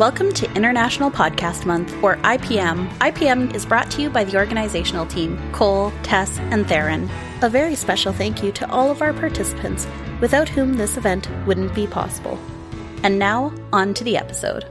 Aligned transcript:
Welcome 0.00 0.32
to 0.32 0.50
International 0.54 1.10
Podcast 1.10 1.66
Month, 1.66 1.92
or 2.02 2.16
IPM. 2.16 2.88
IPM 3.00 3.54
is 3.54 3.66
brought 3.66 3.90
to 3.90 4.00
you 4.00 4.08
by 4.08 4.24
the 4.24 4.38
organizational 4.38 5.04
team 5.04 5.38
Cole, 5.52 5.92
Tess, 6.02 6.38
and 6.38 6.66
Theron. 6.66 7.10
A 7.42 7.50
very 7.50 7.74
special 7.74 8.10
thank 8.10 8.42
you 8.42 8.50
to 8.52 8.70
all 8.70 8.90
of 8.90 9.02
our 9.02 9.12
participants, 9.12 9.86
without 10.22 10.48
whom 10.48 10.78
this 10.78 10.96
event 10.96 11.28
wouldn't 11.46 11.74
be 11.74 11.86
possible. 11.86 12.38
And 13.02 13.18
now, 13.18 13.52
on 13.74 13.92
to 13.92 14.02
the 14.02 14.16
episode. 14.16 14.64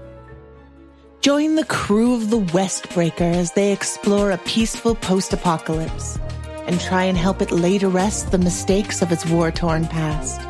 Join 1.21 1.54
the 1.54 1.66
crew 1.66 2.16
of 2.16 2.32
the 2.32 2.39
Westbreaker 2.39 3.36
as 3.36 3.52
they 3.52 3.71
explore 3.71 4.32
a 4.32 4.39
peaceful 4.39 4.96
post 4.96 5.32
apocalypse 5.32 6.18
and 6.66 6.82
try 6.82 7.04
and 7.04 7.16
help 7.16 7.43
it 7.43 7.52
lay 7.52 7.77
to 7.77 7.88
rest 7.88 8.32
the 8.32 8.39
mistakes 8.39 9.04
of 9.04 9.11
its 9.11 9.27
war 9.27 9.52
torn 9.52 9.86
past. 9.86 10.41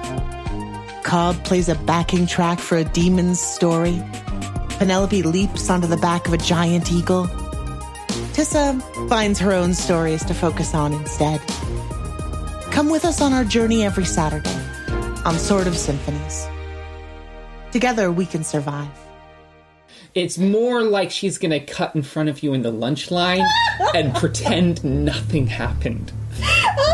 Cobb 1.04 1.43
plays 1.43 1.68
a 1.68 1.75
backing 1.75 2.25
track 2.25 2.59
for 2.59 2.77
a 2.77 2.86
demon's 2.86 3.41
story. 3.41 4.02
Penelope 4.79 5.24
leaps 5.24 5.69
onto 5.69 5.88
the 5.88 5.97
back 5.97 6.25
of 6.25 6.32
a 6.32 6.38
giant 6.38 6.89
eagle. 6.89 7.25
Tissa 8.32 8.82
finds 9.10 9.37
her 9.37 9.51
own 9.51 9.74
stories 9.74 10.24
to 10.24 10.33
focus 10.33 10.74
on 10.74 10.93
instead. 10.93 11.42
Come 12.71 12.87
with 12.87 13.04
us 13.04 13.20
on 13.20 13.34
our 13.34 13.43
journey 13.43 13.84
every 13.84 14.06
Saturday 14.06 14.57
on 15.25 15.37
Sword 15.37 15.68
of 15.68 15.78
Symphonies. 15.78 16.47
Together 17.73 18.10
we 18.10 18.25
can 18.25 18.46
survive. 18.46 18.87
It's 20.15 20.37
more 20.37 20.82
like 20.82 21.11
she's 21.11 21.37
gonna 21.37 21.59
cut 21.59 21.93
in 21.93 22.01
front 22.01 22.29
of 22.29 22.42
you 22.42 22.54
in 22.54 22.61
the 22.61 22.71
lunch 22.71 23.11
line 23.11 23.43
and 23.93 24.15
pretend 24.15 24.82
nothing 24.86 25.48
happened. 25.48 26.14
Oh, 26.82 26.89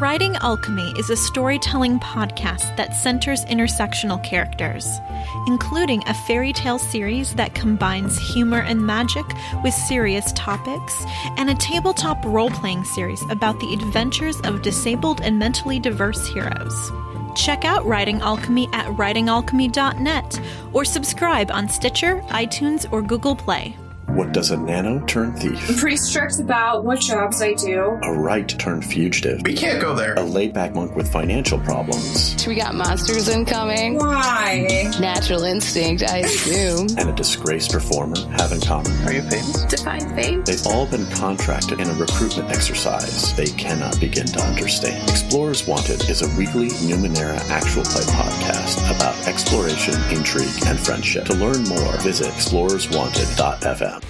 Writing 0.00 0.34
Alchemy 0.36 0.92
is 0.98 1.08
a 1.08 1.16
storytelling 1.16 2.00
podcast 2.00 2.76
that 2.76 2.94
centers 2.94 3.44
intersectional 3.44 4.20
characters, 4.24 4.98
including 5.46 6.02
a 6.08 6.14
fairy 6.14 6.52
tale 6.52 6.80
series 6.80 7.32
that 7.34 7.54
combines 7.54 8.18
humor 8.18 8.62
and 8.62 8.84
magic 8.84 9.24
with 9.62 9.72
serious 9.72 10.32
topics, 10.32 11.04
and 11.36 11.48
a 11.48 11.54
tabletop 11.54 12.24
role 12.24 12.50
playing 12.50 12.82
series 12.84 13.22
about 13.30 13.60
the 13.60 13.72
adventures 13.72 14.40
of 14.40 14.62
disabled 14.62 15.20
and 15.20 15.38
mentally 15.38 15.78
diverse 15.78 16.26
heroes. 16.26 16.90
Check 17.36 17.64
out 17.64 17.86
Writing 17.86 18.20
Alchemy 18.20 18.68
at 18.72 18.86
writingalchemy.net 18.86 20.40
or 20.72 20.84
subscribe 20.84 21.52
on 21.52 21.68
Stitcher, 21.68 22.20
iTunes, 22.30 22.92
or 22.92 23.00
Google 23.00 23.36
Play. 23.36 23.76
What 24.14 24.30
does 24.32 24.52
a 24.52 24.56
nano 24.56 25.04
turn 25.06 25.32
thief? 25.34 25.68
I'm 25.68 25.74
pretty 25.76 25.96
strict 25.96 26.38
about 26.38 26.84
what 26.84 27.00
jobs 27.00 27.42
I 27.42 27.54
do. 27.54 27.98
A 28.04 28.12
right 28.12 28.48
turn 28.48 28.80
fugitive? 28.80 29.42
We 29.42 29.54
can't 29.54 29.80
go 29.80 29.92
there. 29.92 30.14
A 30.14 30.22
laid 30.22 30.52
back 30.54 30.72
monk 30.72 30.94
with 30.94 31.10
financial 31.10 31.58
problems? 31.58 32.46
We 32.46 32.54
got 32.54 32.76
monsters 32.76 33.28
incoming. 33.28 33.96
Why? 33.96 34.88
Natural 35.00 35.42
instinct, 35.42 36.04
I 36.04 36.18
assume. 36.18 36.86
And 36.96 37.10
a 37.10 37.12
disgraced 37.12 37.72
performer 37.72 38.16
have 38.38 38.52
in 38.52 38.60
common? 38.60 38.92
Are 39.04 39.12
you 39.12 39.22
famous? 39.22 39.64
Define 39.64 40.14
fame. 40.14 40.44
They've 40.44 40.64
all 40.68 40.86
been 40.86 41.06
contracted 41.10 41.80
in 41.80 41.90
a 41.90 41.94
recruitment 41.94 42.50
exercise 42.50 43.34
they 43.34 43.46
cannot 43.46 43.98
begin 43.98 44.26
to 44.26 44.40
understand. 44.40 45.10
Explorers 45.10 45.66
Wanted 45.66 46.08
is 46.08 46.22
a 46.22 46.28
weekly 46.38 46.68
Numenera 46.86 47.40
actual 47.50 47.82
play 47.82 48.02
podcast 48.14 48.78
about 48.94 49.26
exploration, 49.26 49.94
intrigue, 50.16 50.54
and 50.66 50.78
friendship. 50.78 51.24
To 51.24 51.34
learn 51.34 51.64
more, 51.64 51.96
visit 52.00 52.28
explorerswanted.fm. 52.28 54.03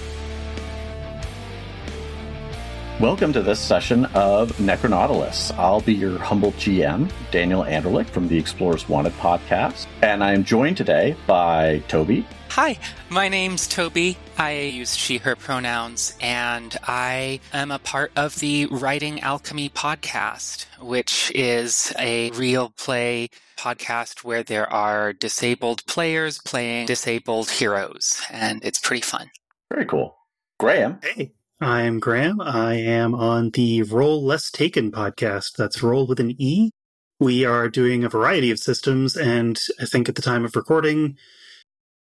Welcome 3.01 3.33
to 3.33 3.43
this 3.43 3.59
session 3.59 4.05
of 4.15 4.53
Necronautilus. 4.53 5.51
I'll 5.59 5.81
be 5.81 5.93
your 5.93 6.17
humble 6.17 6.53
GM, 6.53 7.11
Daniel 7.33 7.65
Anderlich 7.65 8.07
from 8.07 8.29
the 8.29 8.39
Explorers 8.39 8.89
Wanted 8.89 9.13
podcast, 9.15 9.89
and 10.01 10.23
I 10.23 10.33
am 10.33 10.45
joined 10.45 10.77
today 10.77 11.17
by 11.27 11.83
Toby. 11.89 12.25
Hi, 12.51 12.79
my 13.09 13.29
name's 13.29 13.67
Toby. 13.67 14.17
I 14.39 14.61
use 14.61 14.95
she, 14.95 15.19
her 15.19 15.35
pronouns, 15.35 16.17
and 16.21 16.77
I 16.85 17.41
am 17.53 17.73
a 17.73 17.81
part 17.81 18.13
of 18.15 18.37
the 18.37 18.67
Writing 18.67 19.21
Alchemy 19.23 19.71
podcast, 19.71 20.67
which 20.81 21.33
is 21.35 21.93
a 21.99 22.31
real 22.31 22.71
play 22.79 23.29
podcast 23.59 24.23
where 24.23 24.45
there 24.45 24.73
are 24.73 25.13
disabled 25.13 25.85
players 25.87 26.39
playing 26.39 26.87
disabled 26.87 27.51
heroes, 27.51 28.23
and 28.31 28.65
it's 28.65 28.79
pretty 28.79 29.03
fun. 29.03 29.33
Very 29.69 29.85
cool. 29.85 30.17
Graham. 30.61 31.01
Hey, 31.03 31.33
I'm 31.65 31.99
Graham. 31.99 32.43
I 32.43 32.75
am 32.75 33.15
on 33.15 33.49
the 33.49 33.85
Role 33.85 34.23
Less 34.23 34.51
Taken 34.51 34.93
podcast. 34.93 35.57
That's 35.57 35.83
Role 35.83 36.07
with 36.07 36.21
an 36.21 36.35
E. 36.39 36.73
We 37.19 37.47
are 37.47 37.71
doing 37.71 38.05
a 38.05 38.11
variety 38.11 38.51
of 38.51 38.59
systems, 38.59 39.17
and 39.17 39.59
I 39.81 39.87
think 39.87 40.07
at 40.07 40.15
the 40.15 40.21
time 40.21 40.45
of 40.45 40.57
recording, 40.57 41.17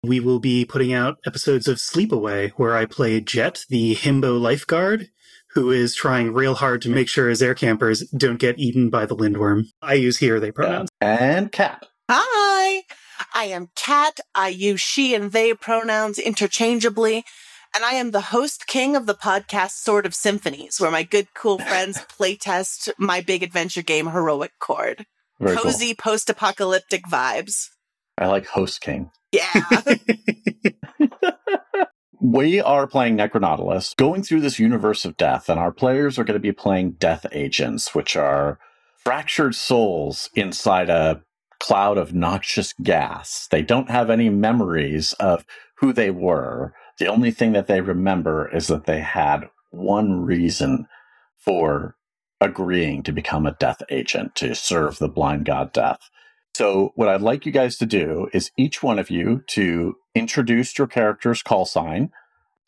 we 0.02 0.18
will 0.18 0.40
be 0.40 0.64
putting 0.64 0.92
out 0.92 1.20
episodes 1.24 1.68
of 1.68 1.76
Sleepaway, 1.76 2.50
where 2.56 2.74
I 2.76 2.86
play 2.86 3.20
Jet, 3.20 3.64
the 3.68 3.94
himbo 3.94 4.40
lifeguard, 4.40 5.10
who 5.50 5.70
is 5.70 5.94
trying 5.94 6.32
real 6.32 6.56
hard 6.56 6.82
to 6.82 6.90
make 6.90 7.08
sure 7.08 7.28
his 7.28 7.40
air 7.40 7.54
campers 7.54 8.00
don't 8.08 8.40
get 8.40 8.58
eaten 8.58 8.90
by 8.90 9.06
the 9.06 9.14
lindworm. 9.14 9.66
I 9.80 9.94
use 9.94 10.18
he 10.18 10.28
or 10.32 10.40
they 10.40 10.50
pronouns. 10.50 10.88
And 11.00 11.52
Cat. 11.52 11.86
Hi, 12.10 12.82
I 13.32 13.44
am 13.44 13.68
Cat. 13.76 14.18
I 14.34 14.48
use 14.48 14.80
she 14.80 15.14
and 15.14 15.30
they 15.30 15.54
pronouns 15.54 16.18
interchangeably. 16.18 17.24
And 17.75 17.84
I 17.84 17.93
am 17.93 18.10
the 18.10 18.21
host 18.21 18.66
king 18.66 18.97
of 18.97 19.06
the 19.06 19.15
podcast 19.15 19.72
Sword 19.72 20.05
of 20.05 20.15
Symphonies, 20.15 20.78
where 20.81 20.91
my 20.91 21.03
good, 21.03 21.28
cool 21.34 21.59
friends 21.59 21.99
playtest 22.19 22.91
my 22.99 23.21
big 23.21 23.43
adventure 23.43 23.83
game, 23.83 24.09
Heroic 24.09 24.53
Chord. 24.59 25.06
Very 25.41 25.56
Cozy 25.56 25.94
post 25.94 26.28
apocalyptic 26.28 27.05
vibes. 27.06 27.69
I 28.19 28.27
like 28.27 28.47
Host 28.47 28.81
King. 28.81 29.10
Yeah. 29.33 29.53
We 32.25 32.60
are 32.60 32.87
playing 32.87 33.16
Necronautilus, 33.16 33.97
going 33.97 34.22
through 34.22 34.43
this 34.43 34.60
universe 34.60 35.04
of 35.04 35.16
death, 35.16 35.49
and 35.49 35.59
our 35.59 35.72
players 35.72 36.21
are 36.21 36.25
going 36.25 36.37
to 36.37 36.41
be 36.41 36.53
playing 36.53 36.93
death 36.93 37.27
agents, 37.33 37.97
which 37.97 38.15
are 38.15 38.60
fractured 38.97 39.56
souls 39.56 40.31
inside 40.37 40.89
a 40.89 41.21
cloud 41.59 41.99
of 41.99 42.15
noxious 42.15 42.75
gas. 42.81 43.49
They 43.50 43.62
don't 43.62 43.91
have 43.91 44.09
any 44.09 44.28
memories 44.28 45.15
of 45.15 45.44
who 45.78 45.93
they 45.93 46.12
were. 46.12 46.75
The 46.98 47.06
only 47.06 47.30
thing 47.30 47.53
that 47.53 47.66
they 47.66 47.80
remember 47.80 48.48
is 48.54 48.66
that 48.69 48.84
they 48.84 49.00
had 49.00 49.48
one 49.70 50.25
reason 50.25 50.86
for 51.36 51.97
agreeing 52.41 53.03
to 53.04 53.12
become 53.12 53.47
a 53.47 53.53
death 53.53 53.82
agent 53.91 54.34
to 54.34 54.54
serve 54.54 54.98
the 54.98 55.08
blind 55.08 55.44
god 55.44 55.72
death. 55.72 56.10
So, 56.54 56.92
what 56.97 57.08
I'd 57.08 57.22
like 57.22 57.47
you 57.47 57.53
guys 57.53 57.78
to 57.78 57.86
do 57.86 58.28
is 58.34 58.50
each 58.58 58.82
one 58.82 58.98
of 58.98 59.10
you 59.10 59.42
to 59.48 59.97
introduce 60.14 60.76
your 60.76 60.86
character's 60.86 61.42
call 61.42 61.64
sign, 61.64 62.10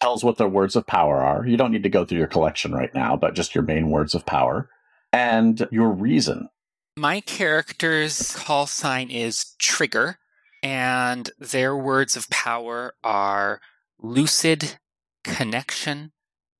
tells 0.01 0.25
what 0.25 0.39
their 0.39 0.49
words 0.49 0.75
of 0.75 0.87
power 0.87 1.21
are. 1.21 1.47
You 1.47 1.57
don't 1.59 1.71
need 1.73 1.83
to 1.83 1.91
go 1.91 2.05
through 2.05 2.19
your 2.19 2.27
collection 2.27 2.73
right 2.73 2.95
now, 2.95 3.17
but 3.17 3.35
just 3.35 3.55
your 3.55 3.65
main 3.65 3.91
words 3.91 4.15
of 4.15 4.25
power 4.25 4.71
and 5.13 5.69
your 5.71 5.91
reason. 5.91 6.49
My 6.97 7.21
character's 7.21 8.35
call 8.35 8.67
sign 8.67 9.11
is 9.11 9.55
Trigger, 9.59 10.19
and 10.63 11.31
their 11.39 11.77
words 11.77 12.17
of 12.17 12.31
power 12.31 12.95
are 13.05 13.61
lucid, 13.99 14.79
connection, 15.23 16.13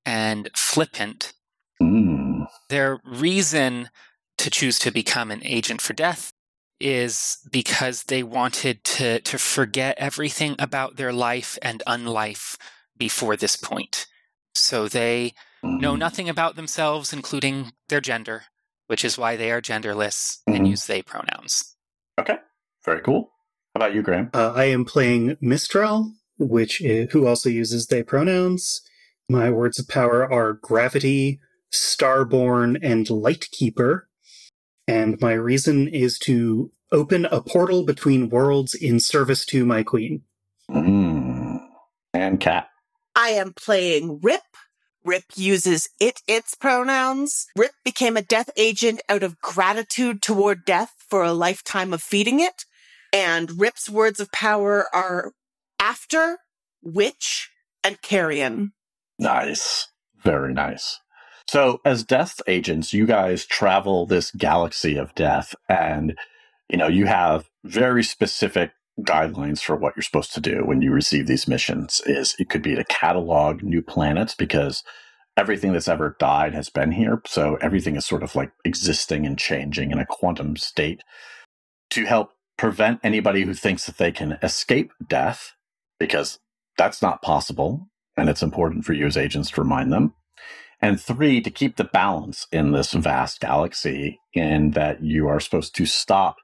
and 0.07 0.51
flippant. 0.57 1.33
Mm. 1.83 2.47
Their 2.69 3.01
reason 3.05 3.91
to 4.39 4.51
choose 4.51 4.79
to 4.81 4.91
become 4.91 5.31
an 5.31 5.43
agent 5.45 5.81
for 5.81 5.93
death 5.93 6.33
is 6.81 7.39
because 7.51 8.05
they 8.05 8.23
wanted 8.23 8.85
to, 8.85 9.21
to 9.21 9.39
forget 9.39 9.97
everything 9.99 10.57
about 10.59 10.97
their 10.97 11.13
life 11.13 11.59
and 11.63 11.83
unlife 11.87 12.57
before 12.97 13.37
this 13.37 13.57
point. 13.57 14.07
So 14.55 14.89
they 14.89 15.35
know 15.63 15.97
nothing 15.97 16.29
about 16.29 16.57
themselves, 16.57 17.13
including 17.13 17.73
their 17.89 18.01
gender, 18.01 18.45
which 18.87 19.05
is 19.05 19.17
why 19.19 19.37
they 19.37 19.51
are 19.51 19.63
genderless 19.63 20.39
and 20.47 20.67
Mhm. 20.67 20.71
use 20.71 20.87
they 20.87 21.03
pronouns. 21.03 21.77
Okay, 22.19 22.39
very 22.85 23.01
cool. 23.03 23.33
How 23.75 23.81
about 23.81 23.95
you, 23.95 24.03
Graham? 24.03 24.31
Uh, 24.33 24.53
I 24.55 24.65
am 24.67 24.85
playing 24.85 25.37
Mistral, 25.41 26.13
which 26.39 26.81
is, 26.81 27.13
who 27.13 27.27
also 27.27 27.49
uses 27.49 27.87
they 27.87 28.03
pronouns. 28.03 28.83
My 29.29 29.51
words 29.51 29.79
of 29.79 29.89
power 29.89 30.31
are 30.31 30.55
gravity, 30.55 31.41
starborn, 31.73 32.79
and 32.83 33.09
lightkeeper. 33.09 34.09
And 34.87 35.21
my 35.21 35.33
reason 35.33 35.89
is 35.89 36.19
to 36.21 36.71
open 36.93 37.25
a 37.27 37.41
portal 37.41 37.85
between 37.85 38.29
worlds 38.29 38.75
in 38.75 39.01
service 39.01 39.47
to 39.47 39.65
my 39.65 39.83
queen. 39.83 40.23
Mm. 40.71 41.61
And 42.13 42.39
Cat. 42.41 42.69
I 43.17 43.31
am 43.31 43.53
playing 43.55 44.21
Rip. 44.23 44.43
Rip 45.05 45.25
uses 45.35 45.89
it, 46.01 46.21
its 46.27 46.55
pronouns. 46.55 47.47
Rip 47.57 47.73
became 47.85 48.17
a 48.17 48.23
death 48.23 48.51
agent 48.57 49.03
out 49.09 49.23
of 49.23 49.41
gratitude 49.41 50.23
toward 50.23 50.65
death 50.65 50.93
for 51.09 51.23
a 51.23 51.33
lifetime 51.33 51.93
of 51.93 52.03
feeding 52.03 52.41
it. 52.41 52.65
And 53.13 53.61
Rip's 53.61 53.89
words 53.89 54.19
of 54.19 54.33
power 54.33 54.87
are 54.95 55.33
after, 55.85 56.39
witch, 56.83 57.51
and 57.85 58.01
carrion. 58.01 58.73
Nice. 59.19 59.89
Very 60.23 60.55
nice. 60.55 60.99
So, 61.47 61.83
as 61.85 62.05
death 62.05 62.41
agents, 62.47 62.95
you 62.95 63.07
guys 63.07 63.45
travel 63.45 64.07
this 64.07 64.31
galaxy 64.31 64.97
of 64.97 65.15
death, 65.15 65.55
and 65.69 66.17
you 66.71 66.79
know 66.79 66.89
you 66.89 67.05
have 67.05 67.51
very 67.65 68.03
specific 68.03 68.73
guidelines 69.01 69.61
for 69.61 69.77
what 69.77 69.95
you're 69.95 70.03
supposed 70.03 70.33
to 70.33 70.41
do 70.41 70.63
when 70.65 70.81
you 70.81 70.91
receive 70.93 71.27
these 71.27 71.49
missions 71.49 72.01
is 72.07 72.37
it 72.39 72.49
could 72.49 72.63
be 72.63 72.77
to 72.77 72.85
catalog 72.85 73.61
new 73.61 73.83
planets 73.83 74.37
because 74.37 74.85
everything 75.37 75.73
that's 75.73 75.89
ever 75.89 76.17
died 76.21 76.55
has 76.55 76.71
been 76.71 76.93
here. 76.93 77.21
So 77.27 77.57
everything 77.61 77.97
is 77.97 78.07
sort 78.07 78.23
of 78.23 78.37
like 78.37 78.53
existing 78.65 79.27
and 79.27 79.37
changing 79.37 79.91
in 79.91 79.99
a 79.99 80.07
quantum 80.07 80.57
state 80.57 81.03
to 81.91 82.05
help 82.05 82.31
prevent 82.57 83.01
anybody 83.03 83.43
who 83.43 83.53
thinks 83.53 83.87
that 83.87 83.99
they 83.99 84.13
can 84.13 84.39
escape 84.45 84.93
death 85.09 85.54
because 86.01 86.41
that's 86.79 87.03
not 87.03 87.23
possible. 87.23 87.89
And 88.17 88.29
it's 88.29 88.43
important 88.43 88.85
for 88.85 88.95
you 88.95 89.07
as 89.07 89.17
agents 89.17 89.51
to 89.53 89.63
remind 89.63 89.93
them. 89.93 90.15
And 90.83 91.01
three, 91.01 91.41
to 91.43 91.51
keep 91.51 91.77
the 91.77 91.85
balance 91.85 92.47
in 92.53 92.73
this 92.73 92.93
vast 92.93 93.41
galaxy 93.41 94.21
in 94.35 94.73
that 94.73 95.03
you 95.03 95.29
are 95.29 95.41
supposed 95.41 95.75
to 95.77 95.87
stop 95.87 96.37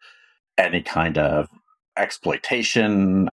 any 0.58 0.82
kind 0.82 1.18
of 1.18 1.48
exploitation, 1.96 3.28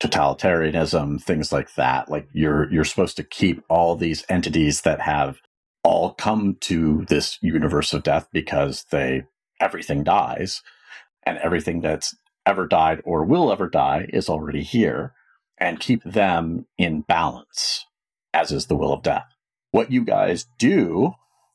totalitarianism, 0.00 1.22
things 1.22 1.52
like 1.52 1.74
that. 1.74 2.10
Like 2.10 2.28
you're 2.32 2.70
you're 2.72 2.84
supposed 2.84 3.16
to 3.18 3.24
keep 3.24 3.62
all 3.68 3.96
these 3.96 4.24
entities 4.28 4.82
that 4.82 5.00
have 5.00 5.38
all 5.84 6.14
come 6.14 6.56
to 6.60 7.04
this 7.08 7.38
universe 7.42 7.92
of 7.92 8.02
death 8.02 8.28
because 8.32 8.84
they 8.90 9.24
everything 9.60 10.04
dies 10.04 10.62
and 11.24 11.38
everything 11.38 11.80
that's 11.80 12.16
ever 12.46 12.66
died 12.66 13.00
or 13.04 13.24
will 13.24 13.52
ever 13.52 13.68
die 13.68 14.08
is 14.12 14.28
already 14.28 14.62
here 14.62 15.14
and 15.60 15.78
keep 15.78 16.02
them 16.04 16.66
in 16.78 17.02
balance 17.02 17.84
as 18.32 18.52
is 18.52 18.66
the 18.66 18.76
will 18.76 18.92
of 18.92 19.02
death. 19.02 19.26
What 19.70 19.92
you 19.92 20.04
guys 20.04 20.46
do 20.58 21.12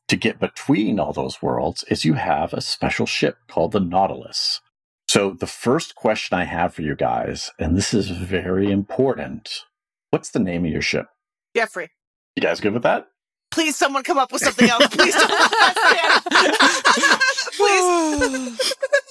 to 0.08 0.16
get 0.16 0.40
between 0.40 1.00
all 1.00 1.12
those 1.12 1.42
worlds 1.42 1.84
is 1.88 2.04
you 2.04 2.14
have 2.14 2.52
a 2.52 2.60
special 2.60 3.06
ship 3.06 3.36
called 3.48 3.72
the 3.72 3.80
Nautilus. 3.80 4.60
So, 5.08 5.30
the 5.30 5.46
first 5.46 5.94
question 5.94 6.38
I 6.38 6.44
have 6.44 6.74
for 6.74 6.82
you 6.82 6.96
guys, 6.96 7.50
and 7.58 7.76
this 7.76 7.94
is 7.94 8.10
very 8.10 8.70
important 8.70 9.64
what's 10.10 10.30
the 10.30 10.38
name 10.38 10.64
of 10.64 10.70
your 10.70 10.82
ship? 10.82 11.06
Jeffrey. 11.54 11.90
You 12.36 12.42
guys 12.42 12.60
good 12.60 12.72
with 12.72 12.84
that? 12.84 13.08
Please, 13.50 13.76
someone 13.76 14.02
come 14.02 14.18
up 14.18 14.32
with 14.32 14.42
something 14.42 14.68
else. 14.68 14.86
Please 14.88 15.14
don't. 15.14 15.30
Please. 17.56 18.72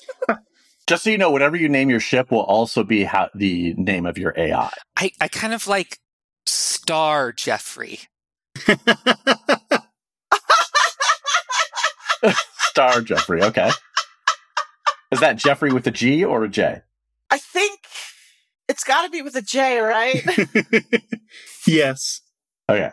Just 0.87 1.03
so 1.03 1.09
you 1.09 1.17
know, 1.17 1.31
whatever 1.31 1.55
you 1.55 1.67
name 1.67 1.89
your 1.89 1.99
ship 1.99 2.29
will 2.31 2.43
also 2.43 2.83
be 2.83 3.03
how, 3.03 3.29
the 3.33 3.73
name 3.73 4.05
of 4.05 4.19
your 4.19 4.33
AI. 4.37 4.69
I, 4.95 5.11
I 5.19 5.27
kind 5.27 5.53
of 5.53 5.67
like 5.67 5.97
Star 6.45 7.31
Jeffrey. 7.31 8.01
Star 12.59 13.01
Jeffrey. 13.01 13.41
Okay. 13.41 13.71
Is 15.11 15.19
that 15.21 15.37
Jeffrey 15.37 15.71
with 15.73 15.87
a 15.87 15.91
G 15.91 16.23
or 16.23 16.43
a 16.43 16.49
J? 16.49 16.81
I 17.31 17.37
think 17.39 17.79
it's 18.69 18.83
got 18.83 19.03
to 19.03 19.09
be 19.09 19.23
with 19.23 19.35
a 19.35 19.41
J, 19.41 19.79
right? 19.79 20.23
yes. 21.67 22.21
Okay. 22.69 22.91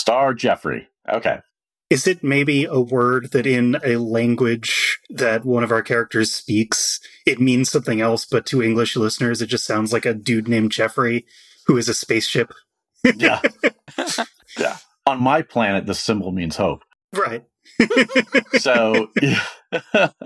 Star 0.00 0.34
Jeffrey. 0.34 0.88
Okay. 1.08 1.38
Is 1.94 2.08
it 2.08 2.24
maybe 2.24 2.64
a 2.64 2.80
word 2.80 3.30
that 3.30 3.46
in 3.46 3.78
a 3.84 3.98
language 3.98 4.98
that 5.10 5.44
one 5.44 5.62
of 5.62 5.70
our 5.70 5.80
characters 5.80 6.34
speaks, 6.34 6.98
it 7.24 7.40
means 7.40 7.70
something 7.70 8.00
else, 8.00 8.24
but 8.24 8.46
to 8.46 8.64
English 8.64 8.96
listeners, 8.96 9.40
it 9.40 9.46
just 9.46 9.64
sounds 9.64 9.92
like 9.92 10.04
a 10.04 10.12
dude 10.12 10.48
named 10.48 10.72
Jeffrey 10.72 11.24
who 11.68 11.76
is 11.76 11.88
a 11.88 11.94
spaceship? 11.94 12.52
yeah. 13.14 13.40
yeah. 14.58 14.78
On 15.06 15.22
my 15.22 15.40
planet, 15.40 15.86
the 15.86 15.94
symbol 15.94 16.32
means 16.32 16.56
hope. 16.56 16.82
Right. 17.12 17.44
so, 18.58 19.10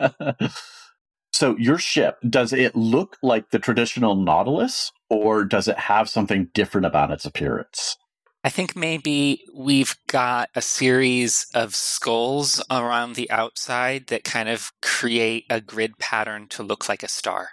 so 1.35 1.55
your 1.59 1.77
ship 1.77 2.17
does 2.27 2.55
it 2.55 2.75
look 2.75 3.19
like 3.23 3.51
the 3.51 3.59
traditional 3.59 4.15
Nautilus, 4.15 4.91
or 5.11 5.45
does 5.45 5.69
it 5.69 5.79
have 5.79 6.09
something 6.09 6.49
different 6.55 6.87
about 6.87 7.11
its 7.11 7.27
appearance? 7.27 7.99
I 8.45 8.51
think 8.51 8.77
maybe 8.77 9.45
we've 9.53 9.97
got 10.07 10.49
a 10.55 10.63
series 10.63 11.47
of 11.55 11.75
skulls 11.75 12.63
around 12.71 13.15
the 13.15 13.31
outside 13.31 14.07
that 14.09 14.25
kind 14.25 14.49
of 14.49 14.73
create 14.81 15.45
a 15.51 15.61
grid 15.61 15.99
pattern 15.99 16.47
to 16.51 16.63
look 16.63 16.89
like 16.89 17.03
a 17.03 17.09
star. 17.09 17.51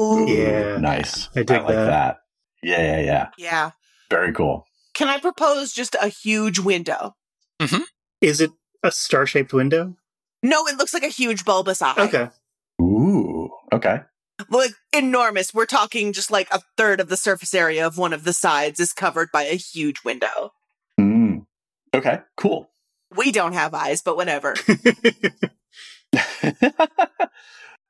Ooh, 0.00 0.26
yeah, 0.28 0.76
nice. 0.78 1.28
I 1.36 1.44
dig 1.44 1.58
I 1.58 1.60
like 1.60 1.68
that. 1.68 1.86
that. 1.86 2.16
Yeah, 2.62 2.82
yeah, 2.82 3.00
yeah. 3.00 3.28
Yeah. 3.38 3.70
Very 4.10 4.32
cool. 4.32 4.66
Can 4.94 5.08
I 5.08 5.18
propose 5.18 5.72
just 5.72 5.96
a 6.00 6.08
huge 6.08 6.58
window? 6.58 7.14
Mm-hmm. 7.60 7.82
Is 8.20 8.40
it 8.40 8.50
a 8.82 8.90
star 8.90 9.26
shaped 9.26 9.52
window? 9.52 9.94
No, 10.42 10.66
it 10.66 10.76
looks 10.76 10.92
like 10.92 11.04
a 11.04 11.08
huge 11.08 11.44
bulbous 11.44 11.80
eye. 11.80 11.94
Okay. 11.96 12.28
Ooh. 12.82 13.50
Okay. 13.72 14.00
Like 14.50 14.72
enormous. 14.92 15.54
We're 15.54 15.66
talking 15.66 16.12
just 16.12 16.30
like 16.30 16.48
a 16.50 16.60
third 16.76 17.00
of 17.00 17.08
the 17.08 17.16
surface 17.16 17.54
area 17.54 17.86
of 17.86 17.98
one 17.98 18.12
of 18.12 18.24
the 18.24 18.32
sides 18.32 18.80
is 18.80 18.92
covered 18.92 19.30
by 19.32 19.44
a 19.44 19.54
huge 19.54 20.02
window. 20.04 20.52
Mm. 20.98 21.46
Okay. 21.94 22.20
Cool. 22.36 22.68
We 23.16 23.30
don't 23.30 23.52
have 23.52 23.74
eyes, 23.74 24.02
but 24.02 24.16
whatever. 24.16 24.54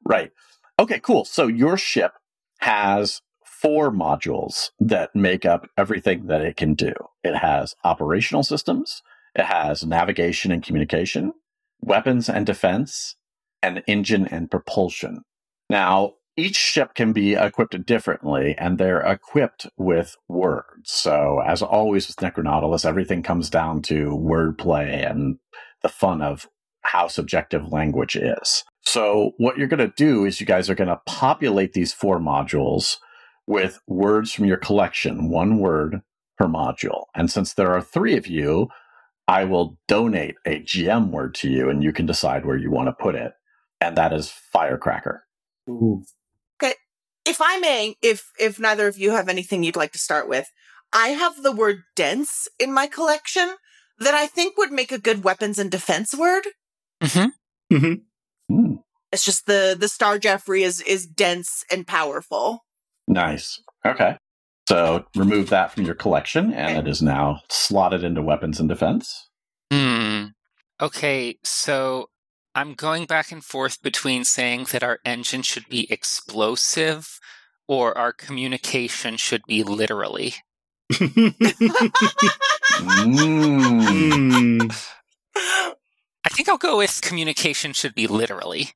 right. 0.05 0.31
Okay, 0.79 1.00
cool. 1.00 1.25
So 1.25 1.46
your 1.46 1.79
ship 1.79 2.12
has 2.58 3.23
four 3.44 3.91
modules 3.91 4.70
that 4.81 5.14
make 5.14 5.46
up 5.46 5.69
everything 5.79 6.26
that 6.26 6.43
it 6.43 6.56
can 6.56 6.75
do. 6.75 6.93
It 7.23 7.37
has 7.37 7.75
operational 7.85 8.43
systems, 8.43 9.02
it 9.35 9.46
has 9.46 9.87
navigation 9.87 10.52
and 10.52 10.62
communication, 10.62 11.32
weapons 11.81 12.29
and 12.29 12.44
defense, 12.44 13.17
and 13.62 13.82
engine 13.87 14.26
and 14.26 14.50
propulsion. 14.50 15.23
Now, 15.70 16.14
each 16.36 16.56
ship 16.56 16.94
can 16.94 17.12
be 17.12 17.34
equipped 17.34 17.86
differently, 17.86 18.54
and 18.58 18.78
they're 18.78 19.00
equipped 19.00 19.66
with 19.76 20.16
words. 20.28 20.90
So, 20.90 21.40
as 21.46 21.62
always 21.62 22.08
with 22.08 22.16
Necronautilus, 22.16 22.84
everything 22.84 23.22
comes 23.22 23.50
down 23.50 23.82
to 23.82 24.10
wordplay 24.10 25.08
and 25.08 25.38
the 25.82 25.88
fun 25.88 26.22
of 26.22 26.48
how 26.82 27.08
subjective 27.08 27.70
language 27.70 28.16
is. 28.16 28.64
So, 28.82 29.32
what 29.38 29.58
you're 29.58 29.69
going 29.69 29.78
to 29.78 29.94
do 29.96 30.25
is 30.25 30.40
you 30.40 30.46
guys 30.46 30.69
are 30.69 30.75
going 30.75 30.88
to 30.88 31.00
populate 31.06 31.72
these 31.72 31.92
four 31.92 32.19
modules 32.19 32.96
with 33.46 33.78
words 33.86 34.32
from 34.32 34.46
your 34.46 34.56
collection, 34.56 35.28
one 35.28 35.58
word 35.58 36.02
per 36.36 36.46
module. 36.46 37.04
And 37.14 37.31
since 37.31 37.54
there 37.54 37.72
are 37.72 37.82
three 37.82 38.16
of 38.16 38.26
you, 38.26 38.69
I 39.28 39.44
will 39.44 39.78
donate 39.88 40.34
a 40.44 40.60
GM 40.60 41.10
word 41.10 41.34
to 41.36 41.48
you, 41.48 41.70
and 41.70 41.82
you 41.82 41.92
can 41.92 42.06
decide 42.06 42.44
where 42.44 42.56
you 42.56 42.70
want 42.70 42.88
to 42.88 42.92
put 42.92 43.14
it. 43.14 43.32
And 43.81 43.96
that 43.96 44.12
is 44.12 44.31
firecracker. 44.31 45.25
Ooh. 45.69 46.04
Okay. 47.26 47.31
If 47.31 47.41
I 47.41 47.58
may, 47.58 47.96
if 48.03 48.25
if 48.39 48.58
neither 48.60 48.87
of 48.89 48.98
you 48.98 49.10
have 49.13 49.29
anything 49.29 49.63
you'd 49.63 49.77
like 49.77 49.93
to 49.93 49.98
start 49.98 50.29
with, 50.29 50.46
I 50.93 51.08
have 51.08 51.43
the 51.43 51.53
word 51.53 51.82
dense 51.96 52.48
in 52.58 52.72
my 52.72 52.87
collection 52.87 53.55
that 53.98 54.15
I 54.15 54.27
think 54.27 54.56
would 54.58 54.72
make 54.72 54.93
a 54.93 54.98
good 54.98 55.25
weapons 55.25 55.58
and 55.58 55.70
defense 55.70 56.15
word. 56.15 56.44
Mm-hmm. 57.03 57.75
Mm-hmm. 57.77 58.55
Mm, 58.55 58.79
It's 59.13 59.25
just 59.25 59.46
the 59.46 59.77
the 59.79 59.89
Star 59.89 60.19
Jeffrey 60.19 60.63
is 60.63 60.81
is 60.81 61.06
dense 61.06 61.65
and 61.70 61.87
powerful. 61.87 62.65
nice. 63.08 63.60
Okay. 63.87 64.17
So 64.69 65.05
remove 65.15 65.51
that 65.51 65.72
from 65.72 65.84
your 65.84 65.94
collection, 65.94 66.53
and 66.53 66.79
it 66.79 66.89
is 66.91 67.03
now 67.03 67.41
slotted 67.51 68.03
into 68.03 68.22
weapons 68.22 68.58
and 68.60 68.69
defense. 68.69 69.29
Hmm. 69.70 70.27
Okay, 70.81 71.37
so 71.44 72.08
I'm 72.55 72.75
going 72.75 73.06
back 73.06 73.32
and 73.32 73.44
forth 73.44 73.82
between 73.82 74.25
saying 74.25 74.67
that 74.73 74.82
our 74.84 75.01
engine 75.05 75.43
should 75.43 75.69
be 75.69 75.91
explosive 75.93 77.19
or 77.67 77.96
our 77.99 78.13
communication 78.13 79.17
should 79.17 79.43
be 79.49 79.63
literally. 79.65 80.34
Mm. 83.84 84.70
I 85.37 86.29
think 86.31 86.49
I'll 86.49 86.58
go 86.58 86.79
with 86.79 87.01
communication 87.03 87.73
should 87.73 87.94
be 87.94 88.06
literally. 88.06 88.70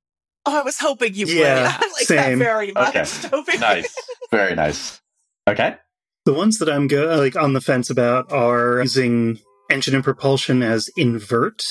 Oh, 0.44 0.58
I 0.58 0.62
was 0.62 0.78
hoping 0.78 1.14
you 1.14 1.26
Yeah, 1.26 1.62
would. 1.78 1.85
I 1.85 1.92
like 1.92 2.06
same. 2.06 2.38
that 2.38 2.44
very 2.44 2.73
much, 2.73 2.88
Okay. 2.97 3.04
Toby. 3.28 3.58
nice. 3.58 3.94
Very 4.30 4.54
nice. 4.54 5.00
Okay. 5.49 5.76
The 6.25 6.35
ones 6.35 6.58
that 6.58 6.68
I'm 6.68 6.88
go- 6.88 7.16
like 7.16 7.37
on 7.37 7.52
the 7.54 7.61
fence 7.61 7.90
about 7.90 8.32
are 8.32 8.80
using 8.80 9.38
engine 9.70 9.94
and 9.94 10.04
propulsion 10.04 10.62
as 10.62 10.90
invert 10.97 11.62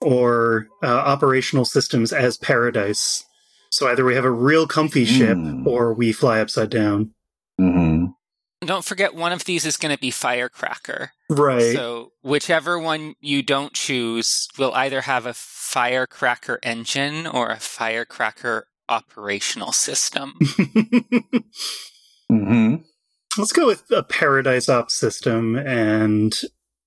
or 0.00 0.66
uh, 0.82 0.86
operational 0.86 1.64
systems 1.64 2.12
as 2.12 2.36
paradise. 2.36 3.24
So 3.70 3.88
either 3.88 4.04
we 4.04 4.14
have 4.14 4.24
a 4.24 4.30
real 4.30 4.66
comfy 4.66 5.04
ship 5.04 5.36
Hmm. 5.36 5.66
or 5.66 5.92
we 5.94 6.12
fly 6.12 6.40
upside 6.40 6.70
down. 6.70 7.12
hmm 7.58 8.06
Don't 8.60 8.84
forget, 8.84 9.14
one 9.14 9.32
of 9.32 9.44
these 9.44 9.64
is 9.66 9.76
going 9.76 9.94
to 9.94 10.00
be 10.00 10.10
Firecracker. 10.10 11.10
Right. 11.28 11.74
So, 11.74 12.12
whichever 12.22 12.78
one 12.78 13.14
you 13.20 13.42
don't 13.42 13.72
choose 13.74 14.48
will 14.58 14.72
either 14.74 15.02
have 15.02 15.26
a 15.26 15.34
Firecracker 15.34 16.58
engine 16.62 17.26
or 17.26 17.50
a 17.50 17.58
Firecracker 17.60 18.68
operational 18.88 19.72
system. 19.72 20.34
hmm 22.30 22.76
Let's 23.38 23.52
go 23.52 23.66
with 23.66 23.82
a 23.90 24.02
paradise 24.02 24.68
op 24.70 24.90
system 24.90 25.56
and 25.56 26.34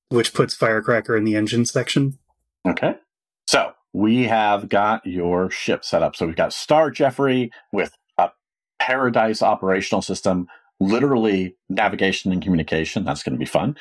which 0.10 0.34
puts 0.34 0.56
firecracker 0.56 1.16
in 1.16 1.24
the 1.24 1.36
engine 1.36 1.66
section. 1.66 2.18
Okay. 2.68 2.96
So 3.48 3.74
we 3.94 4.25
have 4.25 4.70
got 4.70 5.06
your 5.06 5.50
ship 5.50 5.84
set 5.84 6.04
up. 6.04 6.16
So 6.16 6.25
we've 6.25 6.36
got 6.36 6.54
Star 6.54 6.92
Jeffrey 6.92 7.51
with 7.72 7.96
a 8.18 8.30
Paradise 8.80 9.42
operational 9.42 10.01
system, 10.01 10.48
literally 10.80 11.56
navigation 11.70 12.32
and 12.32 12.42
communication. 12.42 13.06
That's 13.06 13.24
going 13.24 13.34
to 13.34 13.39
be 13.39 13.46
fun. 13.46 13.78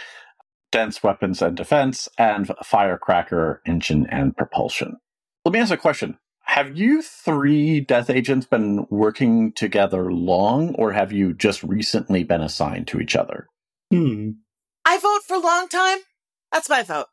Dense 0.70 1.02
weapons 1.02 1.40
and 1.40 1.56
defense, 1.56 2.08
and 2.18 2.50
firecracker 2.62 3.62
engine 3.66 4.06
and 4.10 4.36
propulsion. 4.36 4.98
Let 5.44 5.52
me 5.52 5.60
ask 5.60 5.72
a 5.72 5.78
question. 5.78 6.18
Have 6.42 6.76
you 6.76 7.02
three 7.02 7.80
death 7.80 8.08
agents 8.10 8.46
been 8.46 8.86
working 8.90 9.52
together 9.52 10.12
long, 10.12 10.74
or 10.74 10.92
have 10.92 11.12
you 11.12 11.34
just 11.34 11.62
recently 11.62 12.24
been 12.24 12.40
assigned 12.40 12.86
to 12.88 13.00
each 13.00 13.16
other? 13.16 13.48
Hmm. 13.90 14.30
I 14.84 14.98
vote 14.98 15.22
for 15.26 15.38
long 15.38 15.68
time. 15.68 15.98
That's 16.50 16.68
my 16.70 16.82
vote. 16.82 17.06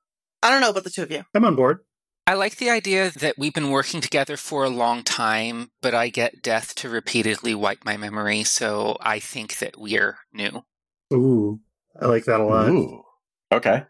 I 0.46 0.52
don't 0.52 0.62
know 0.62 0.70
about 0.70 0.84
the 0.84 0.92
two 0.92 1.02
of 1.02 1.10
you. 1.10 1.24
I'm 1.34 1.44
on 1.44 1.56
board. 1.56 1.80
I 2.28 2.36
like 2.36 2.58
the 2.58 2.70
idea 2.70 3.10
that 3.10 3.34
we've 3.36 3.54
been 3.56 3.72
working 3.72 4.00
together 4.00 4.38
for 4.38 4.64
a 4.64 4.70
long 4.70 5.02
time, 5.02 5.72
but 5.82 5.96
I 5.96 6.10
get 6.10 6.44
death 6.44 6.76
to 6.76 6.90
repeatedly 6.90 7.56
wipe 7.56 7.84
my 7.84 7.98
memory, 7.98 8.44
so 8.44 8.96
I 9.02 9.18
think 9.18 9.58
that 9.58 9.76
we're 9.76 10.20
new. 10.32 10.64
Ooh, 11.12 11.62
I 12.00 12.06
like 12.06 12.26
that 12.26 12.40
a 12.40 12.44
lot. 12.44 12.70
Ooh. 12.70 13.02
Okay. 13.52 13.86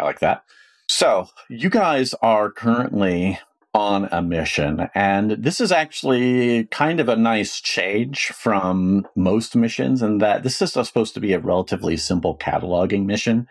I 0.00 0.02
like 0.02 0.18
that. 0.18 0.42
So, 0.88 1.28
you 1.48 1.70
guys 1.70 2.12
are 2.22 2.50
currently 2.50 3.38
on 3.72 4.08
a 4.10 4.20
mission, 4.20 4.88
and 4.96 5.30
this 5.30 5.60
is 5.60 5.70
actually 5.70 6.64
kind 6.72 6.98
of 6.98 7.08
a 7.08 7.14
nice 7.14 7.60
change 7.60 8.32
from 8.32 9.06
most 9.14 9.54
missions 9.54 10.02
in 10.02 10.18
that 10.18 10.42
this 10.42 10.60
is 10.60 10.72
supposed 10.72 11.14
to 11.14 11.20
be 11.20 11.34
a 11.34 11.38
relatively 11.38 11.96
simple 11.96 12.36
cataloging 12.36 13.06
mission. 13.06 13.46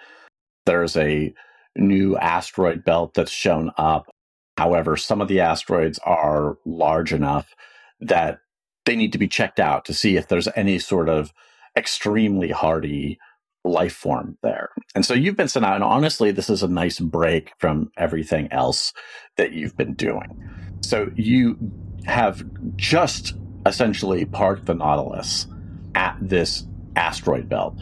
There's 0.65 0.97
a 0.97 1.33
new 1.79 2.17
asteroid 2.17 2.83
belt 2.83 3.13
that's 3.13 3.31
shown 3.31 3.71
up. 3.77 4.13
However, 4.57 4.98
some 4.98 5.21
of 5.21 5.27
the 5.27 5.39
asteroids 5.39 6.00
are 6.00 6.57
large 6.65 7.13
enough 7.13 7.55
that 8.01 8.39
they 8.86 8.95
need 8.95 9.12
to 9.13 9.17
be 9.17 9.27
checked 9.27 9.59
out 9.59 9.86
to 9.86 9.93
see 9.93 10.17
if 10.17 10.27
there's 10.27 10.48
any 10.55 10.79
sort 10.79 11.09
of 11.09 11.33
extremely 11.75 12.50
hardy 12.50 13.19
life 13.63 13.93
form 13.93 14.38
there. 14.41 14.69
And 14.95 15.05
so 15.05 15.13
you've 15.13 15.38
been 15.38 15.48
sent 15.48 15.65
out, 15.65 15.75
and 15.75 15.83
honestly, 15.83 16.31
this 16.31 16.50
is 16.50 16.63
a 16.63 16.67
nice 16.67 17.00
break 17.00 17.51
from 17.57 17.91
everything 17.98 18.51
else 18.51 18.93
that 19.38 19.53
you've 19.53 19.77
been 19.77 19.93
doing. 19.93 20.50
So 20.81 21.12
you 21.15 21.57
have 22.05 22.43
just 22.77 23.36
essentially 23.65 24.25
parked 24.25 24.65
the 24.65 24.74
Nautilus 24.74 25.48
at 25.95 26.17
this 26.21 26.65
asteroid 26.95 27.50
belt, 27.50 27.77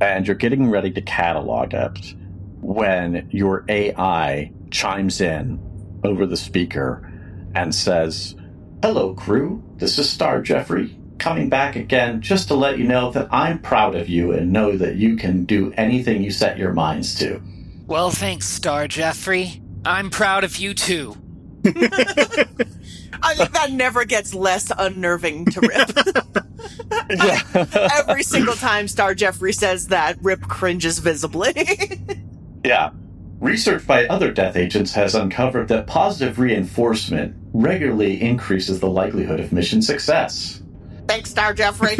and 0.00 0.26
you're 0.26 0.36
getting 0.36 0.70
ready 0.70 0.90
to 0.90 1.02
catalog 1.02 1.74
it 1.74 2.14
when 2.60 3.28
your 3.30 3.64
AI 3.68 4.52
chimes 4.70 5.20
in 5.20 5.60
over 6.04 6.26
the 6.26 6.36
speaker 6.36 7.10
and 7.54 7.74
says, 7.74 8.34
Hello, 8.82 9.14
crew. 9.14 9.62
This 9.76 9.98
is 9.98 10.08
Star 10.08 10.40
Jeffrey 10.40 10.96
coming 11.18 11.48
back 11.48 11.76
again 11.76 12.20
just 12.20 12.48
to 12.48 12.54
let 12.54 12.78
you 12.78 12.84
know 12.84 13.10
that 13.10 13.28
I'm 13.32 13.58
proud 13.58 13.96
of 13.96 14.08
you 14.08 14.32
and 14.32 14.52
know 14.52 14.76
that 14.76 14.96
you 14.96 15.16
can 15.16 15.44
do 15.44 15.72
anything 15.76 16.22
you 16.22 16.30
set 16.30 16.58
your 16.58 16.72
minds 16.72 17.16
to. 17.16 17.42
Well, 17.86 18.10
thanks, 18.10 18.46
Star 18.46 18.86
Jeffrey. 18.86 19.60
I'm 19.84 20.10
proud 20.10 20.44
of 20.44 20.56
you 20.58 20.74
too. 20.74 21.16
I, 21.66 23.34
think 23.34 23.52
that 23.52 23.72
never 23.72 24.04
gets 24.04 24.32
less 24.32 24.70
unnerving 24.76 25.46
to 25.46 25.60
Rip. 25.60 25.90
Every 27.98 28.22
single 28.22 28.54
time 28.54 28.86
Star 28.88 29.14
Jeffrey 29.14 29.52
says 29.52 29.88
that, 29.88 30.22
Rip 30.22 30.42
cringes 30.42 30.98
visibly. 30.98 31.54
Yeah. 32.68 32.90
Research 33.40 33.86
by 33.86 34.06
other 34.06 34.30
death 34.30 34.56
agents 34.56 34.92
has 34.92 35.14
uncovered 35.14 35.68
that 35.68 35.86
positive 35.86 36.38
reinforcement 36.38 37.34
regularly 37.54 38.20
increases 38.20 38.80
the 38.80 38.90
likelihood 38.90 39.40
of 39.40 39.52
mission 39.52 39.80
success. 39.80 40.62
Thanks, 41.06 41.30
Star 41.30 41.54
Jeffrey. 41.54 41.96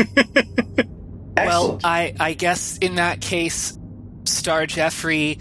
well, 1.37 1.81
I, 1.83 2.15
I 2.21 2.35
guess 2.35 2.77
in 2.79 2.97
that 2.97 3.23
case, 3.23 3.79
Star 4.25 4.67
Jeffrey, 4.67 5.39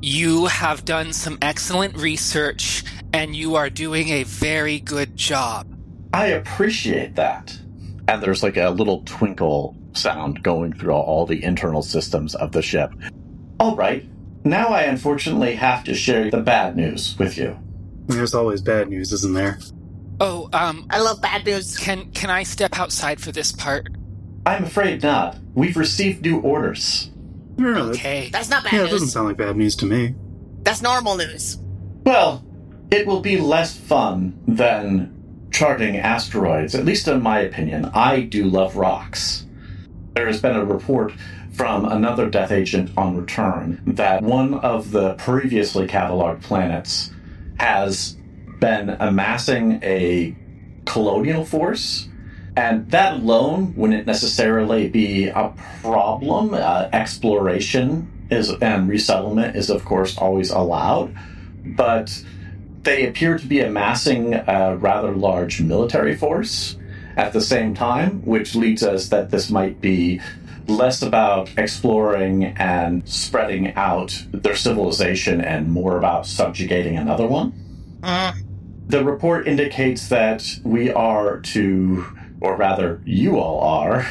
you 0.00 0.46
have 0.46 0.86
done 0.86 1.12
some 1.12 1.36
excellent 1.42 1.96
research 1.96 2.82
and 3.12 3.36
you 3.36 3.56
are 3.56 3.68
doing 3.68 4.08
a 4.08 4.22
very 4.22 4.80
good 4.80 5.14
job. 5.14 5.66
I 6.14 6.28
appreciate 6.28 7.16
that. 7.16 7.58
And 8.08 8.22
there's 8.22 8.42
like 8.42 8.56
a 8.56 8.70
little 8.70 9.02
twinkle 9.04 9.76
sound 9.92 10.42
going 10.42 10.72
through 10.72 10.94
all 10.94 11.26
the 11.26 11.44
internal 11.44 11.82
systems 11.82 12.34
of 12.34 12.52
the 12.52 12.62
ship. 12.62 12.92
All 13.58 13.76
right. 13.76 14.06
Now 14.44 14.68
I 14.68 14.82
unfortunately 14.82 15.54
have 15.56 15.84
to 15.84 15.94
share 15.94 16.30
the 16.30 16.40
bad 16.40 16.76
news 16.76 17.18
with 17.18 17.36
you. 17.36 17.58
There's 18.06 18.34
always 18.34 18.60
bad 18.62 18.88
news, 18.88 19.12
isn't 19.12 19.34
there? 19.34 19.58
Oh, 20.20 20.48
um 20.52 20.86
I 20.90 21.00
love 21.00 21.20
bad 21.20 21.44
news. 21.44 21.76
Can 21.78 22.10
can 22.12 22.30
I 22.30 22.42
step 22.42 22.78
outside 22.78 23.20
for 23.20 23.32
this 23.32 23.52
part? 23.52 23.88
I'm 24.46 24.64
afraid 24.64 25.02
not. 25.02 25.36
We've 25.54 25.76
received 25.76 26.22
new 26.22 26.40
orders. 26.40 27.10
No, 27.56 27.90
okay. 27.90 28.30
That's 28.32 28.48
not 28.48 28.64
bad 28.64 28.72
yeah, 28.72 28.78
news. 28.80 28.88
it 28.88 28.92
doesn't 28.92 29.08
sound 29.08 29.28
like 29.28 29.36
bad 29.36 29.56
news 29.56 29.76
to 29.76 29.86
me. 29.86 30.14
That's 30.62 30.80
normal 30.80 31.16
news. 31.16 31.58
Well, 32.04 32.44
it 32.90 33.06
will 33.06 33.20
be 33.20 33.36
less 33.38 33.76
fun 33.76 34.38
than 34.48 35.48
charting 35.50 35.98
asteroids, 35.98 36.74
at 36.74 36.84
least 36.84 37.06
in 37.06 37.22
my 37.22 37.40
opinion. 37.40 37.84
I 37.94 38.22
do 38.22 38.44
love 38.44 38.76
rocks. 38.76 39.46
There 40.14 40.26
has 40.26 40.40
been 40.40 40.56
a 40.56 40.64
report 40.64 41.12
from 41.60 41.84
another 41.84 42.30
death 42.30 42.52
agent 42.52 42.90
on 42.96 43.14
return 43.14 43.78
that 43.84 44.22
one 44.22 44.54
of 44.54 44.92
the 44.92 45.12
previously 45.16 45.86
cataloged 45.86 46.40
planets 46.40 47.12
has 47.58 48.16
been 48.60 48.88
amassing 48.88 49.78
a 49.82 50.34
colonial 50.86 51.44
force. 51.44 52.08
And 52.56 52.90
that 52.92 53.12
alone 53.12 53.74
wouldn't 53.76 54.06
necessarily 54.06 54.88
be 54.88 55.26
a 55.26 55.52
problem. 55.82 56.54
Uh, 56.54 56.88
exploration 56.94 58.10
is 58.30 58.50
and 58.62 58.88
resettlement 58.88 59.54
is, 59.54 59.68
of 59.68 59.84
course, 59.84 60.16
always 60.16 60.48
allowed. 60.48 61.14
But 61.62 62.24
they 62.84 63.06
appear 63.06 63.36
to 63.36 63.46
be 63.46 63.60
amassing 63.60 64.32
a 64.32 64.78
rather 64.78 65.12
large 65.12 65.60
military 65.60 66.16
force 66.16 66.78
at 67.18 67.34
the 67.34 67.40
same 67.42 67.74
time, 67.74 68.24
which 68.24 68.54
leads 68.54 68.82
us 68.82 69.08
that 69.08 69.30
this 69.30 69.50
might 69.50 69.78
be 69.82 70.22
less 70.66 71.02
about 71.02 71.50
exploring 71.56 72.44
and 72.44 73.08
spreading 73.08 73.74
out 73.74 74.24
their 74.32 74.56
civilization 74.56 75.40
and 75.40 75.68
more 75.68 75.96
about 75.96 76.26
subjugating 76.26 76.96
another 76.96 77.26
one. 77.26 77.52
Uh. 78.02 78.32
The 78.86 79.04
report 79.04 79.46
indicates 79.46 80.08
that 80.08 80.44
we 80.64 80.90
are 80.90 81.38
to, 81.40 82.04
or 82.40 82.56
rather, 82.56 83.00
you 83.04 83.38
all 83.38 83.60
are, 83.60 84.06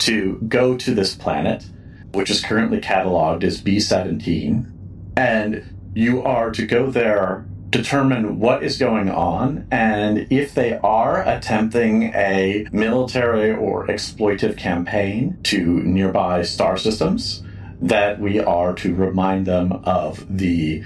to 0.00 0.38
go 0.48 0.76
to 0.76 0.94
this 0.94 1.14
planet, 1.14 1.64
which 2.12 2.30
is 2.30 2.44
currently 2.44 2.80
cataloged 2.80 3.42
as 3.42 3.62
B17, 3.62 4.70
and 5.16 5.64
you 5.94 6.22
are 6.22 6.50
to 6.50 6.66
go 6.66 6.90
there 6.90 7.46
determine 7.70 8.38
what 8.38 8.62
is 8.62 8.78
going 8.78 9.10
on 9.10 9.66
and 9.70 10.26
if 10.30 10.54
they 10.54 10.78
are 10.78 11.22
attempting 11.28 12.04
a 12.14 12.66
military 12.72 13.52
or 13.52 13.86
exploitive 13.86 14.56
campaign 14.56 15.38
to 15.44 15.60
nearby 15.82 16.42
star 16.42 16.76
systems, 16.78 17.42
that 17.80 18.20
we 18.20 18.40
are 18.40 18.74
to 18.74 18.94
remind 18.94 19.46
them 19.46 19.72
of 19.84 20.24
the 20.34 20.82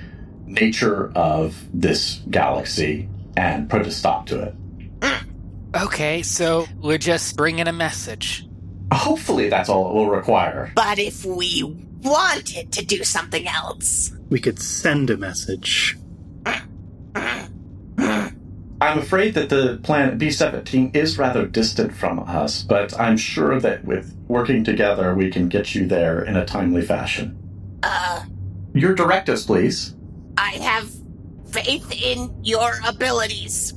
nature 0.46 1.10
of 1.14 1.56
this 1.72 2.20
galaxy 2.30 3.08
and 3.36 3.70
put 3.70 3.86
a 3.86 3.90
stop 3.90 4.26
to 4.26 4.40
it. 4.42 4.54
Okay, 5.74 6.20
so 6.22 6.66
we're 6.82 6.98
just 6.98 7.34
bringing 7.34 7.66
a 7.66 7.72
message. 7.72 8.46
Hopefully, 8.92 9.48
that's 9.48 9.70
all 9.70 9.88
it 9.88 9.94
will 9.94 10.10
require. 10.10 10.70
But 10.74 10.98
if 10.98 11.24
we 11.24 11.62
wanted 12.02 12.72
to 12.72 12.84
do 12.84 13.02
something 13.04 13.48
else, 13.48 14.12
We 14.28 14.38
could 14.38 14.58
send 14.58 15.08
a 15.08 15.16
message. 15.16 15.96
I'm 18.80 18.98
afraid 18.98 19.34
that 19.34 19.48
the 19.48 19.78
planet 19.82 20.18
B17 20.18 20.96
is 20.96 21.16
rather 21.16 21.46
distant 21.46 21.94
from 21.94 22.18
us, 22.20 22.62
but 22.62 22.98
I'm 22.98 23.16
sure 23.16 23.60
that 23.60 23.84
with 23.84 24.16
working 24.26 24.64
together, 24.64 25.14
we 25.14 25.30
can 25.30 25.48
get 25.48 25.74
you 25.74 25.86
there 25.86 26.20
in 26.24 26.36
a 26.36 26.44
timely 26.44 26.82
fashion. 26.82 27.38
uh, 27.84 28.24
Your 28.74 28.94
directives, 28.94 29.46
please. 29.46 29.94
I 30.36 30.52
have 30.54 30.90
faith 31.50 31.92
in 31.92 32.34
your 32.42 32.72
abilities, 32.86 33.72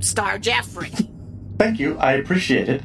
Star 0.00 0.38
Jeffrey. 0.38 0.92
Thank 1.58 1.78
you. 1.78 1.96
I 1.98 2.12
appreciate 2.12 2.68
it. 2.68 2.82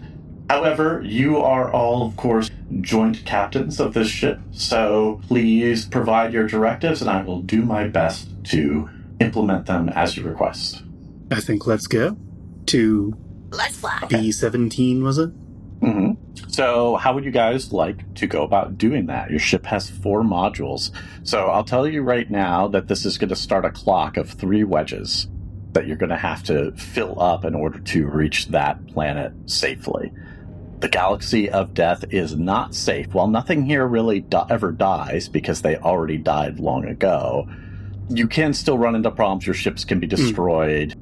However, 0.50 1.02
you 1.04 1.38
are 1.40 1.72
all, 1.74 2.06
of 2.08 2.16
course, 2.16 2.52
joint 2.82 3.26
captains 3.26 3.80
of 3.80 3.94
this 3.96 4.08
ship, 4.08 4.40
so 4.52 5.20
please 5.28 5.86
provide 5.88 6.32
your 6.34 6.48
directives 6.48 7.02
and 7.02 7.10
I 7.10 7.24
will 7.24 7.42
do 7.42 7.64
my 7.64 7.88
best 7.88 8.30
to 8.52 8.90
implement 9.20 9.66
them 9.66 9.90
as 9.90 10.18
you 10.18 10.24
request. 10.24 10.84
I 11.32 11.40
think 11.40 11.66
let's 11.68 11.88
go 11.88 12.18
to 12.68 13.14
Let's 13.52 13.78
fly. 13.78 14.00
B17, 14.04 15.02
was 15.02 15.18
it? 15.18 15.30
hmm 15.82 16.12
So, 16.48 16.96
how 16.96 17.14
would 17.14 17.26
you 17.26 17.32
guys 17.32 17.72
like 17.72 18.14
to 18.16 18.28
go 18.28 18.44
about 18.44 18.78
doing 18.78 19.06
that? 19.08 19.30
Your 19.30 19.40
ship 19.40 19.66
has 19.68 19.90
four 19.90 20.22
modules. 20.24 20.92
So, 21.24 21.46
I'll 21.48 21.64
tell 21.64 21.88
you 21.88 22.02
right 22.02 22.30
now 22.30 22.68
that 22.70 22.88
this 22.88 23.06
is 23.06 23.18
going 23.18 23.30
to 23.30 23.36
start 23.36 23.66
a 23.66 23.72
clock 23.72 24.18
of 24.18 24.30
three 24.30 24.64
wedges 24.64 25.28
that 25.74 25.88
you're 25.88 25.98
going 25.98 26.10
to 26.10 26.18
have 26.18 26.42
to 26.44 26.72
fill 26.74 27.22
up 27.22 27.44
in 27.46 27.54
order 27.54 27.80
to 27.80 28.08
reach 28.08 28.48
that 28.48 28.88
planet 28.88 29.34
safely. 29.46 30.12
The 30.80 30.88
galaxy 30.90 31.50
of 31.50 31.74
death 31.74 32.06
is 32.12 32.36
not 32.36 32.74
safe. 32.76 33.14
While 33.14 33.28
nothing 33.28 33.66
here 33.66 33.86
really 33.86 34.22
di- 34.22 34.46
ever 34.50 34.72
dies 34.72 35.28
because 35.30 35.62
they 35.62 35.78
already 35.78 36.18
died 36.18 36.60
long 36.60 36.86
ago, 36.86 37.50
you 38.10 38.28
can 38.28 38.54
still 38.54 38.78
run 38.78 38.96
into 38.96 39.12
problems. 39.12 39.46
Your 39.46 39.54
ships 39.54 39.86
can 39.86 40.00
be 40.00 40.08
hmm. 40.08 40.16
destroyed. 40.16 40.94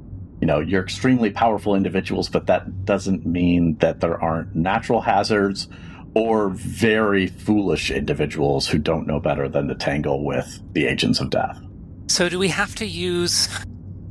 You 0.41 0.47
know, 0.47 0.59
you're 0.59 0.83
extremely 0.83 1.31
powerful 1.31 1.75
individuals, 1.75 2.29
but 2.29 2.47
that 2.47 2.85
doesn't 2.85 3.25
mean 3.25 3.77
that 3.77 4.01
there 4.01 4.21
aren't 4.21 4.55
natural 4.55 5.01
hazards 5.01 5.69
or 6.15 6.49
very 6.49 7.27
foolish 7.27 7.89
individuals 7.89 8.67
who 8.67 8.77
don't 8.77 9.07
know 9.07 9.19
better 9.19 9.47
than 9.47 9.67
to 9.67 9.75
tangle 9.75 10.23
with 10.23 10.61
the 10.73 10.85
agents 10.85 11.19
of 11.19 11.29
death. 11.29 11.59
So, 12.07 12.29
do 12.29 12.37
we 12.37 12.49
have 12.49 12.75
to 12.75 12.85
use 12.85 13.47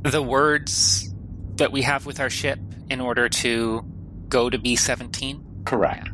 the 0.01 0.21
words 0.21 1.13
that 1.55 1.71
we 1.71 1.83
have 1.83 2.05
with 2.05 2.19
our 2.19 2.29
ship 2.29 2.59
in 2.89 2.99
order 2.99 3.29
to 3.29 3.85
go 4.27 4.49
to 4.49 4.57
B17? 4.57 5.65
Correct. 5.65 6.09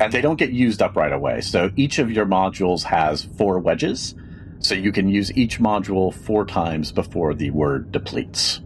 And 0.00 0.12
they 0.12 0.20
don't 0.20 0.36
get 0.36 0.50
used 0.50 0.82
up 0.82 0.96
right 0.96 1.12
away. 1.12 1.40
So 1.40 1.70
each 1.76 1.98
of 1.98 2.10
your 2.10 2.26
modules 2.26 2.82
has 2.82 3.22
four 3.22 3.58
wedges. 3.58 4.14
So 4.64 4.74
you 4.74 4.92
can 4.92 5.08
use 5.08 5.30
each 5.36 5.60
module 5.60 6.14
four 6.14 6.46
times 6.46 6.90
before 6.90 7.34
the 7.34 7.50
word 7.50 7.92
depletes. 7.92 8.60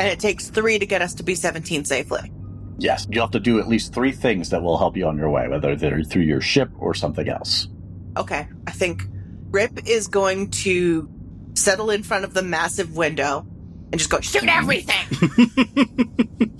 And 0.00 0.08
it 0.08 0.18
takes 0.18 0.48
three 0.50 0.80
to 0.80 0.86
get 0.86 1.00
us 1.00 1.14
to 1.14 1.22
B17 1.22 1.86
safely. 1.86 2.32
Yes, 2.78 3.06
you 3.08 3.20
have 3.20 3.30
to 3.30 3.40
do 3.40 3.60
at 3.60 3.68
least 3.68 3.94
three 3.94 4.10
things 4.10 4.50
that 4.50 4.62
will 4.62 4.76
help 4.76 4.96
you 4.96 5.06
on 5.06 5.16
your 5.16 5.30
way, 5.30 5.46
whether 5.46 5.76
they're 5.76 6.02
through 6.02 6.22
your 6.22 6.40
ship 6.40 6.70
or 6.80 6.92
something 6.92 7.28
else. 7.28 7.68
Okay, 8.16 8.48
I 8.66 8.72
think 8.72 9.04
Rip 9.50 9.86
is 9.86 10.08
going 10.08 10.50
to 10.50 11.08
settle 11.54 11.90
in 11.90 12.02
front 12.02 12.24
of 12.24 12.34
the 12.34 12.42
massive 12.42 12.96
window 12.96 13.46
and 13.92 13.98
just 13.98 14.10
go, 14.10 14.20
shoot 14.20 14.48
everything! 14.48 15.06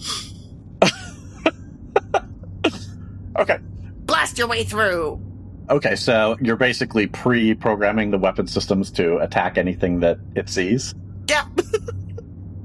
Okay. 3.36 3.58
Blast 4.06 4.38
your 4.38 4.46
way 4.46 4.64
through! 4.64 5.20
Okay, 5.70 5.96
so 5.96 6.36
you're 6.40 6.56
basically 6.56 7.06
pre 7.06 7.54
programming 7.54 8.10
the 8.10 8.18
weapon 8.18 8.46
systems 8.46 8.90
to 8.92 9.18
attack 9.18 9.56
anything 9.58 10.00
that 10.00 10.18
it 10.34 10.48
sees. 10.48 10.94
Yep. 11.28 11.46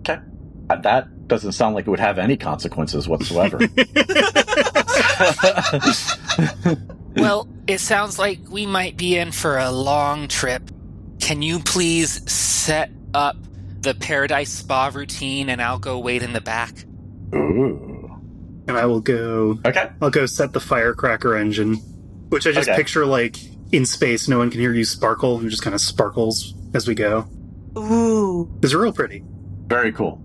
Okay. 0.01 0.18
Uh, 0.70 0.77
that 0.77 1.27
doesn't 1.27 1.51
sound 1.51 1.75
like 1.75 1.86
it 1.86 1.89
would 1.89 2.00
have 2.00 2.18
any 2.18 2.38
consequences 2.38 3.06
whatsoever. 3.08 3.60
Well, 7.15 7.48
it 7.68 7.79
sounds 7.79 8.20
like 8.20 8.39
we 8.50 8.65
might 8.65 8.96
be 8.96 9.18
in 9.18 9.32
for 9.32 9.58
a 9.58 9.72
long 9.72 10.27
trip. 10.27 10.70
Can 11.20 11.41
you 11.41 11.60
please 11.60 12.32
set 12.32 12.91
up 13.13 13.36
the 13.82 13.94
Paradise 13.94 14.51
Spa 14.51 14.91
routine 14.94 15.50
and 15.50 15.62
I'll 15.62 15.79
go 15.79 16.00
wait 16.00 16.24
in 16.24 16.34
the 16.34 16.41
back? 16.41 16.86
Ooh. 17.34 18.22
And 18.68 18.77
I 18.77 18.86
will 18.86 19.01
go. 19.01 19.60
Okay. 19.65 19.89
I'll 20.01 20.12
go 20.12 20.25
set 20.27 20.53
the 20.53 20.60
firecracker 20.60 21.36
engine, 21.36 21.77
which 22.29 22.48
I 22.48 22.51
just 22.51 22.69
Okay. 22.69 22.77
picture 22.77 23.05
like 23.05 23.38
in 23.71 23.86
space. 23.86 24.27
No 24.27 24.38
one 24.39 24.50
can 24.50 24.59
hear 24.59 24.74
you 24.74 24.86
sparkle. 24.86 25.39
It 25.45 25.50
just 25.50 25.62
kind 25.62 25.74
of 25.74 25.81
sparkles 25.81 26.53
as 26.74 26.88
we 26.88 26.95
go. 26.95 27.27
Ooh. 27.77 28.50
It's 28.63 28.74
real 28.74 28.93
pretty. 28.93 29.24
Very 29.67 29.91
cool. 29.91 30.21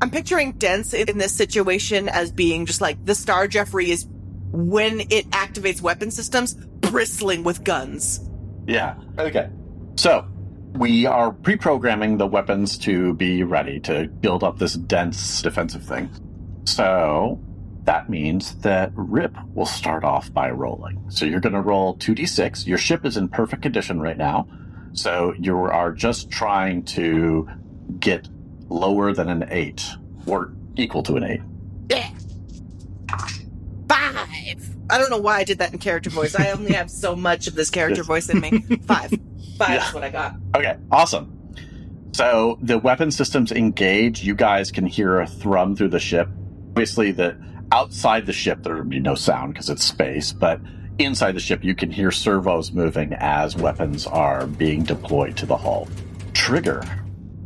I'm 0.00 0.10
picturing 0.10 0.52
Dense 0.52 0.92
in 0.94 1.18
this 1.18 1.32
situation 1.34 2.08
as 2.08 2.30
being 2.30 2.66
just 2.66 2.80
like 2.80 3.02
the 3.04 3.14
Star 3.14 3.48
Jeffrey 3.48 3.90
is 3.90 4.06
when 4.52 5.00
it 5.10 5.28
activates 5.30 5.80
weapon 5.80 6.10
systems, 6.10 6.54
bristling 6.54 7.42
with 7.44 7.64
guns. 7.64 8.20
Yeah. 8.66 8.94
Okay. 9.18 9.48
So 9.96 10.26
we 10.74 11.06
are 11.06 11.32
pre-programming 11.32 12.18
the 12.18 12.26
weapons 12.26 12.76
to 12.78 13.14
be 13.14 13.42
ready 13.42 13.80
to 13.80 14.08
build 14.08 14.44
up 14.44 14.58
this 14.58 14.74
dense 14.74 15.40
defensive 15.42 15.82
thing. 15.84 16.10
So 16.64 17.40
that 17.86 18.08
means 18.10 18.54
that 18.60 18.92
Rip 18.94 19.34
will 19.54 19.66
start 19.66 20.04
off 20.04 20.32
by 20.32 20.50
rolling. 20.50 21.08
So 21.10 21.24
you're 21.24 21.40
going 21.40 21.54
to 21.54 21.60
roll 21.62 21.96
2d6. 21.96 22.66
Your 22.66 22.78
ship 22.78 23.04
is 23.06 23.16
in 23.16 23.28
perfect 23.28 23.62
condition 23.62 24.00
right 24.00 24.18
now. 24.18 24.46
So 24.92 25.34
you 25.38 25.56
are 25.56 25.92
just 25.92 26.30
trying 26.30 26.82
to 26.84 27.48
get 27.98 28.28
lower 28.68 29.12
than 29.12 29.28
an 29.28 29.46
8 29.48 29.84
or 30.26 30.52
equal 30.76 31.02
to 31.04 31.16
an 31.16 31.24
8. 31.24 31.40
Yeah. 31.90 32.10
Five. 33.88 34.76
I 34.90 34.98
don't 34.98 35.10
know 35.10 35.18
why 35.18 35.36
I 35.38 35.44
did 35.44 35.58
that 35.58 35.72
in 35.72 35.78
character 35.78 36.10
voice. 36.10 36.34
I 36.34 36.50
only 36.50 36.72
have 36.72 36.90
so 36.90 37.14
much 37.16 37.46
of 37.46 37.54
this 37.54 37.70
character 37.70 38.02
voice 38.04 38.28
in 38.28 38.40
me. 38.40 38.60
Five. 38.86 39.10
Five 39.58 39.70
Yeah. 39.70 39.88
is 39.88 39.94
what 39.94 40.04
I 40.04 40.10
got. 40.10 40.34
Okay, 40.56 40.76
awesome. 40.90 41.32
So 42.12 42.58
the 42.62 42.78
weapon 42.78 43.10
systems 43.10 43.52
engage. 43.52 44.24
You 44.24 44.34
guys 44.34 44.70
can 44.72 44.86
hear 44.86 45.20
a 45.20 45.26
thrum 45.26 45.76
through 45.76 45.88
the 45.88 45.98
ship. 46.00 46.28
Obviously, 46.70 47.12
the 47.12 47.36
outside 47.72 48.26
the 48.26 48.32
ship 48.32 48.62
there 48.62 48.76
would 48.76 48.88
be 48.88 49.00
no 49.00 49.14
sound 49.14 49.52
because 49.54 49.70
it's 49.70 49.84
space, 49.84 50.32
but 50.32 50.60
inside 50.98 51.32
the 51.32 51.40
ship 51.40 51.62
you 51.64 51.74
can 51.74 51.90
hear 51.90 52.10
servos 52.10 52.72
moving 52.72 53.12
as 53.14 53.56
weapons 53.56 54.06
are 54.06 54.46
being 54.46 54.82
deployed 54.82 55.36
to 55.38 55.46
the 55.46 55.56
hull. 55.56 55.88
Trigger 56.32 56.82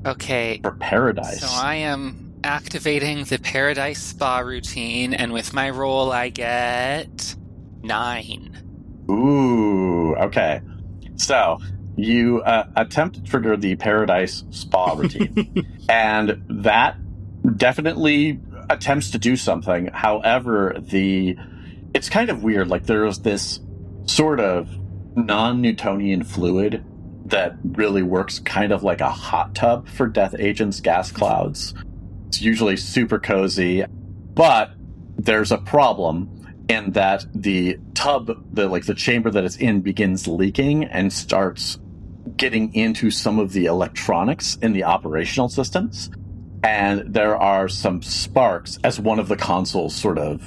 Okay, 0.06 0.61
for 0.62 0.72
paradise. 0.72 1.40
so 1.40 1.46
I 1.50 1.76
am 1.76 2.33
activating 2.42 3.24
the 3.24 3.38
Paradise 3.38 4.02
Spa 4.02 4.38
routine, 4.38 5.12
and 5.12 5.30
with 5.33 5.52
my 5.52 5.68
roll, 5.68 6.11
I 6.11 6.30
get 6.30 7.35
nine. 7.83 8.56
Ooh, 9.11 10.14
okay. 10.16 10.62
So 11.16 11.59
you 11.96 12.40
uh, 12.40 12.66
attempt 12.76 13.16
to 13.16 13.22
trigger 13.22 13.56
the 13.56 13.76
paradise 13.76 14.44
spa 14.50 14.94
routine. 14.94 15.66
and 15.88 16.42
that 16.48 16.96
definitely 17.56 18.40
attempts 18.70 19.11
to 19.11 19.18
do 19.18 19.37
something. 19.37 19.87
However, 19.88 20.76
the 20.78 21.37
it's 21.92 22.09
kind 22.09 22.30
of 22.30 22.42
weird. 22.42 22.68
Like 22.68 22.87
there's 22.87 23.18
this 23.18 23.61
sort 24.06 24.40
of 24.40 24.68
non-Newtonian 25.16 26.22
fluid 26.24 26.85
that 27.26 27.56
really 27.64 28.02
works 28.02 28.38
kind 28.38 28.72
of 28.72 28.83
like 28.83 29.00
a 29.00 29.11
hot 29.11 29.54
tub 29.54 29.88
for 29.88 30.06
death 30.06 30.35
agents 30.38 30.80
gas 30.80 31.11
clouds. 31.11 31.74
It's 32.28 32.40
usually 32.40 32.76
super 32.76 33.18
cozy, 33.18 33.85
but 34.35 34.72
there's 35.18 35.52
a 35.52 35.59
problem 35.59 36.37
in 36.68 36.92
that 36.92 37.24
the 37.35 37.78
tub, 37.94 38.30
the 38.54 38.68
like 38.68 38.87
the 38.87 38.94
chamber 38.94 39.30
that 39.30 39.44
it's 39.44 39.56
in 39.56 39.80
begins 39.80 40.28
leaking 40.28 40.85
and 40.85 41.12
starts 41.12 41.78
getting 42.37 42.72
into 42.74 43.11
some 43.11 43.38
of 43.38 43.52
the 43.52 43.66
electronics 43.66 44.56
in 44.62 44.72
the 44.72 44.85
operational 44.85 45.48
systems 45.48 46.11
and 46.62 47.12
there 47.14 47.37
are 47.37 47.68
some 47.68 48.03
sparks 48.03 48.79
as 48.85 49.01
one 49.01 49.18
of 49.18 49.29
the 49.29 49.37
consoles 49.37 49.94
sort 49.94 50.18
of 50.18 50.42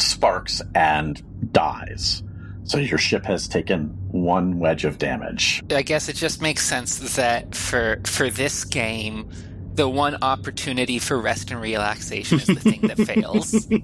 sparks 0.00 0.60
and 0.74 1.22
dies. 1.52 2.22
So 2.64 2.78
your 2.78 2.98
ship 2.98 3.24
has 3.24 3.48
taken 3.48 3.86
one 4.10 4.58
wedge 4.58 4.84
of 4.84 4.98
damage. 4.98 5.62
I 5.70 5.82
guess 5.82 6.08
it 6.08 6.16
just 6.16 6.40
makes 6.40 6.64
sense 6.66 7.16
that 7.16 7.54
for 7.54 8.00
for 8.06 8.30
this 8.30 8.64
game, 8.64 9.28
the 9.74 9.88
one 9.88 10.16
opportunity 10.22 10.98
for 10.98 11.20
rest 11.20 11.50
and 11.50 11.60
relaxation 11.60 12.38
is 12.38 12.46
the 12.46 12.54
thing 12.56 12.80
that 12.82 12.98
fails. 12.98 13.66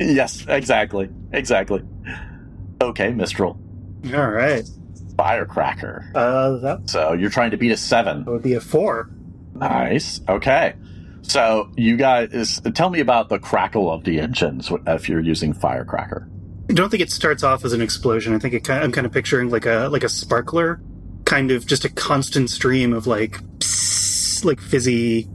Yes, 0.00 0.46
exactly. 0.48 1.10
Exactly. 1.32 1.82
Okay, 2.80 3.10
Mistral. 3.12 3.60
All 4.14 4.30
right. 4.30 4.66
Firecracker. 5.18 6.10
Uh, 6.14 6.56
that 6.58 6.88
So 6.88 7.12
you're 7.12 7.28
trying 7.28 7.50
to 7.50 7.58
beat 7.58 7.70
a 7.72 7.76
seven. 7.76 8.22
It 8.22 8.26
would 8.26 8.42
be 8.42 8.54
a 8.54 8.60
four. 8.60 9.10
Nice. 9.60 10.20
Okay. 10.28 10.74
So 11.22 11.70
you 11.76 11.96
guys, 11.96 12.60
tell 12.74 12.90
me 12.90 13.00
about 13.00 13.28
the 13.28 13.38
crackle 13.38 13.90
of 13.90 14.04
the 14.04 14.20
engines 14.20 14.72
if 14.86 15.08
you're 15.08 15.20
using 15.20 15.52
firecracker. 15.52 16.28
I 16.68 16.72
don't 16.72 16.88
think 16.88 17.02
it 17.02 17.10
starts 17.10 17.42
off 17.42 17.64
as 17.64 17.72
an 17.72 17.80
explosion. 17.80 18.34
I 18.34 18.38
think 18.38 18.54
it, 18.54 18.70
I'm 18.70 18.92
kind 18.92 19.06
of 19.06 19.12
picturing 19.12 19.50
like 19.50 19.66
a 19.66 19.88
like 19.90 20.04
a 20.04 20.08
sparkler, 20.08 20.80
kind 21.24 21.50
of 21.50 21.66
just 21.66 21.84
a 21.84 21.88
constant 21.88 22.48
stream 22.50 22.92
of 22.92 23.06
like 23.06 23.32
psst, 23.58 24.44
like 24.44 24.60
fizzy 24.60 25.28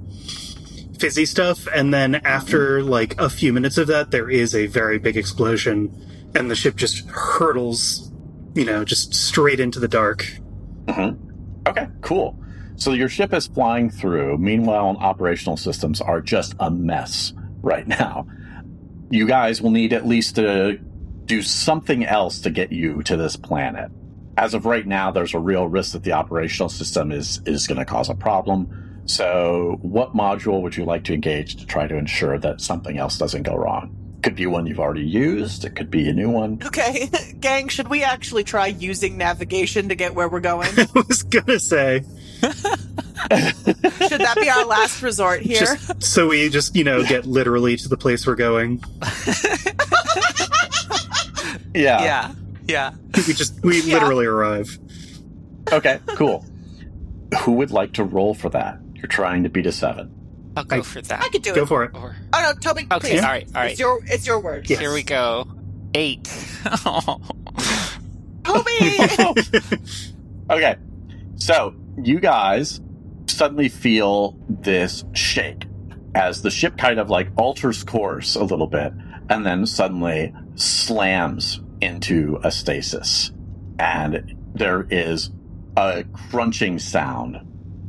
fizzy 1.00 1.26
stuff 1.26 1.68
and 1.76 1.94
then 1.94 2.16
after 2.16 2.82
like 2.82 3.20
a 3.20 3.30
few 3.30 3.52
minutes 3.52 3.78
of 3.78 3.88
that 3.88 4.12
there 4.12 4.30
is 4.30 4.56
a 4.56 4.66
very 4.68 4.98
big 4.98 5.18
explosion 5.18 5.92
and 6.36 6.50
the 6.50 6.56
ship 6.56 6.78
just 6.78 7.06
hurtles 7.10 8.14
you 8.54 8.64
know 8.64 8.86
just 8.86 9.14
straight 9.14 9.60
into 9.60 9.78
the 9.78 9.90
dark 9.90 10.26
mm-hmm. 10.86 11.26
Okay, 11.68 11.88
cool. 12.02 12.40
So 12.78 12.92
your 12.92 13.10
ship 13.10 13.34
is 13.34 13.48
flying 13.48 13.90
through. 13.90 14.38
Meanwhile, 14.38 14.98
operational 15.00 15.58
systems 15.58 16.02
are 16.02 16.22
just 16.22 16.56
a 16.60 16.70
mess 16.70 17.34
right 17.62 17.88
now. 17.88 18.28
You 19.10 19.28
guys 19.28 19.62
will 19.62 19.72
need 19.72 19.94
at 19.94 20.06
least 20.06 20.36
to 20.36 20.80
do 21.26 21.42
something 21.42 22.06
else 22.06 22.40
to 22.42 22.50
get 22.50 22.72
you 22.72 23.02
to 23.04 23.18
this 23.18 23.36
planet. 23.36 23.92
As 24.38 24.54
of 24.54 24.66
right 24.66 24.86
now, 24.86 25.12
there's 25.12 25.34
a 25.34 25.40
real 25.40 25.68
risk 25.68 25.94
that 25.94 26.04
the 26.04 26.12
operational 26.12 26.70
system 26.70 27.12
is 27.12 27.42
is 27.46 27.68
going 27.68 27.80
to 27.80 27.86
cause 27.86 28.10
a 28.10 28.16
problem. 28.16 29.04
So, 29.06 29.78
what 29.82 30.14
module 30.14 30.62
would 30.62 30.76
you 30.76 30.84
like 30.84 31.06
to 31.06 31.14
engage 31.14 31.56
to 31.58 31.66
try 31.66 31.88
to 31.88 31.96
ensure 31.96 32.38
that 32.40 32.60
something 32.60 32.98
else 32.98 33.18
doesn't 33.18 33.44
go 33.44 33.56
wrong? 33.56 33.96
Could 34.24 34.36
be 34.36 34.48
one 34.48 34.66
you've 34.66 34.80
already 34.80 35.06
used. 35.06 35.64
It 35.64 35.76
could 35.76 35.92
be 35.92 36.10
a 36.10 36.14
new 36.14 36.30
one. 36.30 36.60
Okay, 36.66 37.10
gang, 37.40 37.70
should 37.70 37.88
we 37.88 38.04
actually 38.04 38.44
try 38.44 38.68
using 38.68 39.18
navigation 39.18 39.90
to 39.90 39.96
get 39.96 40.16
where 40.16 40.28
we're 40.28 40.40
going? 40.40 40.70
i 40.78 40.88
was 41.08 41.24
gonna 41.24 41.60
say 41.60 42.04
should 44.08 44.22
that 44.22 44.38
be 44.40 44.50
our 44.50 44.66
last 44.66 45.02
resort 45.02 45.42
here? 45.42 45.60
just 45.60 46.04
so 46.04 46.28
we 46.28 46.50
just 46.50 46.76
you 46.76 46.84
know 46.84 47.04
get 47.04 47.26
literally 47.26 47.76
to 47.78 47.88
the 47.90 47.98
place 47.98 48.26
we're 48.28 48.36
going 48.36 48.84
Yeah. 51.74 52.04
Yeah. 52.04 52.32
Yeah. 52.68 52.92
we 53.28 53.34
just 53.34 53.62
we 53.64 53.82
Yeah. 53.82 53.96
literally 53.96 54.26
arrive. 54.26 54.78
Okay, 55.72 56.00
cool. 56.16 56.46
Who 57.42 57.54
would 57.54 57.72
like 57.72 57.94
to 57.94 58.04
roll 58.04 58.34
for 58.34 58.50
that? 58.50 58.80
You're 58.94 59.08
trying 59.08 59.44
to 59.44 59.50
beat 59.50 59.66
a 59.66 59.72
seven. 59.72 60.12
I'll 60.56 60.64
go 60.64 60.78
I- 60.78 60.82
for 60.82 61.02
that. 61.02 61.22
I 61.22 61.28
could 61.30 61.42
do 61.42 61.50
Go 61.54 61.56
it. 61.56 61.60
Go 61.62 61.66
for 61.66 61.84
it. 61.84 61.92
Or- 61.96 62.16
Oh 62.34 62.42
no, 62.42 62.54
Toby, 62.60 62.88
okay, 62.92 63.10
please. 63.16 63.22
all 63.22 63.28
right, 63.30 63.48
all 63.54 63.62
right. 63.62 63.72
It's 63.72 63.80
your 63.80 64.00
it's 64.06 64.26
your 64.26 64.40
word. 64.40 64.70
Yes. 64.70 64.80
Here 64.80 64.94
we 64.94 65.04
go. 65.04 65.48
Eight. 65.94 66.24
Toby. 68.44 68.72
Okay, 70.50 70.76
so 71.36 71.74
you 71.98 72.20
guys 72.20 72.82
suddenly 73.28 73.70
feel 73.70 74.38
this 74.50 75.04
shake 75.14 75.66
as 76.14 76.42
the 76.42 76.52
ship 76.52 76.78
kind 76.78 77.00
of 77.00 77.10
like 77.10 77.28
alters 77.38 77.84
course 77.84 78.36
a 78.36 78.44
little 78.44 78.68
bit 78.68 78.94
and 79.30 79.46
then 79.46 79.66
suddenly 79.66 80.34
slams 80.56 81.62
into 81.82 82.40
a 82.44 82.52
stasis. 82.52 83.32
And 83.80 84.36
there 84.54 84.88
is 84.90 85.32
a 85.76 86.06
crunching 86.30 86.80
sound 86.80 87.38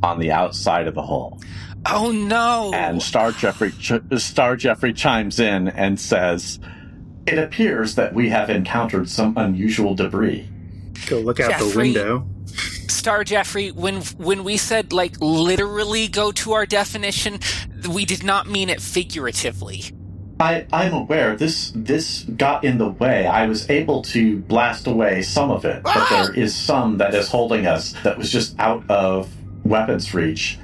on 0.03 0.19
the 0.19 0.31
outside 0.31 0.87
of 0.87 0.95
the 0.95 1.03
hull. 1.03 1.39
oh 1.85 2.11
no! 2.11 2.71
And 2.73 3.01
Star 3.01 3.31
Jeffrey 3.31 3.71
ch- 3.71 3.93
Star 4.17 4.55
Jeffrey 4.57 4.93
chimes 4.93 5.39
in 5.39 5.69
and 5.69 5.99
says, 5.99 6.59
"It 7.25 7.37
appears 7.39 7.95
that 7.95 8.13
we 8.13 8.29
have 8.29 8.49
encountered 8.49 9.09
some 9.09 9.37
unusual 9.37 9.95
debris." 9.95 10.49
Go 11.07 11.19
look 11.19 11.39
out 11.39 11.57
the 11.59 11.73
window. 11.77 12.27
Star 12.91 13.23
Jeffrey, 13.23 13.71
when 13.71 14.01
when 14.17 14.43
we 14.43 14.57
said 14.57 14.93
like 14.93 15.19
literally 15.19 16.07
go 16.07 16.31
to 16.33 16.53
our 16.53 16.65
definition, 16.65 17.39
we 17.89 18.05
did 18.05 18.23
not 18.23 18.47
mean 18.47 18.69
it 18.69 18.81
figuratively. 18.81 19.83
I, 20.39 20.67
I'm 20.71 20.93
aware 20.93 21.35
this 21.35 21.71
this 21.75 22.23
got 22.23 22.63
in 22.63 22.77
the 22.77 22.89
way. 22.89 23.25
I 23.25 23.47
was 23.47 23.69
able 23.69 24.03
to 24.03 24.37
blast 24.37 24.85
away 24.85 25.23
some 25.23 25.49
of 25.49 25.65
it, 25.65 25.83
but 25.83 26.09
there 26.09 26.29
ah! 26.29 26.33
is 26.35 26.55
some 26.55 26.97
that 26.97 27.15
is 27.15 27.27
holding 27.27 27.65
us 27.65 27.93
that 28.03 28.17
was 28.17 28.31
just 28.31 28.57
out 28.59 28.83
of 28.89 29.29
weapons 29.63 30.13
reach. 30.13 30.59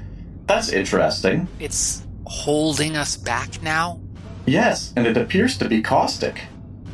That's 0.46 0.68
interesting. 0.68 1.48
It's 1.58 2.04
holding 2.26 2.96
us 2.96 3.16
back 3.16 3.62
now. 3.62 4.00
Yes, 4.46 4.92
and 4.96 5.06
it 5.06 5.16
appears 5.16 5.58
to 5.58 5.68
be 5.68 5.82
caustic. 5.82 6.42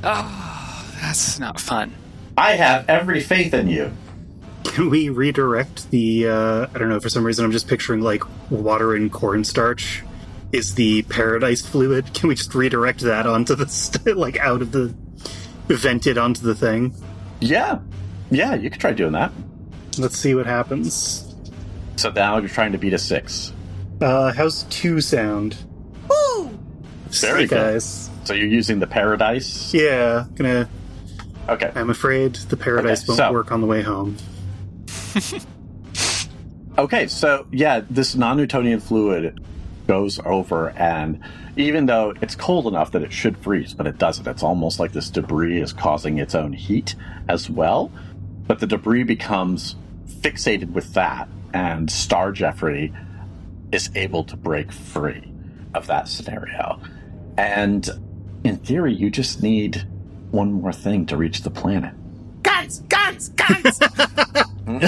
Oh, 0.02 0.86
that's 1.00 1.38
not 1.38 1.60
fun. 1.60 1.92
I 2.38 2.52
have 2.52 2.88
every 2.88 3.20
faith 3.20 3.52
in 3.52 3.68
you. 3.68 3.92
Can 4.64 4.90
we 4.90 5.08
redirect 5.08 5.90
the? 5.90 6.28
uh 6.28 6.66
I 6.74 6.78
don't 6.78 6.88
know. 6.88 7.00
For 7.00 7.08
some 7.08 7.24
reason, 7.24 7.44
I'm 7.44 7.52
just 7.52 7.66
picturing 7.68 8.00
like 8.02 8.22
water 8.50 8.94
and 8.94 9.10
cornstarch 9.12 10.02
is 10.52 10.74
the 10.74 11.02
paradise 11.02 11.64
fluid. 11.66 12.12
Can 12.14 12.28
we 12.28 12.34
just 12.34 12.54
redirect 12.54 13.00
that 13.00 13.26
onto 13.26 13.54
the 13.54 13.68
st- 13.68 14.16
like 14.16 14.38
out 14.38 14.62
of 14.62 14.72
the 14.72 14.94
vented 15.68 16.18
onto 16.18 16.42
the 16.42 16.54
thing? 16.54 16.94
Yeah, 17.40 17.78
yeah, 18.30 18.54
you 18.54 18.70
could 18.70 18.80
try 18.80 18.92
doing 18.92 19.12
that. 19.12 19.32
Let's 19.98 20.16
see 20.16 20.34
what 20.34 20.46
happens. 20.46 21.34
So 21.96 22.10
now 22.10 22.38
you're 22.38 22.48
trying 22.48 22.72
to 22.72 22.78
beat 22.78 22.92
a 22.92 22.98
six. 22.98 23.52
Uh 24.00 24.32
How's 24.32 24.64
two 24.64 25.00
sound? 25.00 25.56
Woo! 26.08 26.58
Very 27.08 27.46
good. 27.46 27.50
guys. 27.56 28.08
So 28.24 28.34
you're 28.34 28.46
using 28.46 28.78
the 28.78 28.86
paradise. 28.86 29.72
Yeah, 29.74 30.26
gonna. 30.36 30.68
Okay. 31.48 31.72
I'm 31.74 31.90
afraid 31.90 32.34
the 32.34 32.56
paradise 32.56 33.00
Okay, 33.02 33.08
won't 33.08 33.18
so- 33.18 33.32
work 33.32 33.50
on 33.52 33.60
the 33.60 33.66
way 33.66 33.82
home. 33.82 34.16
Okay, 36.78 37.08
so 37.08 37.46
yeah, 37.52 37.82
this 37.90 38.14
non-Newtonian 38.14 38.80
fluid 38.80 39.38
goes 39.86 40.18
over, 40.24 40.70
and 40.70 41.20
even 41.56 41.84
though 41.84 42.14
it's 42.22 42.34
cold 42.34 42.66
enough 42.66 42.92
that 42.92 43.02
it 43.02 43.12
should 43.12 43.36
freeze, 43.36 43.74
but 43.74 43.86
it 43.86 43.98
doesn't. 43.98 44.26
It's 44.26 44.42
almost 44.42 44.80
like 44.80 44.92
this 44.92 45.10
debris 45.10 45.60
is 45.60 45.74
causing 45.74 46.16
its 46.16 46.34
own 46.34 46.54
heat 46.54 46.94
as 47.28 47.50
well. 47.50 47.92
But 48.46 48.60
the 48.60 48.66
debris 48.66 49.02
becomes 49.02 49.76
fixated 50.06 50.72
with 50.72 50.94
that, 50.94 51.28
and 51.52 51.90
Star 51.90 52.32
Jeffrey 52.32 52.94
is 53.72 53.90
able 53.94 54.24
to 54.24 54.36
break 54.36 54.72
free 54.72 55.30
of 55.74 55.86
that 55.88 56.08
scenario. 56.08 56.80
And 57.36 57.86
in 58.42 58.56
theory, 58.56 58.94
you 58.94 59.10
just 59.10 59.42
need 59.42 59.86
one 60.30 60.52
more 60.52 60.72
thing 60.72 61.04
to 61.06 61.16
reach 61.18 61.42
the 61.42 61.50
planet. 61.50 61.94
Guns, 62.42 62.80
guns, 62.80 63.28
guns. 63.30 63.80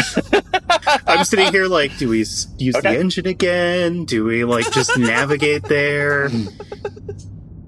I'm 1.07 1.25
sitting 1.25 1.53
here 1.53 1.67
like, 1.67 1.97
do 1.99 2.09
we 2.09 2.19
use 2.19 2.47
Okay. 2.61 2.81
the 2.95 2.99
engine 2.99 3.27
again? 3.27 4.05
Do 4.05 4.25
we 4.25 4.45
like 4.45 4.71
just 4.73 4.97
navigate 4.99 5.65
there? 5.65 6.31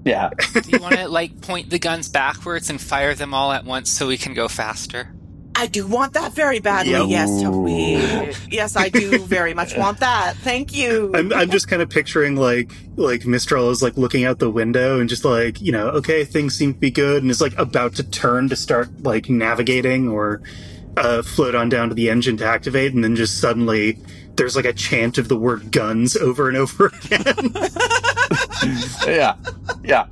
Yeah. 0.03 0.29
Do 0.53 0.69
you 0.69 0.79
want 0.79 0.95
to 0.95 1.07
like 1.07 1.41
point 1.41 1.69
the 1.69 1.79
guns 1.79 2.09
backwards 2.09 2.69
and 2.69 2.79
fire 2.79 3.15
them 3.15 3.33
all 3.33 3.51
at 3.51 3.65
once 3.65 3.89
so 3.89 4.07
we 4.07 4.17
can 4.17 4.33
go 4.33 4.47
faster? 4.47 5.13
I 5.57 5.67
do 5.67 5.87
want 5.87 6.13
that 6.13 6.33
very 6.33 6.59
badly. 6.59 6.91
Yo. 6.91 7.07
Yes, 7.07 7.41
Toby. 7.41 8.33
Yes, 8.49 8.75
I 8.75 8.89
do 8.89 9.19
very 9.19 9.53
much 9.53 9.75
want 9.77 9.99
that. 10.01 10.35
Thank 10.37 10.75
you. 10.75 11.11
I'm, 11.15 11.31
I'm 11.33 11.49
just 11.49 11.67
kind 11.67 11.81
of 11.81 11.89
picturing 11.89 12.35
like 12.35 12.71
like 12.97 13.25
Mistral 13.25 13.69
is 13.69 13.81
like 13.81 13.97
looking 13.97 14.25
out 14.25 14.39
the 14.39 14.49
window 14.49 14.99
and 14.99 15.09
just 15.09 15.25
like 15.25 15.61
you 15.61 15.71
know 15.71 15.87
okay 15.89 16.25
things 16.25 16.55
seem 16.55 16.73
to 16.73 16.79
be 16.79 16.91
good 16.91 17.23
and 17.23 17.31
is 17.31 17.41
like 17.41 17.57
about 17.57 17.95
to 17.95 18.03
turn 18.03 18.49
to 18.49 18.55
start 18.55 19.03
like 19.03 19.29
navigating 19.29 20.09
or 20.09 20.41
uh, 20.97 21.21
float 21.21 21.55
on 21.55 21.69
down 21.69 21.89
to 21.89 21.95
the 21.95 22.09
engine 22.09 22.37
to 22.37 22.45
activate 22.45 22.93
and 22.93 23.03
then 23.03 23.15
just 23.15 23.39
suddenly 23.39 23.97
there's 24.35 24.55
like 24.55 24.65
a 24.65 24.73
chant 24.73 25.17
of 25.17 25.27
the 25.27 25.37
word 25.37 25.71
guns 25.71 26.15
over 26.21 26.47
and 26.47 26.57
over 26.57 26.87
again. 26.87 27.53
yeah. 29.07 29.35
Yeah. 29.83 30.07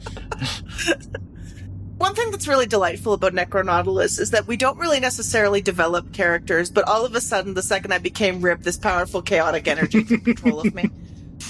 One 2.03 2.15
thing 2.15 2.31
that's 2.31 2.49
really 2.49 2.65
delightful 2.65 3.13
about 3.13 3.31
Necronautilus 3.31 4.19
is 4.19 4.31
that 4.31 4.45
we 4.45 4.57
don't 4.57 4.77
really 4.77 4.99
necessarily 4.99 5.61
develop 5.61 6.11
characters, 6.11 6.69
but 6.69 6.85
all 6.85 7.05
of 7.05 7.15
a 7.15 7.21
sudden, 7.21 7.53
the 7.53 7.61
second 7.61 7.93
I 7.93 7.97
became 7.97 8.41
Rip, 8.41 8.59
this 8.59 8.75
powerful 8.75 9.21
chaotic 9.21 9.69
energy 9.69 10.03
took 10.03 10.25
control 10.25 10.59
of 10.59 10.75
me. 10.75 10.89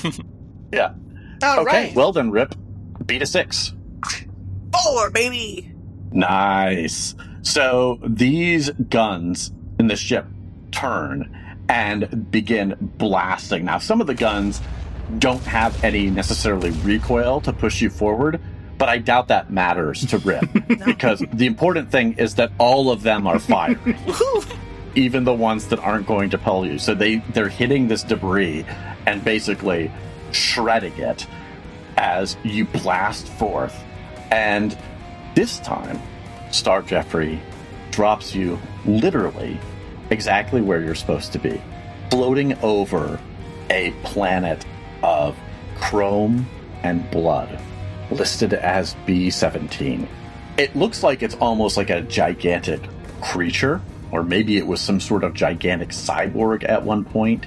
Yeah. 0.72 0.94
All 1.44 1.62
okay, 1.62 1.88
right. 1.88 1.96
well 1.96 2.12
then, 2.12 2.30
Rip, 2.30 2.54
beat 3.04 3.24
a 3.24 3.26
six. 3.26 3.74
Four, 4.72 5.10
baby. 5.10 5.72
Nice. 6.12 7.16
So 7.42 8.00
these 8.04 8.70
guns 8.70 9.52
in 9.80 9.88
the 9.88 9.96
ship 9.96 10.28
turn 10.72 11.36
and 11.68 12.30
begin 12.30 12.76
blasting. 12.80 13.66
Now, 13.66 13.80
some 13.80 14.02
of 14.02 14.08
the 14.08 14.16
guns 14.16 14.62
don't 15.18 15.44
have 15.44 15.84
any 15.84 16.12
necessarily 16.12 16.70
recoil 16.70 17.42
to 17.42 17.54
push 17.54 17.82
you 17.82 17.90
forward, 17.90 18.40
but 18.84 18.90
I 18.90 18.98
doubt 18.98 19.30
that 19.30 19.50
matters 19.50 20.06
to 20.08 20.18
Rip 20.18 20.44
because 20.86 21.24
the 21.32 21.46
important 21.46 21.90
thing 21.90 22.16
is 22.18 22.36
that 22.36 22.52
all 22.58 22.92
of 22.92 23.02
them 23.02 23.26
are 23.26 23.40
firing. 23.40 23.98
even 24.96 25.24
the 25.24 25.34
ones 25.34 25.70
that 25.70 25.80
aren't 25.80 26.06
going 26.06 26.32
to 26.32 26.38
pull 26.38 26.68
you. 26.68 26.78
So 26.78 26.94
they 26.94 27.20
they're 27.32 27.48
hitting 27.48 27.88
this 27.88 28.04
debris 28.04 28.66
and 29.06 29.24
basically 29.24 29.90
shredding 30.34 30.98
it 30.98 31.26
as 31.96 32.36
you 32.44 32.66
blast 32.66 33.30
forth. 33.30 33.74
And 34.32 34.78
this 35.34 35.60
time, 35.60 35.98
Star 36.52 36.82
Jeffrey 36.82 37.40
drops 37.92 38.36
you 38.36 38.60
literally 38.86 39.58
exactly 40.10 40.60
where 40.60 40.82
you're 40.82 40.94
supposed 40.94 41.32
to 41.32 41.40
be, 41.40 41.62
floating 42.10 42.54
over 42.56 43.18
a 43.70 43.92
planet 44.04 44.66
of 45.04 45.38
chrome 45.78 46.46
and 46.84 47.10
blood, 47.12 47.58
listed 48.14 48.54
as 48.54 48.96
B17. 49.08 50.08
It 50.58 50.76
looks 50.76 51.04
like 51.04 51.24
it's 51.24 51.36
almost 51.36 51.78
like 51.78 51.90
a 51.90 52.02
gigantic 52.02 52.82
creature, 53.22 53.82
or 54.12 54.24
maybe 54.24 54.58
it 54.58 54.68
was 54.68 54.80
some 54.80 55.00
sort 55.00 55.24
of 55.24 55.34
gigantic 55.34 55.90
cyborg 55.90 56.68
at 56.68 56.84
one 56.84 57.04
point 57.04 57.46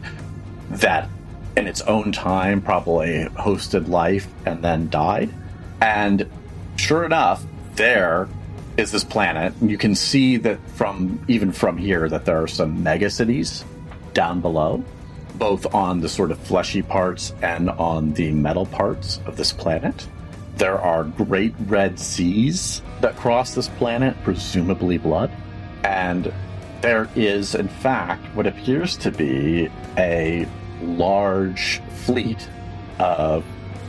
that, 0.70 1.09
in 1.57 1.66
its 1.66 1.81
own 1.83 2.12
time, 2.12 2.61
probably 2.61 3.26
hosted 3.37 3.88
life 3.88 4.26
and 4.44 4.62
then 4.62 4.88
died. 4.88 5.33
And 5.81 6.29
sure 6.76 7.05
enough, 7.05 7.44
there 7.76 8.29
is 8.76 8.90
this 8.90 9.05
planet. 9.05 9.55
You 9.62 9.79
can 9.79 9.94
see 9.94 10.37
that 10.38 10.59
from 10.70 11.24
even 11.29 11.52
from 11.52 11.79
here 11.79 12.09
that 12.09 12.24
there 12.24 12.42
are 12.42 12.48
some 12.48 12.85
megacities 12.85 13.64
down 14.12 14.40
below, 14.40 14.83
both 15.37 15.74
on 15.74 16.00
the 16.00 16.09
sort 16.09 16.31
of 16.31 16.38
fleshy 16.40 16.83
parts 16.83 17.33
and 17.42 17.70
on 17.70 18.12
the 18.14 18.33
metal 18.33 18.66
parts 18.66 19.20
of 19.26 19.37
this 19.37 19.52
planet. 19.52 20.09
There 20.56 20.78
are 20.78 21.04
great 21.04 21.54
red 21.66 21.98
seas 21.98 22.82
that 23.00 23.16
cross 23.16 23.54
this 23.54 23.68
planet, 23.68 24.16
presumably 24.24 24.96
blood. 24.96 25.30
And 25.84 26.32
there 26.80 27.08
is, 27.14 27.54
in 27.54 27.68
fact, 27.68 28.24
what 28.34 28.46
appears 28.46 28.96
to 28.98 29.10
be 29.10 29.70
a 29.98 30.48
large 30.80 31.80
fleet 32.04 32.48
of 32.98 33.44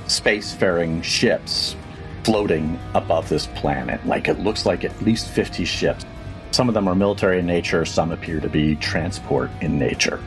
spacefaring 0.07 1.03
ships 1.03 1.75
floating 2.23 2.77
above 2.93 3.29
this 3.29 3.47
planet. 3.47 4.05
Like 4.05 4.27
it 4.27 4.39
looks 4.39 4.65
like 4.65 4.83
at 4.83 5.01
least 5.01 5.29
50 5.29 5.63
ships. 5.63 6.05
Some 6.51 6.67
of 6.67 6.73
them 6.73 6.87
are 6.87 6.95
military 6.95 7.39
in 7.39 7.45
nature, 7.45 7.85
some 7.85 8.11
appear 8.11 8.39
to 8.41 8.49
be 8.49 8.75
transport 8.75 9.49
in 9.61 9.79
nature. 9.79 10.21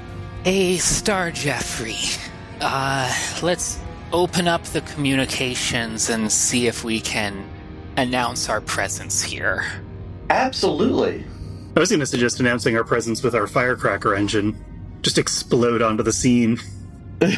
A 0.46 0.78
Star 0.78 1.30
Jeffrey. 1.30 1.98
Uh, 2.60 3.12
let's 3.42 3.78
open 4.12 4.48
up 4.48 4.64
the 4.64 4.80
communications 4.82 6.10
and 6.10 6.30
see 6.30 6.66
if 6.66 6.84
we 6.84 7.00
can 7.00 7.48
announce 7.96 8.48
our 8.48 8.60
presence 8.60 9.22
here. 9.22 9.64
Absolutely. 10.28 11.24
I 11.76 11.80
was 11.80 11.90
going 11.90 12.00
to 12.00 12.06
suggest 12.06 12.40
announcing 12.40 12.76
our 12.76 12.84
presence 12.84 13.22
with 13.22 13.34
our 13.34 13.46
firecracker 13.46 14.14
engine. 14.14 14.56
Just 15.02 15.18
explode 15.18 15.82
onto 15.82 16.02
the 16.02 16.12
scene. 16.12 16.58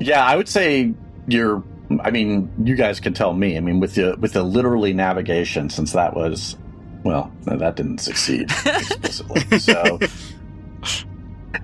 Yeah, 0.00 0.24
I 0.24 0.36
would 0.36 0.48
say 0.48 0.94
you're. 1.26 1.62
I 2.00 2.10
mean, 2.10 2.52
you 2.62 2.76
guys 2.76 3.00
can 3.00 3.14
tell 3.14 3.32
me. 3.32 3.56
I 3.56 3.60
mean, 3.60 3.80
with 3.80 3.94
the 3.94 4.16
with 4.18 4.32
the 4.32 4.42
literally 4.42 4.92
navigation, 4.92 5.70
since 5.70 5.92
that 5.92 6.14
was, 6.14 6.56
well, 7.02 7.32
that 7.44 7.76
didn't 7.76 7.98
succeed 7.98 8.50
explicitly. 8.66 9.58
so, 9.58 9.98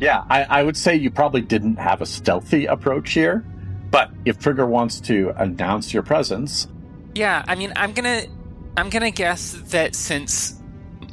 yeah, 0.01 0.25
I, 0.29 0.45
I 0.45 0.63
would 0.63 0.77
say 0.77 0.97
you 0.97 1.11
probably 1.11 1.41
didn't 1.41 1.77
have 1.77 2.01
a 2.01 2.07
stealthy 2.07 2.67
approach 2.67 3.13
here. 3.13 3.45
But 3.91 4.11
if 4.25 4.39
Trigger 4.39 4.67
wants 4.67 5.01
to 5.03 5.33
announce 5.37 5.95
your 5.95 6.03
presence, 6.03 6.67
Yeah, 7.15 7.45
I 7.47 7.55
mean, 7.55 7.73
I'm 7.77 7.93
gonna, 7.93 8.25
I'm 8.77 8.91
gonna 8.91 9.13
guess 9.13 9.53
that 9.67 9.95
since 9.95 10.61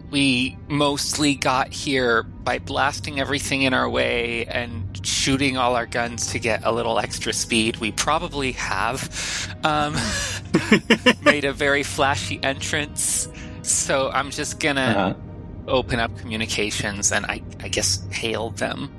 we 0.09 0.57
mostly 0.67 1.35
got 1.35 1.69
here 1.69 2.23
by 2.23 2.59
blasting 2.59 3.19
everything 3.19 3.61
in 3.61 3.73
our 3.73 3.89
way 3.89 4.45
and 4.45 4.99
shooting 5.05 5.57
all 5.57 5.75
our 5.75 5.85
guns 5.85 6.27
to 6.31 6.39
get 6.39 6.65
a 6.65 6.71
little 6.71 6.97
extra 6.97 7.33
speed, 7.33 7.77
we 7.77 7.91
probably 7.91 8.53
have 8.53 9.55
um, 9.63 9.95
made 11.23 11.45
a 11.45 11.53
very 11.53 11.83
flashy 11.83 12.39
entrance. 12.43 13.29
So 13.61 14.09
I'm 14.09 14.31
just 14.31 14.59
gonna 14.59 15.15
uh 15.15 15.30
open 15.67 15.99
up 15.99 16.17
communications 16.17 17.11
and 17.11 17.25
I, 17.25 17.41
I 17.59 17.67
guess 17.67 18.05
hail 18.11 18.51
them. 18.51 18.91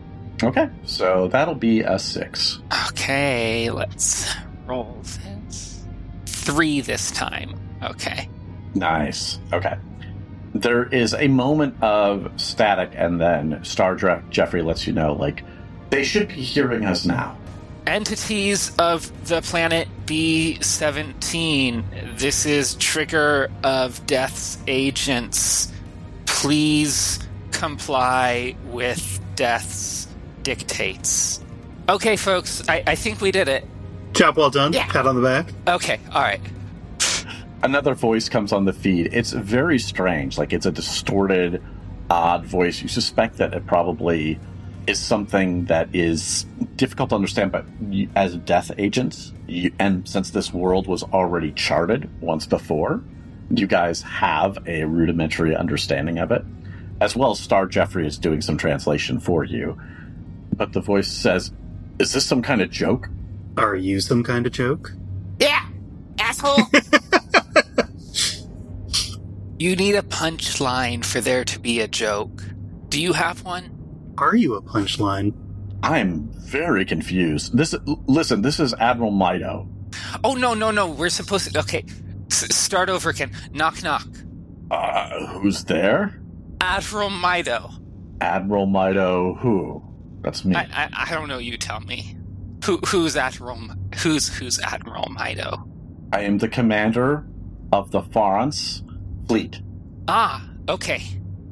okay, 0.42 0.68
so 0.84 1.28
that'll 1.28 1.54
be 1.54 1.80
a 1.80 1.98
six. 1.98 2.58
Okay, 2.90 3.70
let's 3.70 4.32
roll 4.66 5.00
this. 5.02 5.84
Three 6.26 6.80
this 6.80 7.10
time. 7.10 7.58
Okay. 7.82 8.28
Nice. 8.74 9.38
Okay. 9.52 9.74
There 10.54 10.84
is 10.84 11.14
a 11.14 11.28
moment 11.28 11.82
of 11.82 12.30
static, 12.36 12.92
and 12.94 13.20
then 13.20 13.64
Star 13.64 13.96
Trek 13.96 14.28
Jeffrey 14.30 14.62
lets 14.62 14.86
you 14.86 14.92
know, 14.92 15.14
like, 15.14 15.42
they 15.90 16.04
should 16.04 16.28
be 16.28 16.34
hearing 16.34 16.84
us 16.84 17.04
now. 17.06 17.36
Entities 17.86 18.70
of 18.78 19.10
the 19.28 19.40
planet 19.42 19.88
B17. 20.06 22.18
This 22.18 22.44
is 22.46 22.74
Trigger 22.74 23.50
of 23.64 24.04
Death's 24.06 24.58
agents. 24.66 25.71
Please 26.42 27.20
comply 27.52 28.56
with 28.64 29.20
Death's 29.36 30.08
dictates. 30.42 31.40
Okay, 31.88 32.16
folks, 32.16 32.68
I, 32.68 32.82
I 32.84 32.94
think 32.96 33.20
we 33.20 33.30
did 33.30 33.46
it. 33.46 33.64
Job 34.12 34.36
well 34.36 34.50
done. 34.50 34.72
Yeah. 34.72 34.88
Pat 34.88 35.06
on 35.06 35.14
the 35.14 35.22
back. 35.22 35.52
Okay, 35.68 36.00
alright. 36.08 36.40
Another 37.62 37.94
voice 37.94 38.28
comes 38.28 38.52
on 38.52 38.64
the 38.64 38.72
feed. 38.72 39.14
It's 39.14 39.30
very 39.30 39.78
strange. 39.78 40.36
Like, 40.36 40.52
it's 40.52 40.66
a 40.66 40.72
distorted, 40.72 41.62
odd 42.10 42.44
voice. 42.44 42.82
You 42.82 42.88
suspect 42.88 43.36
that 43.36 43.54
it 43.54 43.64
probably 43.68 44.40
is 44.88 44.98
something 44.98 45.66
that 45.66 45.94
is 45.94 46.44
difficult 46.74 47.10
to 47.10 47.14
understand, 47.14 47.52
but 47.52 47.66
you, 47.88 48.08
as 48.16 48.34
death 48.38 48.72
agents, 48.78 49.32
you, 49.46 49.70
and 49.78 50.08
since 50.08 50.30
this 50.30 50.52
world 50.52 50.88
was 50.88 51.04
already 51.04 51.52
charted 51.52 52.10
once 52.20 52.46
before, 52.46 53.00
you 53.52 53.66
guys 53.66 54.02
have 54.02 54.58
a 54.66 54.84
rudimentary 54.84 55.54
understanding 55.56 56.18
of 56.18 56.32
it. 56.32 56.44
As 57.00 57.16
well, 57.16 57.34
Star 57.34 57.66
Jeffrey 57.66 58.06
is 58.06 58.18
doing 58.18 58.40
some 58.40 58.56
translation 58.56 59.18
for 59.20 59.44
you. 59.44 59.80
But 60.54 60.72
the 60.72 60.80
voice 60.80 61.08
says, 61.08 61.52
Is 61.98 62.12
this 62.12 62.24
some 62.24 62.42
kind 62.42 62.60
of 62.62 62.70
joke? 62.70 63.08
Are 63.56 63.74
you 63.74 64.00
some 64.00 64.22
kind 64.22 64.46
of 64.46 64.52
joke? 64.52 64.92
Yeah, 65.38 65.66
asshole. 66.18 66.58
You 69.62 69.76
need 69.76 69.94
a 69.94 70.02
punchline 70.02 71.04
for 71.04 71.20
there 71.20 71.44
to 71.44 71.60
be 71.60 71.82
a 71.82 71.86
joke. 71.86 72.42
Do 72.88 73.00
you 73.00 73.12
have 73.12 73.44
one? 73.44 73.70
Are 74.18 74.34
you 74.34 74.56
a 74.56 74.60
punchline? 74.60 75.34
I'm 75.84 76.32
very 76.32 76.84
confused. 76.84 77.56
This, 77.56 77.72
listen, 78.08 78.42
this 78.42 78.58
is 78.58 78.74
Admiral 78.74 79.12
Mido. 79.12 79.68
Oh, 80.24 80.34
no, 80.34 80.54
no, 80.54 80.72
no. 80.72 80.88
We're 80.88 81.10
supposed 81.10 81.52
to. 81.52 81.60
Okay, 81.60 81.84
S- 82.32 82.54
start 82.54 82.88
over 82.88 83.10
again. 83.10 83.30
Knock, 83.52 83.82
knock. 83.82 84.06
Uh, 84.70 85.26
who's 85.26 85.64
there? 85.64 86.18
Admiral 86.60 87.10
Mido. 87.10 87.72
Admiral 88.22 88.66
Mido, 88.66 89.38
who? 89.38 89.82
That's 90.22 90.44
me. 90.44 90.54
I, 90.56 90.62
I, 90.72 90.88
I 91.08 91.14
don't 91.14 91.28
know. 91.28 91.38
You 91.38 91.56
tell 91.58 91.80
me. 91.80 92.16
Who 92.64 92.78
who's 92.78 93.16
Admiral? 93.16 93.58
Who's 94.02 94.28
who's 94.28 94.58
Admiral 94.60 95.06
Mido? 95.06 95.68
I 96.12 96.20
am 96.22 96.38
the 96.38 96.48
commander 96.48 97.26
of 97.72 97.90
the 97.90 98.02
Farance 98.02 98.82
fleet. 99.26 99.60
Ah, 100.08 100.48
okay, 100.68 101.02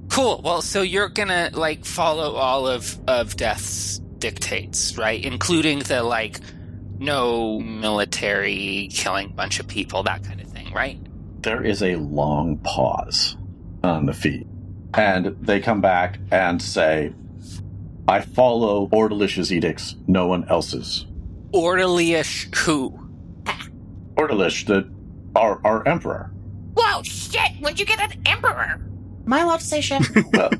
cool. 0.08 0.40
Well, 0.44 0.62
so 0.62 0.82
you're 0.82 1.08
gonna 1.08 1.50
like 1.52 1.84
follow 1.84 2.34
all 2.34 2.68
of 2.68 2.96
of 3.08 3.36
Death's 3.36 3.98
dictates, 4.18 4.96
right? 4.96 5.22
Including 5.22 5.80
the 5.80 6.02
like 6.04 6.38
no 6.98 7.58
military 7.58 8.88
killing 8.92 9.30
bunch 9.30 9.58
of 9.58 9.66
people, 9.66 10.04
that 10.04 10.22
kind 10.22 10.40
of 10.40 10.46
thing, 10.48 10.49
right? 10.72 10.98
There 11.42 11.64
is 11.64 11.82
a 11.82 11.96
long 11.96 12.58
pause 12.58 13.36
on 13.82 14.06
the 14.06 14.12
feed. 14.12 14.46
And 14.94 15.36
they 15.40 15.60
come 15.60 15.80
back 15.80 16.18
and 16.30 16.60
say, 16.60 17.12
I 18.08 18.20
follow 18.20 18.88
Ordalish's 18.88 19.52
edicts, 19.52 19.94
no 20.06 20.26
one 20.26 20.48
else's. 20.48 21.06
Orderly-ish 21.52 22.48
who? 22.56 22.98
Ordalish, 24.16 24.66
the 24.66 24.90
our 25.36 25.60
our 25.64 25.86
emperor. 25.86 26.30
Whoa, 26.74 27.02
shit! 27.02 27.52
When'd 27.60 27.78
you 27.78 27.86
get 27.86 28.00
an 28.00 28.20
emperor? 28.26 28.80
Am 29.26 29.32
I 29.32 29.40
allowed 29.40 29.60
to 29.60 29.66
say 29.66 29.80
shit? 29.80 30.02
Well, 30.32 30.50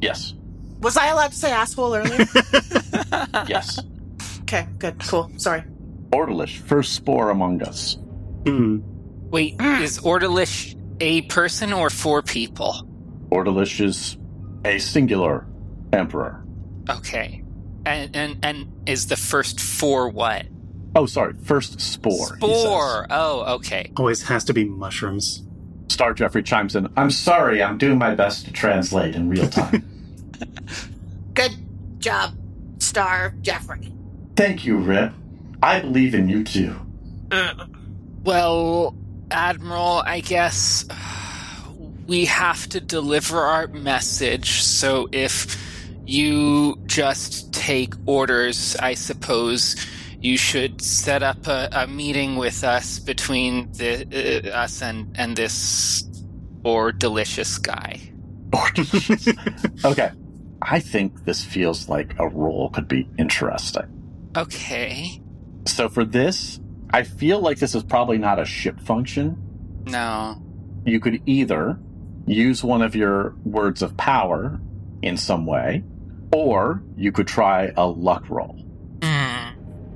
yes, 0.00 0.34
Was 0.80 0.96
I 0.96 1.08
allowed 1.08 1.32
to 1.32 1.36
say 1.36 1.50
asshole 1.50 1.94
earlier? 1.94 2.26
yes. 3.46 3.80
okay, 4.42 4.66
good, 4.78 4.98
cool. 5.00 5.30
Sorry. 5.36 5.62
Ordalish, 6.10 6.58
first 6.58 6.94
spore 6.94 7.30
among 7.30 7.62
us. 7.62 7.96
Hmm. 8.46 8.80
Wait, 9.30 9.60
hmm. 9.60 9.82
is 9.82 9.98
Ordalish 9.98 10.74
a 11.00 11.22
person 11.22 11.72
or 11.72 11.90
four 11.90 12.22
people? 12.22 12.88
Ordalish 13.30 13.84
is 13.84 14.16
a 14.64 14.78
singular 14.78 15.46
emperor. 15.92 16.44
Okay. 16.88 17.42
And 17.86 18.14
and 18.16 18.38
and 18.42 18.72
is 18.86 19.08
the 19.08 19.16
first 19.16 19.60
four 19.60 20.08
what? 20.08 20.46
Oh, 20.96 21.06
sorry, 21.06 21.34
first 21.34 21.80
spore. 21.80 22.12
he 22.12 22.46
says. 22.46 22.62
Spore. 22.62 23.06
Oh, 23.10 23.54
okay. 23.56 23.90
Always 23.96 24.22
has 24.22 24.44
to 24.44 24.54
be 24.54 24.64
mushrooms. 24.64 25.42
Star 25.88 26.14
Jeffrey 26.14 26.42
chimes 26.42 26.76
in. 26.76 26.88
I'm 26.96 27.10
sorry, 27.10 27.62
I'm 27.62 27.78
doing 27.78 27.98
my 27.98 28.14
best 28.14 28.46
to 28.46 28.52
translate 28.52 29.14
in 29.14 29.28
real 29.28 29.48
time. 29.48 29.90
Good 31.34 31.52
job, 31.98 32.34
Star 32.78 33.34
Jeffrey. 33.42 33.92
Thank 34.36 34.64
you, 34.64 34.78
Rip. 34.78 35.12
I 35.62 35.80
believe 35.80 36.14
in 36.14 36.28
you 36.28 36.44
too. 36.44 36.76
Uh, 37.30 37.66
well, 38.22 38.96
Admiral, 39.30 40.02
I 40.04 40.20
guess 40.20 40.84
we 42.06 42.26
have 42.26 42.68
to 42.68 42.80
deliver 42.80 43.40
our 43.40 43.66
message. 43.68 44.62
So 44.62 45.08
if 45.12 45.60
you 46.06 46.78
just 46.86 47.52
take 47.52 47.94
orders, 48.06 48.76
I 48.76 48.94
suppose 48.94 49.76
you 50.20 50.36
should 50.36 50.80
set 50.80 51.22
up 51.22 51.46
a, 51.46 51.68
a 51.72 51.86
meeting 51.86 52.36
with 52.36 52.64
us 52.64 52.98
between 52.98 53.70
the, 53.72 54.50
uh, 54.52 54.56
us 54.56 54.82
and, 54.82 55.14
and 55.16 55.36
this 55.36 56.04
or 56.64 56.92
delicious 56.92 57.58
guy. 57.58 58.00
okay. 59.84 60.10
I 60.62 60.80
think 60.80 61.24
this 61.24 61.44
feels 61.44 61.88
like 61.88 62.18
a 62.18 62.28
role 62.28 62.70
could 62.70 62.88
be 62.88 63.06
interesting. 63.18 64.30
Okay. 64.36 65.20
So 65.66 65.88
for 65.88 66.04
this, 66.04 66.58
I 66.90 67.02
feel 67.02 67.40
like 67.40 67.58
this 67.58 67.74
is 67.74 67.82
probably 67.82 68.18
not 68.18 68.38
a 68.38 68.44
ship 68.44 68.80
function. 68.80 69.36
No. 69.86 70.40
You 70.84 71.00
could 71.00 71.20
either 71.26 71.78
use 72.26 72.62
one 72.64 72.82
of 72.82 72.94
your 72.94 73.34
words 73.44 73.82
of 73.82 73.96
power 73.96 74.60
in 75.02 75.16
some 75.16 75.44
way, 75.46 75.82
or 76.32 76.82
you 76.96 77.12
could 77.12 77.26
try 77.26 77.72
a 77.76 77.86
luck 77.86 78.28
roll. 78.30 78.56
Hmm. 79.02 79.48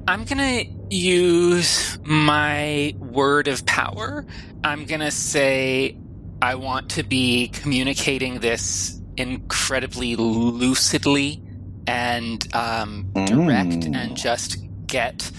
I'm 0.07 0.25
gonna 0.25 0.63
use 0.91 1.99
my 2.05 2.95
word 2.99 3.49
of 3.49 3.65
power. 3.67 4.27
I'm 4.65 4.85
gonna 4.87 5.11
say 5.11 5.97
I 6.43 6.55
want 6.57 6.91
to 6.93 7.03
be 7.03 7.49
communicating 7.49 8.41
this 8.41 9.01
incredibly 9.17 10.17
lucidly 10.17 11.43
and 11.87 12.47
um, 12.55 13.11
direct 13.15 13.71
Mm. 13.71 13.97
and 13.97 14.17
just 14.17 14.59
get 14.87 15.31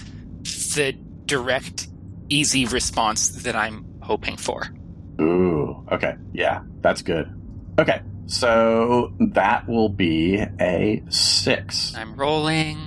the 0.74 0.94
direct, 1.30 1.86
easy 2.28 2.66
response 2.66 3.28
that 3.44 3.54
I'm 3.54 3.86
hoping 4.02 4.36
for. 4.36 4.64
Ooh, 5.20 5.86
okay. 5.92 6.16
Yeah, 6.32 6.62
that's 6.80 7.02
good. 7.02 7.32
Okay, 7.78 8.02
so 8.26 9.12
that 9.20 9.68
will 9.68 9.88
be 9.88 10.38
a 10.60 11.02
six. 11.08 11.94
I'm 11.96 12.16
rolling 12.16 12.78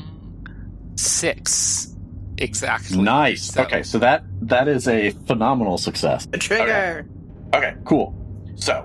six. 0.95 1.95
Exactly. 2.38 2.97
Nice. 3.01 3.43
So- 3.53 3.63
Okay, 3.63 3.84
so 3.84 3.99
that 3.99 4.23
that 4.41 4.67
is 4.67 4.88
a 4.88 5.12
phenomenal 5.25 5.77
success. 5.77 6.27
A 6.34 6.38
trigger. 6.38 7.06
Okay, 7.53 7.75
cool. 7.86 8.13
So, 8.56 8.82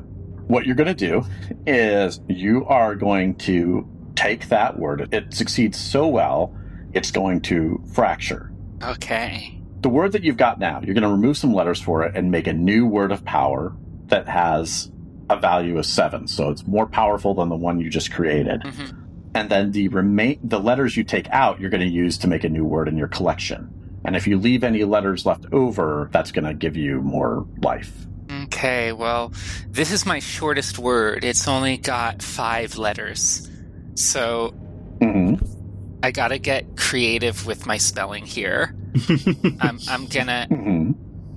what 0.47 0.67
you're 0.67 0.77
going 0.77 0.95
to 0.95 1.07
do 1.11 1.25
is 1.67 2.21
you 2.29 2.65
are 2.67 2.95
going 2.95 3.35
to 3.37 3.89
take 4.15 4.49
that 4.51 4.79
word. 4.79 5.09
It 5.13 5.35
succeeds 5.35 5.79
so 5.79 6.07
well, 6.07 6.55
it's 6.93 7.11
going 7.11 7.41
to 7.43 7.83
fracture. 7.93 8.53
Okay. 8.83 9.61
The 9.81 9.89
word 9.89 10.13
that 10.13 10.25
you've 10.25 10.37
got 10.37 10.59
now, 10.59 10.81
you're 10.83 10.95
going 10.95 11.03
to 11.03 11.09
remove 11.09 11.37
some 11.37 11.55
letters 11.55 11.81
for 11.81 12.03
it 12.05 12.17
and 12.17 12.31
make 12.31 12.47
a 12.47 12.53
new 12.53 12.87
word 12.87 13.13
of 13.13 13.25
power 13.25 13.75
that 14.07 14.29
has 14.29 14.91
a 15.31 15.37
value 15.39 15.79
of 15.79 15.87
seven. 15.87 16.27
So 16.27 16.51
it's 16.51 16.67
more 16.67 16.87
powerful 16.87 17.35
than 17.35 17.49
the 17.49 17.57
one 17.57 17.79
you 17.79 17.91
just 17.91 18.13
created. 18.13 18.63
Mhm. 18.63 18.95
And 19.35 19.51
then 19.51 19.73
the 19.73 19.89
remain 19.89 20.39
the 20.43 20.59
letters 20.59 20.97
you 20.97 21.05
take 21.05 21.29
out, 21.31 21.61
you're 21.61 21.71
going 21.71 21.83
to 21.83 21.87
use 21.87 22.19
to 22.19 22.29
make 22.29 22.45
a 22.45 22.49
new 22.49 22.65
word 22.65 22.89
in 22.89 22.97
your 22.97 23.09
collection. 23.09 23.69
And 24.05 24.17
if 24.17 24.27
you 24.27 24.39
leave 24.39 24.65
any 24.65 24.85
letters 24.85 25.27
left 25.27 25.45
over, 25.53 26.09
that's 26.13 26.33
going 26.33 26.47
to 26.47 26.55
give 26.55 26.77
you 26.77 27.03
more 27.03 27.47
life. 27.63 27.93
Okay, 28.45 28.93
well, 28.93 29.33
this 29.69 29.93
is 29.93 30.07
my 30.07 30.19
shortest 30.19 30.79
word. 30.79 31.25
It's 31.25 31.47
only 31.47 31.77
got 31.77 32.23
five 32.23 32.79
letters. 32.79 33.49
So 33.95 34.55
hmm 35.01 35.35
I 36.03 36.11
gotta 36.11 36.39
get 36.39 36.77
creative 36.77 37.47
with 37.47 37.67
my 37.67 37.77
spelling 37.77 38.25
here. 38.25 38.75
I'm, 39.61 39.79
I'm 39.89 40.07
gonna. 40.07 40.47
hmm 40.49 40.93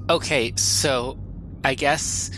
Okay, 0.09 0.53
so 0.57 1.17
I 1.63 1.73
guess 1.75 2.31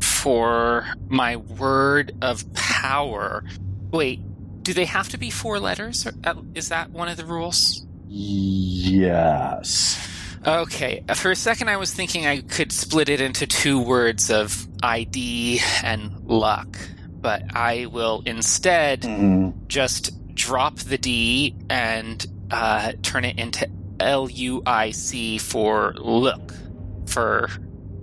for 0.00 0.86
my 1.08 1.36
word 1.36 2.12
of 2.20 2.52
power. 2.54 3.44
Wait, 3.92 4.20
do 4.62 4.72
they 4.72 4.86
have 4.86 5.08
to 5.10 5.18
be 5.18 5.30
four 5.30 5.60
letters? 5.60 6.06
Or, 6.06 6.12
uh, 6.24 6.34
is 6.54 6.68
that 6.70 6.90
one 6.90 7.08
of 7.08 7.16
the 7.16 7.24
rules? 7.24 7.86
Yes. 8.08 9.98
Okay, 10.46 11.04
for 11.14 11.30
a 11.30 11.36
second 11.36 11.68
I 11.68 11.76
was 11.76 11.94
thinking 11.94 12.26
I 12.26 12.40
could 12.40 12.72
split 12.72 13.08
it 13.08 13.20
into 13.20 13.46
two 13.46 13.80
words 13.80 14.30
of 14.30 14.66
ID 14.82 15.60
and 15.84 16.18
luck, 16.26 16.76
but 17.20 17.42
I 17.54 17.86
will 17.86 18.22
instead 18.26 19.04
hmm 19.04 19.50
just 19.68 20.12
drop 20.34 20.76
the 20.76 20.98
D 20.98 21.54
and 21.68 22.24
uh, 22.50 22.92
turn 23.02 23.24
it 23.24 23.38
into 23.38 23.68
L 24.00 24.28
U 24.30 24.62
I 24.66 24.90
C 24.90 25.38
for 25.38 25.94
look, 25.96 26.52
for 27.06 27.48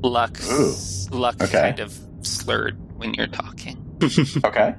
luck. 0.01 0.37
Ooh, 0.43 0.73
Luck 1.11 1.41
okay. 1.41 1.61
kind 1.61 1.79
of 1.79 1.97
slurred 2.21 2.77
when 2.97 3.13
you're 3.13 3.27
talking. 3.27 3.77
Okay. 4.45 4.75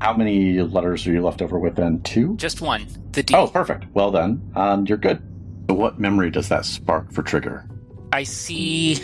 How 0.00 0.12
many 0.12 0.60
letters 0.60 1.06
are 1.06 1.12
you 1.12 1.22
left 1.22 1.40
over 1.40 1.58
with 1.58 1.76
then? 1.76 2.02
Two? 2.02 2.36
Just 2.36 2.60
one. 2.60 2.86
The 3.12 3.22
D. 3.22 3.34
Oh, 3.34 3.46
perfect. 3.46 3.86
Well 3.94 4.10
then, 4.10 4.50
um, 4.56 4.84
you're 4.86 4.98
good. 4.98 5.22
So 5.70 5.76
what 5.76 6.00
memory 6.00 6.30
does 6.30 6.48
that 6.48 6.64
spark 6.64 7.12
for 7.12 7.22
Trigger? 7.22 7.66
I 8.12 8.24
see 8.24 8.98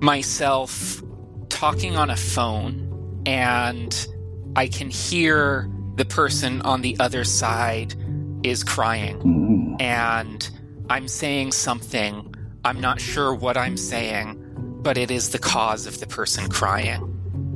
myself 0.00 1.02
talking 1.48 1.96
on 1.96 2.10
a 2.10 2.16
phone, 2.16 3.22
and 3.26 4.06
I 4.54 4.68
can 4.68 4.90
hear 4.90 5.68
the 5.96 6.04
person 6.04 6.62
on 6.62 6.82
the 6.82 6.96
other 7.00 7.24
side 7.24 7.94
is 8.42 8.62
crying. 8.62 9.18
Mm. 9.20 9.82
And 9.82 10.50
I'm 10.88 11.08
saying 11.08 11.52
something. 11.52 12.34
I'm 12.64 12.80
not 12.80 13.00
sure 13.00 13.34
what 13.34 13.56
I'm 13.56 13.76
saying, 13.76 14.38
but 14.82 14.96
it 14.98 15.10
is 15.10 15.30
the 15.30 15.38
cause 15.38 15.86
of 15.86 15.98
the 16.00 16.06
person 16.06 16.48
crying. 16.48 17.02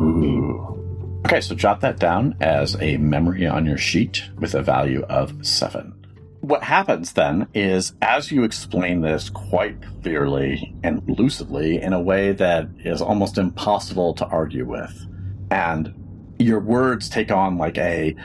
Ooh. 0.01 1.21
Okay, 1.27 1.41
so 1.41 1.55
jot 1.55 1.81
that 1.83 1.99
down 1.99 2.35
as 2.41 2.77
a 2.81 2.97
memory 2.97 3.47
on 3.47 3.67
your 3.67 3.77
sheet 3.77 4.23
with 4.39 4.55
a 4.55 4.63
value 4.63 5.03
of 5.03 5.47
seven. 5.47 5.95
What 6.41 6.63
happens 6.63 7.13
then 7.13 7.47
is, 7.53 7.93
as 8.01 8.33
you 8.33 8.45
explain 8.45 9.03
this 9.03 9.29
quite 9.29 9.77
clearly 10.03 10.75
and 10.83 11.03
lucidly 11.07 11.81
in 11.83 11.93
a 11.93 12.01
way 12.01 12.33
that 12.33 12.69
is 12.79 13.03
almost 13.03 13.37
impossible 13.37 14.15
to 14.15 14.27
argue 14.27 14.65
with, 14.65 15.07
and 15.51 15.95
your 16.41 16.61
words 16.61 17.09
take 17.09 17.31
on 17.31 17.59
like 17.59 17.79
a 17.79 18.17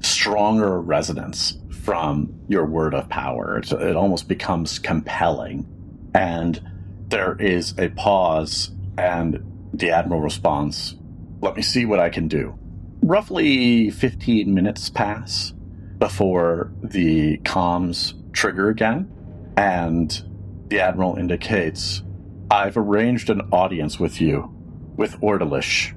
stronger 0.00 0.80
resonance 0.80 1.58
from 1.70 2.32
your 2.48 2.64
word 2.64 2.94
of 2.94 3.08
power. 3.08 3.58
It's, 3.58 3.72
it 3.72 3.96
almost 3.96 4.28
becomes 4.28 4.78
compelling. 4.78 5.66
And 6.14 6.62
there 7.08 7.36
is 7.36 7.74
a 7.78 7.88
pause, 7.90 8.70
and 8.96 9.70
the 9.74 9.90
Admiral 9.90 10.20
responds, 10.20 10.94
Let 11.40 11.56
me 11.56 11.62
see 11.62 11.84
what 11.84 11.98
I 11.98 12.08
can 12.08 12.28
do. 12.28 12.58
Roughly 13.02 13.90
15 13.90 14.54
minutes 14.54 14.88
pass 14.88 15.52
before 15.98 16.72
the 16.82 17.38
comms 17.38 18.14
trigger 18.32 18.68
again, 18.68 19.10
and 19.56 20.22
the 20.68 20.80
Admiral 20.80 21.16
indicates, 21.16 22.02
I've 22.50 22.76
arranged 22.76 23.30
an 23.30 23.42
audience 23.52 23.98
with 23.98 24.20
you, 24.20 24.54
with 24.96 25.20
Ordalish, 25.20 25.92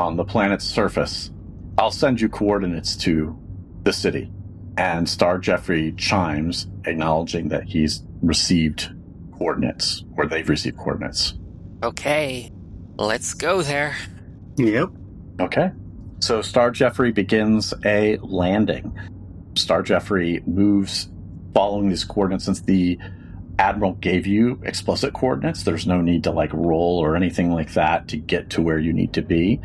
on 0.00 0.16
the 0.16 0.24
planet's 0.24 0.64
surface. 0.64 1.30
I'll 1.76 1.90
send 1.90 2.20
you 2.20 2.28
coordinates 2.30 2.96
to 2.96 3.38
the 3.82 3.92
city. 3.92 4.32
And 4.78 5.06
Star 5.06 5.38
Jeffrey 5.38 5.92
chimes, 5.92 6.66
acknowledging 6.86 7.48
that 7.48 7.64
he's 7.64 8.02
received 8.22 8.90
coordinates, 9.36 10.04
or 10.16 10.26
they've 10.26 10.48
received 10.48 10.78
coordinates. 10.78 11.34
Okay, 11.82 12.50
let's 12.96 13.34
go 13.34 13.60
there. 13.60 13.94
Yep. 14.56 14.88
Okay. 15.38 15.70
So 16.20 16.40
Star 16.40 16.70
Jeffrey 16.70 17.12
begins 17.12 17.74
a 17.84 18.16
landing. 18.22 18.98
Star 19.54 19.82
Jeffrey 19.82 20.42
moves 20.46 21.10
following 21.52 21.90
these 21.90 22.04
coordinates 22.04 22.46
since 22.46 22.60
the 22.62 22.98
Admiral 23.58 23.92
gave 23.94 24.26
you 24.26 24.58
explicit 24.64 25.12
coordinates. 25.12 25.64
There's 25.64 25.86
no 25.86 26.00
need 26.00 26.24
to 26.24 26.30
like 26.30 26.52
roll 26.54 26.98
or 26.98 27.16
anything 27.16 27.52
like 27.52 27.74
that 27.74 28.08
to 28.08 28.16
get 28.16 28.48
to 28.50 28.62
where 28.62 28.78
you 28.78 28.94
need 28.94 29.12
to 29.12 29.22
be. 29.22 29.60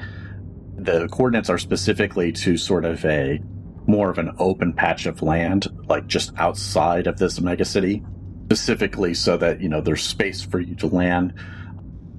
The 0.86 1.08
coordinates 1.12 1.50
are 1.50 1.58
specifically 1.58 2.32
to 2.34 2.58
sort 2.58 2.86
of 2.86 3.04
a 3.06 3.40
more 3.88 4.12
of 4.12 4.20
an 4.20 4.36
open 4.38 4.72
patch 4.72 5.08
of 5.08 5.24
land, 5.24 5.68
like 5.88 6.06
just 6.06 6.32
outside 6.38 7.08
of 7.08 7.18
this 7.18 7.40
megacity, 7.40 8.06
specifically 8.46 9.16
so 9.16 9.36
that, 9.38 9.62
you 9.62 9.68
know, 9.68 9.82
there's 9.82 10.04
space 10.04 10.42
for 10.42 10.60
you 10.60 10.76
to 10.76 10.88
land. 10.88 11.34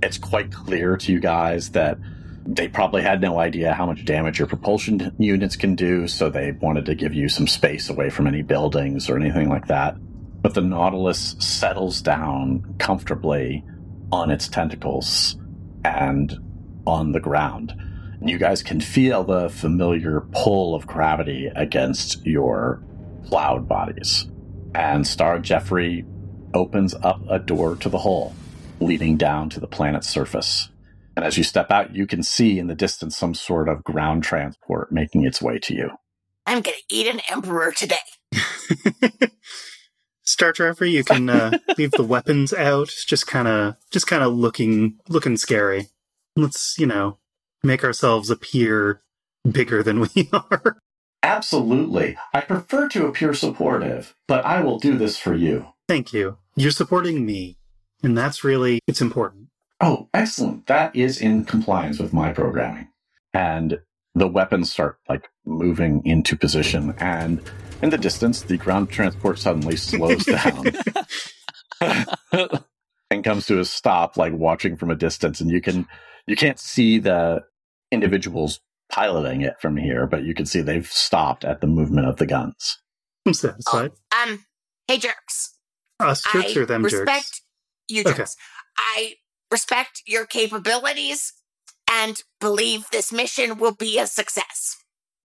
It's 0.02 0.18
quite 0.18 0.52
clear 0.52 0.96
to 0.96 1.12
you 1.12 1.20
guys 1.20 1.70
that 1.70 1.98
they 2.44 2.66
probably 2.66 3.02
had 3.02 3.20
no 3.20 3.38
idea 3.38 3.72
how 3.72 3.86
much 3.86 4.04
damage 4.04 4.40
your 4.40 4.48
propulsion 4.48 5.14
units 5.18 5.54
can 5.54 5.76
do, 5.76 6.08
so 6.08 6.28
they 6.28 6.50
wanted 6.52 6.86
to 6.86 6.96
give 6.96 7.14
you 7.14 7.28
some 7.28 7.46
space 7.46 7.88
away 7.88 8.10
from 8.10 8.26
any 8.26 8.42
buildings 8.42 9.08
or 9.08 9.16
anything 9.16 9.48
like 9.48 9.68
that. 9.68 9.96
But 10.42 10.54
the 10.54 10.60
Nautilus 10.60 11.36
settles 11.38 12.02
down 12.02 12.74
comfortably 12.78 13.64
on 14.10 14.30
its 14.30 14.48
tentacles 14.48 15.36
and 15.84 16.36
on 16.84 17.12
the 17.12 17.20
ground. 17.20 17.74
And 18.20 18.30
you 18.30 18.38
guys 18.38 18.62
can 18.62 18.80
feel 18.80 19.24
the 19.24 19.48
familiar 19.48 20.22
pull 20.32 20.74
of 20.74 20.86
gravity 20.86 21.50
against 21.54 22.24
your 22.26 22.82
cloud 23.28 23.68
bodies. 23.68 24.26
And 24.74 25.06
Star 25.06 25.38
Jeffrey 25.38 26.04
opens 26.54 26.94
up 26.94 27.20
a 27.28 27.38
door 27.38 27.76
to 27.76 27.88
the 27.88 27.98
hole, 27.98 28.34
leading 28.80 29.16
down 29.16 29.50
to 29.50 29.60
the 29.60 29.66
planet's 29.66 30.08
surface. 30.08 30.70
And 31.16 31.24
as 31.24 31.38
you 31.38 31.44
step 31.44 31.70
out, 31.70 31.94
you 31.94 32.06
can 32.06 32.22
see 32.22 32.58
in 32.58 32.66
the 32.66 32.74
distance 32.74 33.16
some 33.16 33.34
sort 33.34 33.68
of 33.68 33.84
ground 33.84 34.22
transport 34.22 34.92
making 34.92 35.24
its 35.24 35.40
way 35.40 35.58
to 35.60 35.74
you. 35.74 35.90
I'm 36.46 36.60
gonna 36.60 36.76
eat 36.90 37.06
an 37.06 37.20
emperor 37.30 37.72
today. 37.72 37.96
Star 40.22 40.52
Jeffrey, 40.52 40.90
you 40.90 41.04
can 41.04 41.30
uh, 41.30 41.58
leave 41.78 41.92
the 41.92 42.04
weapons 42.04 42.52
out. 42.52 42.88
Just 43.06 43.26
kind 43.26 43.48
of, 43.48 43.76
just 43.90 44.06
kind 44.06 44.22
of 44.22 44.34
looking, 44.34 44.98
looking 45.08 45.36
scary. 45.36 45.88
Let's, 46.36 46.78
you 46.78 46.86
know, 46.86 47.18
make 47.66 47.84
ourselves 47.84 48.30
appear 48.30 49.02
bigger 49.50 49.82
than 49.82 50.00
we 50.00 50.28
are. 50.32 50.78
Absolutely. 51.22 52.16
I 52.32 52.40
prefer 52.40 52.88
to 52.90 53.06
appear 53.06 53.34
supportive, 53.34 54.14
but 54.28 54.44
I 54.44 54.60
will 54.60 54.78
do 54.78 54.96
this 54.96 55.18
for 55.18 55.34
you. 55.34 55.66
Thank 55.88 56.12
you. 56.12 56.38
You're 56.54 56.70
supporting 56.70 57.26
me, 57.26 57.58
and 58.02 58.16
that's 58.16 58.44
really 58.44 58.80
it's 58.86 59.00
important. 59.00 59.48
Oh, 59.80 60.08
excellent. 60.14 60.66
That 60.66 60.94
is 60.96 61.20
in 61.20 61.44
compliance 61.44 61.98
with 61.98 62.12
my 62.12 62.32
programming. 62.32 62.88
And 63.34 63.80
the 64.16 64.26
weapons 64.26 64.72
start 64.72 64.98
like 65.08 65.28
moving 65.44 66.02
into 66.06 66.36
position 66.36 66.94
and 66.98 67.40
in 67.82 67.90
the 67.90 67.98
distance 67.98 68.40
the 68.40 68.56
ground 68.56 68.88
transport 68.88 69.38
suddenly 69.38 69.76
slows 69.76 70.24
down 70.24 70.64
and 73.10 73.22
comes 73.22 73.46
to 73.46 73.60
a 73.60 73.64
stop 73.64 74.16
like 74.16 74.32
watching 74.32 74.74
from 74.74 74.90
a 74.90 74.96
distance 74.96 75.42
and 75.42 75.50
you 75.50 75.60
can 75.60 75.86
you 76.26 76.34
can't 76.34 76.58
see 76.58 76.98
the 76.98 77.44
individuals 77.90 78.60
piloting 78.90 79.40
it 79.42 79.60
from 79.60 79.76
here 79.76 80.06
but 80.06 80.22
you 80.24 80.34
can 80.34 80.46
see 80.46 80.60
they've 80.60 80.86
stopped 80.86 81.44
at 81.44 81.60
the 81.60 81.66
movement 81.66 82.06
of 82.06 82.16
the 82.16 82.26
guns 82.26 82.78
I'm 83.26 83.34
satisfied. 83.34 83.90
Um, 84.22 84.44
hey 84.86 84.98
jerks. 84.98 85.54
Us 85.98 86.22
jerks 86.32 86.56
I 86.56 86.60
or 86.60 86.66
them 86.66 86.84
respect 86.84 87.24
jerks? 87.24 87.42
you 87.88 88.02
Okay. 88.02 88.12
jerks. 88.18 88.36
I 88.78 89.14
respect 89.50 90.02
your 90.06 90.26
capabilities 90.26 91.32
and 91.90 92.22
believe 92.40 92.84
this 92.92 93.10
mission 93.12 93.58
will 93.58 93.74
be 93.74 93.98
a 93.98 94.06
success. 94.06 94.76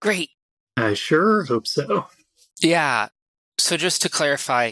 Great. 0.02 0.30
I 0.78 0.94
sure 0.96 1.44
hope 1.44 1.68
so. 1.68 2.08
Yeah. 2.60 3.10
So 3.60 3.78
just 3.78 4.02
to 4.02 4.10
clarify, 4.10 4.72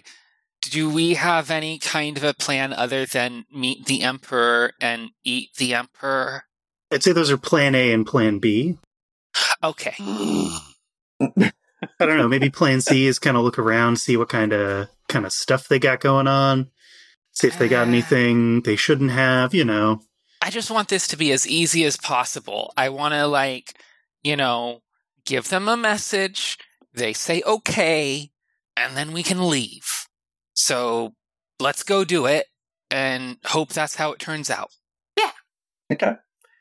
do 0.61 0.89
we 0.89 1.13
have 1.13 1.51
any 1.51 1.77
kind 1.77 2.17
of 2.17 2.23
a 2.23 2.33
plan 2.33 2.73
other 2.73 3.05
than 3.05 3.45
meet 3.53 3.85
the 3.85 4.01
Emperor 4.01 4.71
and 4.81 5.09
eat 5.23 5.49
the 5.57 5.73
Emperor? 5.75 6.45
I'd 6.91 7.03
say 7.03 7.11
those 7.11 7.31
are 7.31 7.37
plan 7.37 7.75
A 7.75 7.91
and 7.91 8.05
plan 8.05 8.39
B. 8.39 8.77
Okay. 9.63 9.93
I 11.21 11.51
don't 11.99 12.17
know. 12.17 12.27
Maybe 12.27 12.49
plan 12.49 12.81
C 12.81 13.05
is 13.07 13.19
kind 13.19 13.37
of 13.37 13.43
look 13.43 13.59
around, 13.59 13.97
see 13.97 14.17
what 14.17 14.29
kind 14.29 14.53
of 14.53 14.89
kind 15.07 15.25
of 15.25 15.31
stuff 15.31 15.67
they 15.67 15.79
got 15.79 15.99
going 15.99 16.27
on, 16.27 16.69
see 17.31 17.47
if 17.47 17.57
they 17.57 17.67
got 17.67 17.87
Uh. 17.87 17.89
anything 17.91 18.61
they 18.61 18.75
shouldn't 18.75 19.11
have. 19.11 19.53
You 19.53 19.65
know, 19.65 20.01
I 20.41 20.49
just 20.49 20.71
want 20.71 20.89
this 20.89 21.07
to 21.09 21.17
be 21.17 21.31
as 21.31 21.47
easy 21.47 21.83
as 21.85 21.97
possible. 21.97 22.73
I 22.75 22.89
want 22.89 23.13
to, 23.13 23.27
like, 23.27 23.73
you 24.23 24.35
know, 24.35 24.81
give 25.25 25.49
them 25.49 25.67
a 25.67 25.77
message. 25.77 26.57
They 26.93 27.13
say 27.13 27.41
okay, 27.45 28.31
and 28.75 28.97
then 28.97 29.11
we 29.11 29.23
can 29.23 29.47
leave. 29.49 30.07
So 30.53 31.13
let's 31.59 31.83
go 31.83 32.03
do 32.03 32.25
it 32.25 32.47
and 32.91 33.37
hope 33.45 33.69
that's 33.69 33.95
how 33.95 34.11
it 34.11 34.19
turns 34.19 34.49
out. 34.49 34.71
Yeah. 35.17 35.31
Okay. 35.93 36.13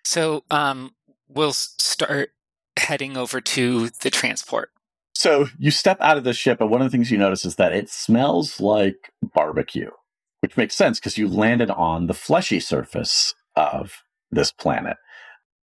So 0.05 0.44
um, 0.51 0.94
we'll 1.28 1.53
start 1.53 2.30
heading 2.78 3.16
over 3.16 3.40
to 3.40 3.90
the 4.01 4.11
transport. 4.11 4.70
So 5.14 5.49
you 5.59 5.70
step 5.70 5.99
out 6.01 6.16
of 6.16 6.24
the 6.24 6.32
ship, 6.32 6.61
and 6.61 6.70
one 6.70 6.80
of 6.80 6.86
the 6.86 6.96
things 6.96 7.11
you 7.11 7.18
notice 7.18 7.44
is 7.44 7.57
that 7.57 7.72
it 7.72 7.90
smells 7.90 8.61
like 8.61 9.12
barbecue, 9.34 9.90
which 10.40 10.57
makes 10.57 10.76
sense 10.76 11.01
because 11.01 11.18
you 11.18 11.28
landed 11.28 11.70
on 11.70 12.07
the 12.07 12.14
fleshy 12.14 12.61
surface 12.61 13.34
of 13.57 14.03
this 14.30 14.53
planet. 14.53 14.96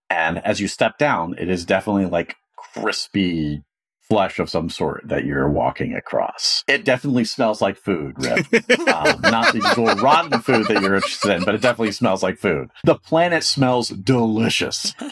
And 0.10 0.40
as 0.40 0.60
you 0.60 0.68
step 0.68 0.98
down, 0.98 1.36
it 1.38 1.50
is 1.50 1.66
definitely 1.66 2.06
like 2.06 2.36
crispy 2.58 3.62
flesh 4.08 4.40
of 4.40 4.50
some 4.50 4.70
sort 4.70 5.02
that 5.08 5.26
you're 5.26 5.50
walking 5.50 5.94
across. 5.94 6.64
It 6.68 6.86
definitely 6.86 7.26
smells 7.26 7.62
like 7.62 7.78
food, 7.78 8.16
Rip. 8.18 8.46
um, 8.88 9.22
not 9.22 9.54
the 9.54 9.62
usual 9.64 9.96
rotten 9.96 10.40
food 10.42 10.68
that 10.68 10.82
you're 10.82 10.96
interested 10.96 11.36
in, 11.36 11.44
but 11.44 11.56
it 11.56 11.62
definitely 11.62 11.92
smells 11.92 12.22
like 12.24 12.38
food. 12.38 12.70
The 12.84 12.96
planet 12.96 13.44
smells 13.44 13.90
delicious. 13.90 14.94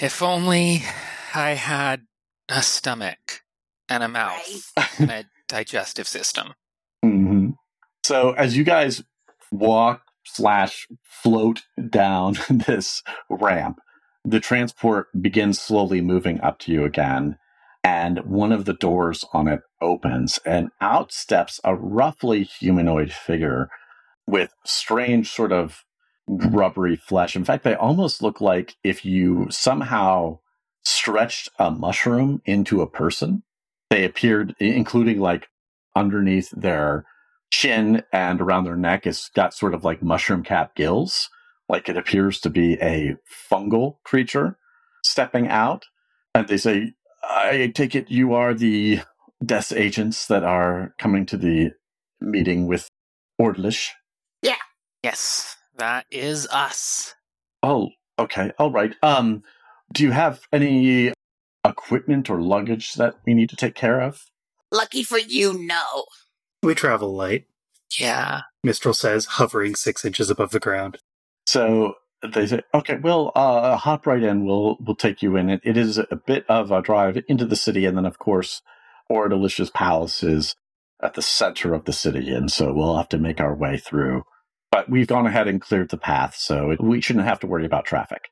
If 0.00 0.22
only 0.22 0.82
I 1.34 1.50
had 1.50 2.02
a 2.48 2.62
stomach 2.62 3.42
and 3.88 4.02
a 4.02 4.08
mouth 4.08 4.72
and 4.98 5.10
a 5.10 5.24
digestive 5.48 6.08
system. 6.08 6.54
hmm 7.02 7.50
So 8.04 8.32
as 8.32 8.56
you 8.56 8.64
guys 8.64 9.02
walk 9.52 10.02
slash 10.24 10.88
float 11.04 11.62
down 11.88 12.36
this 12.50 13.02
ramp, 13.30 13.78
the 14.24 14.40
transport 14.40 15.08
begins 15.20 15.60
slowly 15.60 16.00
moving 16.00 16.40
up 16.40 16.58
to 16.60 16.72
you 16.72 16.84
again, 16.84 17.38
and 17.84 18.18
one 18.24 18.50
of 18.50 18.64
the 18.64 18.72
doors 18.72 19.24
on 19.32 19.46
it 19.46 19.60
opens, 19.80 20.40
and 20.46 20.70
out 20.80 21.12
steps 21.12 21.60
a 21.62 21.76
roughly 21.76 22.42
humanoid 22.42 23.12
figure 23.12 23.68
with 24.26 24.50
strange 24.64 25.30
sort 25.30 25.52
of 25.52 25.84
rubbery 26.26 26.96
flesh. 26.96 27.36
In 27.36 27.44
fact, 27.44 27.62
they 27.62 27.74
almost 27.74 28.22
look 28.22 28.40
like 28.40 28.74
if 28.82 29.04
you 29.04 29.46
somehow 29.50 30.38
stretched 30.84 31.50
a 31.58 31.70
mushroom 31.70 32.40
into 32.46 32.80
a 32.80 32.90
person. 32.90 33.42
They 33.90 34.04
appeared, 34.04 34.54
including 34.58 35.20
like 35.20 35.48
underneath 35.94 36.50
their 36.50 37.04
chin 37.50 38.02
and 38.12 38.40
around 38.40 38.64
their 38.64 38.76
neck, 38.76 39.06
it's 39.06 39.28
got 39.28 39.54
sort 39.54 39.74
of 39.74 39.84
like 39.84 40.02
mushroom 40.02 40.42
cap 40.42 40.74
gills. 40.74 41.28
Like 41.68 41.88
it 41.88 41.96
appears 41.96 42.40
to 42.40 42.50
be 42.50 42.74
a 42.80 43.16
fungal 43.50 43.96
creature 44.04 44.58
stepping 45.04 45.48
out. 45.48 45.84
And 46.34 46.48
they 46.48 46.56
say, 46.56 46.94
I 47.28 47.72
take 47.74 47.94
it 47.94 48.10
you 48.10 48.34
are 48.34 48.54
the 48.54 49.00
death 49.44 49.72
agents 49.72 50.26
that 50.26 50.44
are 50.44 50.94
coming 50.98 51.26
to 51.26 51.36
the 51.36 51.72
meeting 52.20 52.66
with 52.66 52.88
Ordalish. 53.40 53.90
Yeah. 54.42 54.56
Yes, 55.02 55.56
that 55.76 56.06
is 56.10 56.46
us. 56.48 57.14
Oh, 57.62 57.90
okay. 58.18 58.52
All 58.58 58.70
right. 58.70 58.94
Um, 59.02 59.42
do 59.92 60.02
you 60.02 60.12
have 60.12 60.40
any 60.52 61.12
equipment 61.64 62.30
or 62.30 62.40
luggage 62.40 62.94
that 62.94 63.14
we 63.26 63.34
need 63.34 63.50
to 63.50 63.56
take 63.56 63.74
care 63.74 64.00
of? 64.00 64.24
Lucky 64.72 65.02
for 65.02 65.18
you, 65.18 65.52
no. 65.52 66.06
we 66.62 66.74
travel 66.74 67.14
light. 67.14 67.46
Yeah. 67.98 68.42
Mistral 68.62 68.94
says, 68.94 69.26
hovering 69.26 69.74
six 69.74 70.04
inches 70.04 70.30
above 70.30 70.50
the 70.50 70.60
ground. 70.60 70.98
So 71.46 71.94
they 72.32 72.46
say, 72.46 72.62
"Okay, 72.72 72.96
well, 72.96 73.32
uh, 73.34 73.76
hop 73.76 74.06
right 74.06 74.22
in. 74.22 74.44
We'll 74.44 74.76
we'll 74.80 74.96
take 74.96 75.22
you 75.22 75.36
in. 75.36 75.50
It, 75.50 75.60
it 75.64 75.76
is 75.76 75.98
a 75.98 76.20
bit 76.26 76.44
of 76.48 76.70
a 76.70 76.82
drive 76.82 77.18
into 77.28 77.44
the 77.44 77.56
city, 77.56 77.86
and 77.86 77.96
then 77.96 78.06
of 78.06 78.18
course, 78.18 78.62
Ordalish's 79.10 79.70
Palace 79.70 80.22
is 80.22 80.54
at 81.02 81.14
the 81.14 81.22
center 81.22 81.74
of 81.74 81.84
the 81.84 81.92
city, 81.92 82.32
and 82.32 82.50
so 82.50 82.72
we'll 82.72 82.96
have 82.96 83.08
to 83.10 83.18
make 83.18 83.40
our 83.40 83.54
way 83.54 83.76
through. 83.76 84.22
But 84.70 84.90
we've 84.90 85.06
gone 85.06 85.26
ahead 85.26 85.48
and 85.48 85.60
cleared 85.60 85.90
the 85.90 85.96
path, 85.96 86.34
so 86.36 86.70
it, 86.70 86.82
we 86.82 87.00
shouldn't 87.00 87.26
have 87.26 87.40
to 87.40 87.46
worry 87.46 87.66
about 87.66 87.84
traffic. 87.84 88.28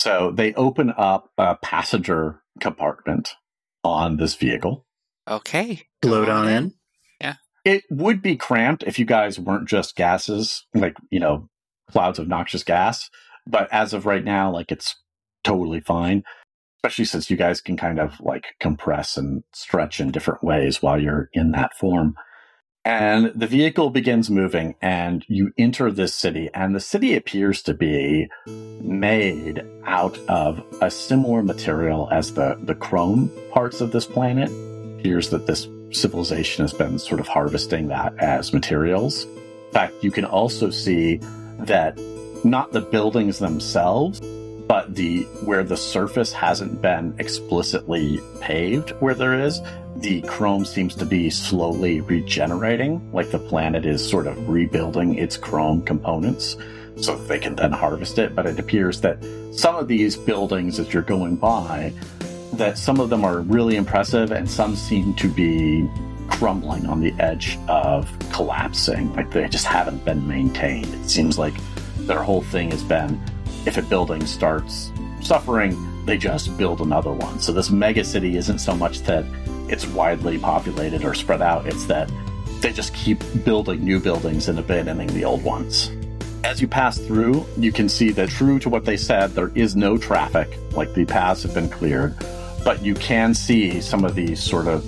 so 0.00 0.30
they 0.30 0.54
open 0.54 0.92
up 0.96 1.30
a 1.38 1.56
passenger 1.56 2.42
compartment 2.60 3.34
on 3.82 4.16
this 4.16 4.34
vehicle. 4.34 4.86
Okay. 5.26 5.82
Load 6.04 6.28
on 6.28 6.48
in. 6.48 6.74
Yeah. 7.20 7.34
It 7.64 7.84
would 7.90 8.22
be 8.22 8.36
cramped 8.36 8.84
if 8.84 8.98
you 8.98 9.04
guys 9.04 9.38
weren't 9.38 9.68
just 9.68 9.96
gases, 9.96 10.64
like, 10.74 10.96
you 11.10 11.20
know, 11.20 11.48
clouds 11.90 12.18
of 12.18 12.28
noxious 12.28 12.62
gas. 12.62 13.10
But 13.46 13.68
as 13.72 13.94
of 13.94 14.06
right 14.06 14.24
now, 14.24 14.52
like, 14.52 14.70
it's 14.70 14.96
totally 15.44 15.80
fine, 15.80 16.24
especially 16.78 17.06
since 17.06 17.30
you 17.30 17.36
guys 17.36 17.60
can 17.60 17.76
kind 17.76 17.98
of 17.98 18.20
like 18.20 18.44
compress 18.60 19.16
and 19.16 19.42
stretch 19.52 20.00
in 20.00 20.10
different 20.10 20.44
ways 20.44 20.82
while 20.82 21.00
you're 21.00 21.30
in 21.32 21.52
that 21.52 21.76
form. 21.76 22.14
And 22.84 23.32
the 23.34 23.46
vehicle 23.46 23.90
begins 23.90 24.30
moving, 24.30 24.74
and 24.80 25.24
you 25.28 25.52
enter 25.58 25.90
this 25.90 26.14
city, 26.14 26.48
and 26.54 26.74
the 26.74 26.80
city 26.80 27.14
appears 27.16 27.60
to 27.62 27.74
be 27.74 28.28
made 28.46 29.62
out 29.84 30.16
of 30.28 30.64
a 30.80 30.90
similar 30.90 31.42
material 31.42 32.08
as 32.10 32.32
the, 32.32 32.58
the 32.62 32.74
chrome 32.74 33.30
parts 33.52 33.82
of 33.82 33.92
this 33.92 34.06
planet. 34.06 34.50
It 34.50 35.00
appears 35.00 35.28
that 35.30 35.46
this 35.46 35.68
civilization 35.90 36.64
has 36.64 36.72
been 36.72 36.98
sort 36.98 37.20
of 37.20 37.28
harvesting 37.28 37.88
that 37.88 38.16
as 38.18 38.54
materials. 38.54 39.24
In 39.24 39.72
fact, 39.72 39.94
you 40.02 40.10
can 40.10 40.24
also 40.24 40.70
see 40.70 41.20
that 41.58 41.98
not 42.44 42.72
the 42.72 42.80
buildings 42.80 43.38
themselves, 43.38 44.20
but 44.68 44.94
the 44.94 45.22
where 45.44 45.64
the 45.64 45.76
surface 45.76 46.32
hasn't 46.32 46.82
been 46.82 47.14
explicitly 47.18 48.20
paved 48.40 48.90
where 49.00 49.14
there 49.14 49.40
is, 49.40 49.60
the 49.96 50.20
chrome 50.22 50.64
seems 50.64 50.94
to 50.94 51.06
be 51.06 51.30
slowly 51.30 52.00
regenerating, 52.02 53.10
like 53.12 53.30
the 53.30 53.38
planet 53.38 53.86
is 53.86 54.06
sort 54.06 54.26
of 54.26 54.48
rebuilding 54.48 55.14
its 55.14 55.36
chrome 55.36 55.82
components 55.82 56.56
so 56.96 57.16
they 57.16 57.38
can 57.38 57.54
then 57.56 57.72
harvest 57.72 58.18
it. 58.18 58.34
But 58.34 58.46
it 58.46 58.58
appears 58.58 59.00
that 59.00 59.18
some 59.52 59.74
of 59.74 59.88
these 59.88 60.16
buildings, 60.16 60.78
as 60.78 60.92
you're 60.92 61.02
going 61.02 61.36
by, 61.36 61.92
that 62.52 62.76
some 62.76 63.00
of 63.00 63.08
them 63.08 63.24
are 63.24 63.40
really 63.40 63.76
impressive 63.76 64.32
and 64.32 64.48
some 64.48 64.76
seem 64.76 65.14
to 65.14 65.28
be 65.28 65.88
crumbling 66.28 66.86
on 66.86 67.00
the 67.00 67.12
edge 67.18 67.58
of 67.68 68.10
collapsing. 68.32 69.12
Like 69.14 69.30
they 69.30 69.48
just 69.48 69.66
haven't 69.66 70.04
been 70.04 70.26
maintained. 70.26 70.92
It 70.94 71.08
seems 71.08 71.38
like 71.38 71.54
their 71.98 72.22
whole 72.22 72.42
thing 72.42 72.70
has 72.70 72.82
been 72.82 73.20
if 73.66 73.76
a 73.76 73.82
building 73.82 74.24
starts 74.26 74.92
suffering, 75.20 75.76
they 76.06 76.16
just 76.16 76.56
build 76.56 76.80
another 76.80 77.12
one. 77.12 77.38
So 77.38 77.52
this 77.52 77.70
mega 77.70 78.04
city 78.04 78.36
isn't 78.36 78.60
so 78.60 78.74
much 78.74 79.02
that 79.02 79.24
it's 79.68 79.86
widely 79.86 80.38
populated 80.38 81.04
or 81.04 81.14
spread 81.14 81.42
out, 81.42 81.66
it's 81.66 81.84
that 81.84 82.10
they 82.60 82.72
just 82.72 82.94
keep 82.94 83.22
building 83.44 83.84
new 83.84 84.00
buildings 84.00 84.48
and 84.48 84.58
abandoning 84.58 85.08
the 85.08 85.24
old 85.24 85.44
ones. 85.44 85.92
As 86.44 86.60
you 86.62 86.68
pass 86.68 86.98
through, 86.98 87.44
you 87.58 87.72
can 87.72 87.88
see 87.88 88.10
that 88.12 88.30
true 88.30 88.58
to 88.60 88.68
what 88.68 88.84
they 88.84 88.96
said, 88.96 89.32
there 89.32 89.52
is 89.54 89.76
no 89.76 89.98
traffic, 89.98 90.48
like 90.72 90.94
the 90.94 91.04
paths 91.04 91.42
have 91.42 91.52
been 91.52 91.68
cleared, 91.68 92.16
but 92.64 92.82
you 92.82 92.94
can 92.94 93.34
see 93.34 93.80
some 93.80 94.04
of 94.04 94.14
these 94.14 94.42
sort 94.42 94.66
of 94.66 94.84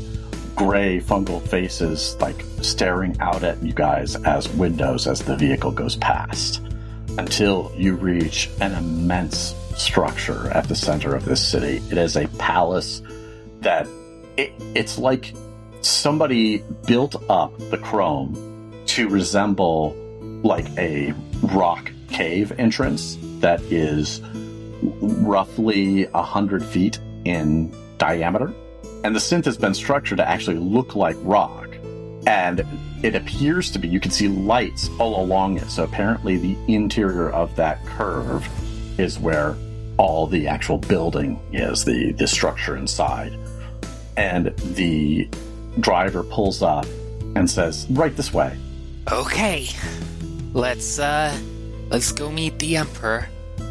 gray 0.54 1.00
fungal 1.00 1.40
faces 1.48 2.16
like 2.20 2.44
staring 2.62 3.18
out 3.20 3.42
at 3.42 3.62
you 3.62 3.72
guys 3.72 4.16
as 4.24 4.48
windows 4.50 5.06
as 5.06 5.20
the 5.20 5.36
vehicle 5.36 5.70
goes 5.70 5.96
past 5.96 6.62
until 7.18 7.72
you 7.76 7.94
reach 7.94 8.50
an 8.60 8.72
immense 8.72 9.54
structure 9.76 10.48
at 10.48 10.68
the 10.68 10.74
center 10.74 11.14
of 11.14 11.24
this 11.24 11.46
city. 11.46 11.82
It 11.90 11.98
is 11.98 12.16
a 12.16 12.28
palace 12.38 13.02
that 13.60 13.86
it, 14.36 14.52
it's 14.74 14.98
like 14.98 15.34
somebody 15.80 16.58
built 16.86 17.22
up 17.30 17.56
the 17.70 17.78
chrome 17.78 18.84
to 18.86 19.08
resemble 19.08 19.94
like 20.42 20.66
a 20.78 21.12
rock 21.42 21.90
cave 22.08 22.52
entrance 22.58 23.18
that 23.40 23.60
is 23.62 24.20
roughly 24.82 26.04
a 26.14 26.22
hundred 26.22 26.64
feet 26.64 26.98
in 27.24 27.74
diameter. 27.98 28.52
And 29.02 29.14
the 29.14 29.20
synth 29.20 29.46
has 29.46 29.56
been 29.56 29.74
structured 29.74 30.18
to 30.18 30.28
actually 30.28 30.58
look 30.58 30.94
like 30.94 31.16
rock. 31.20 31.68
And 32.26 32.66
it 33.02 33.14
appears 33.14 33.70
to 33.70 33.78
be, 33.78 33.88
you 33.88 34.00
can 34.00 34.10
see 34.10 34.28
lights 34.28 34.90
all 34.98 35.22
along 35.22 35.56
it. 35.56 35.70
So 35.70 35.84
apparently, 35.84 36.36
the 36.36 36.56
interior 36.68 37.30
of 37.30 37.56
that 37.56 37.84
curve 37.86 38.46
is 38.98 39.18
where 39.18 39.56
all 39.96 40.26
the 40.26 40.46
actual 40.46 40.78
building 40.78 41.40
is, 41.52 41.84
the, 41.84 42.12
the 42.12 42.26
structure 42.26 42.76
inside. 42.76 43.36
And 44.16 44.54
the 44.74 45.28
driver 45.78 46.22
pulls 46.22 46.62
up 46.62 46.84
and 47.36 47.48
says, 47.50 47.86
Right 47.90 48.14
this 48.16 48.34
way. 48.34 48.58
Okay. 49.10 49.68
Let's 50.52 50.98
uh 50.98 51.36
let's 51.90 52.12
go 52.12 52.30
meet 52.30 52.58
the 52.58 52.76
emperor. 52.76 53.28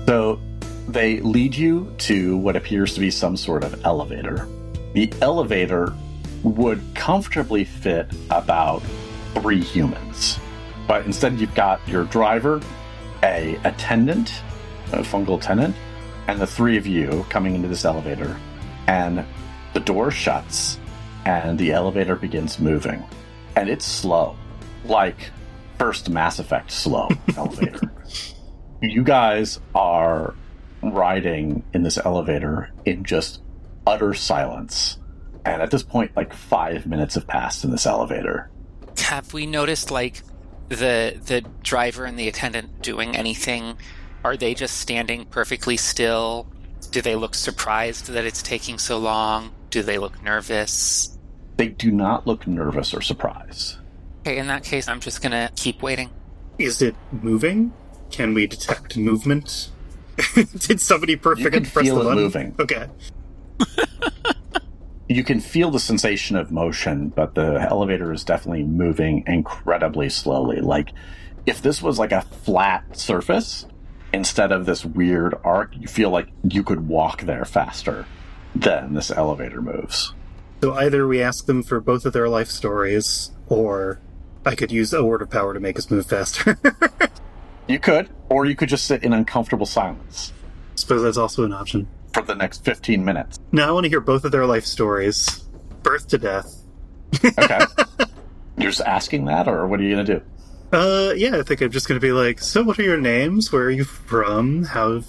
So 0.07 0.39
they 0.87 1.19
lead 1.19 1.55
you 1.55 1.93
to 1.99 2.37
what 2.37 2.55
appears 2.55 2.93
to 2.95 2.99
be 2.99 3.11
some 3.11 3.37
sort 3.37 3.63
of 3.63 3.85
elevator. 3.85 4.47
The 4.99 5.13
elevator 5.21 5.93
would 6.43 6.81
comfortably 6.93 7.63
fit 7.63 8.11
about 8.29 8.83
three 9.33 9.61
humans. 9.61 10.37
But 10.89 11.05
instead, 11.05 11.39
you've 11.39 11.55
got 11.55 11.79
your 11.87 12.03
driver, 12.03 12.61
a 13.23 13.57
attendant, 13.63 14.43
a 14.91 14.97
fungal 14.97 15.39
tenant, 15.39 15.73
and 16.27 16.37
the 16.37 16.45
three 16.45 16.75
of 16.75 16.85
you 16.85 17.25
coming 17.29 17.55
into 17.55 17.69
this 17.69 17.85
elevator. 17.85 18.35
And 18.87 19.23
the 19.71 19.79
door 19.79 20.11
shuts, 20.11 20.77
and 21.23 21.57
the 21.57 21.71
elevator 21.71 22.17
begins 22.17 22.59
moving. 22.59 23.01
And 23.55 23.69
it's 23.69 23.85
slow, 23.85 24.35
like 24.83 25.31
first 25.77 26.09
Mass 26.09 26.39
Effect 26.39 26.71
slow 26.71 27.07
elevator. 27.37 27.89
You 28.81 29.05
guys 29.05 29.61
are 29.73 30.35
riding 30.83 31.63
in 31.73 31.83
this 31.83 31.97
elevator 31.97 32.69
in 32.83 33.05
just 33.05 33.39
utter 33.89 34.13
silence. 34.13 34.97
And 35.45 35.61
at 35.61 35.71
this 35.71 35.83
point, 35.83 36.15
like 36.15 36.33
five 36.33 36.85
minutes 36.85 37.15
have 37.15 37.27
passed 37.27 37.63
in 37.63 37.71
this 37.71 37.85
elevator. 37.85 38.49
Have 38.99 39.33
we 39.33 39.45
noticed 39.45 39.89
like 39.89 40.21
the 40.69 41.19
the 41.25 41.41
driver 41.63 42.05
and 42.05 42.17
the 42.17 42.27
attendant 42.27 42.81
doing 42.81 43.15
anything? 43.15 43.77
Are 44.23 44.37
they 44.37 44.53
just 44.53 44.77
standing 44.77 45.25
perfectly 45.25 45.77
still? 45.77 46.47
Do 46.91 47.01
they 47.01 47.15
look 47.15 47.35
surprised 47.35 48.07
that 48.09 48.25
it's 48.25 48.43
taking 48.43 48.77
so 48.77 48.97
long? 48.99 49.51
Do 49.69 49.81
they 49.81 49.97
look 49.97 50.21
nervous? 50.23 51.17
They 51.57 51.69
do 51.69 51.91
not 51.91 52.27
look 52.27 52.45
nervous 52.47 52.93
or 52.93 53.01
surprised. 53.01 53.77
Okay, 54.21 54.37
in 54.37 54.47
that 54.47 54.63
case, 54.63 54.87
I'm 54.87 54.99
just 54.99 55.21
gonna 55.21 55.49
keep 55.55 55.81
waiting. 55.81 56.09
Is 56.57 56.81
it 56.81 56.95
moving? 57.11 57.73
Can 58.11 58.33
we 58.33 58.47
detect 58.47 58.97
movement? 58.97 59.69
Did 60.35 60.81
somebody 60.81 61.13
You 61.13 61.17
perfect 61.19 61.53
can 61.53 61.65
press 61.65 61.85
feel 61.85 61.95
the 61.95 62.01
it 62.01 62.03
button? 62.03 62.23
moving. 62.23 62.55
Okay. 62.59 62.87
You 65.11 65.23
can 65.23 65.39
feel 65.39 65.71
the 65.71 65.79
sensation 65.79 66.35
of 66.35 66.51
motion, 66.51 67.09
but 67.09 67.33
the 67.33 67.59
elevator 67.59 68.13
is 68.13 68.23
definitely 68.23 68.61
moving 68.61 69.23
incredibly 69.25 70.07
slowly. 70.07 70.61
Like 70.61 70.93
if 71.47 71.63
this 71.63 71.81
was 71.81 71.97
like 71.97 72.11
a 72.11 72.21
flat 72.21 72.95
surface 72.95 73.65
instead 74.13 74.51
of 74.51 74.67
this 74.67 74.85
weird 74.85 75.33
arc, 75.43 75.75
you 75.75 75.87
feel 75.87 76.11
like 76.11 76.27
you 76.43 76.61
could 76.61 76.87
walk 76.87 77.23
there 77.23 77.43
faster 77.43 78.05
than 78.53 78.93
this 78.93 79.09
elevator 79.09 79.63
moves. 79.63 80.13
So 80.61 80.75
either 80.75 81.07
we 81.07 81.23
ask 81.23 81.47
them 81.47 81.63
for 81.63 81.79
both 81.79 82.05
of 82.05 82.13
their 82.13 82.29
life 82.29 82.49
stories, 82.49 83.31
or 83.47 83.99
I 84.45 84.53
could 84.53 84.71
use 84.71 84.93
a 84.93 85.03
word 85.03 85.23
of 85.23 85.31
power 85.31 85.55
to 85.55 85.59
make 85.59 85.79
us 85.79 85.89
move 85.89 86.05
faster. 86.05 86.55
You 87.67 87.77
could, 87.77 88.09
or 88.29 88.47
you 88.47 88.55
could 88.55 88.67
just 88.67 88.85
sit 88.85 89.03
in 89.03 89.13
uncomfortable 89.13 89.67
silence 89.67 90.33
Suppose 90.73 91.03
that's 91.03 91.17
also 91.17 91.43
an 91.43 91.53
option. 91.53 91.87
For 92.21 92.33
the 92.33 92.35
next 92.35 92.63
15 92.65 93.03
minutes. 93.03 93.39
Now 93.51 93.69
I 93.69 93.71
want 93.71 93.85
to 93.85 93.89
hear 93.89 94.01
both 94.01 94.25
of 94.25 94.31
their 94.31 94.45
life 94.45 94.65
stories, 94.65 95.43
birth 95.83 96.07
to 96.09 96.17
death. 96.17 96.55
Okay. 97.23 97.59
You're 98.57 98.71
just 98.71 98.81
asking 98.81 99.25
that, 99.25 99.47
or 99.47 99.67
what 99.67 99.79
are 99.79 99.83
you 99.83 99.95
going 99.95 100.05
to 100.05 100.19
do? 100.19 100.25
Uh, 100.71 101.13
yeah, 101.15 101.37
I 101.37 101.43
think 101.43 101.61
I'm 101.61 101.71
just 101.71 101.87
going 101.87 101.99
to 101.99 102.05
be 102.05 102.11
like, 102.11 102.39
so 102.39 102.63
what 102.63 102.77
are 102.77 102.83
your 102.83 102.99
names? 102.99 103.51
Where 103.51 103.63
are 103.63 103.71
you 103.71 103.85
from? 103.85 104.63
How 104.63 105.01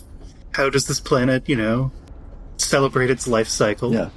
how 0.52 0.70
does 0.70 0.86
this 0.86 1.00
planet, 1.00 1.48
you 1.48 1.56
know, 1.56 1.92
celebrate 2.56 3.10
its 3.10 3.28
life 3.28 3.48
cycle? 3.48 3.92
Yeah. 3.92 4.10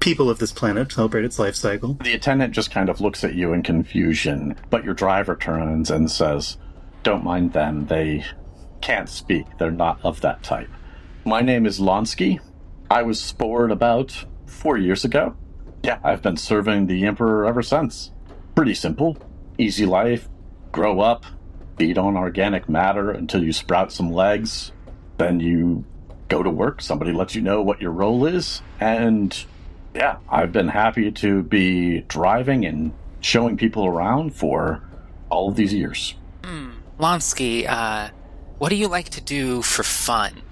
People 0.00 0.30
of 0.30 0.38
this 0.38 0.52
planet 0.52 0.90
celebrate 0.90 1.24
its 1.24 1.38
life 1.38 1.54
cycle. 1.54 1.94
The 1.94 2.14
attendant 2.14 2.54
just 2.54 2.70
kind 2.70 2.88
of 2.88 3.00
looks 3.00 3.22
at 3.22 3.34
you 3.34 3.52
in 3.52 3.62
confusion, 3.62 4.56
but 4.70 4.84
your 4.84 4.94
driver 4.94 5.36
turns 5.36 5.90
and 5.90 6.10
says, 6.10 6.56
Don't 7.02 7.22
mind 7.22 7.52
them. 7.52 7.86
They 7.86 8.24
can't 8.80 9.08
speak. 9.08 9.46
They're 9.58 9.70
not 9.70 10.00
of 10.02 10.20
that 10.22 10.42
type. 10.42 10.70
My 11.24 11.40
name 11.40 11.66
is 11.66 11.78
Lonsky. 11.78 12.40
I 12.90 13.02
was 13.02 13.22
spored 13.22 13.70
about 13.70 14.24
four 14.46 14.76
years 14.76 15.04
ago. 15.04 15.36
Yeah, 15.84 16.00
I've 16.02 16.20
been 16.20 16.36
serving 16.36 16.86
the 16.86 17.06
Emperor 17.06 17.46
ever 17.46 17.62
since. 17.62 18.10
Pretty 18.56 18.74
simple. 18.74 19.16
Easy 19.56 19.86
life. 19.86 20.28
Grow 20.72 21.00
up. 21.00 21.24
Feed 21.78 21.96
on 21.96 22.16
organic 22.16 22.68
matter 22.68 23.10
until 23.10 23.42
you 23.44 23.52
sprout 23.52 23.92
some 23.92 24.10
legs. 24.12 24.72
Then 25.16 25.38
you 25.38 25.84
go 26.28 26.42
to 26.42 26.50
work. 26.50 26.82
Somebody 26.82 27.12
lets 27.12 27.36
you 27.36 27.42
know 27.42 27.62
what 27.62 27.80
your 27.80 27.92
role 27.92 28.26
is. 28.26 28.60
And 28.80 29.44
yeah, 29.94 30.16
I've 30.28 30.50
been 30.52 30.68
happy 30.68 31.12
to 31.12 31.42
be 31.44 32.00
driving 32.00 32.66
and 32.66 32.92
showing 33.20 33.56
people 33.56 33.86
around 33.86 34.34
for 34.34 34.82
all 35.30 35.48
of 35.48 35.56
these 35.56 35.72
years. 35.72 36.14
Lonsky, 36.98 37.66
uh, 37.68 38.10
what 38.58 38.70
do 38.70 38.76
you 38.76 38.88
like 38.88 39.10
to 39.10 39.20
do 39.20 39.62
for 39.62 39.82
fun? 39.84 40.42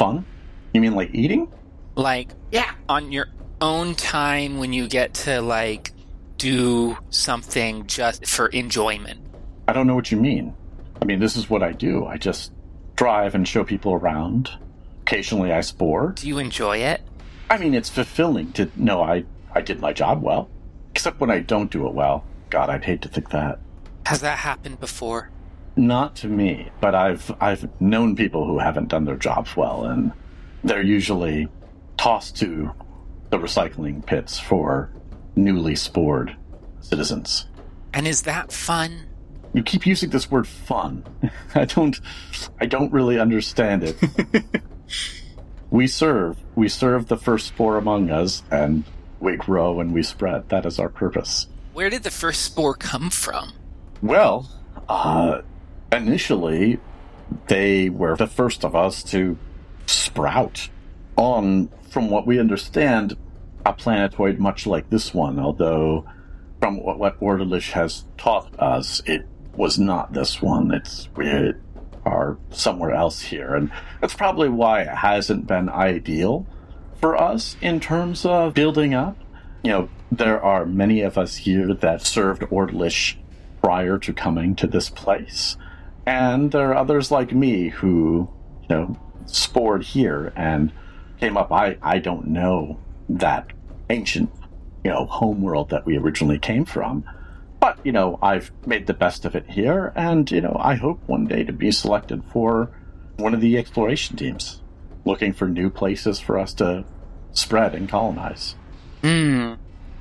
Fun? 0.00 0.24
You 0.72 0.80
mean 0.80 0.94
like 0.94 1.10
eating? 1.12 1.52
Like, 1.94 2.30
Yeah. 2.50 2.70
on 2.88 3.12
your 3.12 3.26
own 3.60 3.94
time 3.94 4.56
when 4.56 4.72
you 4.72 4.88
get 4.88 5.12
to, 5.12 5.42
like, 5.42 5.92
do 6.38 6.96
something 7.10 7.86
just 7.86 8.26
for 8.26 8.46
enjoyment. 8.46 9.20
I 9.68 9.74
don't 9.74 9.86
know 9.86 9.94
what 9.94 10.10
you 10.10 10.16
mean. 10.16 10.54
I 11.02 11.04
mean, 11.04 11.20
this 11.20 11.36
is 11.36 11.50
what 11.50 11.62
I 11.62 11.72
do. 11.72 12.06
I 12.06 12.16
just 12.16 12.50
drive 12.96 13.34
and 13.34 13.46
show 13.46 13.62
people 13.62 13.92
around. 13.92 14.48
Occasionally 15.02 15.52
I 15.52 15.60
spore. 15.60 16.12
Do 16.16 16.26
you 16.26 16.38
enjoy 16.38 16.78
it? 16.78 17.02
I 17.50 17.58
mean, 17.58 17.74
it's 17.74 17.90
fulfilling 17.90 18.52
to 18.52 18.70
know 18.76 19.02
I, 19.02 19.24
I 19.54 19.60
did 19.60 19.80
my 19.80 19.92
job 19.92 20.22
well. 20.22 20.48
Except 20.92 21.20
when 21.20 21.30
I 21.30 21.40
don't 21.40 21.70
do 21.70 21.86
it 21.86 21.92
well. 21.92 22.24
God, 22.48 22.70
I'd 22.70 22.86
hate 22.86 23.02
to 23.02 23.08
think 23.08 23.28
that. 23.32 23.58
Has 24.06 24.22
that 24.22 24.38
happened 24.38 24.80
before? 24.80 25.28
Not 25.80 26.14
to 26.16 26.26
me, 26.26 26.68
but 26.82 26.94
I've 26.94 27.34
I've 27.40 27.66
known 27.80 28.14
people 28.14 28.46
who 28.46 28.58
haven't 28.58 28.88
done 28.88 29.06
their 29.06 29.16
jobs 29.16 29.56
well, 29.56 29.86
and 29.86 30.12
they're 30.62 30.82
usually 30.82 31.48
tossed 31.96 32.36
to 32.40 32.70
the 33.30 33.38
recycling 33.38 34.04
pits 34.04 34.38
for 34.38 34.92
newly 35.36 35.74
spored 35.74 36.36
citizens. 36.80 37.46
And 37.94 38.06
is 38.06 38.22
that 38.22 38.52
fun? 38.52 39.06
You 39.54 39.62
keep 39.62 39.86
using 39.86 40.10
this 40.10 40.30
word 40.30 40.46
"fun." 40.46 41.02
I 41.54 41.64
don't, 41.64 41.98
I 42.60 42.66
don't 42.66 42.92
really 42.92 43.18
understand 43.18 43.82
it. 43.82 43.96
we 45.70 45.86
serve, 45.86 46.36
we 46.56 46.68
serve 46.68 47.06
the 47.06 47.16
first 47.16 47.46
spore 47.46 47.78
among 47.78 48.10
us, 48.10 48.42
and 48.50 48.84
we 49.18 49.36
grow 49.36 49.80
and 49.80 49.94
we 49.94 50.02
spread. 50.02 50.50
That 50.50 50.66
is 50.66 50.78
our 50.78 50.90
purpose. 50.90 51.46
Where 51.72 51.88
did 51.88 52.02
the 52.02 52.10
first 52.10 52.42
spore 52.42 52.74
come 52.74 53.08
from? 53.08 53.54
Well, 54.02 54.46
uh, 54.86 55.40
initially, 55.92 56.78
they 57.46 57.88
were 57.88 58.16
the 58.16 58.26
first 58.26 58.64
of 58.64 58.74
us 58.74 59.02
to 59.04 59.36
sprout 59.86 60.68
on, 61.16 61.68
from 61.90 62.10
what 62.10 62.26
we 62.26 62.38
understand, 62.38 63.16
a 63.66 63.72
planetoid 63.72 64.38
much 64.38 64.66
like 64.66 64.88
this 64.90 65.12
one, 65.12 65.38
although 65.38 66.04
from 66.60 66.76
what, 66.82 67.20
what 67.20 67.62
has 67.62 68.04
taught 68.16 68.58
us, 68.58 69.02
it 69.06 69.26
was 69.54 69.78
not 69.78 70.12
this 70.12 70.40
one. 70.40 70.72
It's, 70.72 71.08
we 71.16 71.52
are 72.04 72.38
somewhere 72.50 72.92
else 72.92 73.20
here, 73.20 73.54
and 73.54 73.70
that's 74.00 74.14
probably 74.14 74.48
why 74.48 74.82
it 74.82 74.88
hasn't 74.88 75.46
been 75.46 75.68
ideal 75.68 76.46
for 77.00 77.16
us 77.16 77.56
in 77.60 77.80
terms 77.80 78.24
of 78.24 78.54
building 78.54 78.94
up. 78.94 79.16
You 79.62 79.70
know, 79.70 79.88
there 80.10 80.42
are 80.42 80.64
many 80.64 81.02
of 81.02 81.18
us 81.18 81.36
here 81.36 81.74
that 81.74 82.06
served 82.06 82.42
Ordalish 82.42 83.16
prior 83.62 83.98
to 83.98 84.12
coming 84.12 84.54
to 84.56 84.66
this 84.66 84.88
place. 84.88 85.56
And 86.10 86.50
there 86.50 86.70
are 86.70 86.76
others 86.76 87.12
like 87.12 87.32
me 87.32 87.68
who, 87.68 88.28
you 88.62 88.68
know, 88.68 88.96
spored 89.26 89.84
here 89.84 90.32
and 90.34 90.72
came 91.20 91.36
up. 91.36 91.52
I, 91.52 91.78
I 91.80 92.00
don't 92.00 92.26
know 92.26 92.80
that 93.10 93.46
ancient, 93.90 94.28
you 94.82 94.90
know, 94.90 95.06
homeworld 95.06 95.70
that 95.70 95.86
we 95.86 95.96
originally 95.96 96.40
came 96.40 96.64
from. 96.64 97.04
But, 97.60 97.78
you 97.84 97.92
know, 97.92 98.18
I've 98.20 98.50
made 98.66 98.88
the 98.88 98.94
best 98.94 99.24
of 99.24 99.36
it 99.36 99.48
here, 99.50 99.92
and, 99.94 100.28
you 100.28 100.40
know, 100.40 100.56
I 100.58 100.74
hope 100.74 101.00
one 101.06 101.28
day 101.28 101.44
to 101.44 101.52
be 101.52 101.70
selected 101.70 102.24
for 102.32 102.72
one 103.16 103.32
of 103.32 103.40
the 103.40 103.56
exploration 103.56 104.16
teams, 104.16 104.62
looking 105.04 105.32
for 105.32 105.46
new 105.46 105.70
places 105.70 106.18
for 106.18 106.40
us 106.40 106.52
to 106.54 106.84
spread 107.30 107.72
and 107.76 107.88
colonize. 107.88 108.56
Hmm. 109.02 109.52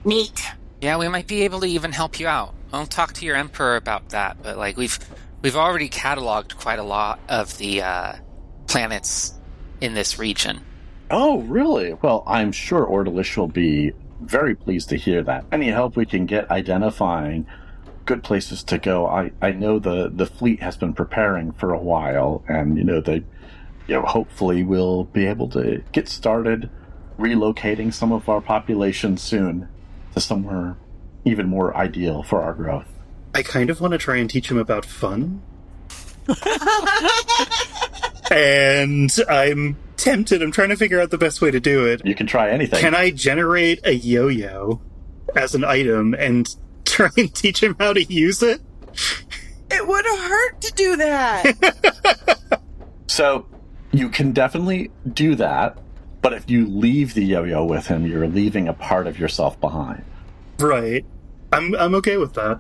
Neat. 0.04 0.42
Yeah, 0.82 0.98
we 0.98 1.08
might 1.08 1.28
be 1.28 1.44
able 1.44 1.60
to 1.60 1.68
even 1.68 1.92
help 1.92 2.20
you 2.20 2.28
out. 2.28 2.56
I'll 2.74 2.88
talk 2.88 3.14
to 3.14 3.26
your 3.26 3.36
emperor 3.36 3.76
about 3.76 4.10
that, 4.10 4.38
but 4.42 4.58
like 4.58 4.76
we've 4.76 4.98
we've 5.42 5.56
already 5.56 5.90
cataloged 5.90 6.58
quite 6.58 6.80
a 6.80 6.84
lot 6.84 7.20
of 7.30 7.58
the 7.58 7.82
uh, 7.82 8.14
planets 8.68 9.34
in 9.82 9.94
this 9.94 10.20
region. 10.20 10.62
Oh, 11.12 11.40
really? 11.42 11.94
Well, 11.94 12.24
I'm 12.28 12.52
sure 12.52 12.86
Ordalish 12.86 13.36
will 13.36 13.48
be 13.48 13.94
very 14.22 14.56
pleased 14.56 14.90
to 14.90 14.96
hear 14.96 15.24
that. 15.24 15.46
Any 15.52 15.70
help 15.70 15.96
we 15.96 16.06
can 16.06 16.26
get 16.26 16.52
identifying 16.52 17.48
good 18.06 18.24
places 18.24 18.64
to 18.66 18.78
go. 18.78 19.08
I, 19.08 19.32
I 19.42 19.52
know 19.52 19.80
the, 19.80 20.10
the 20.10 20.26
fleet 20.26 20.62
has 20.62 20.78
been 20.78 20.94
preparing 20.94 21.52
for 21.54 21.74
a 21.74 21.80
while, 21.80 22.44
and, 22.48 22.78
you 22.78 22.84
know, 22.84 23.02
they, 23.02 23.24
you 23.88 23.96
know, 23.96 24.02
hopefully 24.02 24.64
we'll 24.64 25.06
be 25.06 25.26
able 25.26 25.48
to 25.50 25.84
get 25.92 26.10
started 26.10 26.70
relocating 27.18 27.94
some 27.94 28.12
of 28.12 28.30
our 28.30 28.42
population 28.42 29.18
soon 29.18 29.68
to 30.14 30.20
somewhere 30.20 30.78
even 31.26 31.48
more 31.48 31.76
ideal 31.76 32.24
for 32.24 32.42
our 32.42 32.54
growth. 32.54 32.88
I 33.34 33.44
kind 33.44 33.70
of 33.70 33.82
want 33.82 33.92
to 33.92 33.98
try 33.98 34.18
and 34.18 34.30
teach 34.30 34.50
him 34.50 34.58
about 34.58 34.86
fun. 34.86 35.42
and 38.32 39.12
I'm 39.30 39.78
tempted. 39.98 40.42
I'm 40.42 40.52
trying 40.52 40.70
to 40.70 40.76
figure 40.76 41.00
out 41.00 41.12
the 41.12 41.18
best 41.18 41.42
way 41.42 41.52
to 41.52 41.60
do 41.60 41.86
it. 41.86 42.06
You 42.06 42.16
can 42.16 42.28
try 42.28 42.50
anything. 42.50 42.80
Can 42.80 42.96
I 42.96 43.12
generate 43.12 43.86
a 43.86 43.94
yo-yo 43.94 44.82
as 45.36 45.56
an 45.56 45.64
item 45.64 46.14
and 46.14 46.48
try 46.86 47.10
and 47.18 47.34
teach 47.34 47.62
him 47.64 47.76
how 47.80 47.94
to 47.94 48.04
use 48.04 48.44
it? 48.44 48.62
It 49.72 49.88
would 49.88 50.06
have 50.06 50.20
hurt 50.20 50.62
to 50.62 50.74
do 50.74 50.96
that. 50.98 52.60
So 53.10 53.48
you 53.92 54.08
can 54.08 54.32
definitely 54.32 54.92
do 55.12 55.34
that, 55.36 55.78
but 56.22 56.32
if 56.32 56.50
you 56.50 56.68
leave 56.68 57.16
the 57.16 57.26
yo-yo 57.26 57.66
with 57.66 57.88
him, 57.88 58.06
you're 58.06 58.28
leaving 58.28 58.68
a 58.68 58.74
part 58.74 59.08
of 59.08 59.20
yourself 59.20 59.60
behind. 59.60 60.06
Right. 60.60 61.04
I'm 61.52 61.76
I'm 61.76 61.96
okay 61.96 62.18
with 62.18 62.36
that. 62.36 62.60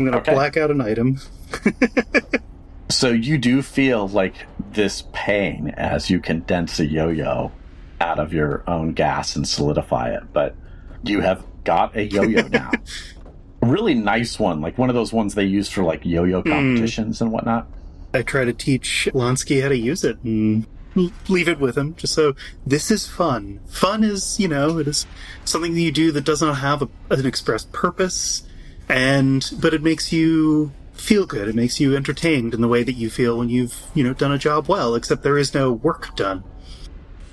I'm 0.00 0.06
gonna 0.06 0.18
Okay. 0.18 0.32
black 0.32 0.56
out 0.56 0.70
an 0.70 0.80
item. 0.80 1.20
So 2.90 3.10
you 3.10 3.38
do 3.38 3.62
feel 3.62 4.08
like 4.08 4.34
this 4.72 5.04
pain 5.12 5.68
as 5.76 6.10
you 6.10 6.18
condense 6.18 6.80
a 6.80 6.86
yo-yo 6.86 7.52
out 8.00 8.18
of 8.18 8.32
your 8.32 8.64
own 8.66 8.94
gas 8.94 9.36
and 9.36 9.46
solidify 9.46 10.10
it, 10.10 10.24
but 10.32 10.56
you 11.04 11.20
have 11.20 11.44
got 11.62 11.96
a 11.96 12.04
yo-yo 12.04 12.48
now. 12.48 12.72
really 13.62 13.94
nice 13.94 14.40
one, 14.40 14.60
like 14.60 14.76
one 14.76 14.88
of 14.88 14.96
those 14.96 15.12
ones 15.12 15.34
they 15.34 15.44
use 15.44 15.68
for 15.68 15.84
like 15.84 16.04
yo-yo 16.04 16.42
hmm. 16.42 16.50
competitions 16.50 17.20
and 17.20 17.30
whatnot. 17.30 17.68
I 18.12 18.22
try 18.22 18.44
to 18.44 18.52
teach 18.52 19.08
Lonsky 19.14 19.62
how 19.62 19.68
to 19.68 19.78
use 19.78 20.02
it 20.02 20.18
and 20.24 20.66
leave 21.28 21.48
it 21.48 21.60
with 21.60 21.78
him, 21.78 21.94
just 21.94 22.12
so 22.14 22.34
this 22.66 22.90
is 22.90 23.06
fun. 23.06 23.60
Fun 23.68 24.02
is, 24.02 24.40
you 24.40 24.48
know, 24.48 24.78
it 24.78 24.88
is 24.88 25.06
something 25.44 25.74
that 25.74 25.80
you 25.80 25.92
do 25.92 26.10
that 26.10 26.24
does 26.24 26.42
not 26.42 26.54
have 26.54 26.82
a, 26.82 26.88
an 27.10 27.24
expressed 27.24 27.70
purpose, 27.70 28.42
and 28.90 29.50
but 29.60 29.72
it 29.72 29.82
makes 29.82 30.12
you 30.12 30.72
feel 30.92 31.26
good. 31.26 31.48
It 31.48 31.54
makes 31.54 31.80
you 31.80 31.96
entertained 31.96 32.52
in 32.52 32.60
the 32.60 32.68
way 32.68 32.82
that 32.82 32.92
you 32.92 33.08
feel 33.08 33.38
when 33.38 33.48
you've, 33.48 33.86
you 33.94 34.04
know, 34.04 34.12
done 34.12 34.32
a 34.32 34.38
job 34.38 34.68
well. 34.68 34.94
Except 34.94 35.22
there 35.22 35.38
is 35.38 35.54
no 35.54 35.72
work 35.72 36.14
done. 36.16 36.44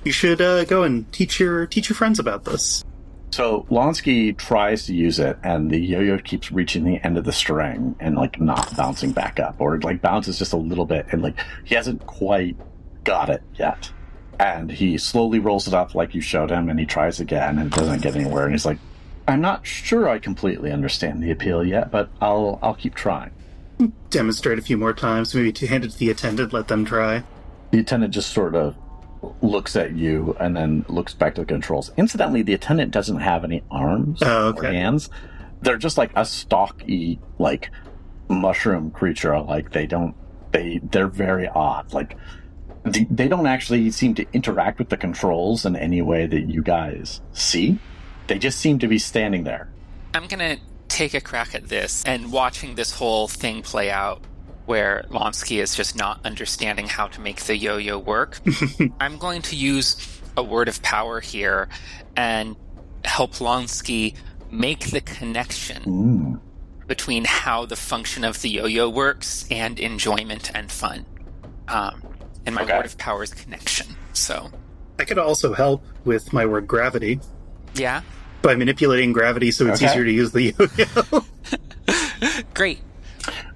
You 0.04 0.12
should 0.12 0.40
uh, 0.40 0.64
go 0.64 0.84
and 0.84 1.10
teach 1.12 1.38
your 1.38 1.66
teach 1.66 1.88
your 1.88 1.96
friends 1.96 2.18
about 2.18 2.44
this. 2.44 2.84
So 3.30 3.66
Lonsky 3.70 4.36
tries 4.36 4.86
to 4.86 4.94
use 4.94 5.18
it, 5.18 5.36
and 5.42 5.70
the 5.70 5.78
yo-yo 5.78 6.18
keeps 6.18 6.50
reaching 6.50 6.84
the 6.84 6.96
end 7.04 7.18
of 7.18 7.24
the 7.24 7.32
string 7.32 7.94
and 8.00 8.16
like 8.16 8.40
not 8.40 8.74
bouncing 8.74 9.12
back 9.12 9.38
up, 9.38 9.56
or 9.58 9.78
like 9.80 10.00
bounces 10.00 10.38
just 10.38 10.54
a 10.54 10.56
little 10.56 10.86
bit, 10.86 11.06
and 11.12 11.20
like 11.22 11.34
he 11.64 11.74
hasn't 11.74 12.06
quite 12.06 12.56
got 13.04 13.28
it 13.28 13.42
yet. 13.56 13.90
And 14.40 14.70
he 14.70 14.96
slowly 14.98 15.40
rolls 15.40 15.66
it 15.66 15.74
up 15.74 15.94
like 15.94 16.14
you 16.14 16.20
showed 16.20 16.50
him, 16.50 16.70
and 16.70 16.78
he 16.78 16.86
tries 16.86 17.20
again 17.20 17.58
and 17.58 17.70
doesn't 17.70 18.02
get 18.02 18.16
anywhere. 18.16 18.44
And 18.44 18.54
he's 18.54 18.64
like, 18.64 18.78
"I'm 19.28 19.40
not 19.40 19.66
sure 19.66 20.08
I 20.08 20.18
completely 20.18 20.72
understand 20.72 21.22
the 21.22 21.30
appeal 21.30 21.64
yet, 21.64 21.90
but 21.90 22.10
I'll 22.20 22.58
I'll 22.62 22.74
keep 22.74 22.94
trying." 22.94 23.30
Demonstrate 24.10 24.58
a 24.58 24.62
few 24.62 24.76
more 24.76 24.92
times, 24.92 25.34
maybe 25.34 25.52
to 25.52 25.66
hand 25.68 25.84
it 25.84 25.92
to 25.92 25.98
the 25.98 26.10
attendant, 26.10 26.52
let 26.52 26.66
them 26.66 26.84
try. 26.84 27.22
The 27.70 27.78
attendant 27.78 28.12
just 28.12 28.32
sort 28.32 28.56
of 28.56 28.74
looks 29.40 29.76
at 29.76 29.92
you 29.92 30.36
and 30.40 30.56
then 30.56 30.84
looks 30.88 31.14
back 31.14 31.34
to 31.36 31.42
the 31.42 31.46
controls. 31.46 31.92
Incidentally, 31.96 32.42
the 32.42 32.54
attendant 32.54 32.90
doesn't 32.90 33.20
have 33.20 33.44
any 33.44 33.62
arms 33.70 34.20
Oh, 34.22 34.52
or 34.56 34.64
hands. 34.64 35.10
They're 35.62 35.76
just 35.76 35.98
like 35.98 36.10
a 36.16 36.24
stocky, 36.24 37.20
like 37.38 37.70
mushroom 38.28 38.90
creature. 38.90 39.38
Like 39.40 39.70
they 39.72 39.86
don't, 39.86 40.14
they 40.52 40.80
they're 40.82 41.08
very 41.08 41.46
odd. 41.48 41.92
Like 41.92 42.16
they, 42.84 43.06
they 43.10 43.28
don't 43.28 43.46
actually 43.46 43.90
seem 43.90 44.14
to 44.16 44.26
interact 44.32 44.78
with 44.78 44.88
the 44.88 44.96
controls 44.96 45.66
in 45.66 45.76
any 45.76 46.02
way 46.02 46.26
that 46.26 46.48
you 46.48 46.62
guys 46.62 47.20
see. 47.32 47.78
They 48.28 48.38
just 48.38 48.58
seem 48.60 48.78
to 48.80 48.88
be 48.88 48.98
standing 48.98 49.44
there. 49.44 49.68
I'm 50.14 50.26
gonna 50.26 50.58
take 50.88 51.14
a 51.14 51.20
crack 51.20 51.54
at 51.54 51.68
this 51.68 52.02
and 52.04 52.32
watching 52.32 52.74
this 52.74 52.92
whole 52.92 53.28
thing 53.28 53.62
play 53.62 53.90
out 53.90 54.22
where 54.66 55.04
Lonsky 55.10 55.62
is 55.62 55.74
just 55.74 55.96
not 55.96 56.20
understanding 56.24 56.86
how 56.86 57.06
to 57.08 57.20
make 57.20 57.40
the 57.40 57.56
yo-yo 57.56 57.98
work. 57.98 58.38
I'm 59.00 59.16
going 59.18 59.42
to 59.42 59.56
use 59.56 59.96
a 60.36 60.42
word 60.42 60.68
of 60.68 60.82
power 60.82 61.20
here 61.20 61.68
and 62.16 62.54
help 63.04 63.32
Lonsky 63.34 64.14
make 64.50 64.90
the 64.90 65.00
connection 65.00 65.82
Mm. 65.84 66.40
between 66.86 67.24
how 67.24 67.64
the 67.64 67.76
function 67.76 68.24
of 68.24 68.40
the 68.42 68.48
yo-yo 68.50 68.88
works 68.90 69.46
and 69.50 69.78
enjoyment 69.80 70.50
and 70.54 70.70
fun. 70.70 71.06
Um, 71.68 72.02
and 72.44 72.54
my 72.54 72.62
Okay. 72.62 72.76
word 72.76 72.86
of 72.86 72.98
power 72.98 73.22
is 73.22 73.32
connection. 73.32 73.94
So, 74.12 74.50
I 74.98 75.04
could 75.04 75.18
also 75.18 75.54
help 75.54 75.82
with 76.04 76.32
my 76.32 76.44
word 76.44 76.66
gravity 76.66 77.20
yeah, 77.74 78.00
by 78.42 78.54
manipulating 78.54 79.12
gravity 79.12 79.50
so 79.50 79.66
it's 79.66 79.82
Okay. 79.82 79.90
easier 79.90 80.04
to 80.04 80.12
use 80.12 80.32
the 80.32 80.54
yo-yo. 80.58 81.24
great. 82.54 82.80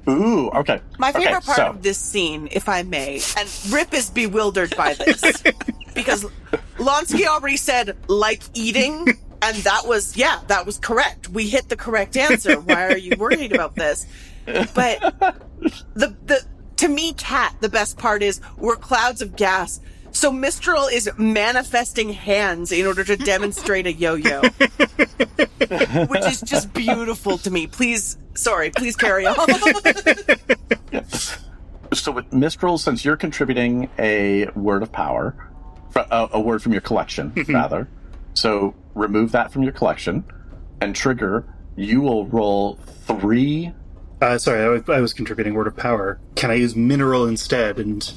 Ooh, 0.09 0.49
okay. 0.51 0.81
My 0.99 1.13
favorite 1.13 1.37
okay, 1.37 1.47
part 1.47 1.57
so, 1.59 1.67
of 1.67 1.83
this 1.83 1.97
scene, 1.99 2.49
if 2.51 2.69
I 2.69 2.83
may, 2.83 3.21
and 3.37 3.49
Rip 3.71 3.95
is 3.95 4.11
bewildered 4.11 4.75
by 4.77 4.95
this 4.95 5.43
because 5.95 6.25
Lonsky 6.77 7.25
already 7.27 7.57
said 7.57 7.97
like 8.09 8.43
eating, 8.55 9.07
and 9.41 9.57
that 9.59 9.83
was 9.87 10.17
yeah, 10.17 10.41
that 10.49 10.67
was 10.67 10.79
correct. 10.79 11.29
We 11.29 11.49
hit 11.49 11.69
the 11.69 11.77
correct 11.77 12.17
answer. 12.17 12.59
Why 12.61 12.87
are 12.89 12.97
you 12.97 13.17
worried 13.17 13.53
about 13.53 13.77
this? 13.77 14.07
But 14.45 14.99
the 15.95 16.17
the 16.27 16.45
to 16.79 16.89
me, 16.89 17.13
cat, 17.13 17.55
the 17.61 17.69
best 17.69 17.97
part 17.97 18.25
is 18.25 18.41
we're 18.57 18.75
clouds 18.77 19.23
of 19.23 19.37
gas. 19.37 19.81
So 20.13 20.31
Mistral 20.31 20.87
is 20.87 21.11
manifesting 21.17 22.13
hands 22.13 22.71
in 22.71 22.87
order 22.87 23.03
to 23.03 23.17
demonstrate 23.17 23.87
a 23.87 23.93
yo-yo, 23.93 24.43
which 26.07 26.25
is 26.25 26.43
just 26.43 26.73
beautiful 26.75 27.39
to 27.39 27.51
me. 27.51 27.67
Please, 27.67 28.19
sorry, 28.35 28.71
please 28.71 28.95
carry 28.95 29.27
on. 29.27 29.35
so 31.95 32.13
with 32.13 32.33
Mistral, 32.33 32.79
since 32.79 33.05
you're 33.05 33.17
contributing 33.17 33.89
a 33.99 34.47
word 34.55 34.83
of 34.83 34.93
power, 34.93 35.35
a, 35.97 36.29
a 36.33 36.41
word 36.41 36.63
from 36.63 36.73
your 36.73 36.83
collection, 36.83 37.33
rather, 37.49 37.89
so 38.35 38.75
remove 38.95 39.33
that 39.33 39.51
from 39.51 39.63
your 39.63 39.73
collection, 39.73 40.25
and 40.81 40.95
trigger. 40.95 41.45
You 41.75 42.03
will 42.03 42.27
roll 42.27 42.75
three. 43.07 43.73
Uh, 44.21 44.37
sorry, 44.37 44.63
I 44.63 44.69
was, 44.69 44.83
I 44.89 45.01
was 45.01 45.15
contributing 45.15 45.55
word 45.55 45.67
of 45.67 45.77
power. 45.77 46.21
Can 46.37 46.51
I 46.51 46.55
use 46.55 46.77
mineral 46.77 47.27
instead 47.27 47.79
and 47.79 48.13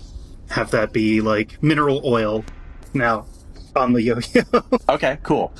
have 0.50 0.72
that 0.72 0.94
be 0.94 1.22
like 1.22 1.62
mineral 1.62 2.02
oil 2.06 2.46
now 2.94 3.26
on 3.76 3.94
the 3.94 4.02
yo-yo? 4.02 4.44
Okay, 4.90 5.18
cool. 5.24 5.54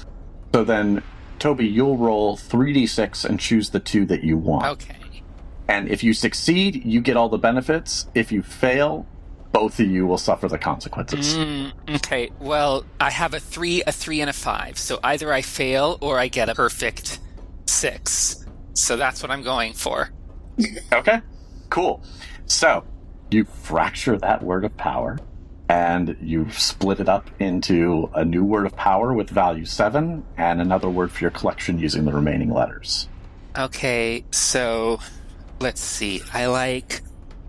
So 0.54 0.64
then, 0.64 1.04
Toby, 1.40 1.68
you'll 1.68 1.98
roll 1.98 2.38
three 2.38 2.74
d 2.74 2.88
six 2.88 3.26
and 3.26 3.40
choose 3.40 3.72
the 3.72 3.80
two 3.80 4.06
that 4.06 4.24
you 4.24 4.38
want. 4.38 4.66
Okay. 4.66 4.96
And 5.68 5.90
if 5.90 6.04
you 6.04 6.14
succeed, 6.14 6.86
you 6.86 7.02
get 7.02 7.18
all 7.18 7.30
the 7.30 7.38
benefits. 7.38 8.08
If 8.14 8.32
you 8.32 8.44
fail, 8.44 9.08
both 9.52 9.80
of 9.80 9.88
you 9.88 10.06
will 10.06 10.18
suffer 10.18 10.48
the 10.48 10.58
consequences. 10.58 11.36
Mm, 11.36 11.72
okay, 11.96 12.30
well, 12.40 12.86
I 13.00 13.10
have 13.10 13.34
a 13.34 13.40
three, 13.40 13.82
a 13.88 13.92
three, 13.92 14.22
and 14.22 14.30
a 14.30 14.34
five. 14.34 14.78
So 14.78 15.00
either 15.04 15.34
I 15.34 15.42
fail 15.42 15.98
or 16.02 16.20
I 16.20 16.28
get 16.28 16.50
a 16.50 16.56
perfect 16.56 17.20
six. 17.66 18.46
So 18.74 18.96
that's 18.96 19.24
what 19.24 19.32
I'm 19.32 19.42
going 19.42 19.74
for. 19.74 20.12
Okay, 20.94 21.22
cool. 21.70 22.04
So 22.46 22.84
you 23.32 23.46
fracture 23.46 24.18
that 24.18 24.44
word 24.44 24.66
of 24.66 24.76
power, 24.78 25.18
and 25.68 26.16
you 26.22 26.50
split 26.52 27.00
it 27.00 27.10
up 27.10 27.30
into 27.40 28.10
a 28.14 28.24
new 28.24 28.44
word 28.44 28.66
of 28.66 28.76
power 28.76 29.14
with 29.14 29.30
value 29.30 29.66
seven, 29.66 30.24
and 30.38 30.62
another 30.62 30.90
word 30.90 31.12
for 31.12 31.22
your 31.22 31.32
collection 31.32 31.80
using 31.80 32.06
the 32.06 32.14
remaining 32.14 32.54
letters. 32.54 33.08
Okay, 33.58 34.26
so 34.32 35.00
let's 35.60 35.82
see. 35.82 36.22
I 36.34 36.48
like 36.48 37.02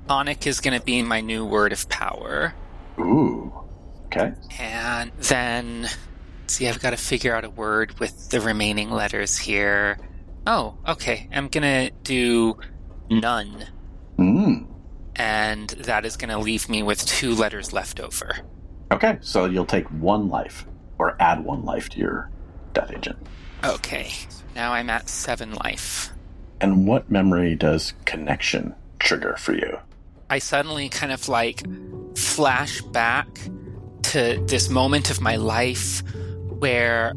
Onic 0.08 0.46
is 0.46 0.60
going 0.60 0.78
to 0.78 0.84
be 0.84 1.02
my 1.02 1.20
new 1.20 1.44
word 1.44 1.72
of 1.72 1.88
power. 1.88 2.54
Ooh. 2.98 3.52
Okay. 4.06 4.32
And 4.58 5.10
then, 5.18 5.88
see, 6.46 6.68
I've 6.68 6.80
got 6.80 6.90
to 6.90 6.96
figure 6.96 7.34
out 7.34 7.44
a 7.44 7.50
word 7.50 7.98
with 7.98 8.30
the 8.30 8.40
remaining 8.40 8.90
letters 8.90 9.36
here. 9.36 9.98
Oh, 10.46 10.78
okay. 10.86 11.28
I'm 11.32 11.48
going 11.48 11.90
to 11.90 11.94
do 12.04 12.56
none. 13.10 13.66
And 15.16 15.70
that 15.70 16.04
is 16.04 16.16
going 16.16 16.30
to 16.30 16.38
leave 16.38 16.68
me 16.68 16.82
with 16.82 17.04
two 17.04 17.34
letters 17.34 17.72
left 17.72 18.00
over. 18.00 18.36
Okay, 18.92 19.18
so 19.20 19.46
you'll 19.46 19.66
take 19.66 19.86
one 19.88 20.28
life, 20.28 20.66
or 20.98 21.16
add 21.20 21.44
one 21.44 21.64
life 21.64 21.88
to 21.90 21.98
your 21.98 22.30
death 22.72 22.92
agent. 22.94 23.18
Okay, 23.64 24.12
now 24.54 24.72
I'm 24.72 24.90
at 24.90 25.08
seven 25.08 25.54
life. 25.54 26.10
And 26.60 26.86
what 26.86 27.10
memory 27.10 27.54
does 27.54 27.94
connection 28.04 28.74
trigger 28.98 29.36
for 29.38 29.54
you? 29.54 29.78
I 30.30 30.38
suddenly 30.38 30.88
kind 30.88 31.12
of 31.12 31.28
like 31.28 31.62
flash 32.16 32.80
back 32.82 33.28
to 34.02 34.42
this 34.46 34.70
moment 34.70 35.10
of 35.10 35.20
my 35.20 35.36
life 35.36 36.02
where 36.58 37.12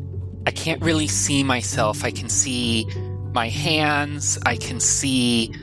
I 0.45 0.52
can't 0.52 0.82
really 0.82 1.08
see 1.08 1.43
myself. 1.43 2.04
I 2.04 2.12
can 2.12 2.30
see 2.30 2.88
my 3.34 3.50
hands, 3.50 4.39
I 4.45 4.56
can 4.56 4.80
see 4.80 5.54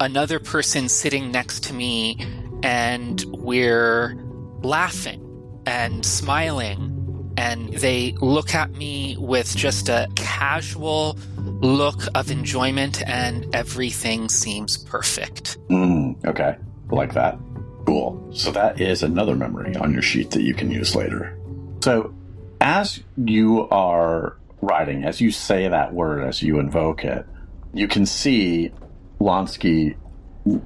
another 0.00 0.38
person 0.38 0.88
sitting 0.88 1.30
next 1.30 1.64
to 1.64 1.74
me, 1.74 2.18
and 2.62 3.24
we're 3.28 4.14
laughing 4.62 5.22
and 5.66 6.04
smiling. 6.04 6.92
And 7.38 7.68
they 7.74 8.12
look 8.12 8.54
at 8.54 8.72
me 8.72 9.16
with 9.18 9.54
just 9.54 9.90
a 9.90 10.08
casual 10.16 11.18
look 11.36 12.00
of 12.14 12.30
enjoyment, 12.30 13.02
and 13.06 13.54
everything 13.54 14.28
seems 14.28 14.78
perfect. 14.78 15.58
Mm, 15.68 16.24
okay, 16.24 16.56
like 16.90 17.12
that. 17.14 17.38
Cool. 17.86 18.30
So 18.32 18.50
that 18.52 18.80
is 18.80 19.02
another 19.02 19.36
memory 19.36 19.76
on 19.76 19.92
your 19.92 20.02
sheet 20.02 20.30
that 20.32 20.42
you 20.42 20.54
can 20.54 20.70
use 20.70 20.96
later. 20.96 21.38
So 21.82 22.14
as 22.60 23.02
you 23.16 23.68
are 23.68 24.36
writing, 24.60 25.04
as 25.04 25.20
you 25.20 25.30
say 25.30 25.68
that 25.68 25.92
word, 25.92 26.24
as 26.24 26.42
you 26.42 26.58
invoke 26.58 27.04
it, 27.04 27.26
you 27.72 27.86
can 27.86 28.06
see 28.06 28.72
Lonsky 29.20 29.96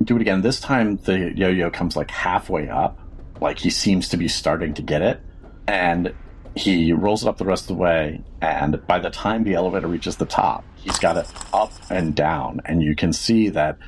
do 0.02 0.16
it 0.16 0.20
again. 0.22 0.42
This 0.42 0.60
time 0.60 0.96
the 0.98 1.32
yo 1.34 1.48
yo 1.48 1.70
comes 1.70 1.96
like 1.96 2.10
halfway 2.10 2.68
up, 2.68 2.98
like 3.40 3.58
he 3.58 3.70
seems 3.70 4.08
to 4.10 4.16
be 4.16 4.28
starting 4.28 4.74
to 4.74 4.82
get 4.82 5.02
it. 5.02 5.20
And 5.66 6.14
he 6.56 6.92
rolls 6.92 7.22
it 7.22 7.28
up 7.28 7.38
the 7.38 7.44
rest 7.44 7.64
of 7.64 7.76
the 7.76 7.82
way. 7.82 8.22
And 8.40 8.84
by 8.86 8.98
the 8.98 9.10
time 9.10 9.44
the 9.44 9.54
elevator 9.54 9.86
reaches 9.86 10.16
the 10.16 10.26
top, 10.26 10.64
he's 10.74 10.98
got 10.98 11.16
it 11.16 11.26
up 11.52 11.72
and 11.90 12.14
down. 12.14 12.60
And 12.64 12.82
you 12.82 12.96
can 12.96 13.12
see 13.12 13.48
that 13.50 13.78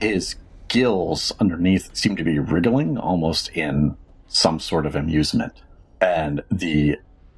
his 0.00 0.36
gills 0.68 1.32
underneath 1.40 1.94
seem 1.94 2.16
to 2.16 2.24
be 2.24 2.38
wriggling 2.38 2.98
almost 2.98 3.48
in 3.50 3.96
some 4.28 4.58
sort 4.60 4.86
of 4.86 4.94
amusement. 4.94 5.52
And 6.00 6.42
the 6.50 6.96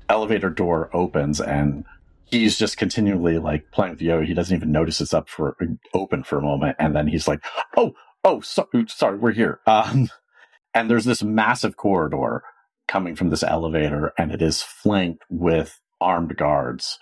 elevator 0.08 0.50
door 0.50 0.90
opens 0.92 1.40
and 1.40 1.84
he's 2.26 2.58
just 2.58 2.76
continually 2.76 3.38
like 3.38 3.70
playing 3.72 3.92
with 3.92 3.98
the 4.00 4.06
yo. 4.06 4.22
He 4.22 4.34
doesn't 4.34 4.56
even 4.56 4.72
notice 4.72 5.00
it's 5.00 5.14
up 5.14 5.28
for 5.28 5.56
open 5.94 6.22
for 6.24 6.38
a 6.38 6.42
moment, 6.42 6.76
and 6.78 6.94
then 6.94 7.08
he's 7.08 7.26
like, 7.28 7.44
"Oh, 7.76 7.94
oh, 8.24 8.40
so, 8.40 8.68
sorry, 8.88 9.18
we're 9.18 9.32
here." 9.32 9.60
Um, 9.66 10.10
and 10.74 10.90
there's 10.90 11.06
this 11.06 11.22
massive 11.22 11.76
corridor 11.76 12.42
coming 12.88 13.16
from 13.16 13.30
this 13.30 13.42
elevator, 13.42 14.12
and 14.18 14.32
it 14.32 14.42
is 14.42 14.62
flanked 14.62 15.24
with 15.30 15.80
armed 16.00 16.36
guards 16.36 16.98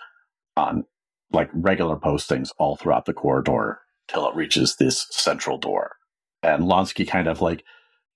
on 0.57 0.85
like 1.31 1.49
regular 1.53 1.97
postings 1.97 2.51
all 2.57 2.77
throughout 2.77 3.05
the 3.05 3.13
corridor 3.13 3.79
till 4.07 4.27
it 4.29 4.35
reaches 4.35 4.77
this 4.77 5.07
central 5.09 5.57
door. 5.57 5.97
And 6.43 6.63
Lonsky 6.63 7.07
kind 7.07 7.27
of 7.27 7.41
like, 7.41 7.63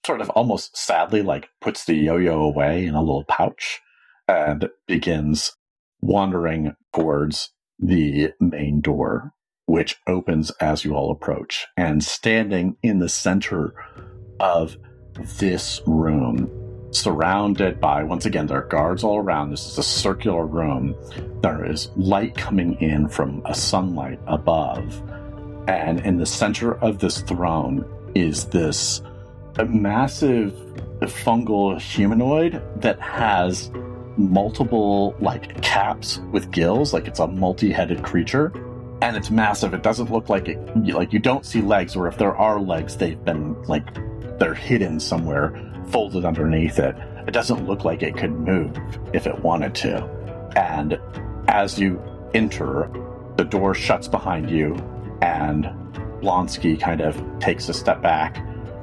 sort 0.05 0.21
of 0.21 0.29
almost 0.31 0.77
sadly, 0.77 1.21
like 1.21 1.49
puts 1.61 1.85
the 1.85 1.95
yo-yo 1.95 2.41
away 2.41 2.85
in 2.85 2.95
a 2.95 3.01
little 3.01 3.25
pouch 3.25 3.81
and 4.27 4.69
begins 4.87 5.53
wandering 6.01 6.75
towards 6.93 7.51
the 7.77 8.33
main 8.39 8.81
door, 8.81 9.33
which 9.65 9.97
opens 10.07 10.51
as 10.59 10.83
you 10.83 10.95
all 10.95 11.11
approach. 11.11 11.67
And 11.77 12.03
standing 12.03 12.77
in 12.81 12.99
the 12.99 13.09
center 13.09 13.73
of 14.39 14.77
this 15.39 15.81
room, 15.85 16.49
surrounded 16.91 17.79
by, 17.79 18.03
once 18.03 18.25
again, 18.25 18.47
there 18.47 18.59
are 18.59 18.67
guards 18.67 19.03
all 19.03 19.17
around. 19.17 19.51
This 19.51 19.67
is 19.67 19.77
a 19.77 19.83
circular 19.83 20.45
room. 20.45 20.95
There 21.41 21.65
is 21.65 21.89
light 21.95 22.35
coming 22.35 22.79
in 22.81 23.07
from 23.07 23.41
a 23.45 23.53
sunlight 23.53 24.19
above. 24.27 25.01
And 25.67 25.99
in 25.99 26.17
the 26.17 26.25
center 26.25 26.75
of 26.79 26.99
this 26.99 27.21
throne 27.21 27.85
is 28.15 28.45
this 28.45 29.01
massive 29.67 30.53
fungal 31.01 31.79
humanoid 31.79 32.61
that 32.81 32.99
has 32.99 33.71
multiple 34.19 35.15
like 35.19 35.61
caps 35.61 36.19
with 36.31 36.51
gills, 36.51 36.93
like 36.93 37.07
it's 37.07 37.19
a 37.19 37.27
multi-headed 37.27 38.03
creature, 38.03 38.51
and 39.01 39.15
it's 39.15 39.31
massive. 39.31 39.73
It 39.73 39.81
doesn't 39.81 40.11
look 40.11 40.29
like 40.29 40.49
it 40.49 40.59
like 40.87 41.13
you 41.13 41.19
don't 41.19 41.45
see 41.45 41.61
legs, 41.61 41.95
or 41.95 42.07
if 42.07 42.17
there 42.17 42.35
are 42.35 42.59
legs, 42.59 42.97
they've 42.97 43.23
been 43.23 43.61
like 43.63 43.87
they're 44.37 44.53
hidden 44.53 44.99
somewhere, 44.99 45.57
folded 45.87 46.25
underneath 46.25 46.79
it. 46.79 46.95
It 47.27 47.31
doesn't 47.31 47.65
look 47.65 47.85
like 47.85 48.03
it 48.03 48.17
could 48.17 48.31
move 48.31 48.77
if 49.13 49.25
it 49.25 49.39
wanted 49.39 49.73
to. 49.75 50.03
And 50.55 50.99
as 51.47 51.79
you 51.79 52.01
enter, 52.33 52.91
the 53.37 53.43
door 53.45 53.73
shuts 53.73 54.07
behind 54.07 54.49
you, 54.49 54.75
and 55.21 55.65
Lonsky 56.21 56.79
kind 56.79 57.01
of 57.01 57.21
takes 57.39 57.69
a 57.69 57.73
step 57.73 58.01
back 58.01 58.37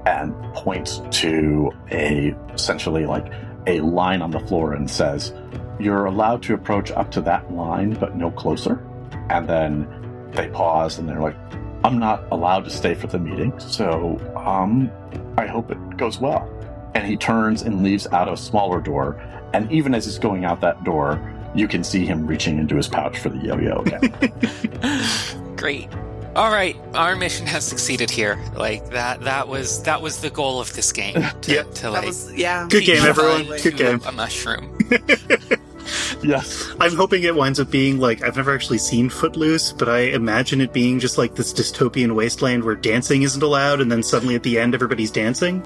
and 0.06 0.34
points 0.54 1.02
to 1.10 1.70
a 1.90 2.34
essentially 2.54 3.04
like 3.04 3.26
a 3.66 3.80
line 3.80 4.22
on 4.22 4.30
the 4.30 4.40
floor 4.40 4.72
and 4.72 4.90
says, 4.90 5.32
You're 5.78 6.06
allowed 6.06 6.42
to 6.44 6.54
approach 6.54 6.90
up 6.90 7.10
to 7.12 7.20
that 7.22 7.52
line, 7.52 7.94
but 7.94 8.16
no 8.16 8.30
closer. 8.30 8.84
And 9.30 9.48
then 9.48 10.30
they 10.32 10.48
pause 10.48 10.98
and 10.98 11.08
they're 11.08 11.20
like, 11.20 11.36
I'm 11.84 11.98
not 11.98 12.24
allowed 12.32 12.64
to 12.64 12.70
stay 12.70 12.94
for 12.94 13.06
the 13.06 13.18
meeting, 13.18 13.58
so 13.60 14.18
um, 14.36 14.90
I 15.38 15.46
hope 15.46 15.70
it 15.70 15.96
goes 15.96 16.20
well. 16.20 16.50
And 16.94 17.06
he 17.06 17.16
turns 17.16 17.62
and 17.62 17.82
leaves 17.82 18.06
out 18.08 18.28
a 18.28 18.36
smaller 18.36 18.80
door. 18.80 19.20
And 19.52 19.70
even 19.70 19.94
as 19.94 20.06
he's 20.06 20.18
going 20.18 20.44
out 20.44 20.60
that 20.62 20.82
door, 20.84 21.20
you 21.54 21.68
can 21.68 21.84
see 21.84 22.04
him 22.04 22.26
reaching 22.26 22.58
into 22.58 22.76
his 22.76 22.88
pouch 22.88 23.18
for 23.18 23.28
the 23.28 23.38
yo 23.38 23.58
yo 23.58 23.82
again. 23.82 25.54
Great 25.56 25.88
all 26.36 26.50
right, 26.50 26.76
our 26.94 27.16
mission 27.16 27.46
has 27.46 27.64
succeeded 27.66 28.10
here. 28.10 28.38
Like 28.54 28.90
that 28.90 29.22
that 29.22 29.48
was 29.48 29.82
that 29.84 30.02
was 30.02 30.20
the 30.20 30.30
goal 30.30 30.60
of 30.60 30.72
this 30.74 30.92
game. 30.92 31.24
To, 31.42 31.52
yep. 31.52 31.72
to 31.74 31.90
like 31.90 32.06
was, 32.06 32.32
yeah. 32.34 32.66
Good 32.68 32.84
game, 32.84 33.04
everyone. 33.04 33.46
Good 33.62 33.76
game. 33.76 34.00
A 34.06 34.12
mushroom. 34.12 34.76
yes. 36.22 36.68
I'm 36.80 36.94
hoping 36.96 37.22
it 37.22 37.34
winds 37.34 37.60
up 37.60 37.70
being 37.70 37.98
like 37.98 38.22
I've 38.22 38.36
never 38.36 38.54
actually 38.54 38.78
seen 38.78 39.08
Footloose, 39.08 39.72
but 39.72 39.88
I 39.88 39.98
imagine 40.00 40.60
it 40.60 40.72
being 40.72 40.98
just 40.98 41.18
like 41.18 41.34
this 41.34 41.52
dystopian 41.52 42.14
wasteland 42.14 42.64
where 42.64 42.74
dancing 42.74 43.22
isn't 43.22 43.42
allowed, 43.42 43.80
and 43.80 43.90
then 43.90 44.02
suddenly 44.02 44.34
at 44.34 44.42
the 44.42 44.58
end 44.58 44.74
everybody's 44.74 45.10
dancing. 45.10 45.64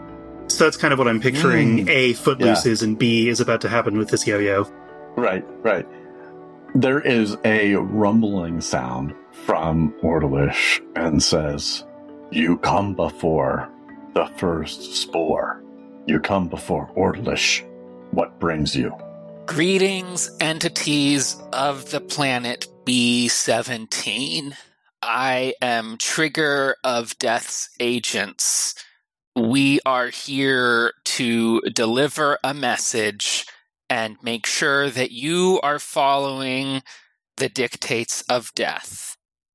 So 0.49 0.64
that's 0.64 0.77
kind 0.77 0.93
of 0.93 0.99
what 0.99 1.09
I'm 1.09 1.21
picturing. 1.21 1.87
Mm. 1.87 1.91
A 1.91 2.12
Footloose 2.14 2.66
Yeah. 2.66 2.73
is, 2.73 2.83
and 2.83 2.99
B 2.99 3.29
is 3.29 3.41
about 3.41 3.61
to 3.62 3.68
happen 3.68 3.97
with 3.97 4.11
this 4.11 4.27
yo-yo. 4.27 4.64
Right, 5.16 5.45
right. 5.62 5.87
There 6.75 7.01
is 7.01 7.37
a 7.45 7.75
rumbling 7.77 8.61
sound 8.61 9.14
from 9.33 9.93
Ordalish 10.03 10.81
and 10.97 11.22
says, 11.22 11.85
You 12.31 12.59
come 12.59 12.95
before 12.95 13.68
the 14.14 14.26
first 14.37 14.95
spore. 14.95 15.62
You 16.07 16.20
come 16.20 16.49
before 16.49 16.91
Ordalish. 16.97 17.66
What 18.12 18.39
brings 18.41 18.74
you? 18.74 18.97
Greetings, 19.47 20.31
entities 20.41 21.37
of 21.53 21.91
the 21.91 22.01
planet 22.01 22.66
B17. 22.85 24.55
I 25.03 25.55
am 25.62 25.97
Trigger 25.99 26.76
of 26.85 27.18
Death's 27.18 27.70
agents. 27.81 28.74
We 29.35 29.81
are 29.87 30.09
here 30.09 30.93
to 31.05 31.61
deliver 31.62 32.39
a 32.45 32.53
message 32.53 33.47
and 33.89 34.16
make 34.22 34.47
sure 34.47 34.91
that 34.91 35.11
you 35.11 35.61
are 35.62 35.78
following 35.78 36.83
the 37.37 37.49
dictates 37.49 38.22
of 38.28 38.55
death. 38.55 39.09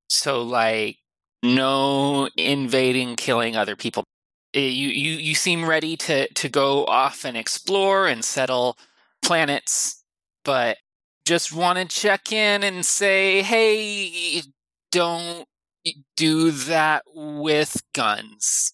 So, 0.08 0.42
like, 0.42 0.98
no 1.42 2.28
invading, 2.36 3.16
killing 3.16 3.56
other 3.56 3.76
people. 3.76 4.04
Eh, 4.54 4.60
You, 4.60 4.88
you, 4.88 5.12
you 5.18 5.34
seem 5.34 5.64
ready 5.64 5.96
to, 5.98 6.32
to 6.32 6.48
go 6.48 6.84
off 6.86 7.24
and 7.24 7.36
explore 7.36 8.06
and 8.06 8.24
settle 8.24 8.76
planets, 9.22 10.02
but 10.44 10.78
just 11.26 11.52
want 11.52 11.78
to 11.78 11.84
check 11.84 12.32
in 12.32 12.62
and 12.62 12.84
say, 12.86 13.42
hey, 13.42 14.42
don't 14.92 15.46
do 16.16 16.50
that 16.50 17.02
with 17.14 17.82
guns. 17.94 18.72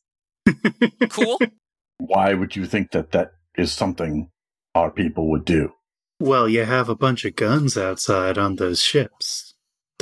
cool? 1.08 1.38
Why 1.98 2.34
would 2.34 2.56
you 2.56 2.66
think 2.66 2.90
that 2.92 3.12
that 3.12 3.32
is 3.56 3.72
something 3.72 4.30
our 4.74 4.90
people 4.90 5.30
would 5.30 5.44
do? 5.44 5.72
Well, 6.18 6.48
you 6.48 6.64
have 6.64 6.88
a 6.88 6.96
bunch 6.96 7.24
of 7.24 7.36
guns 7.36 7.76
outside 7.76 8.38
on 8.38 8.56
those 8.56 8.80
ships. 8.80 9.51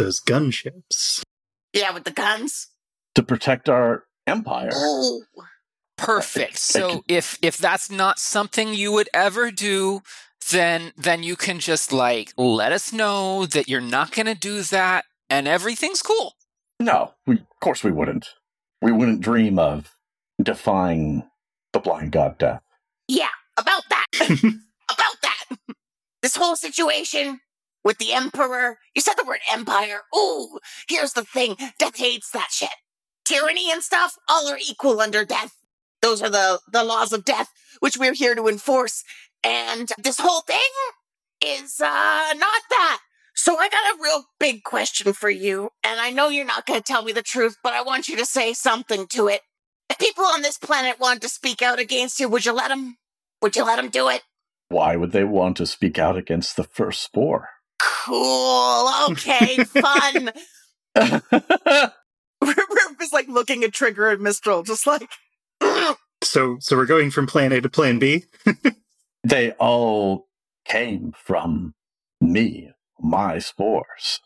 Those 0.01 0.19
gunships. 0.19 1.23
Yeah, 1.75 1.93
with 1.93 2.05
the 2.05 2.11
guns. 2.11 2.69
To 3.17 3.23
protect 3.23 3.69
our 3.69 4.05
empire. 4.27 4.71
Ooh. 4.75 5.25
Perfect. 5.99 6.57
So 6.57 7.05
if 7.07 7.39
if 7.43 7.59
that's 7.59 7.91
not 7.91 8.19
something 8.19 8.73
you 8.73 8.93
would 8.93 9.11
ever 9.13 9.51
do, 9.51 10.01
then 10.51 10.93
then 10.97 11.23
you 11.23 11.37
can 11.37 11.59
just 11.59 11.93
like 11.93 12.33
let 12.39 12.73
us 12.73 12.95
know 12.95 13.45
that 13.45 13.69
you're 13.69 13.83
not 13.83 14.13
going 14.13 14.25
to 14.25 14.35
do 14.35 14.63
that 14.63 15.05
and 15.29 15.47
everything's 15.47 16.01
cool. 16.01 16.33
No, 16.79 17.13
we, 17.27 17.35
of 17.35 17.61
course 17.61 17.85
we 17.85 17.93
wouldn't. 17.93 18.31
We 18.81 18.93
wouldn't 18.93 19.21
dream 19.21 19.59
of 19.59 19.95
defying 20.43 21.25
the 21.75 21.81
blind 21.81 22.13
god 22.13 22.39
death. 22.39 22.63
Yeah, 23.07 23.29
about 23.59 23.83
that. 23.91 24.07
about 24.31 25.17
that. 25.21 25.45
This 26.23 26.37
whole 26.37 26.57
situation 26.57 27.41
with 27.85 27.99
the 27.99 28.13
Emperor. 28.13 28.79
You 28.95 29.03
said 29.03 29.15
the 29.17 29.25
word 29.25 29.41
empire. 29.51 30.03
Ooh, 30.17 30.59
here's 30.89 31.13
the 31.13 31.25
thing. 31.25 31.57
Death 31.79 31.97
hates 31.97 32.31
that 32.33 32.49
shit. 32.51 32.71
Tyranny 33.25 33.71
and 33.71 33.83
stuff, 33.83 34.17
all 34.29 34.49
are 34.49 34.59
equal 34.59 35.01
under 35.01 35.25
death. 35.25 35.55
Those 36.03 36.23
are 36.23 36.31
the, 36.31 36.61
the 36.73 36.83
laws 36.83 37.13
of 37.13 37.25
death, 37.25 37.49
which 37.81 37.97
we're 37.97 38.15
here 38.15 38.35
to 38.35 38.49
enforce. 38.49 39.05
And 39.45 39.91
this 40.03 40.19
whole 40.19 40.41
thing 40.41 40.59
is, 41.45 41.81
uh, 41.81 42.33
not 42.35 42.63
that. 42.71 43.01
So 43.35 43.57
I 43.57 43.69
got 43.69 43.95
a 43.95 44.03
real 44.03 44.25
big 44.39 44.65
question 44.65 45.13
for 45.13 45.31
you. 45.31 45.71
And 45.85 46.01
I 46.01 46.11
know 46.11 46.29
you're 46.29 46.45
not 46.45 46.67
going 46.67 46.81
to 46.81 46.85
tell 46.85 47.03
me 47.03 47.13
the 47.13 47.23
truth, 47.23 47.57
but 47.63 47.73
I 47.73 47.83
want 47.83 48.09
you 48.09 48.17
to 48.17 48.27
say 48.27 48.53
something 48.53 49.07
to 49.09 49.29
it. 49.29 49.43
If 49.89 49.99
people 49.99 50.25
on 50.25 50.43
this 50.43 50.59
planet 50.59 51.01
wanted 51.01 51.23
to 51.23 51.29
speak 51.29 51.63
out 51.63 51.79
against 51.79 52.21
you, 52.21 52.29
would 52.29 52.45
you 52.45 52.53
let 52.53 52.69
them? 52.69 52.97
Would 53.43 53.57
you 53.57 53.65
let 53.65 53.77
them 53.77 53.89
do 53.89 54.09
it? 54.09 54.23
Why 54.69 54.97
would 54.97 55.13
they 55.13 55.25
want 55.25 55.57
to 55.57 55.67
speak 55.67 55.99
out 55.99 56.17
against 56.17 56.57
the 56.57 56.65
first 56.65 57.03
spore? 57.03 57.49
Cool. 57.81 58.91
Okay. 59.11 59.65
Fun. 59.65 60.31
Rip 62.43 63.01
is 63.03 63.13
like 63.13 63.29
looking 63.29 63.65
at 63.65 63.73
Trigger 63.73 64.09
and 64.09 64.21
Mistral, 64.23 64.63
just 64.63 64.87
like, 64.87 65.09
So, 66.23 66.59
so 66.61 66.77
we're 66.77 66.87
going 66.87 67.11
from 67.11 67.27
plan 67.27 67.53
A 67.53 67.61
to 67.61 67.69
plan 67.69 67.99
B. 67.99 68.25
They 69.23 69.53
all 69.53 70.29
came 70.65 71.13
from 71.15 71.75
me, 72.23 72.71
my 72.99 73.39
spores. 73.39 74.21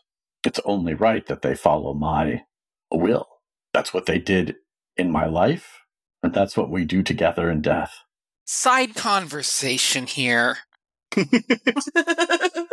It's 0.45 0.61
only 0.63 0.93
right 0.93 1.27
that 1.27 1.41
they 1.41 1.53
follow 1.53 1.93
my 1.93 2.43
will. 2.89 3.27
That's 3.73 3.93
what 3.93 4.05
they 4.05 4.19
did 4.19 4.55
in 4.95 5.11
my 5.11 5.25
life, 5.25 5.81
and 6.23 6.33
that's 6.33 6.55
what 6.55 6.71
we 6.71 6.85
do 6.85 7.03
together 7.03 7.51
in 7.51 7.61
death. 7.61 7.93
Side 8.45 8.95
conversation 8.95 10.07
here. 10.07 10.59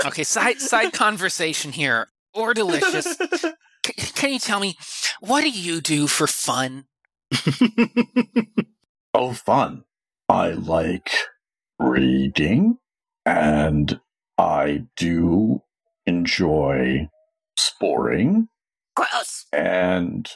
Okay, 0.05 0.24
side 0.24 0.61
side 0.61 0.92
conversation 0.92 1.72
here. 1.72 2.09
Or 2.34 2.55
delicious. 2.55 3.16
C- 3.86 3.92
can 4.14 4.32
you 4.32 4.38
tell 4.38 4.61
me 4.61 4.76
what 5.20 5.42
do 5.42 5.50
you 5.50 5.80
do 5.80 6.07
for 6.07 6.26
fun? 6.26 6.86
Oh, 9.14 9.34
fun. 9.34 9.84
I 10.28 10.53
like 10.53 11.11
reading, 11.78 12.78
and 13.26 14.00
I 14.38 14.86
do 14.96 15.61
enjoy 16.07 17.09
sporing. 17.57 18.48
Gross. 18.96 19.44
And 19.53 20.30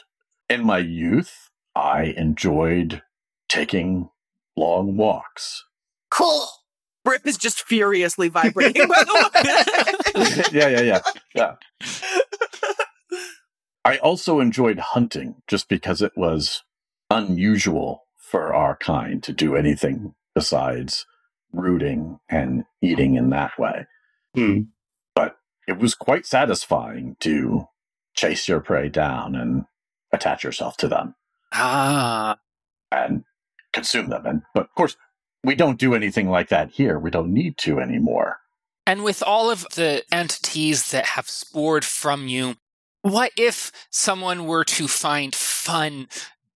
in 0.47 0.63
my 0.63 0.77
youth, 0.77 1.49
I 1.75 2.13
enjoyed 2.15 3.01
taking 3.49 4.09
long 4.55 4.95
walks. 4.95 5.63
Cool. 6.11 6.47
Rip 7.07 7.25
is 7.25 7.37
just 7.37 7.61
furiously 7.61 8.29
vibrating, 8.29 8.87
by 8.89 9.03
the 9.03 10.43
way. 10.53 10.59
yeah, 10.59 10.67
yeah, 10.67 10.81
yeah, 10.81 11.01
yeah. 11.35 11.55
I 13.85 13.97
also 13.97 14.39
enjoyed 14.39 14.79
hunting 14.79 15.35
just 15.47 15.69
because 15.69 16.01
it 16.01 16.11
was 16.17 16.63
unusual 17.09 18.03
for 18.17 18.53
our 18.53 18.75
kind 18.75 19.23
to 19.23 19.31
do 19.31 19.55
anything 19.55 20.13
besides 20.35 21.05
rooting 21.53 22.19
and 22.29 22.65
eating 22.81 23.15
in 23.15 23.29
that 23.29 23.57
way. 23.57 23.85
Hmm. 24.35 24.61
But 25.15 25.37
it 25.67 25.77
was 25.79 25.95
quite 25.95 26.25
satisfying 26.25 27.15
to 27.21 27.67
chase 28.13 28.47
your 28.47 28.59
prey 28.59 28.89
down 28.89 29.35
and 29.35 29.65
attach 30.11 30.43
yourself 30.43 30.75
to 30.77 30.87
them 30.87 31.15
Ah, 31.53 32.37
and 32.91 33.23
consume 33.71 34.09
them. 34.09 34.25
And 34.25 34.41
but 34.53 34.63
of 34.63 34.75
course, 34.75 34.97
we 35.43 35.55
don't 35.55 35.79
do 35.79 35.93
anything 35.95 36.29
like 36.29 36.49
that 36.49 36.71
here. 36.71 36.99
We 36.99 37.09
don't 37.11 37.33
need 37.33 37.57
to 37.59 37.79
anymore. 37.79 38.37
and 38.85 39.03
with 39.03 39.21
all 39.21 39.49
of 39.51 39.65
the 39.75 40.03
entities 40.11 40.91
that 40.91 41.05
have 41.05 41.29
spored 41.29 41.83
from 41.83 42.27
you, 42.27 42.55
what 43.01 43.31
if 43.37 43.71
someone 43.91 44.47
were 44.47 44.63
to 44.63 44.87
find 44.87 45.35
fun 45.35 46.07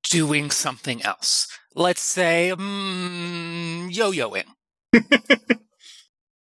doing 0.10 0.50
something 0.52 1.02
else? 1.04 1.48
Let's 1.76 2.02
say, 2.02 2.54
mm, 2.56 3.94
yo-yoing. 3.94 4.46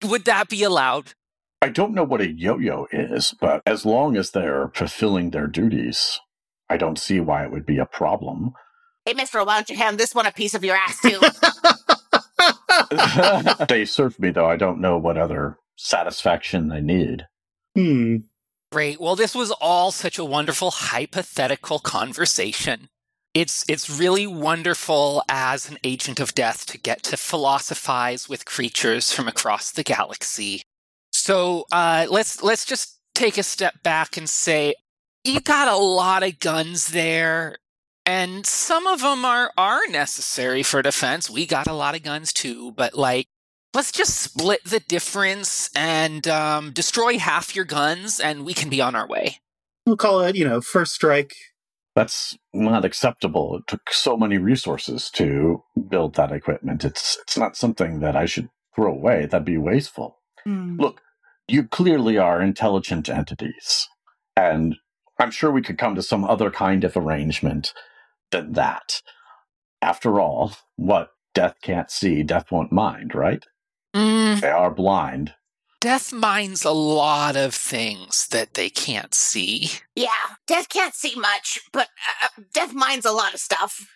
Would 0.05 0.25
that 0.27 0.49
be 0.49 0.63
allowed? 0.63 1.13
I 1.63 1.69
don't 1.71 1.95
know 1.95 2.05
what 2.05 2.21
a 2.21 2.31
yo-yo 2.31 2.87
is, 2.93 3.35
but 3.41 3.63
as 3.65 3.87
long 3.87 4.17
as 4.17 4.31
they're 4.33 4.71
fulfilling 4.75 5.31
their 5.31 5.47
duties, 5.47 6.21
I 6.69 6.77
don't 6.77 6.99
see 6.99 7.21
why 7.21 7.45
it 7.45 7.51
would 7.51 7.65
be 7.65 7.79
a 7.79 7.87
problem. 7.87 8.53
Hey, 9.07 9.15
mister, 9.15 9.43
why 9.45 9.57
don't 9.57 9.71
you 9.71 9.77
hand 9.77 9.97
this 9.99 10.15
one 10.15 10.27
a 10.27 10.33
piece 10.33 10.55
of 10.55 10.65
your 10.65 10.77
ass, 10.77 11.01
too? 11.01 11.21
they 13.69 13.85
serve 13.85 14.19
me 14.19 14.31
though. 14.31 14.49
I 14.49 14.57
don't 14.57 14.81
know 14.81 14.99
what 14.99 15.17
other 15.17 15.59
satisfaction 15.77 16.69
they 16.69 16.81
need. 16.81 17.27
Hmm. 17.75 18.17
Great. 18.73 19.01
Well, 19.01 19.17
this 19.17 19.35
was 19.35 19.51
all 19.53 19.93
such 19.93 20.19
a 20.19 20.25
wonderful 20.25 20.71
hypothetical 20.71 21.79
conversation. 21.79 22.89
It's 23.33 23.65
it's 23.69 23.91
really 23.91 24.27
wonderful 24.27 25.23
as 25.29 25.69
an 25.69 25.79
agent 25.85 26.21
of 26.21 26.35
death 26.35 26.67
to 26.67 26.79
get 26.79 27.03
to 27.05 27.17
philosophize 27.17 28.29
with 28.29 28.45
creatures 28.45 29.13
from 29.13 29.29
across 29.29 29.73
the 29.73 29.83
galaxy. 29.83 30.63
So 31.13 31.65
uh, 31.73 32.07
let's 32.11 32.43
let's 32.43 32.65
just 32.65 32.99
take 33.15 33.39
a 33.39 33.43
step 33.43 33.83
back 33.83 34.17
and 34.17 34.29
say 34.29 34.75
you 35.25 35.41
got 35.41 35.69
a 35.69 35.77
lot 35.77 36.23
of 36.23 36.39
guns 36.39 36.89
there, 36.89 37.57
and 38.07 38.47
some 38.47 38.87
of 38.87 39.01
them 39.01 39.25
are 39.25 39.53
are 39.57 39.87
necessary 39.89 40.63
for 40.63 40.83
defense. 40.83 41.31
We 41.31 41.47
got 41.47 41.67
a 41.67 41.73
lot 41.73 41.95
of 41.95 42.03
guns 42.03 42.33
too, 42.33 42.73
but 42.73 42.95
like 42.95 43.27
let's 43.75 43.93
just 43.93 44.21
split 44.21 44.65
the 44.65 44.81
difference 44.81 45.71
and 45.75 46.27
um, 46.29 46.71
destroy 46.73 47.19
half 47.19 47.57
your 47.57 47.65
guns, 47.65 48.21
and 48.21 48.45
we 48.45 48.55
can 48.55 48.69
be 48.69 48.81
on 48.81 48.95
our 48.95 49.07
way. 49.07 49.41
We'll 49.87 49.97
call 49.97 50.21
it, 50.23 50.37
you 50.37 50.47
know, 50.47 50.61
first 50.61 50.95
strike. 50.95 51.35
That's 51.95 52.37
not 52.53 52.85
acceptable. 52.85 53.59
It 53.59 53.67
took 53.67 53.91
so 53.91 54.17
many 54.17 54.39
resources 54.39 55.11
to 55.11 55.63
build 55.89 56.15
that 56.15 56.33
equipment. 56.33 56.85
It's 56.85 57.19
it's 57.23 57.39
not 57.39 57.57
something 57.57 58.01
that 58.01 58.17
I 58.17 58.27
should 58.27 58.49
throw 58.75 58.93
away. 58.93 59.27
That'd 59.27 59.45
be 59.45 59.59
wasteful. 59.59 60.19
Hmm. 60.45 60.77
Look, 60.79 61.01
you 61.47 61.65
clearly 61.65 62.19
are 62.19 62.41
intelligent 62.43 63.09
entities, 63.09 63.89
and 64.37 64.77
I'm 65.19 65.31
sure 65.31 65.51
we 65.51 65.63
could 65.63 65.79
come 65.79 65.95
to 65.95 66.03
some 66.03 66.25
other 66.25 66.51
kind 66.51 66.85
of 66.85 66.97
arrangement 66.97 67.73
than 68.35 68.53
that. 68.55 69.01
After 69.81 70.21
all, 70.21 70.53
what 70.77 71.11
death 71.35 71.57
can't 71.63 71.91
see, 71.91 72.23
death 72.23 72.51
won't 72.51 72.73
mind, 72.73 73.15
right? 73.15 73.45
Mm, 73.95 74.41
They 74.41 74.51
are 74.51 74.71
blind. 74.71 75.35
death 75.81 76.13
minds 76.13 76.65
a 76.65 76.71
lot 76.73 77.37
of 77.37 77.55
things 77.55 78.27
that 78.31 78.55
they 78.55 78.71
can't 78.71 79.15
see. 79.15 79.71
yeah, 79.95 80.09
Death 80.47 80.69
can't 80.69 80.95
see 80.95 81.15
much, 81.19 81.59
but 81.73 81.89
uh, 82.25 82.43
Death 82.53 82.73
minds 82.75 83.05
a 83.07 83.13
lot 83.13 83.35
of 83.35 83.41
stuff. 83.41 83.87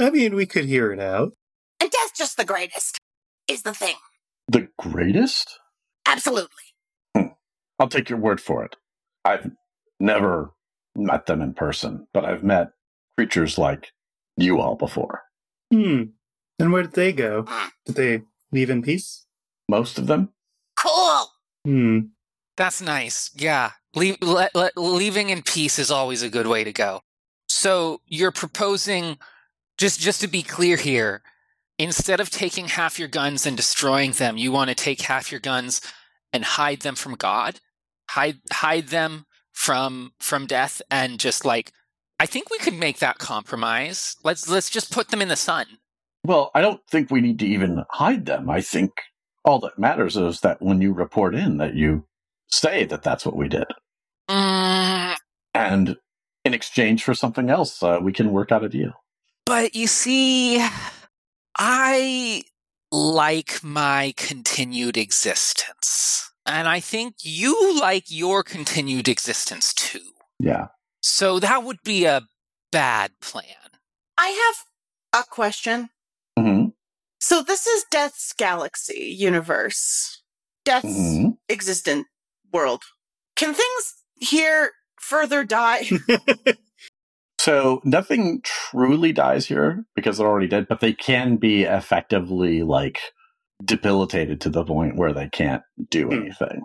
I 0.00 0.10
mean, 0.10 0.34
we 0.34 0.46
could 0.46 0.66
hear 0.66 0.92
it 0.92 1.00
out. 1.00 1.32
And 1.80 1.90
Death's 1.90 2.16
just 2.18 2.36
the 2.36 2.44
greatest, 2.44 2.98
is 3.48 3.62
the 3.62 3.74
thing. 3.74 3.96
The 4.48 4.68
greatest? 4.78 5.58
Absolutely. 6.06 6.48
I'll 7.78 7.88
take 7.88 8.08
your 8.10 8.18
word 8.18 8.40
for 8.40 8.64
it. 8.64 8.76
I've 9.24 9.50
never 10.00 10.52
met 10.96 11.26
them 11.26 11.40
in 11.42 11.54
person, 11.54 12.06
but 12.12 12.24
I've 12.24 12.42
met 12.42 12.68
creatures 13.18 13.58
like 13.58 13.90
you 14.36 14.60
all 14.60 14.76
before. 14.76 15.24
Hmm. 15.72 16.02
And 16.60 16.72
where 16.72 16.84
did 16.84 16.92
they 16.92 17.12
go? 17.12 17.46
Did 17.84 17.96
they 17.96 18.22
leave 18.52 18.70
in 18.70 18.80
peace? 18.80 19.26
Most 19.68 19.98
of 19.98 20.06
them? 20.06 20.28
Cool. 20.76 21.26
Hmm. 21.64 21.98
That's 22.56 22.80
nice. 22.80 23.32
Yeah. 23.34 23.72
Leave, 23.96 24.18
le, 24.22 24.48
le, 24.54 24.70
leaving 24.76 25.30
in 25.30 25.42
peace 25.42 25.80
is 25.80 25.90
always 25.90 26.22
a 26.22 26.28
good 26.28 26.46
way 26.46 26.62
to 26.62 26.72
go. 26.72 27.00
So 27.48 28.02
you're 28.06 28.30
proposing, 28.30 29.18
just 29.78 29.98
just 29.98 30.20
to 30.20 30.28
be 30.28 30.42
clear 30.42 30.76
here, 30.76 31.22
instead 31.76 32.20
of 32.20 32.30
taking 32.30 32.68
half 32.68 33.00
your 33.00 33.08
guns 33.08 33.46
and 33.46 33.56
destroying 33.56 34.12
them, 34.12 34.36
you 34.36 34.52
want 34.52 34.68
to 34.68 34.76
take 34.76 35.00
half 35.00 35.32
your 35.32 35.40
guns 35.40 35.80
and 36.32 36.44
hide 36.44 36.82
them 36.82 36.94
from 36.94 37.16
God, 37.16 37.58
hide 38.10 38.38
hide 38.52 38.88
them 38.88 39.26
from 39.52 40.12
from 40.20 40.46
death, 40.46 40.80
and 40.88 41.18
just 41.18 41.44
like 41.44 41.72
I 42.20 42.26
think 42.26 42.50
we 42.50 42.58
could 42.58 42.74
make 42.74 42.98
that 42.98 43.18
compromise. 43.18 44.16
Let's 44.24 44.48
let's 44.48 44.70
just 44.70 44.92
put 44.92 45.08
them 45.08 45.22
in 45.22 45.28
the 45.28 45.36
sun. 45.36 45.66
Well, 46.24 46.50
I 46.54 46.60
don't 46.60 46.80
think 46.90 47.10
we 47.10 47.20
need 47.20 47.38
to 47.38 47.46
even 47.46 47.84
hide 47.90 48.26
them. 48.26 48.50
I 48.50 48.60
think 48.60 48.90
all 49.44 49.60
that 49.60 49.78
matters 49.78 50.16
is 50.16 50.40
that 50.40 50.60
when 50.60 50.80
you 50.80 50.92
report 50.92 51.34
in, 51.34 51.58
that 51.58 51.74
you 51.74 52.04
say 52.48 52.84
that 52.84 53.02
that's 53.02 53.24
what 53.24 53.36
we 53.36 53.48
did. 53.48 53.66
Mm, 54.28 55.16
And 55.54 55.96
in 56.44 56.54
exchange 56.54 57.04
for 57.04 57.14
something 57.14 57.50
else, 57.50 57.82
uh, 57.82 57.98
we 58.02 58.12
can 58.12 58.32
work 58.32 58.52
out 58.52 58.64
a 58.64 58.68
deal. 58.68 58.92
But 59.46 59.74
you 59.74 59.86
see, 59.86 60.66
I 61.56 62.42
like 62.90 63.62
my 63.62 64.12
continued 64.16 64.96
existence. 64.96 66.30
And 66.44 66.68
I 66.68 66.80
think 66.80 67.16
you 67.22 67.78
like 67.78 68.04
your 68.08 68.42
continued 68.42 69.08
existence 69.08 69.72
too. 69.72 70.00
Yeah. 70.38 70.68
So 71.00 71.38
that 71.40 71.62
would 71.64 71.78
be 71.84 72.04
a 72.04 72.22
bad 72.72 73.12
plan. 73.20 73.44
I 74.18 74.28
have 75.12 75.22
a 75.22 75.24
question. 75.28 75.90
hmm 76.38 76.66
So 77.20 77.42
this 77.42 77.66
is 77.66 77.84
Death's 77.90 78.32
galaxy 78.32 79.14
universe. 79.18 80.22
Death's 80.64 80.86
Mhm. 80.86 81.38
existent 81.48 82.06
world. 82.52 82.82
Can 83.36 83.54
things 83.54 83.94
here 84.20 84.72
further 85.00 85.44
die? 85.44 85.88
So 87.40 87.80
nothing 87.84 88.40
truly 88.42 89.12
dies 89.12 89.46
here 89.46 89.84
because 89.94 90.18
they're 90.18 90.26
already 90.26 90.48
dead, 90.48 90.66
but 90.68 90.80
they 90.80 90.92
can 90.92 91.36
be 91.36 91.62
effectively 91.62 92.62
like 92.64 92.98
debilitated 93.64 94.40
to 94.42 94.50
the 94.50 94.64
point 94.64 94.96
where 94.96 95.12
they 95.12 95.28
can't 95.28 95.62
do 95.88 96.08
Hmm. 96.08 96.14
anything. 96.14 96.62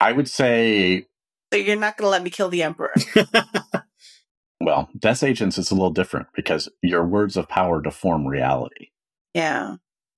I 0.00 0.12
would 0.12 0.28
say, 0.28 1.06
so 1.52 1.58
you're 1.58 1.76
not 1.76 1.96
going 1.96 2.06
to 2.06 2.10
let 2.10 2.22
me 2.22 2.30
kill 2.30 2.48
the 2.48 2.62
emperor. 2.62 2.92
well, 4.60 4.88
Death 4.98 5.22
Agents 5.22 5.58
is 5.58 5.70
a 5.70 5.74
little 5.74 5.90
different 5.90 6.28
because 6.34 6.68
your 6.82 7.04
words 7.04 7.36
of 7.36 7.48
power 7.48 7.80
deform 7.80 8.26
reality. 8.26 8.88
yeah. 9.34 9.76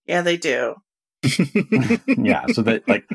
Yeah, 0.08 0.22
they 0.22 0.36
do. 0.36 0.76
yeah, 2.06 2.46
so 2.52 2.62
that 2.62 2.86
like 2.86 3.08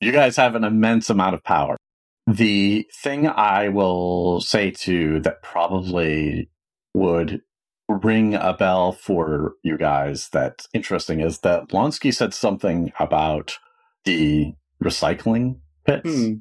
you 0.00 0.12
guys 0.12 0.36
have 0.36 0.54
an 0.54 0.64
immense 0.64 1.08
amount 1.08 1.34
of 1.34 1.42
power. 1.42 1.78
The 2.26 2.86
thing 3.02 3.26
I 3.26 3.70
will 3.70 4.42
say 4.42 4.70
to 4.70 5.20
that 5.20 5.42
probably 5.42 6.50
would 6.92 7.40
ring 7.88 8.34
a 8.34 8.52
bell 8.52 8.92
for 8.92 9.54
you 9.64 9.78
guys 9.78 10.28
that's 10.30 10.68
interesting 10.74 11.20
is 11.20 11.38
that 11.38 11.68
Lonsky 11.70 12.12
said 12.14 12.34
something 12.34 12.92
about 13.00 13.56
the 14.04 14.52
recycling 14.84 15.60
pits, 15.86 16.10
Hmm. 16.14 16.32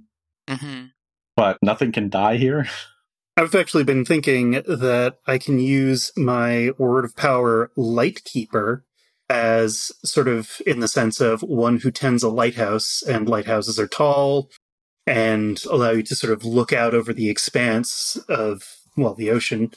Hmm 0.50 0.86
but 1.36 1.58
nothing 1.62 1.94
can 1.94 2.10
die 2.10 2.36
here. 2.36 2.68
I've 3.38 3.56
actually 3.56 3.86
been 3.86 4.04
thinking 4.04 4.52
that 4.52 5.20
I 5.26 5.38
can 5.38 5.58
use 5.60 6.12
my 6.18 6.72
word 6.78 7.06
of 7.06 7.16
power, 7.16 7.72
Lightkeeper, 7.78 8.84
as 9.30 9.94
sort 10.04 10.28
of 10.28 10.62
in 10.68 10.82
the 10.82 10.90
sense 10.90 11.22
of 11.22 11.42
one 11.42 11.78
who 11.78 11.92
tends 11.92 12.24
a 12.24 12.30
lighthouse, 12.30 13.02
and 13.02 13.30
lighthouses 13.30 13.80
are 13.80 13.88
tall 13.88 14.50
and 15.08 15.64
allow 15.72 15.92
you 15.92 16.04
to 16.04 16.16
sort 16.18 16.34
of 16.34 16.44
look 16.44 16.74
out 16.74 16.94
over 16.94 17.14
the 17.14 17.30
expanse 17.30 18.18
of, 18.28 18.76
well, 18.98 19.14
the 19.14 19.32
ocean 19.32 19.72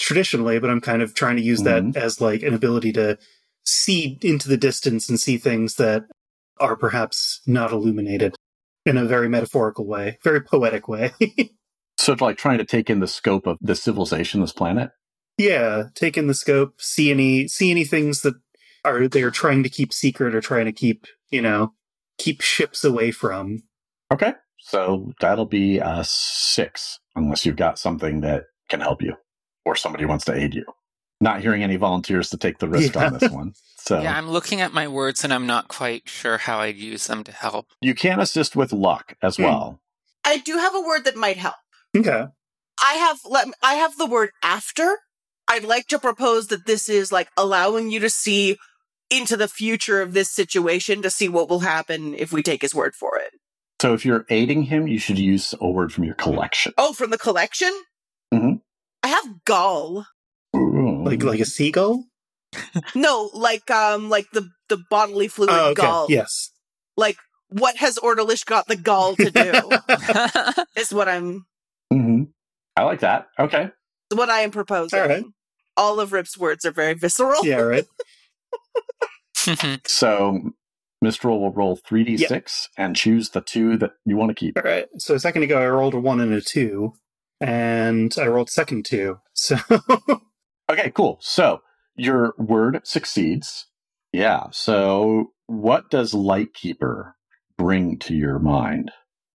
traditionally, 0.00 0.58
but 0.58 0.68
I'm 0.70 0.80
kind 0.80 1.00
of 1.00 1.14
trying 1.14 1.36
to 1.36 1.42
use 1.42 1.62
Mhm. 1.62 1.92
that 1.92 2.02
as 2.02 2.20
like 2.20 2.42
an 2.42 2.54
ability 2.54 2.92
to 2.94 3.16
see 3.64 4.18
into 4.22 4.48
the 4.48 4.56
distance 4.56 5.08
and 5.08 5.20
see 5.20 5.36
things 5.36 5.76
that 5.76 6.06
are 6.58 6.74
perhaps 6.74 7.40
not 7.46 7.70
illuminated 7.70 8.34
in 8.86 8.96
a 8.96 9.04
very 9.04 9.28
metaphorical 9.28 9.86
way, 9.86 10.18
very 10.22 10.40
poetic 10.40 10.88
way. 10.88 11.12
So, 11.96 12.16
like 12.20 12.36
trying 12.36 12.58
to 12.58 12.64
take 12.64 12.90
in 12.90 13.00
the 13.00 13.06
scope 13.06 13.46
of 13.46 13.56
the 13.60 13.74
civilization, 13.74 14.40
this 14.40 14.52
planet. 14.52 14.90
Yeah, 15.38 15.84
take 15.94 16.18
in 16.18 16.26
the 16.26 16.34
scope, 16.34 16.80
see 16.80 17.10
any 17.10 17.48
see 17.48 17.70
any 17.70 17.84
things 17.84 18.22
that 18.22 18.34
are 18.84 19.08
they're 19.08 19.30
trying 19.30 19.62
to 19.62 19.68
keep 19.68 19.92
secret 19.92 20.34
or 20.34 20.40
trying 20.40 20.66
to 20.66 20.72
keep, 20.72 21.06
you 21.30 21.40
know, 21.40 21.72
keep 22.18 22.40
ships 22.40 22.84
away 22.84 23.10
from. 23.10 23.62
Okay. 24.12 24.34
So 24.58 25.12
that'll 25.20 25.46
be 25.46 25.78
a 25.78 26.04
six, 26.04 26.98
unless 27.16 27.46
you've 27.46 27.56
got 27.56 27.78
something 27.78 28.20
that 28.20 28.44
can 28.68 28.80
help 28.80 29.02
you 29.02 29.14
or 29.64 29.76
somebody 29.76 30.04
wants 30.04 30.24
to 30.26 30.34
aid 30.34 30.54
you. 30.54 30.64
Not 31.24 31.40
hearing 31.40 31.62
any 31.62 31.76
volunteers 31.76 32.28
to 32.30 32.36
take 32.36 32.58
the 32.58 32.68
risk 32.68 32.94
Yeah. 32.94 33.06
on 33.06 33.14
this 33.18 33.30
one. 33.30 33.54
So 33.78 34.00
Yeah, 34.02 34.16
I'm 34.16 34.28
looking 34.28 34.60
at 34.60 34.74
my 34.74 34.86
words 34.88 35.24
and 35.24 35.32
I'm 35.32 35.46
not 35.46 35.68
quite 35.68 36.02
sure 36.06 36.36
how 36.36 36.60
I'd 36.60 36.76
use 36.76 37.06
them 37.06 37.24
to 37.24 37.32
help. 37.32 37.66
you 37.80 37.94
can 37.94 38.20
assist 38.20 38.54
with 38.54 38.72
luck 38.74 39.14
as 39.22 39.36
Hmm. 39.36 39.44
well. 39.44 39.80
I 40.22 40.36
do 40.36 40.58
have 40.58 40.74
a 40.74 40.80
word 40.82 41.04
that 41.04 41.16
might 41.16 41.38
help. 41.38 41.54
Okay. 41.96 42.26
I 42.82 42.92
have 42.94 43.20
let 43.24 43.48
I 43.62 43.74
have 43.74 43.96
the 43.96 44.04
word 44.06 44.30
after. 44.42 44.98
I'd 45.48 45.64
like 45.64 45.86
to 45.88 45.98
propose 45.98 46.48
that 46.48 46.66
this 46.66 46.88
is 46.90 47.10
like 47.10 47.28
allowing 47.38 47.90
you 47.90 48.00
to 48.00 48.10
see 48.10 48.58
into 49.10 49.36
the 49.36 49.48
future 49.48 50.02
of 50.02 50.12
this 50.12 50.28
situation 50.30 51.00
to 51.02 51.10
see 51.10 51.28
what 51.30 51.48
will 51.48 51.60
happen 51.60 52.14
if 52.14 52.32
we 52.32 52.42
take 52.42 52.60
his 52.62 52.74
word 52.74 52.94
for 52.94 53.16
it. 53.18 53.32
So 53.80 53.94
if 53.94 54.04
you're 54.04 54.26
aiding 54.28 54.64
him, 54.64 54.86
you 54.88 54.98
should 54.98 55.18
use 55.18 55.54
a 55.60 55.68
word 55.70 55.90
from 55.92 56.04
your 56.04 56.14
collection. 56.16 56.72
Oh, 56.76 56.92
from 56.92 57.10
the 57.10 57.18
collection? 57.18 57.72
Mhm. 58.32 58.60
I 59.02 59.08
have 59.08 59.44
gall. 59.44 60.06
Ooh. 61.04 61.10
Like 61.10 61.22
like 61.22 61.40
a 61.40 61.44
seagull? 61.44 62.04
No, 62.94 63.30
like 63.34 63.68
um 63.70 64.08
like 64.08 64.26
the 64.32 64.48
the 64.68 64.78
bodily 64.90 65.26
fluid 65.28 65.50
Oh, 65.52 65.70
okay. 65.70 65.82
gall. 65.82 66.06
Yes. 66.08 66.50
Like 66.96 67.16
what 67.48 67.76
has 67.76 67.98
Ordalish 67.98 68.44
got 68.46 68.66
the 68.68 68.76
gall 68.76 69.16
to 69.16 69.30
do? 69.30 70.62
is 70.80 70.92
what 70.92 71.08
I'm 71.08 71.46
Mm-hmm. 71.92 72.24
I 72.76 72.82
like 72.84 73.00
that. 73.00 73.26
Okay. 73.38 73.70
what 74.12 74.30
I 74.30 74.40
am 74.40 74.50
proposing. 74.52 74.98
All 75.00 75.06
right. 75.08 75.24
All 75.76 75.98
of 76.00 76.12
Rip's 76.12 76.38
words 76.38 76.64
are 76.64 76.70
very 76.72 76.94
visceral. 76.94 77.44
yeah, 77.44 77.56
right. 77.60 77.86
So 79.86 80.52
Mistral 81.02 81.40
will 81.40 81.52
roll 81.52 81.76
3d6 81.76 82.68
and 82.78 82.96
choose 82.96 83.30
the 83.30 83.40
two 83.42 83.76
that 83.78 83.92
you 84.06 84.16
want 84.16 84.30
to 84.30 84.34
keep. 84.34 84.56
All 84.56 84.62
right. 84.62 84.86
So 84.98 85.14
a 85.14 85.18
second 85.20 85.42
ago 85.42 85.60
I 85.60 85.66
rolled 85.68 85.94
a 85.94 86.00
one 86.00 86.20
and 86.20 86.32
a 86.32 86.40
two. 86.40 86.94
And 87.40 88.14
I 88.18 88.26
rolled 88.28 88.48
second 88.48 88.84
two. 88.86 89.18
So 89.34 89.56
Okay, 90.70 90.90
cool. 90.90 91.18
So 91.20 91.60
your 91.96 92.34
word 92.38 92.80
succeeds. 92.84 93.66
Yeah. 94.12 94.46
So 94.52 95.32
what 95.46 95.90
does 95.90 96.14
Lightkeeper 96.14 97.16
bring 97.58 97.98
to 98.00 98.14
your 98.14 98.38
mind? 98.38 98.90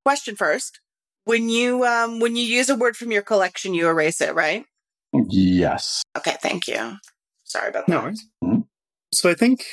Question 0.05 0.37
first. 0.37 0.81
When 1.25 1.49
you 1.49 1.85
um 1.85 2.21
when 2.21 2.37
you 2.37 2.45
use 2.45 2.71
a 2.71 2.77
word 2.77 2.97
from 2.97 3.13
your 3.13 3.23
collection, 3.23 3.75
you 3.75 3.89
erase 3.89 4.21
it, 4.21 4.35
right? 4.35 4.65
Yes. 5.13 6.03
Okay, 6.17 6.37
thank 6.41 6.69
you. 6.69 6.97
Sorry 7.45 7.69
about 7.69 7.87
that. 7.87 7.93
No 7.93 8.03
worries. 8.03 8.27
Mhm. 8.43 8.65
So 9.13 9.31
I 9.31 9.35
think 9.35 9.65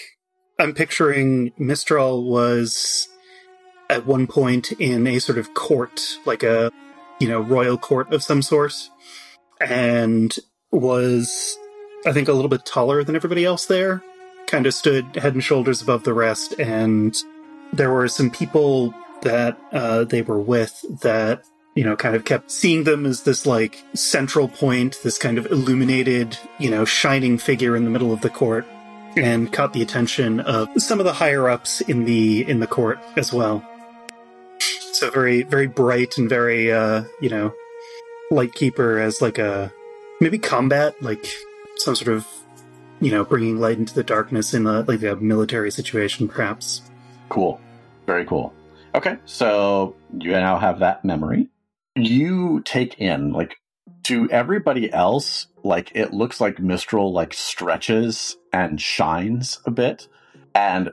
I'm 0.59 0.73
picturing 0.73 1.51
Mistral 1.57 2.29
was 2.29 3.07
at 3.89 4.05
one 4.05 4.27
point 4.27 4.71
in 4.73 5.07
a 5.07 5.19
sort 5.19 5.37
of 5.37 5.53
court, 5.53 6.17
like 6.25 6.43
a 6.43 6.71
you 7.19 7.27
know 7.27 7.39
royal 7.39 7.77
court 7.77 8.11
of 8.13 8.23
some 8.23 8.41
sort, 8.41 8.89
and 9.61 10.35
was 10.75 11.57
I 12.05 12.13
think 12.13 12.27
a 12.27 12.33
little 12.33 12.49
bit 12.49 12.65
taller 12.65 13.03
than 13.03 13.15
everybody 13.15 13.45
else 13.45 13.65
there. 13.65 14.03
Kind 14.47 14.67
of 14.67 14.73
stood 14.73 15.15
head 15.15 15.33
and 15.33 15.43
shoulders 15.43 15.81
above 15.81 16.03
the 16.03 16.13
rest, 16.13 16.59
and 16.59 17.15
there 17.73 17.91
were 17.91 18.07
some 18.07 18.29
people 18.29 18.93
that 19.23 19.57
uh, 19.71 20.03
they 20.03 20.21
were 20.21 20.39
with 20.39 20.85
that 21.01 21.43
you 21.73 21.83
know 21.83 21.95
kind 21.95 22.15
of 22.15 22.25
kept 22.25 22.51
seeing 22.51 22.83
them 22.83 23.05
as 23.05 23.23
this 23.23 23.45
like 23.45 23.83
central 23.95 24.47
point, 24.47 24.99
this 25.03 25.17
kind 25.17 25.37
of 25.39 25.47
illuminated, 25.47 26.37
you 26.59 26.69
know, 26.69 26.85
shining 26.85 27.37
figure 27.37 27.75
in 27.75 27.85
the 27.85 27.89
middle 27.89 28.13
of 28.13 28.21
the 28.21 28.29
court, 28.29 28.67
and 29.17 29.51
caught 29.51 29.73
the 29.73 29.81
attention 29.81 30.41
of 30.41 30.69
some 30.77 30.99
of 30.99 31.05
the 31.05 31.13
higher 31.13 31.49
ups 31.49 31.81
in 31.81 32.05
the 32.05 32.47
in 32.47 32.59
the 32.59 32.67
court 32.67 32.99
as 33.17 33.33
well. 33.33 33.65
So 34.93 35.09
very 35.09 35.41
very 35.41 35.67
bright 35.67 36.19
and 36.19 36.29
very 36.29 36.71
uh, 36.71 37.05
you 37.19 37.29
know 37.29 37.51
lightkeeper 38.29 38.99
as 38.99 39.21
like 39.21 39.39
a 39.39 39.73
maybe 40.19 40.37
combat 40.37 41.01
like 41.01 41.27
some 41.77 41.95
sort 41.95 42.15
of 42.15 42.27
you 42.99 43.11
know 43.11 43.23
bringing 43.23 43.59
light 43.59 43.77
into 43.77 43.93
the 43.93 44.03
darkness 44.03 44.53
in 44.53 44.65
a 44.65 44.81
like 44.81 45.03
a 45.03 45.15
military 45.15 45.71
situation 45.71 46.27
perhaps. 46.27 46.81
Cool. 47.29 47.59
Very 48.05 48.25
cool. 48.25 48.53
Okay. 48.95 49.17
So 49.25 49.95
you 50.17 50.31
now 50.31 50.57
have 50.57 50.79
that 50.79 51.03
memory. 51.03 51.49
You 51.95 52.61
take 52.61 52.99
in, 52.99 53.33
like, 53.33 53.57
to 54.03 54.29
everybody 54.29 54.91
else, 54.91 55.47
like, 55.63 55.91
it 55.95 56.13
looks 56.13 56.39
like 56.39 56.59
Mistral, 56.59 57.11
like, 57.11 57.33
stretches 57.33 58.37
and 58.53 58.79
shines 58.79 59.59
a 59.65 59.71
bit. 59.71 60.07
And 60.53 60.91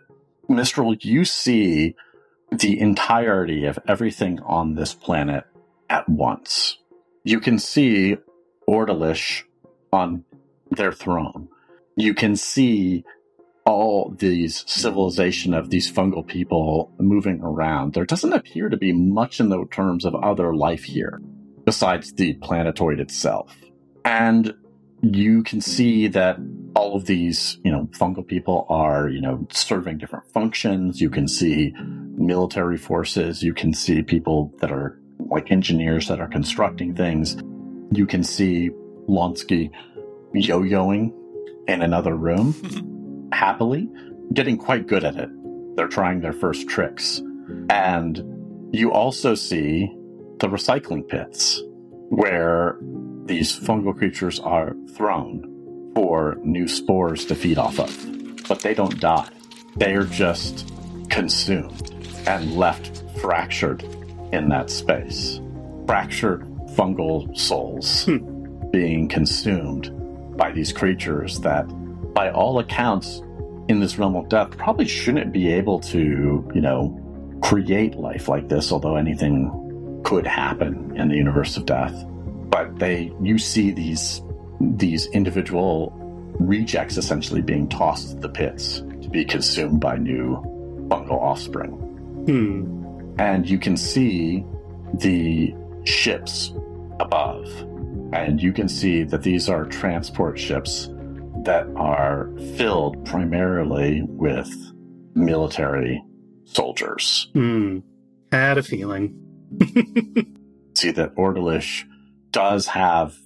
Mistral, 0.49 0.95
you 0.95 1.25
see 1.25 1.95
the 2.51 2.81
entirety 2.81 3.67
of 3.67 3.79
everything 3.87 4.41
on 4.41 4.75
this 4.75 4.95
planet 4.95 5.45
at 5.89 6.09
once. 6.09 6.79
You 7.25 7.41
can 7.41 7.59
see 7.59 8.17
Ordalish 8.73 9.43
on 9.93 10.25
their 10.71 10.93
throne. 10.93 11.49
You 11.95 12.15
can 12.15 12.37
see 12.37 13.05
all 13.67 14.15
these 14.19 14.65
civilization 14.67 15.53
of 15.53 15.69
these 15.69 15.93
fungal 15.93 16.27
people 16.27 16.91
moving 16.99 17.41
around. 17.43 17.93
There 17.93 18.07
doesn't 18.07 18.33
appear 18.33 18.71
to 18.71 18.77
be 18.77 18.93
much 18.93 19.41
in 19.41 19.51
the 19.51 19.65
terms 19.71 20.05
of 20.07 20.15
other 20.15 20.55
life 20.55 20.85
here 20.85 21.21
besides 21.65 22.15
the 22.15 22.33
planetoid 22.35 22.99
itself. 22.99 23.55
And 24.05 24.55
you 25.03 25.43
can 25.43 25.61
see 25.61 26.09
that 26.09 26.39
all 26.75 26.97
of 26.97 27.07
these, 27.07 27.59
you 27.63 27.71
know, 27.71 27.89
fungal 27.93 28.27
people 28.27 28.67
are, 28.69 29.09
you 29.09 29.21
know, 29.21 29.47
serving 29.51 29.99
different 29.99 30.33
functions. 30.33 31.01
You 31.01 31.11
can 31.11 31.29
see 31.29 31.75
military 32.17 32.79
forces. 32.79 33.43
You 33.43 33.53
can 33.53 33.75
see 33.75 34.03
people 34.03 34.53
that 34.61 34.73
are 34.73 34.99
like 35.19 35.53
engineers 35.53 36.09
that 36.09 36.21
are 36.21 36.29
constructing 36.29 36.95
things. 36.95 37.37
You 37.95 38.07
can 38.07 38.25
see 38.25 38.71
Lonsky 39.09 39.71
yo-yoing 40.33 41.13
in 41.69 41.83
another 41.83 42.15
room 42.15 43.29
happily, 43.33 43.89
getting 44.33 44.57
quite 44.57 44.87
good 44.87 45.05
at 45.05 45.17
it. 45.17 45.29
They're 45.77 45.89
trying 45.89 46.21
their 46.21 46.33
first 46.33 46.69
tricks. 46.69 47.21
And 47.69 48.71
you 48.73 48.93
also 48.93 49.35
see 49.35 49.87
the 50.39 50.49
recycling 50.49 51.07
pits 51.07 51.61
where 52.09 52.79
these 53.25 53.59
fungal 53.59 53.97
creatures 53.97 54.41
are 54.41 54.75
thrown 54.95 55.93
for 55.95 56.39
new 56.43 56.67
spores 56.69 57.25
to 57.27 57.35
feed 57.35 57.59
off 57.59 57.79
of. 57.79 58.47
But 58.49 58.61
they 58.61 58.75
don't 58.75 58.99
die. 59.01 59.29
They 59.77 59.95
are 59.95 60.05
just 60.05 60.71
consumed 61.11 61.91
and 62.27 62.57
left 62.57 63.03
fractured 63.21 63.83
in 64.33 64.49
that 64.49 64.71
space. 64.71 65.41
Fractured 65.87 66.47
fungal 66.75 67.37
souls 67.37 68.09
being 68.71 69.09
consumed 69.09 69.91
by 70.37 70.51
these 70.53 70.73
creatures 70.73 71.41
that, 71.41 71.65
by 72.15 72.31
all 72.31 72.59
accounts, 72.59 73.23
in 73.69 73.81
this 73.81 73.99
realm 73.99 74.17
of 74.17 74.29
death, 74.29 74.51
probably 74.57 74.87
shouldn't 74.87 75.33
be 75.33 75.53
able 75.53 75.79
to, 75.81 76.51
you 76.55 76.61
know, 76.61 76.99
create 77.43 77.95
life 77.95 78.29
like 78.29 78.49
this, 78.49 78.73
although 78.73 78.97
anything 78.97 80.01
could 80.05 80.27
happen 80.27 80.93
in 80.97 81.09
the 81.09 81.17
universe 81.17 81.57
of 81.57 81.67
death. 81.67 82.05
But 82.51 82.79
they, 82.79 83.13
you 83.21 83.39
see 83.39 83.71
these, 83.71 84.23
these 84.61 85.07
individual 85.07 85.93
rejects 86.39 86.97
essentially 86.97 87.43
being 87.43 87.69
tossed 87.69 88.11
to 88.11 88.17
the 88.17 88.29
pits 88.29 88.81
to 89.03 89.09
be 89.09 89.25
consumed 89.25 89.81
by 89.81 89.97
new 89.97 90.37
fungal 90.89 91.21
offspring. 91.21 91.71
Hmm. 92.27 93.21
And 93.21 93.49
you 93.49 93.59
can 93.59 93.77
see 93.77 94.45
the 94.95 95.55
ships 95.85 96.53
above. 97.01 97.49
And 98.13 98.43
you 98.43 98.53
can 98.53 98.69
see 98.69 99.05
that 99.05 99.23
these 99.23 99.49
are 99.49 99.65
transport 99.65 100.39
ships 100.39 100.89
that 101.45 101.67
are 101.77 102.31
filled 102.57 103.05
primarily 103.05 104.03
with 104.03 104.51
military 105.15 106.03
soldiers. 106.45 107.31
Hmm. 107.33 107.79
Had 108.31 108.59
a 108.59 108.63
feeling. 108.63 109.19
See 110.75 110.91
that 110.93 111.15
Ordalish 111.17 111.85
does 112.31 112.67
have 112.69 113.17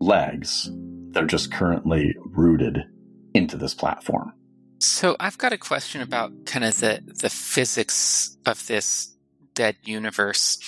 legs. 0.00 0.68
They're 1.10 1.26
just 1.26 1.52
currently 1.52 2.14
rooted 2.18 2.84
into 3.34 3.56
this 3.56 3.74
platform. 3.74 4.32
So 4.80 5.16
I've 5.20 5.38
got 5.38 5.52
a 5.52 5.58
question 5.58 6.00
about 6.00 6.32
kind 6.46 6.64
of 6.64 6.78
the 6.80 7.00
the 7.06 7.30
physics 7.30 8.36
of 8.44 8.66
this 8.66 9.16
dead 9.54 9.76
universe. 9.84 10.58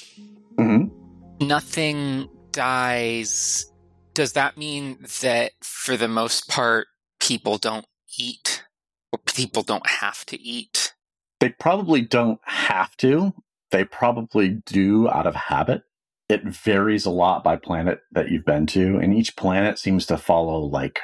Mm-hmm. 0.58 1.46
Nothing 1.46 2.28
dies. 2.58 3.70
Does 4.14 4.32
that 4.32 4.56
mean 4.56 4.98
that 5.22 5.52
for 5.60 5.96
the 5.96 6.08
most 6.08 6.48
part 6.48 6.88
people 7.20 7.56
don't 7.56 7.86
eat 8.18 8.64
or 9.12 9.20
people 9.20 9.62
don't 9.62 9.86
have 9.86 10.26
to 10.26 10.40
eat? 10.40 10.92
They 11.38 11.50
probably 11.50 12.00
don't 12.00 12.40
have 12.42 12.96
to. 12.96 13.32
They 13.70 13.84
probably 13.84 14.60
do 14.66 15.08
out 15.08 15.28
of 15.28 15.36
habit. 15.36 15.82
It 16.28 16.42
varies 16.42 17.06
a 17.06 17.10
lot 17.10 17.44
by 17.44 17.54
planet 17.54 18.00
that 18.10 18.28
you've 18.28 18.44
been 18.44 18.66
to, 18.68 18.98
and 18.98 19.14
each 19.14 19.36
planet 19.36 19.78
seems 19.78 20.04
to 20.06 20.18
follow 20.18 20.58
like 20.58 20.98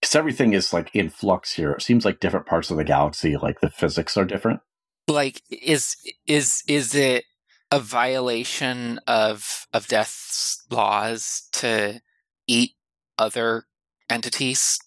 because 0.00 0.16
everything 0.16 0.54
is 0.54 0.72
like 0.72 0.90
in 0.94 1.10
flux 1.10 1.52
here. 1.52 1.72
It 1.72 1.82
seems 1.82 2.06
like 2.06 2.18
different 2.18 2.46
parts 2.46 2.70
of 2.70 2.78
the 2.78 2.84
galaxy, 2.84 3.36
like 3.36 3.60
the 3.60 3.68
physics 3.68 4.16
are 4.16 4.24
different. 4.24 4.60
Like 5.06 5.42
is 5.50 5.96
is 6.26 6.62
is 6.66 6.94
it 6.94 7.24
a 7.70 7.80
violation 7.80 9.00
of 9.06 9.66
of 9.72 9.88
death's 9.88 10.63
laws 10.74 11.48
to 11.54 12.00
eat 12.46 12.72
other 13.18 13.64
entities? 14.10 14.78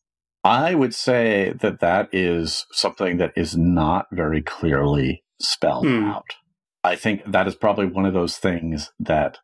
I 0.43 0.75
would 0.75 0.93
say 0.93 1.53
that 1.61 1.79
that 1.79 2.09
is 2.13 2.65
something 2.71 3.17
that 3.17 3.33
is 3.35 3.57
not 3.57 4.07
very 4.11 4.41
clearly 4.41 5.23
spelled 5.41 5.85
Hmm. 5.87 6.03
out. 6.05 6.35
I 6.83 6.95
think 6.95 7.23
that 7.31 7.47
is 7.47 7.55
probably 7.55 7.85
one 7.87 8.05
of 8.05 8.13
those 8.13 8.37
things 8.37 8.91
that 8.99 9.39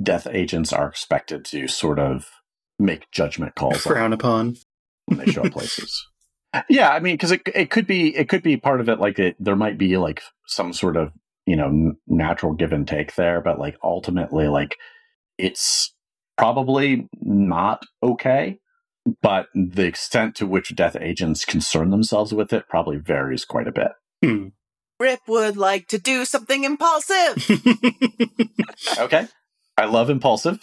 death 0.00 0.26
agents 0.30 0.72
are 0.72 0.88
expected 0.88 1.44
to 1.46 1.68
sort 1.68 1.98
of 1.98 2.26
make 2.78 3.10
judgment 3.10 3.54
calls 3.54 3.86
on 3.86 3.92
Frown 3.92 4.12
upon. 4.12 4.56
when 5.06 5.18
they 5.18 5.26
show 5.26 5.42
up 5.42 5.52
places. 5.52 6.06
Yeah, 6.70 6.88
I 6.88 6.98
mean, 7.00 7.12
because 7.14 7.30
it 7.30 7.42
it 7.54 7.68
could 7.70 7.86
be 7.86 8.16
it 8.16 8.30
could 8.30 8.42
be 8.42 8.56
part 8.56 8.80
of 8.80 8.88
it. 8.88 8.98
Like 8.98 9.18
it, 9.18 9.36
there 9.38 9.54
might 9.54 9.76
be 9.76 9.98
like 9.98 10.22
some 10.46 10.72
sort 10.72 10.96
of 10.96 11.12
you 11.44 11.56
know 11.56 11.92
natural 12.06 12.54
give 12.54 12.72
and 12.72 12.88
take 12.88 13.16
there, 13.16 13.42
but 13.42 13.58
like 13.58 13.76
ultimately, 13.82 14.48
like 14.48 14.76
it's 15.38 15.94
probably 16.36 17.08
not 17.20 17.84
okay. 18.02 18.58
But 19.22 19.46
the 19.54 19.84
extent 19.86 20.34
to 20.36 20.46
which 20.46 20.76
death 20.76 20.94
agents 21.00 21.46
concern 21.46 21.90
themselves 21.90 22.34
with 22.34 22.52
it 22.52 22.68
probably 22.68 22.98
varies 22.98 23.44
quite 23.46 23.66
a 23.66 23.72
bit. 23.72 23.92
Hmm. 24.22 24.48
Rip 25.00 25.20
would 25.28 25.56
like 25.56 25.86
to 25.88 25.98
do 25.98 26.24
something 26.24 26.64
impulsive. 26.64 27.48
Okay, 28.98 29.26
I 29.76 29.84
love 29.86 30.08
impulsive. 30.10 30.60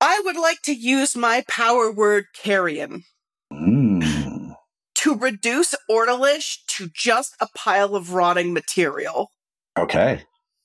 I 0.00 0.20
would 0.24 0.36
like 0.36 0.60
to 0.64 0.74
use 0.74 1.16
my 1.16 1.44
power 1.48 1.90
word 1.92 2.26
carrion 2.34 3.04
Mm. 3.52 4.54
to 4.96 5.14
reduce 5.14 5.74
Ordalish 5.90 6.58
to 6.68 6.88
just 6.94 7.34
a 7.40 7.46
pile 7.54 7.94
of 7.94 8.12
rotting 8.12 8.52
material. 8.52 9.30
Okay, 9.78 10.22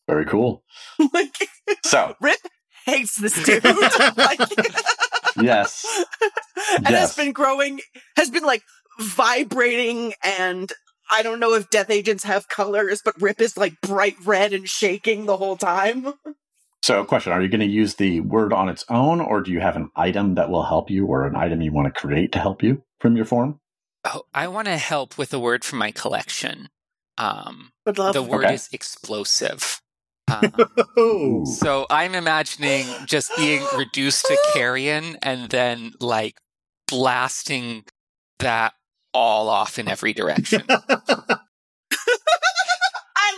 very 0.07 0.25
cool. 0.25 0.63
like, 1.13 1.35
So 1.85 2.15
Rip 2.21 2.39
hates 2.85 3.15
this 3.15 3.41
dude. 3.43 3.63
like, 4.17 4.39
yes, 5.37 5.85
and 6.77 6.87
has 6.87 7.15
been 7.15 7.31
growing, 7.31 7.79
has 8.17 8.29
been 8.29 8.43
like 8.43 8.63
vibrating 8.99 10.13
and 10.23 10.71
I 11.11 11.23
don't 11.23 11.39
know 11.39 11.55
if 11.55 11.69
death 11.69 11.89
agents 11.89 12.23
have 12.23 12.47
colors, 12.49 13.01
but 13.03 13.19
Rip 13.19 13.41
is 13.41 13.57
like 13.57 13.81
bright 13.81 14.15
red 14.25 14.53
and 14.53 14.69
shaking 14.69 15.25
the 15.25 15.37
whole 15.37 15.57
time. 15.57 16.13
So, 16.83 17.03
question 17.03 17.33
Are 17.33 17.41
you 17.41 17.49
going 17.49 17.59
to 17.61 17.65
use 17.65 17.95
the 17.95 18.21
word 18.21 18.53
on 18.53 18.69
its 18.69 18.85
own, 18.89 19.19
or 19.19 19.41
do 19.41 19.51
you 19.51 19.59
have 19.59 19.75
an 19.75 19.89
item 19.95 20.35
that 20.35 20.49
will 20.49 20.63
help 20.63 20.89
you, 20.89 21.07
or 21.07 21.25
an 21.25 21.35
item 21.35 21.61
you 21.61 21.71
want 21.71 21.93
to 21.93 21.99
create 21.99 22.31
to 22.33 22.39
help 22.39 22.63
you 22.63 22.83
from 22.99 23.15
your 23.15 23.25
form? 23.25 23.59
Oh, 24.05 24.23
I 24.33 24.47
want 24.47 24.67
to 24.67 24.77
help 24.77 25.17
with 25.17 25.33
a 25.33 25.39
word 25.39 25.65
from 25.65 25.79
my 25.79 25.91
collection. 25.91 26.69
Um, 27.17 27.71
Would 27.85 27.97
love 27.97 28.13
the 28.13 28.23
word 28.23 28.45
Okay. 28.45 28.53
is 28.53 28.69
explosive. 28.71 29.81
Um, 30.31 30.53
oh. 30.97 31.45
so 31.59 31.85
I'm 31.89 32.15
imagining 32.15 32.85
just 33.05 33.31
being 33.37 33.63
reduced 33.77 34.25
to 34.25 34.37
carrion 34.53 35.17
and 35.21 35.49
then 35.49 35.93
like 35.99 36.37
blasting 36.87 37.85
that 38.39 38.73
all 39.13 39.49
off 39.49 39.77
in 39.79 39.87
every 39.87 40.13
direction. 40.13 40.63
I 40.69 40.77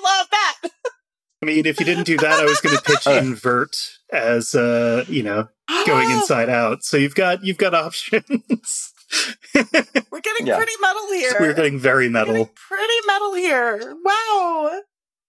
love 0.04 0.28
that. 0.32 0.58
I 1.44 1.46
mean, 1.46 1.66
if 1.66 1.80
you 1.80 1.86
didn't 1.86 2.04
do 2.06 2.18
that, 2.18 2.40
I 2.40 2.46
was 2.46 2.60
going 2.62 2.76
to 2.76 2.82
pitch 2.84 3.08
Uh. 3.08 3.12
invert 3.12 3.76
as 4.12 4.54
uh, 4.54 5.06
you 5.08 5.24
know, 5.24 5.48
going 5.86 6.12
inside 6.18 6.50
out. 6.50 6.84
So 6.84 6.98
you've 6.98 7.16
got 7.16 7.44
you've 7.44 7.58
got 7.58 7.74
options. 7.74 8.94
We're 9.56 9.64
getting 10.22 10.48
Yeah. 10.48 10.56
pretty 10.58 10.72
metal 10.82 11.12
here. 11.12 11.34
We're 11.40 11.54
getting 11.54 11.80
very 11.80 12.08
We're 12.10 12.14
getting 12.26 12.34
metal. 12.34 12.52
pretty 12.70 12.94
metal 13.08 13.34
here. 13.34 13.96
Wow. 14.04 14.82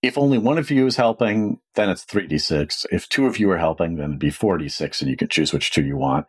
If 0.02 0.18
only 0.18 0.38
one 0.38 0.58
of 0.58 0.70
you 0.70 0.86
is 0.86 0.96
helping, 0.96 1.60
then 1.74 1.88
it's 1.88 2.04
3d6. 2.04 2.86
If 2.90 3.08
two 3.08 3.26
of 3.26 3.38
you 3.38 3.48
are 3.52 3.58
helping, 3.58 3.96
then 3.96 4.06
it'd 4.06 4.18
be 4.18 4.30
4d6, 4.30 5.00
and 5.00 5.08
you 5.10 5.16
can 5.16 5.28
choose 5.28 5.52
which 5.52 5.70
two 5.70 5.84
you 5.84 5.96
want. 5.96 6.26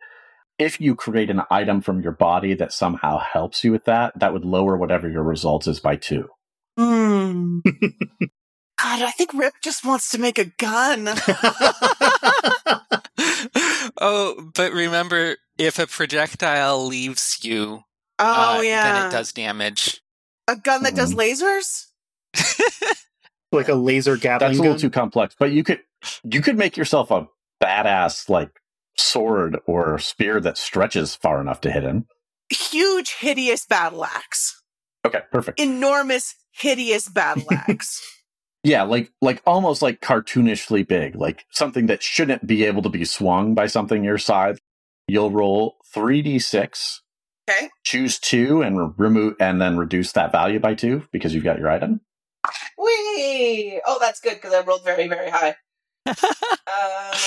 If 0.58 0.80
you 0.80 0.94
create 0.94 1.30
an 1.30 1.42
item 1.50 1.80
from 1.80 2.00
your 2.00 2.12
body 2.12 2.54
that 2.54 2.72
somehow 2.72 3.18
helps 3.18 3.64
you 3.64 3.72
with 3.72 3.84
that, 3.86 4.16
that 4.20 4.32
would 4.32 4.44
lower 4.44 4.76
whatever 4.76 5.10
your 5.10 5.24
result 5.24 5.66
is 5.66 5.80
by 5.80 5.96
two. 5.96 6.28
Hmm. 6.78 7.58
God, 7.64 9.02
I 9.02 9.10
think 9.10 9.34
Rip 9.34 9.54
just 9.62 9.84
wants 9.84 10.10
to 10.10 10.18
make 10.18 10.38
a 10.38 10.44
gun. 10.44 11.08
oh, 14.00 14.50
but 14.54 14.72
remember, 14.72 15.36
if 15.58 15.80
a 15.80 15.86
projectile 15.88 16.86
leaves 16.86 17.38
you, 17.42 17.82
Oh 18.18 18.58
uh, 18.58 18.60
yeah, 18.60 18.92
then 18.92 19.06
it 19.08 19.10
does 19.10 19.32
damage. 19.32 20.00
a 20.46 20.54
gun 20.56 20.84
that 20.84 20.94
does 20.94 21.14
lasers. 21.14 21.86
Like 23.54 23.68
a 23.68 23.74
laser 23.74 24.16
Gatling 24.16 24.48
That's 24.50 24.58
a 24.58 24.62
little 24.62 24.74
gun. 24.74 24.80
too 24.80 24.90
complex, 24.90 25.34
but 25.38 25.52
you 25.52 25.64
could 25.64 25.80
you 26.24 26.42
could 26.42 26.56
make 26.58 26.76
yourself 26.76 27.10
a 27.10 27.26
badass 27.62 28.28
like 28.28 28.50
sword 28.96 29.58
or 29.66 29.98
spear 29.98 30.40
that 30.40 30.58
stretches 30.58 31.14
far 31.14 31.40
enough 31.40 31.60
to 31.62 31.70
hit 31.70 31.82
him. 31.82 32.06
Huge, 32.50 33.14
hideous 33.18 33.66
battle 33.66 34.04
axe. 34.04 34.60
Okay, 35.06 35.20
perfect. 35.32 35.60
Enormous, 35.60 36.34
hideous 36.52 37.08
battle 37.08 37.46
axe. 37.50 38.00
Yeah, 38.62 38.82
like 38.82 39.12
like 39.20 39.42
almost 39.46 39.82
like 39.82 40.00
cartoonishly 40.00 40.86
big, 40.86 41.14
like 41.16 41.44
something 41.50 41.86
that 41.86 42.02
shouldn't 42.02 42.46
be 42.46 42.64
able 42.64 42.82
to 42.82 42.88
be 42.88 43.04
swung 43.04 43.54
by 43.54 43.66
something 43.66 44.04
your 44.04 44.18
size. 44.18 44.58
You'll 45.06 45.30
roll 45.30 45.76
3d6, 45.94 47.00
okay. 47.50 47.68
choose 47.84 48.18
2 48.18 48.62
and 48.62 48.78
re- 48.80 48.94
remove 48.96 49.34
and 49.38 49.60
then 49.60 49.76
reduce 49.76 50.12
that 50.12 50.32
value 50.32 50.58
by 50.58 50.74
2 50.74 51.04
because 51.12 51.34
you've 51.34 51.44
got 51.44 51.58
your 51.58 51.70
item. 51.70 52.00
Whee! 52.78 53.80
Oh, 53.86 53.98
that's 54.00 54.20
good 54.20 54.34
because 54.34 54.52
I 54.52 54.60
rolled 54.62 54.84
very, 54.84 55.08
very 55.08 55.30
high. 55.30 55.56
um, 56.06 57.18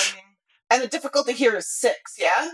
and 0.70 0.82
the 0.82 0.88
difficulty 0.88 1.32
here 1.32 1.56
is 1.56 1.68
six. 1.68 2.14
Yeah, 2.18 2.50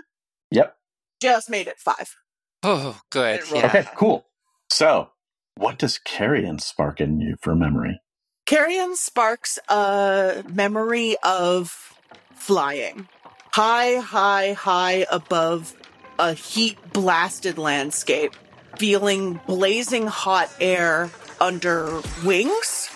Yep. 0.50 0.76
just 1.20 1.50
made 1.50 1.66
it 1.66 1.78
five. 1.78 2.14
Oh, 2.62 3.00
good. 3.10 3.42
Yeah. 3.52 3.66
Okay, 3.66 3.84
cool. 3.96 4.26
So, 4.70 5.10
what 5.56 5.78
does 5.78 5.98
carrion 5.98 6.58
spark 6.58 7.00
in 7.00 7.20
you 7.20 7.36
for 7.40 7.54
memory? 7.54 8.00
Carrion 8.46 8.96
sparks 8.96 9.58
a 9.68 10.44
memory 10.48 11.16
of 11.22 11.94
flying 12.34 13.08
high, 13.52 13.96
high, 13.96 14.52
high 14.52 15.06
above 15.10 15.74
a 16.18 16.32
heat 16.32 16.76
blasted 16.92 17.56
landscape, 17.58 18.34
feeling 18.78 19.40
blazing 19.46 20.06
hot 20.06 20.50
air 20.60 21.10
under 21.40 22.00
wings. 22.24 22.90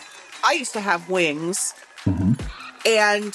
I 0.45 0.53
used 0.53 0.73
to 0.75 0.81
have 0.81 1.09
wings, 1.11 1.75
Mm-hmm. 2.07 2.33
and 2.87 3.35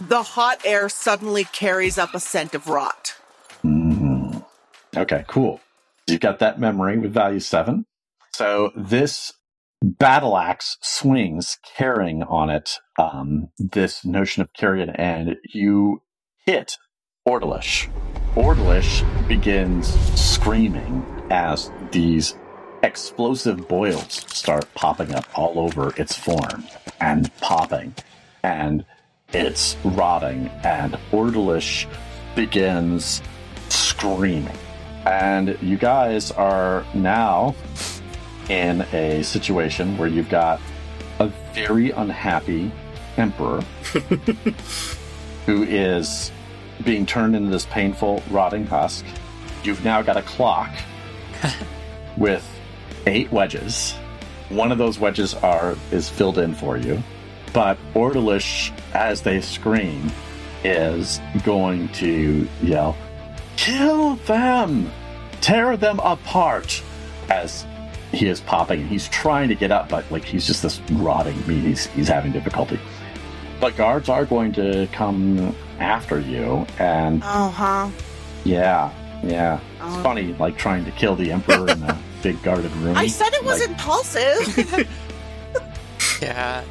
the 0.00 0.22
hot 0.22 0.60
air 0.64 0.88
suddenly 0.88 1.44
carries 1.44 1.98
up 1.98 2.14
a 2.14 2.20
scent 2.20 2.54
of 2.54 2.68
rot. 2.68 3.14
hmm 3.62 4.38
Okay, 4.96 5.24
cool. 5.28 5.60
You've 6.06 6.20
got 6.20 6.38
that 6.40 6.60
memory 6.60 6.98
with 6.98 7.12
value 7.14 7.40
seven. 7.40 7.86
So 8.34 8.70
this 8.76 9.32
battle 9.82 10.36
axe 10.36 10.76
swings, 10.82 11.58
carrying 11.76 12.22
on 12.22 12.50
it 12.50 12.78
um, 12.98 13.48
this 13.58 14.04
notion 14.04 14.42
of 14.42 14.52
carrion, 14.52 14.90
and 14.90 15.36
you 15.52 16.02
hit 16.44 16.76
Ordalish. 17.26 17.88
Ordalish 18.34 19.02
begins 19.28 19.88
screaming 20.20 21.04
as 21.30 21.70
these 21.90 22.34
explosive 22.82 23.68
boils 23.68 24.24
start 24.28 24.66
popping 24.74 25.14
up 25.14 25.26
all 25.38 25.58
over 25.58 25.94
its 25.96 26.16
form 26.16 26.64
and 27.00 27.34
popping, 27.36 27.94
and 28.42 28.84
it's 29.32 29.76
rotting, 29.84 30.48
and 30.64 30.94
Ordalish 31.10 31.86
begins 32.34 33.22
screaming 33.68 34.56
And 35.04 35.56
you 35.60 35.76
guys 35.76 36.30
are 36.32 36.84
now 36.94 37.54
in 38.48 38.82
a 38.92 39.22
situation 39.22 39.96
where 39.96 40.08
you've 40.08 40.28
got 40.28 40.60
a 41.18 41.28
very 41.54 41.90
unhappy 41.90 42.70
emperor 43.16 43.60
who 45.46 45.62
is 45.62 46.32
being 46.84 47.06
turned 47.06 47.36
into 47.36 47.50
this 47.50 47.66
painful, 47.66 48.22
rotting 48.30 48.66
husk. 48.66 49.04
You've 49.62 49.84
now 49.84 50.02
got 50.02 50.16
a 50.16 50.22
clock 50.22 50.70
with 52.16 52.46
eight 53.06 53.30
wedges. 53.32 53.92
One 54.48 54.70
of 54.72 54.78
those 54.78 54.98
wedges 54.98 55.34
are 55.34 55.76
is 55.90 56.08
filled 56.08 56.38
in 56.38 56.54
for 56.54 56.76
you, 56.76 57.02
but 57.52 57.78
Ordalish, 57.94 58.72
as 58.94 59.22
they 59.22 59.40
scream, 59.40 60.10
is 60.64 61.20
going 61.44 61.88
to 61.94 62.46
yell, 62.62 62.96
"Kill 63.56 64.16
them! 64.26 64.90
Tear 65.40 65.76
them 65.76 65.98
apart!" 66.00 66.82
As 67.30 67.66
he 68.12 68.26
is 68.28 68.40
popping, 68.42 68.80
and 68.80 68.88
he's 68.90 69.08
trying 69.08 69.48
to 69.48 69.54
get 69.54 69.70
up, 69.72 69.88
but 69.88 70.04
like 70.10 70.24
he's 70.24 70.46
just 70.46 70.62
this 70.62 70.80
rotting 70.92 71.36
meat. 71.46 71.62
He's 71.64 71.86
he's 71.86 72.08
having 72.08 72.30
difficulty. 72.32 72.78
But 73.60 73.76
guards 73.76 74.08
are 74.08 74.24
going 74.26 74.52
to 74.54 74.86
come 74.92 75.54
after 75.78 76.18
you, 76.20 76.66
and 76.78 77.22
Oh, 77.24 77.48
huh. 77.48 77.88
yeah, 78.44 78.90
yeah. 79.22 79.54
It's 79.56 79.96
Oh. 79.96 80.02
funny, 80.02 80.34
like 80.38 80.58
trying 80.58 80.84
to 80.84 80.90
kill 80.90 81.14
the 81.16 81.30
emperor 81.32 81.68
in 81.68 81.82
a 81.84 81.98
big 82.22 82.42
guarded 82.42 82.70
room. 82.76 82.96
I 82.96 83.06
said 83.08 83.32
it 83.34 83.44
was 83.44 83.60
Like, 83.60 83.70
impulsive. 83.70 84.88
Yeah. 86.22 86.64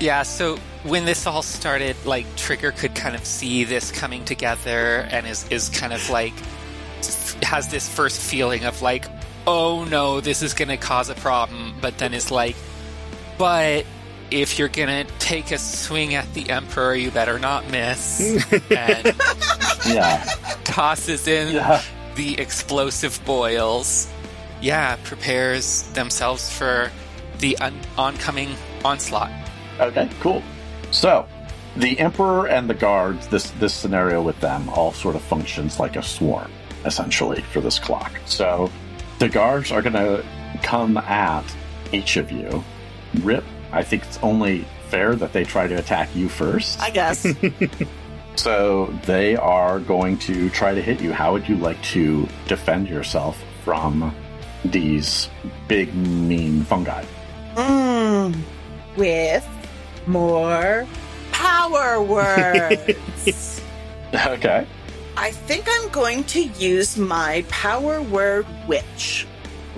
Yeah, 0.00 0.22
so 0.22 0.56
when 0.84 1.04
this 1.06 1.26
all 1.26 1.42
started, 1.42 1.96
like 2.04 2.24
Trigger 2.36 2.70
could 2.72 2.94
kind 2.94 3.16
of 3.16 3.24
see 3.24 3.64
this 3.64 3.90
coming 3.90 4.24
together 4.24 5.08
and 5.10 5.26
is 5.26 5.48
is 5.50 5.68
kind 5.70 5.92
of 5.92 6.08
like 6.10 6.34
has 7.42 7.68
this 7.68 7.88
first 7.88 8.20
feeling 8.20 8.64
of 8.64 8.80
like, 8.82 9.06
oh 9.46 9.84
no, 9.84 10.20
this 10.20 10.42
is 10.42 10.54
gonna 10.54 10.76
cause 10.76 11.08
a 11.08 11.14
problem, 11.16 11.74
but 11.80 11.98
then 11.98 12.14
is 12.14 12.30
like, 12.30 12.54
but 13.38 13.86
if 14.30 14.58
you're 14.58 14.68
gonna 14.68 15.04
take 15.18 15.50
a 15.50 15.58
swing 15.58 16.14
at 16.14 16.32
the 16.34 16.48
Emperor, 16.50 16.94
you 16.94 17.10
better 17.10 17.38
not 17.40 17.68
miss. 17.70 18.20
and 18.70 19.14
yeah, 19.86 20.24
tosses 20.64 21.26
in 21.26 21.54
Yeah. 21.56 21.82
the 22.14 22.38
explosive 22.38 23.18
boils. 23.24 24.06
Yeah, 24.60 24.96
prepares 25.04 25.82
themselves 25.92 26.50
for 26.50 26.90
the 27.38 27.56
un- 27.58 27.80
oncoming 27.96 28.54
onslaught. 28.84 29.30
Okay, 29.80 30.08
cool. 30.20 30.42
So, 30.90 31.26
the 31.76 31.98
emperor 32.00 32.48
and 32.48 32.68
the 32.68 32.74
guards, 32.74 33.28
this 33.28 33.50
this 33.52 33.72
scenario 33.72 34.20
with 34.22 34.40
them 34.40 34.68
all 34.70 34.92
sort 34.92 35.14
of 35.14 35.22
functions 35.22 35.78
like 35.78 35.96
a 35.96 36.02
swarm, 36.02 36.50
essentially, 36.84 37.42
for 37.42 37.60
this 37.60 37.78
clock. 37.78 38.12
So, 38.26 38.70
the 39.18 39.28
guards 39.28 39.70
are 39.70 39.82
going 39.82 39.92
to 39.92 40.24
come 40.62 40.96
at 40.96 41.44
each 41.92 42.16
of 42.16 42.32
you. 42.32 42.64
Rip, 43.22 43.44
I 43.72 43.82
think 43.82 44.02
it's 44.04 44.18
only 44.22 44.66
fair 44.88 45.14
that 45.14 45.32
they 45.32 45.44
try 45.44 45.68
to 45.68 45.74
attack 45.74 46.14
you 46.16 46.28
first. 46.28 46.80
I 46.80 46.90
guess. 46.90 47.26
So, 48.36 48.86
they 49.04 49.34
are 49.34 49.80
going 49.80 50.16
to 50.18 50.48
try 50.50 50.72
to 50.72 50.80
hit 50.80 51.00
you. 51.00 51.12
How 51.12 51.32
would 51.32 51.48
you 51.48 51.56
like 51.56 51.82
to 51.82 52.28
defend 52.46 52.88
yourself 52.88 53.36
from 53.64 54.14
these 54.64 55.28
big, 55.66 55.94
mean 55.94 56.62
fungi? 56.64 57.04
Mm, 57.54 58.36
with 58.96 59.46
more 60.06 60.86
power 61.32 62.02
words. 62.02 63.60
Okay. 64.14 64.66
I 65.18 65.32
think 65.32 65.66
I'm 65.68 65.90
going 65.90 66.24
to 66.24 66.40
use 66.40 66.96
my 66.96 67.44
power 67.50 68.00
word 68.00 68.46
witch. 68.66 69.26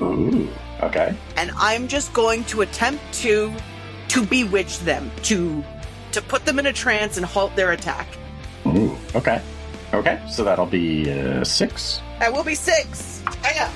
Ooh, 0.00 0.48
okay. 0.82 1.16
And 1.36 1.50
I'm 1.56 1.88
just 1.88 2.12
going 2.12 2.44
to 2.44 2.60
attempt 2.60 3.02
to 3.22 3.52
to 4.08 4.24
bewitch 4.24 4.78
them, 4.80 5.10
to 5.24 5.64
to 6.12 6.22
put 6.22 6.44
them 6.44 6.58
in 6.58 6.66
a 6.66 6.72
trance 6.72 7.16
and 7.16 7.26
halt 7.26 7.56
their 7.56 7.72
attack. 7.72 8.06
Ooh, 8.66 8.96
okay. 9.16 9.42
Okay, 9.92 10.22
so 10.30 10.44
that'll 10.44 10.66
be 10.66 11.10
uh, 11.10 11.42
six. 11.42 12.00
That 12.20 12.32
will 12.32 12.44
be 12.44 12.54
six. 12.54 13.20
Hang 13.42 13.66
on. 13.66 13.72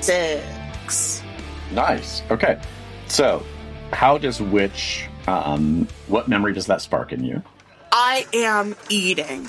Six. 0.00 1.22
Nice. 1.72 2.22
Okay. 2.30 2.60
So, 3.06 3.44
how 3.92 4.18
does 4.18 4.40
witch, 4.40 5.06
um, 5.26 5.88
what 6.06 6.28
memory 6.28 6.52
does 6.52 6.66
that 6.66 6.80
spark 6.80 7.12
in 7.12 7.24
you? 7.24 7.42
I 7.92 8.26
am 8.32 8.76
eating. 8.88 9.48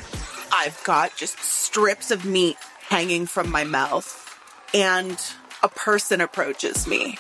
I've 0.52 0.82
got 0.84 1.16
just 1.16 1.38
strips 1.40 2.12
of 2.12 2.26
meat 2.26 2.58
hanging 2.88 3.26
from 3.26 3.52
my 3.52 3.64
mouth, 3.64 4.26
and 4.74 5.22
a 5.62 5.70
person 5.70 6.22
approaches 6.22 6.88
me, 6.88 7.18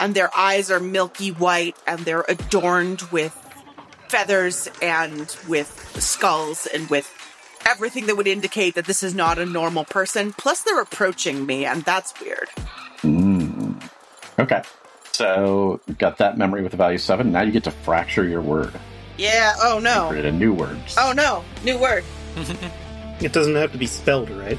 and 0.00 0.14
their 0.14 0.36
eyes 0.36 0.70
are 0.70 0.80
milky 0.80 1.30
white, 1.30 1.76
and 1.86 2.00
they're 2.00 2.24
adorned 2.28 3.02
with 3.12 3.32
feathers 4.08 4.68
and 4.82 5.36
with 5.48 5.96
skulls 6.00 6.66
and 6.66 6.90
with 6.90 7.06
everything 7.66 8.06
that 8.06 8.16
would 8.16 8.26
indicate 8.26 8.74
that 8.74 8.86
this 8.86 9.02
is 9.02 9.14
not 9.14 9.38
a 9.38 9.46
normal 9.46 9.84
person. 9.84 10.32
Plus, 10.32 10.62
they're 10.62 10.80
approaching 10.80 11.46
me, 11.46 11.64
and 11.64 11.82
that's 11.82 12.18
weird. 12.20 12.48
Mm. 13.02 13.82
Okay. 14.38 14.62
So, 15.12 15.80
got 15.98 16.18
that 16.18 16.38
memory 16.38 16.62
with 16.62 16.74
a 16.74 16.76
value 16.76 16.98
seven. 16.98 17.32
Now 17.32 17.42
you 17.42 17.52
get 17.52 17.64
to 17.64 17.70
fracture 17.70 18.24
your 18.24 18.40
word. 18.40 18.72
Yeah, 19.18 19.54
oh 19.62 19.78
no. 19.78 20.08
Create 20.08 20.24
a 20.24 20.32
new 20.32 20.54
word. 20.54 20.78
Oh 20.96 21.12
no, 21.14 21.44
new 21.64 21.78
word. 21.78 22.04
It 23.20 23.32
doesn't 23.32 23.54
have 23.54 23.70
to 23.70 23.78
be 23.78 23.86
spelled 23.86 24.30
right, 24.30 24.58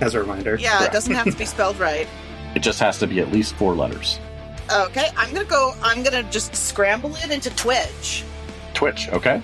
as 0.00 0.14
a 0.14 0.20
reminder. 0.20 0.54
Yeah, 0.54 0.84
it 0.84 0.92
doesn't 0.92 1.12
have 1.14 1.24
to 1.24 1.36
be 1.36 1.44
spelled 1.44 1.78
right. 1.80 2.06
It 2.54 2.60
just 2.60 2.78
has 2.78 2.98
to 3.00 3.08
be 3.08 3.18
at 3.18 3.32
least 3.32 3.56
four 3.56 3.74
letters. 3.74 4.20
Okay, 4.72 5.08
I'm 5.16 5.34
gonna 5.34 5.44
go. 5.44 5.74
I'm 5.82 6.04
gonna 6.04 6.22
just 6.30 6.54
scramble 6.54 7.16
it 7.16 7.30
into 7.30 7.50
Twitch. 7.56 8.24
Twitch, 8.72 9.08
okay? 9.08 9.42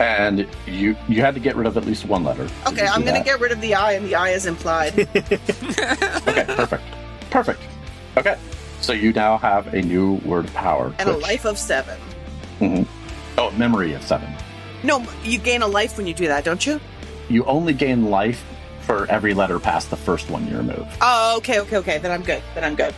And 0.00 0.48
you 0.66 0.96
you 1.08 1.20
had 1.20 1.34
to 1.34 1.40
get 1.40 1.54
rid 1.54 1.66
of 1.66 1.76
at 1.76 1.84
least 1.84 2.06
one 2.06 2.24
letter. 2.24 2.48
Okay, 2.66 2.86
I'm 2.86 3.04
gonna 3.04 3.22
get 3.22 3.38
rid 3.40 3.52
of 3.52 3.60
the 3.60 3.74
I, 3.74 3.92
and 3.92 4.06
the 4.06 4.14
I 4.14 4.30
is 4.30 4.46
implied. 4.46 4.94
Okay, 6.28 6.44
perfect. 6.46 6.82
Perfect. 7.30 7.60
Okay. 8.16 8.36
So 8.80 8.92
you 8.92 9.12
now 9.12 9.38
have 9.38 9.72
a 9.74 9.82
new 9.82 10.14
word 10.24 10.52
power. 10.54 10.92
and 10.98 11.08
a 11.08 11.16
life 11.16 11.44
of 11.44 11.56
seven. 11.58 11.98
Mhm. 12.60 12.86
Oh, 13.38 13.50
memory 13.52 13.92
of 13.94 14.02
seven. 14.02 14.32
No, 14.82 15.06
you 15.22 15.38
gain 15.38 15.62
a 15.62 15.66
life 15.66 15.96
when 15.96 16.06
you 16.06 16.14
do 16.14 16.26
that, 16.26 16.44
don't 16.44 16.64
you? 16.66 16.80
You 17.28 17.44
only 17.44 17.72
gain 17.74 18.10
life 18.10 18.44
for 18.80 19.06
every 19.10 19.34
letter 19.34 19.58
past 19.60 19.90
the 19.90 19.96
first 19.96 20.28
one 20.30 20.48
you 20.48 20.56
remove. 20.56 20.86
Oh, 21.00 21.36
okay, 21.38 21.60
okay, 21.60 21.76
okay. 21.78 21.98
Then 21.98 22.10
I'm 22.10 22.22
good. 22.22 22.42
Then 22.54 22.64
I'm 22.64 22.74
good. 22.74 22.94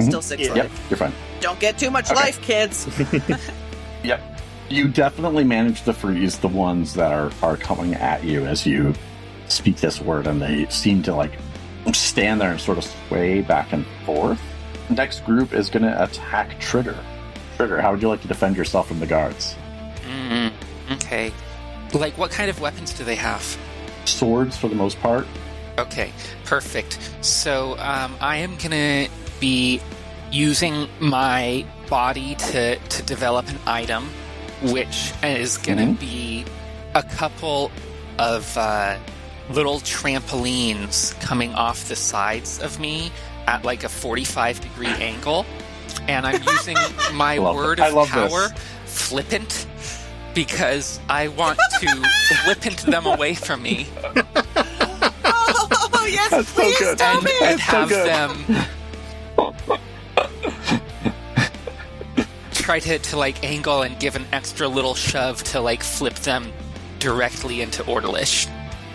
Still 0.00 0.22
six 0.22 0.42
Yep, 0.42 0.56
life. 0.56 0.86
you're 0.90 0.96
fine. 0.96 1.12
Don't 1.40 1.58
get 1.60 1.78
too 1.78 1.90
much 1.90 2.10
Okay. 2.10 2.14
life, 2.20 2.40
kids. 2.42 2.86
Yep. 4.04 4.37
You 4.68 4.88
definitely 4.88 5.44
manage 5.44 5.82
to 5.82 5.92
freeze 5.92 6.38
the 6.38 6.48
ones 6.48 6.94
that 6.94 7.12
are, 7.12 7.32
are 7.42 7.56
coming 7.56 7.94
at 7.94 8.24
you 8.24 8.44
as 8.46 8.66
you 8.66 8.94
speak 9.48 9.76
this 9.76 10.00
word, 10.00 10.26
and 10.26 10.42
they 10.42 10.66
seem 10.66 11.02
to 11.04 11.14
like 11.14 11.38
stand 11.92 12.40
there 12.40 12.50
and 12.50 12.60
sort 12.60 12.78
of 12.78 12.84
sway 12.84 13.40
back 13.40 13.72
and 13.72 13.86
forth. 14.04 14.40
Next 14.90 15.24
group 15.24 15.52
is 15.52 15.70
going 15.70 15.84
to 15.84 16.02
attack 16.02 16.58
Trigger. 16.60 16.96
Trigger, 17.56 17.80
how 17.80 17.92
would 17.92 18.02
you 18.02 18.08
like 18.08 18.22
to 18.22 18.28
defend 18.28 18.56
yourself 18.56 18.88
from 18.88 19.00
the 19.00 19.06
guards? 19.06 19.54
Mm, 20.06 20.52
okay. 20.92 21.32
Like, 21.92 22.16
what 22.18 22.30
kind 22.30 22.50
of 22.50 22.60
weapons 22.60 22.92
do 22.92 23.04
they 23.04 23.14
have? 23.14 23.58
Swords 24.04 24.56
for 24.56 24.68
the 24.68 24.74
most 24.74 24.98
part. 25.00 25.26
Okay, 25.78 26.12
perfect. 26.44 26.98
So 27.20 27.76
um, 27.78 28.16
I 28.20 28.38
am 28.38 28.56
gonna 28.56 29.08
be 29.40 29.80
using 30.30 30.88
my 31.00 31.64
body 31.88 32.34
to 32.34 32.76
to 32.76 33.02
develop 33.02 33.48
an 33.48 33.58
item, 33.66 34.08
which 34.62 35.12
is 35.22 35.58
gonna 35.58 35.82
Mhm. 35.82 35.98
be 36.00 36.44
a 36.94 37.02
couple 37.02 37.70
of 38.18 38.56
uh, 38.56 38.96
little 39.50 39.80
trampolines 39.80 41.18
coming 41.20 41.54
off 41.54 41.88
the 41.88 41.96
sides 41.96 42.58
of 42.60 42.78
me 42.80 43.10
at 43.46 43.64
like 43.64 43.84
a 43.84 43.88
forty-five 43.88 44.60
degree 44.60 44.86
angle, 45.00 45.46
and 46.08 46.26
I'm 46.26 46.42
using 46.42 46.76
my 47.14 47.34
I 47.34 47.38
love 47.38 47.56
word 47.56 47.78
it. 47.78 47.82
I 47.82 47.88
of 47.88 47.94
love 47.94 48.12
this. 48.12 48.30
power, 48.32 48.48
flippant. 48.86 49.66
Because 50.34 51.00
I 51.08 51.28
want 51.28 51.58
to 51.80 52.02
flippant 52.44 52.78
them 52.86 53.06
away 53.06 53.34
from 53.34 53.62
me 53.62 53.88
oh 55.96 56.06
yes, 56.08 56.30
That's 56.30 56.48
so 56.48 56.60
please 56.62 56.78
good. 56.78 56.98
tell 56.98 57.16
and, 57.16 57.24
me. 57.24 57.32
and 57.42 57.54
It's 57.58 57.66
so 57.66 57.76
have 57.78 57.88
good. 57.88 58.06
them 58.06 58.66
try 62.68 62.78
to, 62.78 62.98
to 62.98 63.16
like 63.16 63.42
angle 63.42 63.80
and 63.80 63.98
give 63.98 64.14
an 64.14 64.26
extra 64.30 64.68
little 64.68 64.94
shove 64.94 65.42
to 65.42 65.58
like 65.58 65.82
flip 65.82 66.14
them 66.16 66.52
directly 66.98 67.62
into 67.62 67.82
Ordalish. 67.84 68.46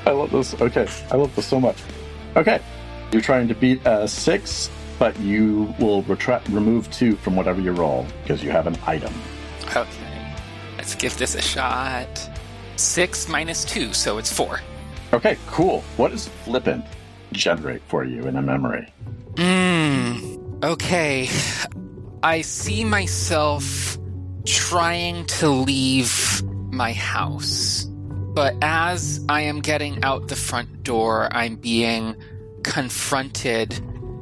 I 0.06 0.12
love 0.12 0.30
this. 0.30 0.54
Okay, 0.62 0.88
I 1.10 1.16
love 1.16 1.36
this 1.36 1.48
so 1.48 1.60
much. 1.60 1.78
Okay, 2.36 2.62
you're 3.12 3.24
trying 3.24 3.48
to 3.48 3.56
beat 3.56 3.84
a 3.86 4.08
six, 4.08 4.70
but 5.00 5.20
you 5.20 5.74
will 5.80 6.04
retract, 6.04 6.50
remove 6.50 6.92
two 6.92 7.16
from 7.16 7.36
whatever 7.36 7.62
you 7.62 7.72
roll 7.72 8.06
because 8.22 8.44
you 8.44 8.52
have 8.52 8.68
an 8.68 8.78
item. 8.86 9.12
Okay, 9.76 10.36
let's 10.78 10.94
give 10.94 11.18
this 11.18 11.34
a 11.34 11.42
shot. 11.42 12.30
Six 12.76 13.28
minus 13.28 13.66
two, 13.66 13.92
so 13.92 14.20
it's 14.20 14.32
four. 14.32 14.60
Okay, 15.14 15.36
cool. 15.48 15.82
What 15.98 16.12
does 16.12 16.28
flippant 16.28 16.86
generate 17.32 17.82
for 17.88 18.04
you 18.04 18.28
in 18.28 18.36
a 18.36 18.42
memory? 18.44 18.94
Mmm. 19.34 20.64
Okay, 20.64 21.28
I 22.24 22.40
see 22.40 22.86
myself 22.86 23.98
trying 24.46 25.26
to 25.26 25.50
leave 25.50 26.42
my 26.72 26.94
house. 26.94 27.84
But 27.84 28.56
as 28.62 29.24
I 29.28 29.42
am 29.42 29.60
getting 29.60 30.02
out 30.06 30.30
the 30.30 30.38
front 30.38 30.84
door, 30.84 31.28
I'm 31.34 31.58
being 31.58 32.16
confronted 32.64 33.78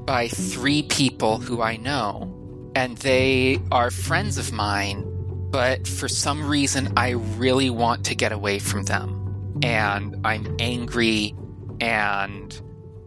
by 0.08 0.30
three 0.30 0.82
people 0.82 1.38
who 1.38 1.62
I 1.62 1.78
know. 1.78 2.72
And 2.76 2.98
they 2.98 3.60
are 3.72 3.92
friends 3.92 4.40
of 4.40 4.52
mine, 4.52 5.06
but 5.52 5.88
for 5.88 6.08
some 6.08 6.50
reason, 6.50 6.94
I 6.98 7.12
really 7.12 7.70
want 7.70 8.06
to 8.06 8.16
get 8.16 8.32
away 8.32 8.58
from 8.58 8.84
them. 8.86 9.60
And 9.62 10.26
I'm 10.26 10.56
angry 10.58 11.36
and 11.80 12.60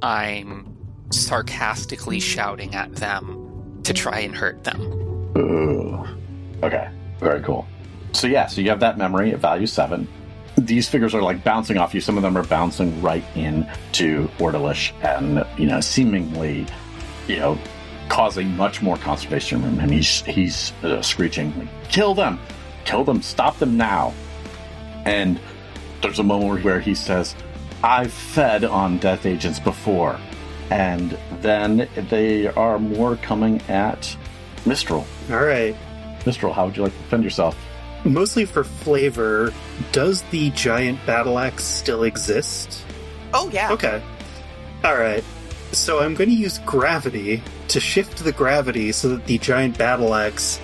I'm 0.03 0.77
sarcastically 1.11 2.21
shouting 2.21 2.77
at 2.77 2.95
them 2.95 3.34
to 3.85 3.93
try 3.93 4.21
and 4.21 4.35
hurt 4.35 4.65
them. 4.65 4.81
Ooh. 5.37 6.05
Okay, 6.63 6.89
very 7.21 7.43
cool. 7.43 7.67
So 8.13 8.27
yeah, 8.27 8.47
so 8.47 8.61
you 8.61 8.71
have 8.71 8.81
that 8.81 8.99
memory 8.99 9.33
at 9.33 9.39
value 9.39 9.67
seven. 9.67 10.09
These 10.57 10.89
figures 10.89 11.15
are 11.15 11.23
like 11.23 11.43
bouncing 11.43 11.79
off 11.79 11.95
you. 11.95 12.01
Some 12.01 12.17
of 12.17 12.23
them 12.23 12.37
are 12.37 12.45
bouncing 12.45 13.03
right 13.03 13.25
in 13.35 13.69
to 13.93 14.31
Ordalish 14.39 14.93
and, 15.03 15.45
you 15.59 15.67
know, 15.67 15.81
seemingly, 15.81 16.67
you 17.27 17.39
know, 17.39 17.59
causing 18.09 18.57
much 18.57 18.81
more 18.81 18.97
consternation 18.97 19.61
from 19.63 19.79
him. 19.79 19.91
He's, 19.91 20.23
he's 20.23 20.73
uh, 20.85 21.03
screeching, 21.03 21.59
like, 21.59 21.69
kill 21.89 22.15
them, 22.15 22.39
kill 22.85 23.03
them, 23.03 23.21
stop 23.21 23.59
them 23.59 23.77
now. 23.77 24.15
And 25.05 25.41
there's 26.03 26.21
a 26.21 26.23
moment 26.23 26.65
where 26.65 26.81
he 26.81 26.95
says, 26.95 27.35
I've 27.83 28.13
fed 28.13 28.65
on 28.65 28.99
death 28.99 29.27
agents 29.27 29.59
before. 29.59 30.21
And 30.71 31.17
then 31.41 31.89
they 32.11 32.47
are 32.49 32.79
more 32.79 33.17
coming 33.17 33.61
at 33.69 34.17
Mistral. 34.67 35.07
All 35.31 35.45
right. 35.45 35.77
Mistral, 36.27 36.53
how 36.53 36.67
would 36.67 36.77
you 36.77 36.83
like 36.85 36.93
to 36.93 36.99
defend 37.03 37.25
yourself? 37.25 37.57
Mostly 38.05 38.45
for 38.45 38.65
flavor, 38.65 39.53
does 39.93 40.23
the 40.25 40.51
giant 40.51 41.05
battle 41.07 41.39
axe 41.39 41.65
still 41.65 42.03
exist? 42.05 42.83
Oh, 43.33 43.51
yeah. 43.51 43.73
Okay. 43.73 44.03
All 44.85 44.97
right. 44.97 45.25
So 45.73 46.01
I'm 46.01 46.15
going 46.15 46.31
to 46.31 46.37
use 46.37 46.59
gravity 46.61 47.43
to 47.69 47.81
shift 47.81 48.19
the 48.25 48.33
gravity 48.33 48.93
so 48.93 49.09
that 49.11 49.27
the 49.27 49.39
giant 49.39 49.77
battle 49.79 50.15
axe 50.15 50.61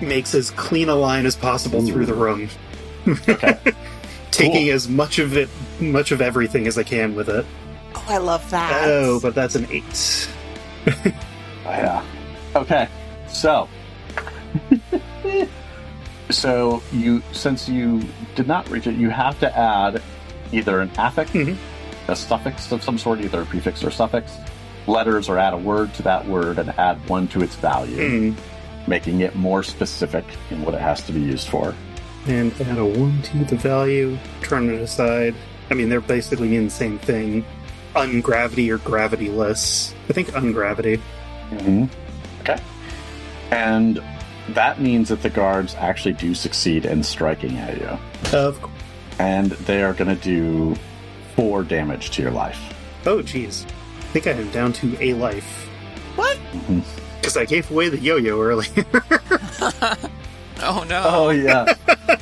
makes 0.00 0.34
as 0.34 0.50
clean 0.52 0.88
a 0.88 0.94
line 0.94 1.26
as 1.26 1.34
possible 1.36 1.82
Ooh. 1.82 1.92
through 1.92 2.06
the 2.06 2.14
room. 2.14 2.48
Okay. 3.08 3.58
Taking 4.30 4.66
Cool. 4.66 4.74
as 4.74 4.88
much 4.88 5.18
of 5.18 5.36
it, 5.36 5.48
much 5.80 6.12
of 6.12 6.20
everything 6.20 6.66
as 6.66 6.76
I 6.76 6.82
can 6.82 7.14
with 7.14 7.28
it. 7.30 7.46
Oh, 7.96 8.04
I 8.08 8.18
love 8.18 8.48
that. 8.50 8.84
Oh, 8.88 9.18
but 9.20 9.34
that's 9.34 9.54
an 9.54 9.66
eight. 9.70 10.28
Yeah. 11.64 12.04
Okay. 12.54 12.86
So, 13.26 13.68
so 16.30 16.80
you 16.92 17.22
since 17.32 17.68
you 17.68 18.02
did 18.36 18.46
not 18.46 18.68
reach 18.70 18.86
it, 18.86 18.94
you 18.94 19.10
have 19.10 19.38
to 19.40 19.58
add 19.58 20.00
either 20.52 20.80
an 20.80 20.90
affix, 20.96 21.30
Mhm. 21.32 21.56
a 22.08 22.14
suffix 22.16 22.70
of 22.70 22.82
some 22.84 22.98
sort, 22.98 23.20
either 23.20 23.42
a 23.42 23.46
prefix 23.46 23.82
or 23.82 23.90
suffix, 23.90 24.36
letters, 24.86 25.28
or 25.28 25.38
add 25.38 25.54
a 25.54 25.56
word 25.58 25.92
to 25.94 26.02
that 26.04 26.26
word 26.28 26.58
and 26.58 26.70
add 26.78 26.98
one 27.08 27.26
to 27.28 27.42
its 27.42 27.56
value, 27.56 28.32
Mm. 28.32 28.34
making 28.86 29.20
it 29.20 29.34
more 29.34 29.64
specific 29.64 30.24
in 30.50 30.62
what 30.64 30.72
it 30.74 30.80
has 30.80 31.02
to 31.02 31.12
be 31.12 31.20
used 31.20 31.48
for. 31.48 31.74
And 32.28 32.52
add 32.60 32.78
a 32.78 32.84
one 32.84 33.22
to 33.22 33.44
the 33.44 33.56
value, 33.56 34.16
turn 34.42 34.70
it 34.70 34.80
aside. 34.80 35.34
I 35.70 35.74
mean, 35.74 35.88
they're 35.88 36.00
basically 36.00 36.48
mean 36.48 36.66
the 36.66 36.70
same 36.70 36.98
thing. 37.00 37.44
Ungravity 37.96 38.70
or 38.70 38.78
gravityless. 38.78 39.94
I 40.08 40.12
think 40.12 40.28
ungravity. 40.28 41.00
Mm-hmm. 41.50 41.86
Okay. 42.40 42.58
And 43.50 44.02
that 44.50 44.80
means 44.80 45.08
that 45.08 45.22
the 45.22 45.30
guards 45.30 45.74
actually 45.74 46.14
do 46.14 46.34
succeed 46.34 46.86
in 46.86 47.02
striking 47.02 47.56
at 47.56 47.78
you. 47.78 48.38
Of 48.38 48.60
course. 48.60 48.72
And 49.18 49.50
they 49.52 49.82
are 49.82 49.94
going 49.94 50.14
to 50.14 50.22
do 50.22 50.76
four 51.34 51.62
damage 51.62 52.10
to 52.10 52.22
your 52.22 52.30
life. 52.30 52.60
Oh, 53.06 53.18
jeez. 53.18 53.64
I 53.64 54.02
think 54.18 54.26
I 54.26 54.32
am 54.32 54.50
down 54.50 54.72
to 54.74 55.02
a 55.02 55.14
life. 55.14 55.68
What? 56.16 56.38
Because 57.20 57.36
I 57.36 57.44
gave 57.44 57.70
away 57.70 57.88
the 57.88 57.98
yo 57.98 58.16
yo 58.16 58.40
earlier. 58.40 58.84
Oh 60.62 60.84
no. 60.88 61.02
Oh, 61.04 61.30
yeah. 61.30 61.74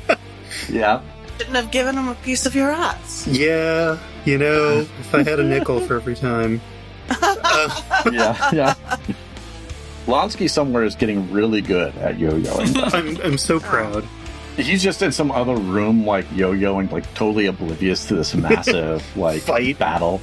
yeah. 0.69 1.03
Shouldn't 1.45 1.63
have 1.63 1.71
given 1.73 1.95
him 1.99 2.09
a 2.09 2.15
piece 2.15 2.47
of 2.47 2.55
your 2.55 2.71
ass. 2.71 3.27
yeah, 3.27 3.99
you 4.25 4.39
know, 4.39 4.87
if 4.99 5.15
I 5.15 5.23
had 5.23 5.39
a 5.41 5.45
nickel 5.45 5.79
for 5.81 5.97
every 5.97 6.15
time. 6.15 6.63
Uh, 7.11 7.83
Yeah. 8.11 8.51
Yeah. 8.55 8.75
Lonsky 10.07 10.49
somewhere 10.49 10.85
is 10.85 10.95
getting 10.95 11.31
really 11.31 11.61
good 11.61 11.95
at 11.99 12.19
yo-yoing. 12.19 12.95
I'm, 12.95 13.21
I'm 13.33 13.37
so 13.39 13.61
proud. 13.61 14.05
He's 14.57 14.83
just 14.83 15.03
in 15.03 15.13
some 15.13 15.31
other 15.31 15.55
room, 15.55 16.07
like 16.07 16.25
yo-yoing, 16.35 16.91
like 16.91 17.13
totally 17.13 17.45
oblivious 17.47 18.07
to 18.07 18.15
this 18.15 18.35
massive 18.35 19.05
like 19.17 19.43
Fight. 19.43 19.79
battle 19.79 20.23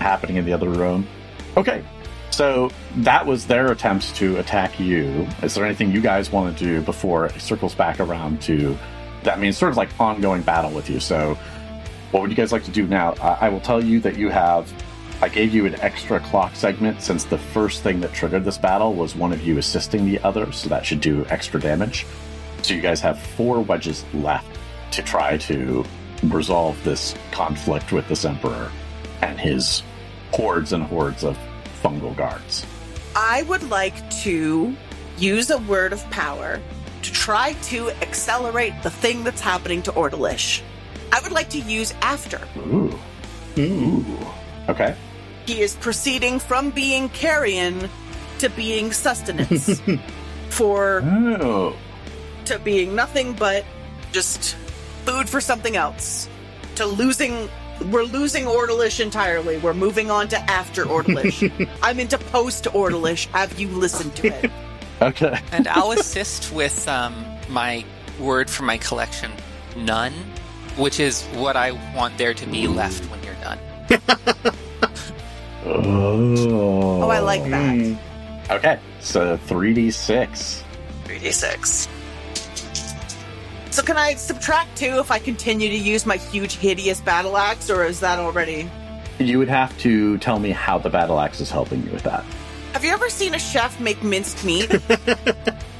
happening 0.00 0.38
in 0.38 0.44
the 0.44 0.52
other 0.52 0.68
room. 0.70 1.06
Okay, 1.56 1.84
so 2.30 2.70
that 2.96 3.24
was 3.26 3.46
their 3.46 3.70
attempt 3.70 4.16
to 4.16 4.38
attack 4.38 4.80
you. 4.80 5.28
Is 5.40 5.54
there 5.54 5.64
anything 5.64 5.92
you 5.92 6.00
guys 6.00 6.32
want 6.32 6.56
to 6.58 6.64
do 6.64 6.80
before 6.80 7.26
it 7.26 7.40
circles 7.40 7.76
back 7.76 8.00
around 8.00 8.42
to 8.42 8.76
that 9.22 9.38
means 9.40 9.56
sort 9.56 9.70
of 9.70 9.76
like 9.76 9.88
ongoing 10.00 10.42
battle 10.42 10.70
with 10.70 10.88
you? 10.90 11.00
So, 11.00 11.38
what 12.10 12.22
would 12.22 12.30
you 12.30 12.36
guys 12.36 12.52
like 12.52 12.64
to 12.64 12.70
do 12.70 12.86
now? 12.86 13.14
I, 13.20 13.46
I 13.46 13.48
will 13.48 13.60
tell 13.60 13.82
you 13.82 14.00
that 14.00 14.16
you 14.16 14.28
have. 14.30 14.72
I 15.20 15.28
gave 15.28 15.52
you 15.52 15.66
an 15.66 15.74
extra 15.80 16.20
clock 16.20 16.54
segment 16.54 17.02
since 17.02 17.24
the 17.24 17.38
first 17.38 17.82
thing 17.82 18.00
that 18.02 18.12
triggered 18.12 18.44
this 18.44 18.56
battle 18.56 18.94
was 18.94 19.16
one 19.16 19.32
of 19.32 19.44
you 19.44 19.58
assisting 19.58 20.06
the 20.06 20.20
other, 20.20 20.52
so 20.52 20.68
that 20.68 20.86
should 20.86 21.00
do 21.00 21.26
extra 21.28 21.60
damage. 21.60 22.06
So 22.62 22.74
you 22.74 22.80
guys 22.80 23.00
have 23.00 23.18
four 23.18 23.60
wedges 23.60 24.04
left 24.14 24.46
to 24.92 25.02
try 25.02 25.36
to 25.38 25.84
resolve 26.24 26.82
this 26.84 27.14
conflict 27.32 27.92
with 27.92 28.06
this 28.08 28.24
emperor 28.24 28.70
and 29.22 29.38
his 29.38 29.82
hordes 30.32 30.72
and 30.72 30.84
hordes 30.84 31.24
of 31.24 31.38
fungal 31.82 32.16
guards. 32.16 32.66
I 33.16 33.42
would 33.42 33.68
like 33.68 34.08
to 34.22 34.76
use 35.18 35.50
a 35.50 35.58
word 35.58 35.92
of 35.92 36.08
power 36.10 36.60
to 37.08 37.14
try 37.14 37.54
to 37.54 37.90
accelerate 38.02 38.74
the 38.82 38.90
thing 38.90 39.24
that's 39.24 39.40
happening 39.40 39.82
to 39.82 39.92
Ordalish. 39.92 40.60
I 41.10 41.20
would 41.20 41.32
like 41.32 41.48
to 41.50 41.58
use 41.58 41.94
after. 42.02 42.40
Ooh. 42.58 42.98
Ooh. 43.58 44.04
Okay. 44.68 44.94
He 45.46 45.62
is 45.62 45.74
proceeding 45.76 46.38
from 46.38 46.70
being 46.70 47.08
carrion 47.08 47.88
to 48.40 48.50
being 48.50 48.92
sustenance. 48.92 49.80
for 50.50 51.00
Oh. 51.02 51.76
to 52.44 52.58
being 52.58 52.94
nothing 52.94 53.32
but 53.32 53.64
just 54.12 54.54
food 55.04 55.28
for 55.28 55.40
something 55.40 55.76
else. 55.76 56.28
To 56.76 56.86
losing 56.86 57.48
we're 57.90 58.02
losing 58.02 58.44
Ordalish 58.44 59.00
entirely. 59.00 59.56
We're 59.56 59.72
moving 59.72 60.10
on 60.10 60.28
to 60.28 60.38
after 60.50 60.84
Ordalish. 60.84 61.40
I'm 61.82 62.00
into 62.00 62.18
post 62.18 62.64
Ordalish. 62.64 63.26
Have 63.28 63.58
you 63.58 63.68
listened 63.68 64.14
to 64.16 64.26
it? 64.26 64.50
Okay. 65.00 65.38
And 65.52 65.68
I'll 65.68 65.92
assist 65.92 66.52
with 66.52 66.86
um, 66.88 67.14
my 67.48 67.84
word 68.18 68.50
from 68.50 68.66
my 68.66 68.78
collection, 68.78 69.30
none, 69.76 70.12
which 70.76 71.00
is 71.00 71.22
what 71.34 71.56
I 71.56 71.72
want 71.94 72.18
there 72.18 72.34
to 72.34 72.46
be 72.46 72.66
left 72.66 73.04
when 73.10 73.22
you're 73.22 73.34
done. 73.34 73.58
Oh. 75.64 77.02
Oh, 77.02 77.10
I 77.10 77.18
like 77.18 77.42
that. 77.50 77.74
Mm. 77.76 77.98
Okay. 78.50 78.78
So 79.00 79.36
3d6. 79.36 80.62
3d6. 81.04 81.88
So 83.70 83.82
can 83.82 83.96
I 83.98 84.14
subtract 84.14 84.76
two 84.78 84.98
if 84.98 85.10
I 85.10 85.18
continue 85.18 85.68
to 85.68 85.76
use 85.76 86.06
my 86.06 86.16
huge 86.16 86.56
hideous 86.56 87.00
battle 87.00 87.36
axe, 87.36 87.68
or 87.70 87.84
is 87.84 88.00
that 88.00 88.18
already 88.18 88.70
You 89.18 89.38
would 89.38 89.48
have 89.48 89.76
to 89.80 90.16
tell 90.18 90.38
me 90.38 90.50
how 90.50 90.78
the 90.78 90.90
battle 90.90 91.20
axe 91.20 91.40
is 91.40 91.50
helping 91.50 91.84
you 91.84 91.90
with 91.92 92.04
that. 92.04 92.24
Have 92.72 92.84
you 92.84 92.90
ever 92.92 93.08
seen 93.10 93.34
a 93.34 93.38
chef 93.38 93.80
make 93.80 94.02
minced 94.02 94.44
meat? 94.44 94.68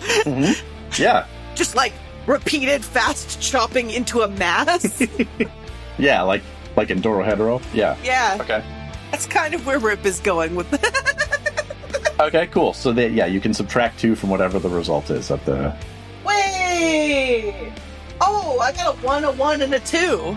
Mm-hmm. 0.09 1.03
Yeah. 1.03 1.27
Just 1.55 1.77
like 1.77 1.93
repeated 2.27 2.83
fast 2.85 3.41
chopping 3.43 3.91
into 3.91 4.23
a 4.23 4.29
mass? 4.29 5.03
Yeah, 5.99 6.23
like 6.23 6.43
like 6.77 6.91
in 6.91 7.03
Dorohedoro. 7.03 7.61
Yeah. 7.75 7.97
yeah. 8.05 8.39
Okay. 8.41 8.63
That's 9.11 9.27
kind 9.27 9.53
of 9.55 9.67
where 9.67 9.79
Rip 9.79 10.07
is 10.07 10.21
going 10.21 10.55
with 10.55 10.67
Okay, 12.21 12.47
cool. 12.49 12.73
So 12.73 12.93
that 12.93 13.11
yeah, 13.13 13.27
you 13.27 13.41
can 13.41 13.53
subtract 13.53 13.99
two 14.01 14.15
from 14.15 14.31
whatever 14.31 14.59
the 14.59 14.69
result 14.69 15.11
is 15.11 15.31
of 15.31 15.45
the 15.45 15.77
Wait! 16.25 17.73
Oh, 18.21 18.59
I 18.61 18.73
got 18.73 18.95
a 18.95 18.99
one, 19.07 19.25
a 19.25 19.33
one, 19.33 19.61
and 19.63 19.75
a 19.75 19.81
two. 19.81 20.37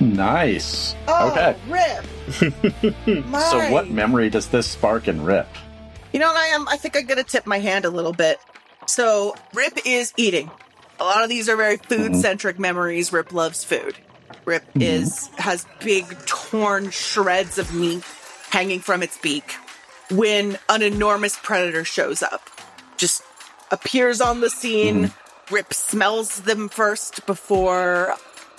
Nice. 0.00 0.94
Oh, 1.08 1.30
Okay. 1.30 1.56
Rip. 1.68 3.26
My. 3.26 3.40
So 3.40 3.70
what 3.72 3.90
memory 3.90 4.30
does 4.30 4.46
this 4.48 4.66
spark 4.68 5.08
and 5.08 5.26
rip? 5.26 5.48
You 6.12 6.18
know 6.18 6.28
what 6.28 6.36
I 6.36 6.46
am? 6.48 6.68
I 6.68 6.76
think 6.76 6.96
I'm 6.96 7.06
gonna 7.06 7.24
tip 7.24 7.46
my 7.46 7.58
hand 7.58 7.84
a 7.84 7.90
little 7.90 8.12
bit. 8.12 8.38
So 8.86 9.34
Rip 9.54 9.78
is 9.86 10.12
eating. 10.16 10.50
A 10.98 11.04
lot 11.04 11.22
of 11.22 11.28
these 11.28 11.48
are 11.48 11.56
very 11.56 11.78
mm-hmm. 11.78 11.94
food 11.94 12.16
centric 12.16 12.58
memories. 12.58 13.12
Rip 13.12 13.32
loves 13.32 13.64
food. 13.64 13.96
Rip 14.44 14.64
mm-hmm. 14.70 14.82
is 14.82 15.28
has 15.38 15.66
big 15.80 16.06
torn 16.26 16.90
shreds 16.90 17.58
of 17.58 17.74
meat 17.74 18.04
hanging 18.50 18.80
from 18.80 19.02
its 19.02 19.16
beak. 19.18 19.54
when 20.10 20.58
an 20.68 20.82
enormous 20.82 21.38
predator 21.40 21.84
shows 21.84 22.22
up. 22.22 22.42
Just 22.96 23.22
appears 23.70 24.20
on 24.20 24.40
the 24.40 24.50
scene. 24.50 25.04
Mm-hmm. 25.04 25.54
Rip 25.54 25.72
smells 25.74 26.42
them 26.42 26.68
first 26.68 27.26
before 27.26 28.14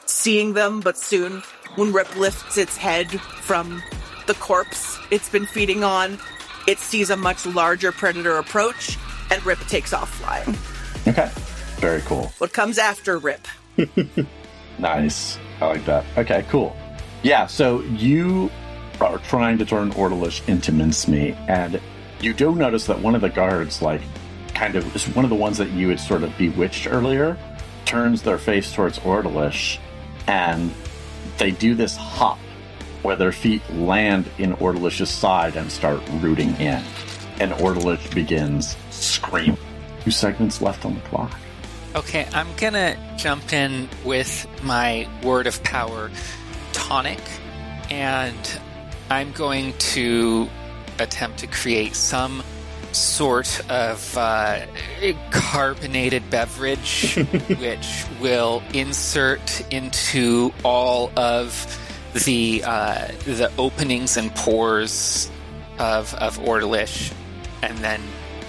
seeing 0.05 0.53
them, 0.53 0.81
but 0.81 0.97
soon, 0.97 1.43
when 1.75 1.93
Rip 1.93 2.15
lifts 2.17 2.57
its 2.57 2.77
head 2.77 3.09
from 3.19 3.81
the 4.27 4.33
corpse 4.35 4.97
it's 5.09 5.29
been 5.29 5.45
feeding 5.45 5.83
on, 5.83 6.19
it 6.67 6.79
sees 6.79 7.09
a 7.09 7.17
much 7.17 7.45
larger 7.45 7.91
predator 7.91 8.37
approach, 8.37 8.97
and 9.29 9.43
Rip 9.45 9.59
takes 9.67 9.93
off 9.93 10.09
flying. 10.15 10.57
Okay. 11.07 11.31
Very 11.79 12.01
cool. 12.01 12.31
What 12.37 12.53
comes 12.53 12.77
after 12.77 13.17
Rip? 13.17 13.47
Nice. 14.81 15.37
I 15.61 15.67
like 15.67 15.85
that. 15.85 16.05
Okay, 16.17 16.43
cool. 16.49 16.75
Yeah, 17.21 17.45
so 17.45 17.81
you 17.81 18.49
are 18.99 19.19
trying 19.19 19.59
to 19.59 19.65
turn 19.65 19.91
Ordalish 19.91 20.47
into 20.49 20.71
mincemeat, 20.71 21.35
and 21.47 21.79
you 22.19 22.33
do 22.33 22.55
notice 22.55 22.87
that 22.87 22.99
one 22.99 23.13
of 23.13 23.21
the 23.21 23.29
guards, 23.29 23.81
like, 23.81 24.01
kind 24.55 24.75
of 24.75 24.95
is 24.95 25.07
one 25.15 25.23
of 25.23 25.29
the 25.29 25.35
ones 25.35 25.57
that 25.59 25.69
you 25.69 25.89
had 25.89 25.99
sort 25.99 26.23
of 26.23 26.35
bewitched 26.37 26.87
earlier, 26.87 27.37
turns 27.85 28.23
their 28.23 28.39
face 28.39 28.73
towards 28.73 28.97
Ordalish, 28.99 29.77
and 30.27 30.71
they 31.37 31.51
do 31.51 31.75
this 31.75 31.95
hop 31.95 32.39
where 33.01 33.15
their 33.15 33.31
feet 33.31 33.61
land 33.73 34.29
in 34.37 34.53
Ordalish's 34.53 35.09
side 35.09 35.55
and 35.55 35.71
start 35.71 36.01
rooting 36.13 36.55
in. 36.55 36.83
And 37.39 37.51
Ordalish 37.53 38.13
begins 38.13 38.75
screaming. 38.89 39.57
Two 40.03 40.11
segments 40.11 40.61
left 40.61 40.85
on 40.85 40.95
the 40.95 41.01
clock. 41.01 41.31
Okay, 41.95 42.27
I'm 42.33 42.47
gonna 42.55 42.95
jump 43.17 43.51
in 43.51 43.89
with 44.05 44.47
my 44.63 45.07
word 45.23 45.45
of 45.47 45.61
power 45.63 46.09
tonic, 46.71 47.19
and 47.89 48.59
I'm 49.09 49.31
going 49.33 49.73
to 49.77 50.47
attempt 50.99 51.39
to 51.39 51.47
create 51.47 51.95
some 51.95 52.43
sort 52.93 53.61
of 53.69 54.17
uh, 54.17 54.65
carbonated 55.31 56.29
beverage 56.29 57.15
which 57.59 58.05
will 58.19 58.61
insert 58.73 59.65
into 59.73 60.53
all 60.63 61.11
of 61.17 61.90
the 62.13 62.63
uh, 62.65 63.07
the 63.25 63.51
openings 63.57 64.17
and 64.17 64.33
pores 64.35 65.29
of 65.79 66.13
of 66.15 66.37
Orlish, 66.39 67.11
and 67.61 67.77
then 67.79 68.01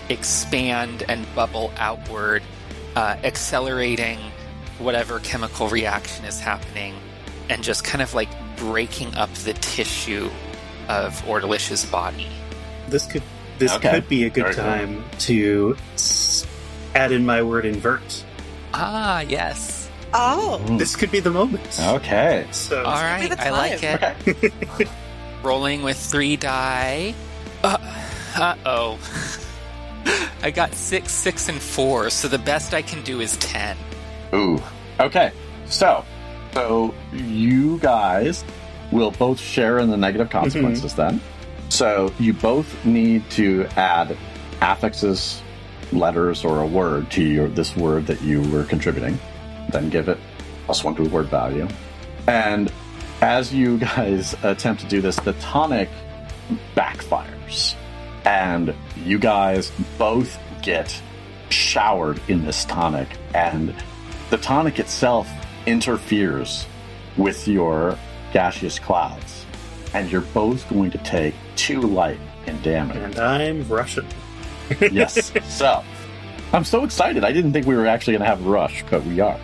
expand 0.08 1.04
and 1.08 1.26
bubble 1.34 1.72
outward, 1.78 2.42
uh, 2.96 3.16
accelerating 3.24 4.18
whatever 4.78 5.20
chemical 5.20 5.68
reaction 5.68 6.24
is 6.24 6.40
happening, 6.40 6.94
and 7.48 7.62
just 7.62 7.84
kind 7.84 8.02
of 8.02 8.14
like 8.14 8.28
breaking 8.56 9.14
up 9.14 9.32
the 9.34 9.52
tissue 9.54 10.28
of 10.88 11.14
Ordalish's 11.26 11.84
body. 11.86 12.28
This 12.88 13.06
could 13.06 13.22
this 13.58 13.72
Okay. 13.74 13.90
could 13.90 14.08
be 14.08 14.24
a 14.24 14.30
good 14.30 14.42
Very 14.42 14.54
cool. 14.54 14.64
time 14.64 15.04
to 15.20 15.76
add 16.94 17.12
in 17.12 17.24
my 17.24 17.42
word 17.42 17.64
invert. 17.64 18.24
Ah, 18.74 19.20
yes. 19.20 19.81
Oh, 20.14 20.58
This 20.78 20.94
could 20.96 21.10
be 21.10 21.20
the 21.20 21.30
moment. 21.30 21.78
Okay. 21.80 22.46
So 22.50 22.84
All 22.84 22.92
right, 22.92 23.38
I 23.38 23.50
like 23.50 23.80
time. 23.80 24.16
it. 24.26 24.88
Rolling 25.42 25.82
with 25.82 25.96
three 25.96 26.36
die. 26.36 27.14
Uh 27.64 28.56
oh. 28.66 28.98
I 30.42 30.50
got 30.50 30.74
six, 30.74 31.12
six, 31.12 31.48
and 31.48 31.60
four, 31.60 32.10
so 32.10 32.28
the 32.28 32.38
best 32.38 32.74
I 32.74 32.82
can 32.82 33.02
do 33.02 33.20
is 33.20 33.36
ten. 33.38 33.76
Ooh. 34.34 34.60
Okay. 35.00 35.32
So, 35.66 36.04
so 36.52 36.94
you 37.12 37.78
guys 37.78 38.44
will 38.90 39.12
both 39.12 39.40
share 39.40 39.78
in 39.78 39.88
the 39.90 39.96
negative 39.96 40.30
consequences 40.30 40.94
then. 40.94 41.20
So 41.68 42.12
you 42.18 42.32
both 42.34 42.84
need 42.84 43.28
to 43.30 43.66
add 43.76 44.16
affixes, 44.60 45.40
letters, 45.92 46.44
or 46.44 46.60
a 46.60 46.66
word 46.66 47.10
to 47.12 47.22
your 47.24 47.48
this 47.48 47.76
word 47.76 48.06
that 48.08 48.20
you 48.22 48.42
were 48.50 48.64
contributing. 48.64 49.18
Then 49.72 49.90
give 49.90 50.08
it 50.08 50.18
plus 50.66 50.84
one 50.84 50.94
to 50.96 51.02
the 51.02 51.08
word 51.10 51.26
value. 51.26 51.66
And 52.26 52.72
as 53.20 53.52
you 53.52 53.78
guys 53.96 54.34
attempt 54.42 54.82
to 54.82 54.88
do 54.88 55.00
this, 55.00 55.16
the 55.16 55.32
tonic 55.34 55.88
backfires. 56.76 57.74
And 58.24 58.74
you 59.04 59.18
guys 59.18 59.72
both 59.98 60.38
get 60.62 61.00
showered 61.50 62.20
in 62.28 62.44
this 62.44 62.64
tonic. 62.66 63.08
And 63.34 63.74
the 64.30 64.38
tonic 64.38 64.78
itself 64.78 65.28
interferes 65.66 66.66
with 67.16 67.48
your 67.48 67.98
gaseous 68.32 68.78
clouds. 68.78 69.44
And 69.94 70.10
you're 70.10 70.20
both 70.20 70.68
going 70.70 70.90
to 70.92 70.98
take 70.98 71.34
two 71.56 71.80
light 71.80 72.18
in 72.46 72.60
damage. 72.62 72.96
and 72.96 73.18
I'm 73.18 73.68
Russian. 73.68 74.06
yes. 74.80 75.32
So, 75.48 75.84
I'm 76.52 76.64
so 76.64 76.84
excited. 76.84 77.24
I 77.24 77.32
didn't 77.32 77.52
think 77.52 77.66
we 77.66 77.74
were 77.74 77.86
actually 77.86 78.12
going 78.12 78.22
to 78.22 78.26
have 78.26 78.46
a 78.46 78.48
rush, 78.48 78.84
but 78.90 79.04
we 79.04 79.20
are. 79.20 79.38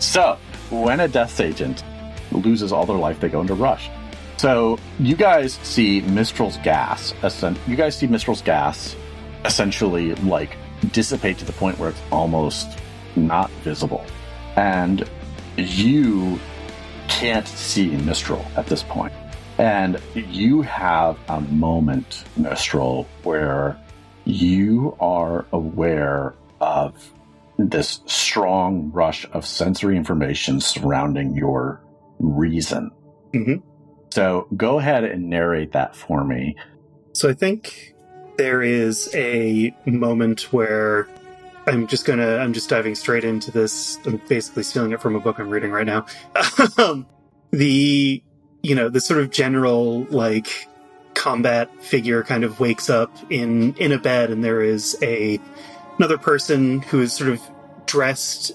So, 0.00 0.38
when 0.70 1.00
a 1.00 1.08
death 1.08 1.40
agent 1.40 1.84
loses 2.32 2.72
all 2.72 2.86
their 2.86 2.96
life, 2.96 3.20
they 3.20 3.28
go 3.28 3.42
into 3.42 3.54
rush. 3.54 3.90
So, 4.38 4.78
you 4.98 5.14
guys 5.14 5.54
see 5.62 6.00
Mistral's 6.00 6.56
gas. 6.58 7.14
You 7.68 7.76
guys 7.76 7.96
see 7.96 8.06
Mistral's 8.06 8.40
gas 8.40 8.96
essentially 9.44 10.14
like 10.16 10.56
dissipate 10.92 11.36
to 11.38 11.44
the 11.44 11.52
point 11.52 11.78
where 11.78 11.90
it's 11.90 12.00
almost 12.10 12.78
not 13.14 13.50
visible. 13.62 14.04
And 14.56 15.08
you 15.56 16.40
can't 17.08 17.46
see 17.46 17.90
Mistral 17.90 18.44
at 18.56 18.66
this 18.66 18.82
point. 18.82 19.12
And 19.58 20.00
you 20.14 20.62
have 20.62 21.18
a 21.28 21.42
moment, 21.42 22.24
Mistral, 22.38 23.06
where 23.22 23.78
you 24.24 24.96
are 24.98 25.44
aware 25.52 26.32
of 26.60 27.12
this 27.68 28.00
strong 28.06 28.90
rush 28.92 29.26
of 29.32 29.46
sensory 29.46 29.96
information 29.96 30.60
surrounding 30.60 31.34
your 31.36 31.82
reason. 32.18 32.90
Mhm. 33.32 33.62
So 34.10 34.48
go 34.56 34.78
ahead 34.78 35.04
and 35.04 35.28
narrate 35.28 35.72
that 35.72 35.94
for 35.94 36.24
me. 36.24 36.56
So 37.12 37.28
I 37.28 37.32
think 37.34 37.94
there 38.38 38.62
is 38.62 39.10
a 39.14 39.74
moment 39.84 40.52
where 40.52 41.08
I'm 41.66 41.86
just 41.86 42.04
gonna 42.04 42.38
I'm 42.38 42.52
just 42.52 42.68
diving 42.68 42.94
straight 42.94 43.24
into 43.24 43.50
this. 43.50 43.98
I'm 44.06 44.20
basically 44.28 44.62
stealing 44.62 44.92
it 44.92 45.00
from 45.00 45.14
a 45.14 45.20
book 45.20 45.38
I'm 45.38 45.50
reading 45.50 45.70
right 45.70 45.86
now. 45.86 46.06
um, 46.78 47.06
the 47.50 48.22
you 48.62 48.74
know 48.74 48.88
the 48.88 49.00
sort 49.00 49.20
of 49.20 49.30
general 49.30 50.04
like 50.04 50.68
combat 51.14 51.70
figure 51.82 52.22
kind 52.22 52.44
of 52.44 52.60
wakes 52.60 52.88
up 52.88 53.14
in 53.30 53.74
in 53.74 53.92
a 53.92 53.98
bed 53.98 54.30
and 54.30 54.42
there 54.42 54.62
is 54.62 54.96
a 55.02 55.38
another 55.98 56.16
person 56.16 56.80
who 56.80 57.02
is 57.02 57.12
sort 57.12 57.30
of 57.30 57.42
dressed 57.86 58.52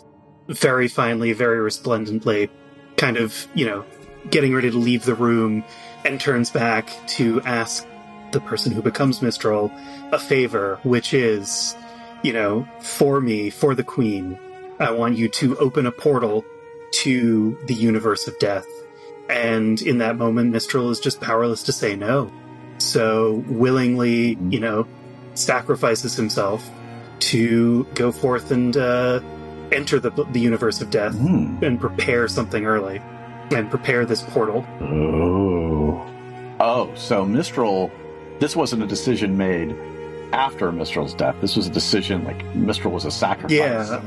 very 0.48 0.88
finely, 0.88 1.34
very 1.34 1.60
resplendently, 1.60 2.50
kind 2.98 3.18
of 3.18 3.48
you 3.54 3.66
know 3.66 3.86
getting 4.30 4.54
ready 4.54 4.72
to 4.72 4.78
leave 4.78 5.06
the 5.06 5.16
room 5.16 5.64
and 6.04 6.20
turns 6.20 6.52
back 6.52 6.90
to 7.08 7.42
ask 7.42 7.86
the 8.32 8.40
person 8.40 8.72
who 8.72 8.82
becomes 8.82 9.22
Mistral 9.22 9.72
a 10.12 10.20
favor, 10.20 10.80
which 10.84 11.14
is, 11.14 11.76
you 12.24 12.34
know, 12.34 12.68
for 12.80 13.22
me, 13.22 13.50
for 13.50 13.76
the 13.76 13.84
Queen, 13.84 14.38
I 14.80 14.92
want 14.92 15.18
you 15.18 15.30
to 15.30 15.58
open 15.58 15.86
a 15.86 15.92
portal 15.92 16.44
to 16.92 17.58
the 17.66 17.74
universe 17.74 18.28
of 18.28 18.38
death. 18.40 18.68
And 19.30 19.82
in 19.82 20.00
that 20.00 20.18
moment, 20.18 20.52
Mistral 20.52 20.92
is 20.92 21.00
just 21.00 21.22
powerless 21.22 21.64
to 21.64 21.72
say 21.72 21.96
no. 21.96 22.32
So 22.78 23.44
willingly, 23.48 24.38
you 24.50 24.60
know, 24.60 24.88
sacrifices 25.34 26.16
himself 26.16 26.70
to 27.20 27.84
go 27.96 28.12
forth 28.12 28.52
and 28.52 28.76
uh, 28.78 29.20
enter 29.72 30.00
the, 30.00 30.12
the 30.32 30.40
universe 30.40 30.82
of 30.82 30.90
death 30.90 31.14
Hmm. 31.16 31.64
and 31.64 31.80
prepare 31.80 32.28
something 32.28 32.66
early 32.66 33.02
and 33.52 33.70
prepare 33.70 34.06
this 34.06 34.22
portal. 34.24 34.66
Oh. 34.82 36.06
Oh, 36.60 36.94
so 36.96 37.26
Mistral, 37.26 37.92
this 38.40 38.56
wasn't 38.56 38.84
a 38.84 38.88
decision 38.88 39.38
made 39.38 39.76
after 40.34 40.72
Mistral's 40.72 41.14
death. 41.14 41.36
This 41.42 41.56
was 41.56 41.68
a 41.68 41.70
decision, 41.70 42.24
like, 42.26 42.44
Mistral 42.56 42.94
was 42.94 43.06
a 43.06 43.12
sacrifice. 43.12 43.52
Yeah. 43.52 44.02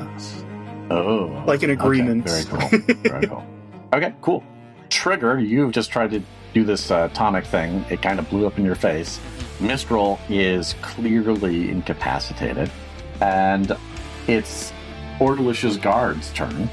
Oh. 0.91 1.45
Like 1.47 1.63
an 1.63 1.71
Okay, 1.73 1.81
agreement. 1.81 2.25
very 2.27 2.45
cool. 2.45 2.95
Very 3.03 3.27
cool. 3.27 3.45
Okay, 3.95 4.13
cool. 4.21 4.45
Trigger, 4.91 5.39
you've 5.41 5.73
just 5.73 5.91
tried 5.91 6.11
to 6.11 6.23
do 6.53 6.63
this 6.63 6.91
uh, 6.91 7.09
tonic 7.15 7.47
thing. 7.47 7.83
It 7.89 8.03
kind 8.03 8.19
of 8.19 8.29
blew 8.29 8.47
up 8.47 8.59
in 8.59 8.65
your 8.67 8.75
face. 8.75 9.19
Mistral 9.61 10.19
is 10.29 10.75
clearly 10.83 11.71
incapacitated, 11.71 12.71
and 13.21 13.77
it's 14.27 14.73
Ordalish's 15.19 15.77
guards' 15.77 16.33
turn, 16.33 16.69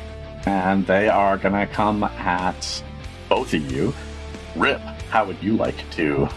and 0.45 0.85
they 0.85 1.07
are 1.07 1.37
to 1.37 1.67
come 1.71 2.03
at 2.03 2.83
both 3.29 3.53
of 3.53 3.71
you. 3.71 3.93
Rip, 4.55 4.79
how 5.09 5.25
would 5.25 5.41
you 5.41 5.55
like 5.55 5.89
to 5.91 6.29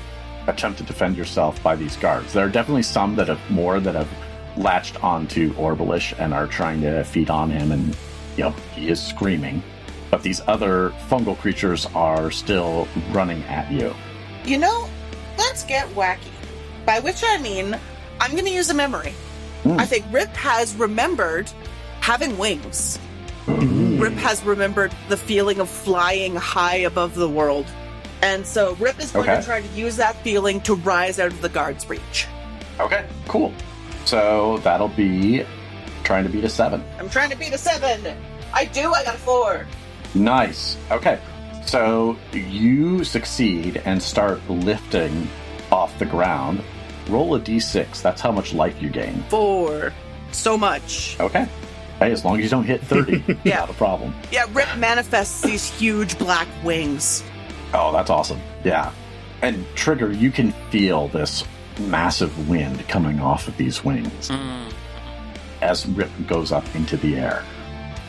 attempt 0.47 0.79
to 0.79 0.85
defend 0.85 1.17
yourself 1.17 1.63
by 1.63 1.77
these 1.77 1.97
guards? 1.97 2.33
There 2.33 2.47
are 2.47 2.51
definitely 2.51 2.83
some 2.83 3.15
that 3.17 3.29
have 3.29 3.51
more 3.51 3.81
that 3.81 3.95
have 3.95 4.09
latched 4.57 5.03
onto 5.05 5.53
Ordalish 5.55 6.15
and 6.19 6.33
are 6.35 6.47
trying 6.47 6.81
to 6.83 7.05
feed 7.05 7.31
on 7.31 7.51
him, 7.51 7.73
and 7.73 7.97
you 8.37 8.45
know 8.45 8.51
he 8.75 8.89
is 8.89 9.01
screaming. 9.03 9.63
But 10.11 10.23
these 10.23 10.41
other 10.47 10.91
fungal 11.09 11.37
creatures 11.37 11.87
are 11.95 12.31
still 12.31 12.89
running 13.11 13.43
at 13.45 13.71
you. 13.71 13.95
You 14.45 14.59
know, 14.59 14.89
let's 15.37 15.65
get 15.65 15.87
wacky. 15.89 16.33
By 16.87 17.01
which 17.01 17.23
I 17.23 17.37
mean, 17.39 17.79
I'm 18.19 18.31
going 18.33 18.47
to 18.47 18.51
use 18.51 18.71
a 18.71 18.75
memory. 18.75 19.13
Mm. 19.65 19.79
I 19.81 19.85
think 19.87 20.05
Rip 20.11 20.29
has 20.37 20.75
remembered 20.77 21.51
having 22.01 22.39
wings. 22.39 22.99
Rip 23.47 24.13
has 24.15 24.43
remembered 24.45 24.93
the 25.09 25.17
feeling 25.17 25.59
of 25.61 25.69
flying 25.69 26.35
high 26.37 26.77
above 26.77 27.15
the 27.15 27.29
world. 27.29 27.67
And 28.23 28.47
so 28.47 28.75
Rip 28.75 29.01
is 29.01 29.11
going 29.13 29.29
Okay. 29.29 29.41
to 29.41 29.47
try 29.47 29.61
to 29.63 29.69
use 29.69 29.97
that 29.97 30.17
feeling 30.23 30.61
to 30.63 30.75
rise 30.75 31.19
out 31.19 31.29
of 31.33 31.41
the 31.41 31.49
guard's 31.49 31.89
reach. 31.89 32.27
Okay, 32.81 33.05
cool. 33.27 33.53
So 34.05 34.59
that'll 34.59 34.89
be 34.89 35.45
trying 36.05 36.25
to 36.25 36.31
beat 36.31 36.45
a 36.45 36.49
seven. 36.49 36.83
I'm 36.99 37.09
trying 37.11 37.31
to 37.31 37.37
beat 37.37 37.53
a 37.53 37.59
seven. 37.59 38.17
I 38.53 38.65
do, 38.67 38.93
I 38.93 39.05
got 39.05 39.15
a 39.15 39.19
four. 39.19 39.67
Nice. 40.15 40.77
Okay. 40.91 41.19
So 41.67 42.17
you 42.33 43.05
succeed 43.05 43.83
and 43.85 44.03
start 44.03 44.41
lifting 44.49 45.29
off 45.71 45.99
the 45.99 46.07
ground. 46.07 46.63
Roll 47.09 47.35
a 47.35 47.41
d6. 47.41 48.03
That's 48.03 48.21
how 48.21 48.33
much 48.33 48.53
life 48.55 48.81
you 48.83 48.91
gain. 48.91 49.23
Four. 49.29 49.93
So 50.33 50.57
much. 50.59 51.17
Okay. 51.21 51.49
Hey, 51.99 52.13
as 52.13 52.25
long 52.25 52.37
as 52.39 52.45
you 52.45 52.49
don't 52.51 52.65
hit 52.65 52.81
30, 52.83 53.25
Yeah. 53.45 53.61
not 53.61 53.71
a 53.71 53.75
problem. 53.75 54.15
Yeah, 54.31 54.45
Rip 54.53 54.69
manifests 54.77 55.41
these 55.43 55.69
huge 55.69 56.17
black 56.19 56.47
wings. 56.63 57.25
Oh, 57.75 57.93
that's 57.93 58.11
awesome. 58.11 58.41
Yeah. 58.65 58.93
And 59.43 59.65
Trigger, 59.75 60.13
you 60.13 60.31
can 60.31 60.53
feel 60.71 61.09
this 61.09 61.45
massive 61.81 62.49
wind 62.49 62.87
coming 62.89 63.21
off 63.21 63.49
of 63.49 63.57
these 63.57 63.85
wings 63.85 64.29
Mm. 64.29 64.73
as 65.63 65.87
Rip 65.87 66.11
goes 66.27 66.53
up 66.53 66.65
into 66.75 66.97
the 66.97 67.17
air. 67.17 67.45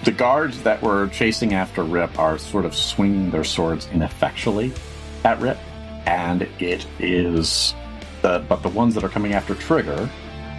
The 0.05 0.11
guards 0.11 0.61
that 0.63 0.81
were 0.81 1.07
chasing 1.09 1.53
after 1.53 1.83
Rip 1.83 2.17
are 2.19 2.37
sort 2.37 2.65
of 2.65 2.75
swinging 2.75 3.31
their 3.31 3.43
swords 3.43 3.87
ineffectually 3.91 4.71
at 5.25 5.39
Rip, 5.39 5.57
and 6.05 6.43
it 6.59 6.85
is 6.99 7.73
the 8.21 8.43
but 8.47 8.61
the 8.63 8.69
ones 8.69 8.95
that 8.95 9.03
are 9.03 9.09
coming 9.09 9.33
after 9.33 9.55
Trigger, 9.55 10.09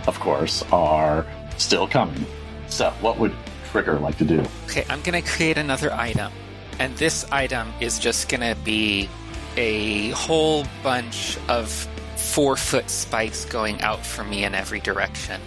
of 0.06 0.18
course, 0.20 0.62
are 0.72 1.26
still 1.56 1.86
coming. 1.86 2.24
So, 2.68 2.90
what 3.00 3.18
would 3.18 3.34
Trigger 3.70 3.98
like 3.98 4.16
to 4.18 4.24
do? 4.24 4.42
Okay, 4.66 4.84
I'm 4.88 5.00
going 5.02 5.20
to 5.22 5.28
create 5.28 5.58
another 5.58 5.92
item. 5.92 6.32
And 6.78 6.96
this 6.96 7.24
item 7.30 7.72
is 7.80 7.98
just 7.98 8.28
going 8.28 8.40
to 8.40 8.58
be 8.62 9.08
a 9.56 10.10
whole 10.10 10.64
bunch 10.82 11.36
of 11.48 11.68
four 12.16 12.56
foot 12.56 12.88
spikes 12.88 13.44
going 13.44 13.80
out 13.82 14.04
from 14.06 14.30
me 14.30 14.44
in 14.44 14.54
every 14.54 14.80
direction. 14.80 15.40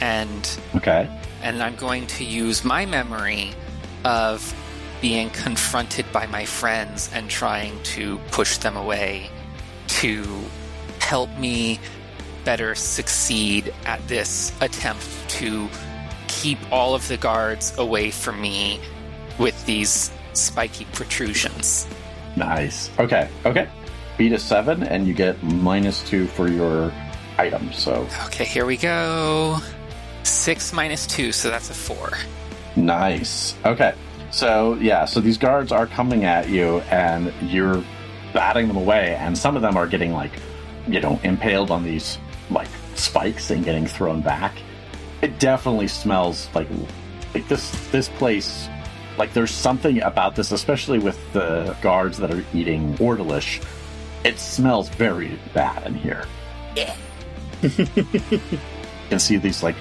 And 0.00 0.58
Okay. 0.74 1.08
and 1.42 1.62
I'm 1.62 1.76
going 1.76 2.06
to 2.08 2.24
use 2.24 2.64
my 2.64 2.84
memory 2.84 3.50
of 4.04 4.54
being 5.00 5.30
confronted 5.30 6.04
by 6.12 6.26
my 6.26 6.44
friends 6.44 7.10
and 7.14 7.30
trying 7.30 7.80
to 7.84 8.18
push 8.30 8.58
them 8.58 8.76
away 8.76 9.30
to 9.86 10.24
help 11.04 11.30
me 11.38 11.78
better 12.44 12.74
succeed 12.74 13.72
at 13.84 14.06
this 14.08 14.52
attempt 14.60 15.06
to 15.28 15.68
keep 16.28 16.58
all 16.72 16.94
of 16.94 17.06
the 17.08 17.16
guards 17.16 17.76
away 17.78 18.10
from 18.10 18.40
me 18.40 18.80
with 19.38 19.64
these 19.66 20.10
spiky 20.32 20.84
protrusions. 20.92 21.86
Nice. 22.36 22.90
Okay. 22.98 23.28
Okay. 23.46 23.68
Beat 24.18 24.32
a 24.32 24.38
seven, 24.38 24.82
and 24.82 25.06
you 25.06 25.14
get 25.14 25.42
minus 25.42 26.02
two 26.02 26.26
for 26.26 26.48
your 26.48 26.92
item. 27.38 27.72
So 27.72 28.06
Okay, 28.26 28.44
here 28.44 28.64
we 28.66 28.76
go. 28.76 29.58
Six 30.22 30.72
minus 30.72 31.06
two, 31.06 31.32
so 31.32 31.50
that's 31.50 31.70
a 31.70 31.74
four. 31.74 32.12
nice. 32.76 33.54
Okay. 33.64 33.94
So 34.30 34.74
yeah. 34.80 35.04
So 35.04 35.20
these 35.20 35.38
guards 35.38 35.70
are 35.72 35.86
coming 35.86 36.24
at 36.24 36.48
you, 36.48 36.78
and 36.90 37.32
you're 37.42 37.82
batting 38.32 38.68
them 38.68 38.76
away, 38.76 39.14
and 39.20 39.36
some 39.36 39.54
of 39.56 39.62
them 39.62 39.76
are 39.76 39.86
getting 39.86 40.12
like, 40.12 40.32
you 40.86 41.00
know, 41.00 41.20
impaled 41.22 41.70
on 41.70 41.84
these 41.84 42.18
like 42.50 42.68
spikes 42.94 43.50
and 43.50 43.64
getting 43.64 43.86
thrown 43.86 44.20
back. 44.20 44.54
It 45.22 45.38
definitely 45.38 45.88
smells 45.88 46.48
like 46.54 46.68
like 47.34 47.48
this 47.48 47.70
this 47.90 48.08
place. 48.08 48.68
Like 49.16 49.32
there's 49.32 49.52
something 49.52 50.02
about 50.02 50.34
this, 50.34 50.50
especially 50.52 50.98
with 50.98 51.18
the 51.32 51.76
guards 51.80 52.18
that 52.18 52.30
are 52.30 52.44
eating 52.52 52.94
Ordalish. 52.94 53.64
It 54.24 54.38
smells 54.38 54.88
very 54.88 55.38
bad 55.52 55.86
in 55.86 55.94
here. 55.94 56.24
Yeah. 56.76 56.96
You 59.04 59.10
can 59.10 59.18
see 59.18 59.36
these 59.36 59.62
like 59.62 59.76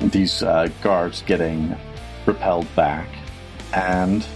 these 0.00 0.42
uh, 0.42 0.68
guards 0.82 1.22
getting 1.22 1.76
repelled 2.26 2.66
back, 2.74 3.08
and 3.72 4.26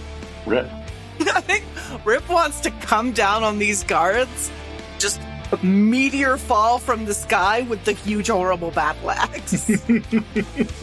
Rip. 0.45 0.69
I 1.19 1.41
think 1.41 1.65
Rip 2.05 2.27
wants 2.29 2.61
to 2.61 2.71
come 2.71 3.11
down 3.11 3.43
on 3.43 3.59
these 3.59 3.83
guards, 3.83 4.49
just 4.97 5.19
a 5.19 5.28
meteor 5.63 6.37
fall 6.37 6.77
from 6.79 7.05
the 7.05 7.13
sky 7.13 7.61
with 7.61 7.83
the 7.85 7.93
huge, 7.93 8.27
horrible 8.27 8.71
battle 8.71 9.11
axe. 9.11 9.69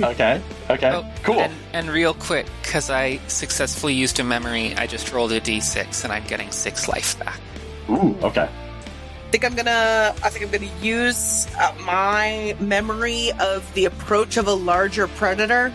Okay, 0.01 0.41
okay, 0.71 0.91
Oh, 0.93 1.05
cool. 1.23 1.41
And, 1.41 1.53
and 1.73 1.91
real 1.91 2.15
quick, 2.15 2.47
because 2.63 2.91
I 2.91 3.19
successfully 3.29 3.95
used 3.95 4.19
a 4.21 4.25
memory, 4.25 4.75
I 4.77 4.87
just 4.87 5.13
rolled 5.13 5.33
a 5.33 5.41
d6 5.41 6.05
and 6.05 6.13
I'm 6.13 6.25
getting 6.25 6.51
six 6.51 6.89
life 6.89 7.19
back. 7.19 7.41
Ooh, 7.89 8.17
okay. 8.23 8.49
I 8.49 9.31
think 9.31 9.45
I'm 9.45 9.55
gonna. 9.57 10.15
I 10.23 10.31
think 10.31 10.45
I'm 10.45 10.51
gonna 10.53 10.73
use 10.81 11.49
uh, 11.59 11.75
my 11.85 12.57
memory 12.61 13.33
of 13.41 13.73
the 13.75 13.85
approach 13.87 14.37
of 14.37 14.47
a 14.47 14.53
larger 14.55 15.09
predator, 15.09 15.73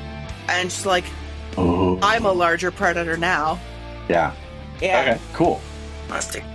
and 0.48 0.70
just 0.70 0.86
like 0.86 1.04
Ooh, 1.58 2.00
I'm 2.02 2.26
a 2.26 2.32
larger 2.32 2.72
predator 2.72 3.18
now. 3.18 3.60
yeah. 4.10 4.34
Yeah. 4.82 5.02
Okay, 5.02 5.22
cool. 5.34 5.62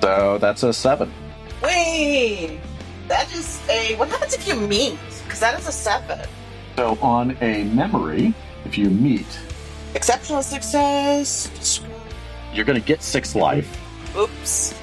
So 0.03 0.39
that's 0.39 0.63
a 0.63 0.73
seven. 0.73 1.13
Wait, 1.63 2.59
that 3.09 3.33
is 3.35 3.61
a. 3.69 3.95
What 3.97 4.09
happens 4.09 4.35
if 4.35 4.47
you 4.47 4.55
meet? 4.57 4.99
Because 5.25 5.41
that 5.41 5.59
is 5.59 5.67
a 5.69 5.73
seven. 5.73 6.27
So 6.77 6.99
on 7.01 7.37
a 7.41 7.65
memory, 7.65 8.35
if 8.65 8.77
you 8.77 8.91
meet, 8.91 9.27
Exceptional 9.95 10.43
success. 10.43 11.81
you're 12.53 12.67
going 12.67 12.79
to 12.81 12.87
get 12.87 13.03
six 13.03 13.35
life. 13.35 13.81
Oops. 14.17 14.75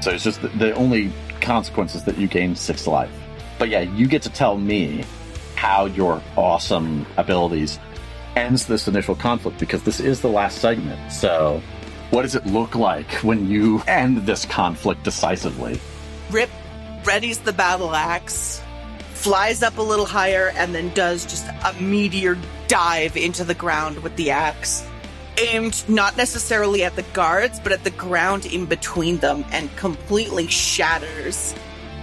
So 0.00 0.12
it's 0.12 0.22
just 0.24 0.40
the, 0.42 0.48
the 0.48 0.72
only 0.74 1.10
consequence 1.40 1.94
is 1.94 2.04
that 2.04 2.16
you 2.18 2.28
gain 2.28 2.54
six 2.54 2.86
life. 2.86 3.10
But 3.58 3.68
yeah, 3.68 3.80
you 3.80 4.06
get 4.06 4.22
to 4.22 4.30
tell 4.30 4.56
me 4.56 5.04
how 5.56 5.86
your 5.86 6.22
awesome 6.36 7.04
abilities 7.16 7.78
ends 8.36 8.64
this 8.66 8.86
initial 8.86 9.14
conflict 9.16 9.58
because 9.58 9.82
this 9.82 9.98
is 10.00 10.20
the 10.20 10.28
last 10.28 10.58
segment. 10.58 11.12
So 11.12 11.60
what 12.10 12.22
does 12.22 12.36
it 12.36 12.46
look 12.46 12.74
like 12.76 13.10
when 13.24 13.50
you 13.50 13.82
end 13.88 14.18
this 14.18 14.44
conflict 14.44 15.02
decisively? 15.02 15.80
Rip 16.30 16.50
readies 17.02 17.42
the 17.42 17.52
battle 17.52 17.92
axe, 17.92 18.62
flies 19.14 19.64
up 19.64 19.78
a 19.78 19.82
little 19.82 20.06
higher, 20.06 20.52
and 20.54 20.72
then 20.72 20.94
does 20.94 21.24
just 21.26 21.46
a 21.48 21.82
meteor 21.82 22.38
dive 22.68 23.16
into 23.16 23.42
the 23.42 23.54
ground 23.54 23.98
with 24.04 24.14
the 24.14 24.30
axe. 24.30 24.86
Aimed 25.38 25.82
not 25.88 26.16
necessarily 26.16 26.84
at 26.84 26.94
the 26.94 27.02
guards, 27.14 27.58
but 27.58 27.72
at 27.72 27.82
the 27.82 27.90
ground 27.90 28.46
in 28.46 28.66
between 28.66 29.16
them, 29.16 29.44
and 29.50 29.74
completely 29.76 30.46
shatters 30.46 31.52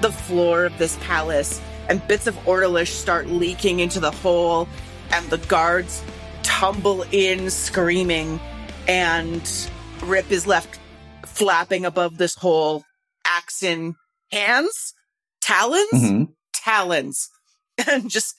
the 0.02 0.12
floor 0.12 0.66
of 0.66 0.78
this 0.78 0.98
palace. 1.02 1.62
And 1.88 2.06
bits 2.06 2.28
of 2.28 2.36
Ordalish 2.46 2.90
start 2.90 3.28
leaking 3.28 3.80
into 3.80 4.02
the 4.02 4.12
hole, 4.12 4.68
and 5.12 5.30
the 5.30 5.38
guards 5.38 6.04
tumble 6.44 7.04
in 7.12 7.50
screaming, 7.50 8.42
and 8.90 9.70
Rip 10.04 10.30
is 10.32 10.46
left 10.46 10.80
flapping 11.26 11.86
above 11.86 12.18
this 12.18 12.36
hole, 12.36 12.84
axe 13.26 13.64
in 13.64 13.96
hands, 14.32 14.94
talons, 15.42 15.88
hmm 15.92 16.24
talons, 16.54 17.30
and 17.90 18.10
just 18.10 18.36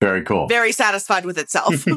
Very 0.00 0.22
cool. 0.22 0.46
very 0.48 0.72
satisfied 0.72 1.24
with 1.24 1.38
itself. 1.38 1.84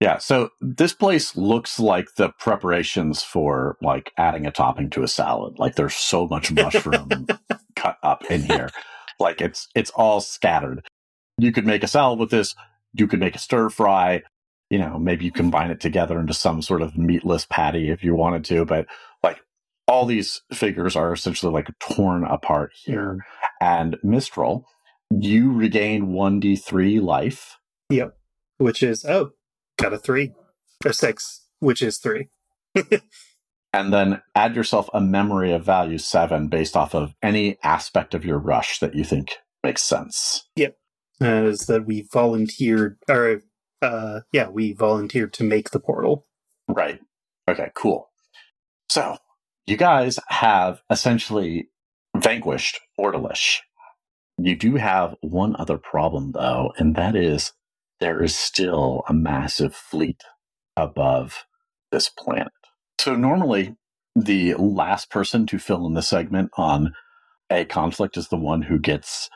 Yeah, 0.00 0.16
so 0.16 0.48
this 0.62 0.94
place 0.94 1.36
looks 1.36 1.78
like 1.78 2.14
the 2.16 2.30
preparations 2.30 3.22
for 3.22 3.76
like 3.82 4.12
adding 4.16 4.46
a 4.46 4.50
topping 4.50 4.88
to 4.90 5.02
a 5.02 5.08
salad. 5.08 5.58
Like 5.58 5.74
there's 5.74 5.94
so 5.94 6.26
much 6.26 6.50
mushroom 6.50 7.26
cut 7.76 7.98
up 8.02 8.24
in 8.30 8.42
here. 8.42 8.70
Like 9.18 9.42
it's 9.42 9.68
it's 9.74 9.90
all 9.90 10.22
scattered. 10.22 10.86
You 11.36 11.52
could 11.52 11.66
make 11.66 11.82
a 11.82 11.86
salad 11.86 12.18
with 12.18 12.30
this, 12.30 12.54
you 12.94 13.06
could 13.06 13.20
make 13.20 13.34
a 13.34 13.38
stir 13.38 13.68
fry, 13.68 14.22
you 14.70 14.78
know, 14.78 14.98
maybe 14.98 15.26
you 15.26 15.32
combine 15.32 15.70
it 15.70 15.80
together 15.80 16.18
into 16.18 16.32
some 16.32 16.62
sort 16.62 16.80
of 16.80 16.96
meatless 16.96 17.44
patty 17.44 17.90
if 17.90 18.02
you 18.02 18.14
wanted 18.14 18.44
to, 18.46 18.64
but 18.64 18.86
all 19.90 20.06
these 20.06 20.40
figures 20.52 20.94
are 20.94 21.12
essentially 21.12 21.52
like 21.52 21.68
torn 21.80 22.24
apart 22.24 22.70
here. 22.84 23.26
And 23.60 23.98
Mistral, 24.04 24.64
you 25.10 25.52
regain 25.52 26.12
1d3 26.12 27.02
life. 27.02 27.56
Yep. 27.90 28.16
Which 28.58 28.84
is 28.84 29.04
oh, 29.04 29.32
got 29.78 29.92
a 29.92 29.98
three 29.98 30.32
or 30.84 30.92
six, 30.92 31.44
which 31.58 31.82
is 31.82 31.98
three. 31.98 32.28
and 33.72 33.92
then 33.92 34.22
add 34.36 34.54
yourself 34.54 34.88
a 34.94 35.00
memory 35.00 35.52
of 35.52 35.64
value 35.64 35.98
seven 35.98 36.46
based 36.46 36.76
off 36.76 36.94
of 36.94 37.14
any 37.20 37.58
aspect 37.64 38.14
of 38.14 38.24
your 38.24 38.38
rush 38.38 38.78
that 38.78 38.94
you 38.94 39.02
think 39.02 39.38
makes 39.64 39.82
sense. 39.82 40.46
As 41.20 41.66
that 41.66 41.84
we 41.84 42.06
volunteered, 42.12 42.96
or 43.08 43.42
uh, 43.82 44.20
yeah, 44.32 44.48
we 44.48 44.72
volunteered 44.72 45.32
to 45.34 45.44
make 45.44 45.70
the 45.70 45.80
portal. 45.80 46.26
Right. 46.68 47.00
Okay, 47.48 47.70
cool. 47.74 48.10
So, 48.88 49.18
you 49.70 49.76
guys 49.76 50.18
have 50.28 50.82
essentially 50.90 51.68
vanquished 52.16 52.80
Ordalish. 52.98 53.58
You 54.36 54.56
do 54.56 54.74
have 54.74 55.14
one 55.20 55.54
other 55.58 55.78
problem, 55.78 56.32
though, 56.32 56.72
and 56.76 56.96
that 56.96 57.14
is 57.14 57.52
there 58.00 58.22
is 58.22 58.34
still 58.34 59.04
a 59.08 59.14
massive 59.14 59.74
fleet 59.74 60.24
above 60.76 61.44
this 61.92 62.08
planet. 62.08 62.52
So, 62.98 63.14
normally, 63.14 63.76
the 64.16 64.54
last 64.54 65.08
person 65.08 65.46
to 65.46 65.58
fill 65.58 65.86
in 65.86 65.94
the 65.94 66.02
segment 66.02 66.50
on 66.56 66.94
a 67.48 67.64
conflict 67.64 68.16
is 68.16 68.28
the 68.28 68.36
one 68.36 68.62
who 68.62 68.78
gets 68.78 69.30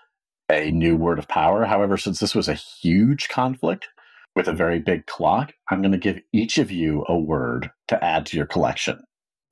a 0.51 0.71
new 0.73 0.97
word 0.97 1.19
of 1.21 1.29
power. 1.29 1.65
However, 1.65 1.97
since 1.97 2.19
this 2.19 2.35
was 2.35 2.49
a 2.49 2.55
huge 2.55 3.29
conflict 3.29 3.87
with 4.35 4.49
a 4.49 4.53
very 4.53 4.81
big 4.81 5.07
clock, 5.07 5.53
I'm 5.71 5.81
going 5.81 5.93
to 5.93 5.99
give 5.99 6.21
each 6.33 6.59
of 6.59 6.73
you 6.73 7.05
a 7.09 7.17
word 7.17 7.71
to 7.89 8.03
add 8.03 8.27
to 8.27 8.37
your 8.37 8.47
collection. 8.47 9.01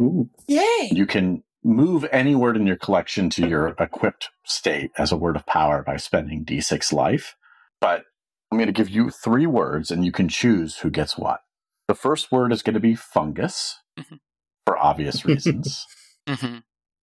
Ooh. 0.00 0.30
Yay! 0.48 0.90
You 0.92 1.06
can 1.06 1.42
move 1.64 2.06
any 2.12 2.34
word 2.34 2.56
in 2.56 2.66
your 2.66 2.76
collection 2.76 3.30
to 3.30 3.46
your 3.48 3.68
equipped 3.78 4.30
state 4.44 4.90
as 4.98 5.12
a 5.12 5.16
word 5.16 5.36
of 5.36 5.46
power 5.46 5.82
by 5.82 5.96
spending 5.96 6.44
d6 6.44 6.92
life. 6.92 7.36
But 7.80 8.04
I'm 8.50 8.58
going 8.58 8.66
to 8.66 8.72
give 8.72 8.88
you 8.90 9.10
three 9.10 9.46
words 9.46 9.90
and 9.90 10.04
you 10.04 10.12
can 10.12 10.28
choose 10.28 10.78
who 10.78 10.90
gets 10.90 11.18
what. 11.18 11.40
The 11.88 11.94
first 11.94 12.32
word 12.32 12.52
is 12.52 12.62
going 12.62 12.74
to 12.74 12.80
be 12.80 12.94
fungus 12.94 13.80
Mhm. 13.98 14.20
for 14.66 14.78
obvious 14.78 15.24
reasons. 15.26 15.86
hmm 16.28 16.58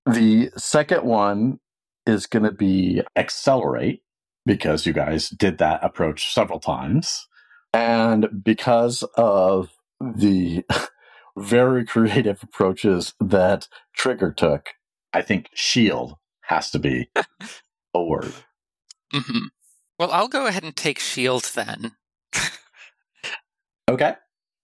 the 0.05 0.51
second 0.57 1.03
one 1.05 1.59
is 2.05 2.27
going 2.27 2.43
to 2.43 2.51
be 2.51 3.01
accelerate 3.15 4.01
because 4.45 4.85
you 4.85 4.93
guys 4.93 5.29
did 5.29 5.59
that 5.59 5.83
approach 5.83 6.33
several 6.33 6.59
times. 6.59 7.27
And 7.73 8.43
because 8.43 9.03
of 9.17 9.71
the 10.01 10.65
very 11.39 11.85
creative 11.87 12.41
approaches 12.43 13.13
that 13.19 13.67
Trigger 13.95 14.31
took, 14.31 14.69
I 15.13 15.21
think 15.21 15.47
shield 15.53 16.15
has 16.41 16.69
to 16.71 16.79
be 16.79 17.09
a 17.93 18.03
word. 18.03 18.33
hmm 19.13 19.47
Well, 19.97 20.11
I'll 20.11 20.27
go 20.27 20.45
ahead 20.47 20.63
and 20.63 20.75
take 20.75 20.99
shield 20.99 21.43
then. 21.55 21.91
Okay. 23.89 24.13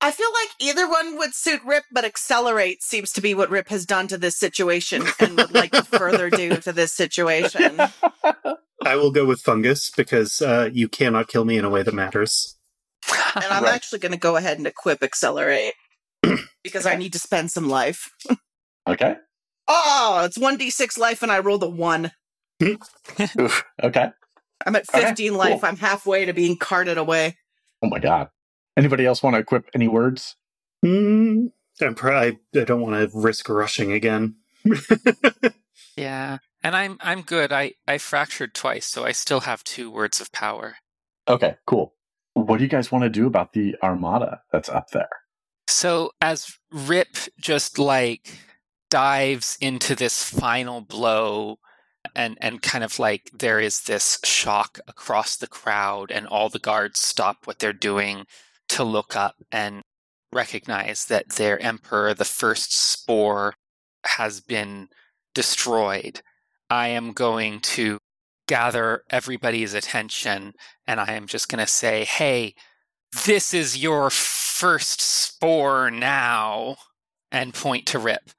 I 0.02 0.12
feel 0.12 0.30
like 0.40 0.50
either 0.60 0.88
one 0.88 1.18
would 1.18 1.34
suit 1.34 1.62
Rip, 1.66 1.86
but 1.92 2.06
accelerate 2.06 2.84
seems 2.84 3.12
to 3.14 3.22
be 3.22 3.34
what 3.34 3.50
Rip 3.50 3.70
has 3.70 3.88
done 3.88 4.08
to 4.10 4.20
this 4.20 4.38
situation 4.38 5.02
and 5.20 5.36
would 5.36 5.52
like 5.52 5.72
to 5.74 5.84
further 5.84 6.30
do 6.30 6.58
to 6.62 6.72
this 6.72 6.94
situation. 6.94 7.88
I 8.86 8.96
will 8.98 9.10
go 9.10 9.26
with 9.26 9.42
fungus 9.42 9.90
because 9.90 10.44
uh, 10.44 10.70
you 10.72 10.88
cannot 10.88 11.28
kill 11.28 11.44
me 11.44 11.58
in 11.58 11.66
a 11.66 11.70
way 11.72 11.82
that 11.82 11.94
matters. 11.96 12.56
And 13.36 13.46
I'm 13.46 13.64
Right. 13.64 13.74
actually 13.74 13.98
going 14.00 14.12
to 14.12 14.18
go 14.20 14.36
ahead 14.36 14.60
and 14.60 14.68
equip 14.68 15.02
accelerate 15.02 15.74
because 16.66 16.86
I 16.86 16.96
need 16.96 17.14
to 17.14 17.20
spend 17.20 17.52
some 17.52 17.70
life. 17.70 18.10
Okay. 18.88 19.16
Oh, 19.68 20.24
it's 20.26 20.38
1d6 20.38 20.98
life 20.98 21.24
and 21.24 21.32
I 21.32 21.40
rolled 21.40 21.64
a 21.64 21.70
1. 21.70 22.12
Oof. 22.64 23.64
Okay. 23.82 24.10
I'm 24.66 24.76
at 24.76 24.86
Okay, 24.94 25.02
15 25.08 25.30
cool. 25.30 25.38
life. 25.40 25.64
I'm 25.64 25.78
halfway 25.78 26.26
to 26.26 26.34
being 26.34 26.58
carted 26.58 26.98
away. 26.98 27.38
Oh 27.82 27.88
my 27.90 28.00
God. 28.00 28.28
Anybody 28.78 29.06
else 29.06 29.24
want 29.24 29.36
to 29.36 29.40
equip 29.40 29.70
any 29.74 29.88
words? 29.88 30.36
Hmm. 30.84 31.48
I'm 31.82 31.96
probably, 31.96 32.40
I 32.56 32.64
don't 32.64 32.82
want 32.82 32.96
to 33.12 33.18
risk 33.18 33.48
rushing 33.50 33.92
again. 33.92 34.36
Yeah, 35.98 36.40
and 36.62 36.76
I'm 36.76 36.98
I'm 37.00 37.22
good. 37.22 37.54
I 37.54 37.74
I 37.88 38.00
fractured 38.00 38.54
twice, 38.54 38.86
so 38.86 39.06
I 39.06 39.14
still 39.14 39.42
have 39.42 39.64
two 39.64 39.90
words 39.90 40.20
of 40.20 40.30
power. 40.34 40.76
Okay, 41.28 41.56
cool. 41.66 41.94
What 42.34 42.58
do 42.58 42.64
you 42.66 42.70
guys 42.70 42.92
want 42.92 43.04
to 43.04 43.10
do 43.10 43.28
about 43.28 43.54
the 43.54 43.76
armada 43.82 44.42
that's 44.52 44.68
up 44.68 44.90
there? 44.92 45.08
So 45.76 46.12
as 46.22 46.58
Rip 46.72 47.18
just 47.38 47.78
like 47.78 48.32
dives 48.90 49.58
into 49.60 49.94
this 49.94 50.24
final 50.24 50.80
blow 50.80 51.58
and 52.16 52.38
and 52.40 52.62
kind 52.62 52.82
of 52.82 52.98
like 52.98 53.30
there 53.38 53.60
is 53.60 53.82
this 53.82 54.18
shock 54.24 54.80
across 54.88 55.36
the 55.36 55.48
crowd 55.48 56.12
and 56.12 56.28
all 56.28 56.48
the 56.48 56.60
guards 56.60 57.02
stop 57.02 57.40
what 57.44 57.60
they're 57.60 57.74
doing 57.74 58.26
to 58.70 58.86
look 58.86 59.18
up 59.18 59.36
and 59.52 59.82
recognize 60.32 61.08
that 61.08 61.32
their 61.32 61.62
emperor 61.62 62.14
the 62.14 62.24
first 62.24 62.74
spore 62.74 63.56
has 64.06 64.40
been 64.40 64.88
destroyed. 65.34 66.22
I 66.70 66.88
am 66.88 67.12
going 67.12 67.60
to 67.76 68.00
gather 68.48 69.04
everybody's 69.10 69.74
attention 69.74 70.54
and 70.88 71.02
I 71.02 71.16
am 71.16 71.28
just 71.28 71.50
going 71.50 71.60
to 71.60 71.70
say, 71.70 72.06
"Hey, 72.06 72.56
this 73.26 73.54
is 73.54 73.78
your 73.78 74.10
first 74.10 75.02
spore 75.02 75.92
now 75.92 76.78
and 77.32 77.54
point 77.54 77.86
to 77.88 78.00
rip 78.00 78.30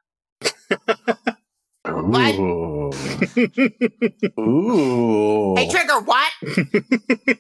Ooh. 1.89 2.91
Ooh. 4.41 5.55
Hey, 5.57 5.69
Trigger, 5.69 6.01
what? 6.01 6.33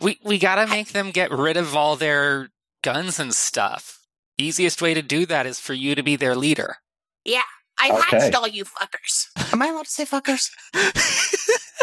we 0.00 0.18
we 0.24 0.38
gotta 0.38 0.66
make 0.66 0.88
them 0.92 1.10
get 1.10 1.30
rid 1.30 1.56
of 1.56 1.74
all 1.74 1.96
their 1.96 2.50
guns 2.82 3.18
and 3.18 3.34
stuff 3.34 3.98
easiest 4.38 4.80
way 4.82 4.94
to 4.94 5.02
do 5.02 5.26
that 5.26 5.46
is 5.46 5.58
for 5.58 5.74
you 5.74 5.94
to 5.94 6.02
be 6.02 6.16
their 6.16 6.34
leader 6.36 6.76
Yeah, 7.24 7.42
I 7.78 7.90
Okay. 7.90 8.00
hatched 8.18 8.34
all 8.34 8.46
you 8.48 8.64
fuckers. 8.64 9.26
Am 9.52 9.62
I 9.62 9.68
allowed 9.68 9.86
to 9.86 9.90
say 9.90 10.04
fuckers? 10.04 10.50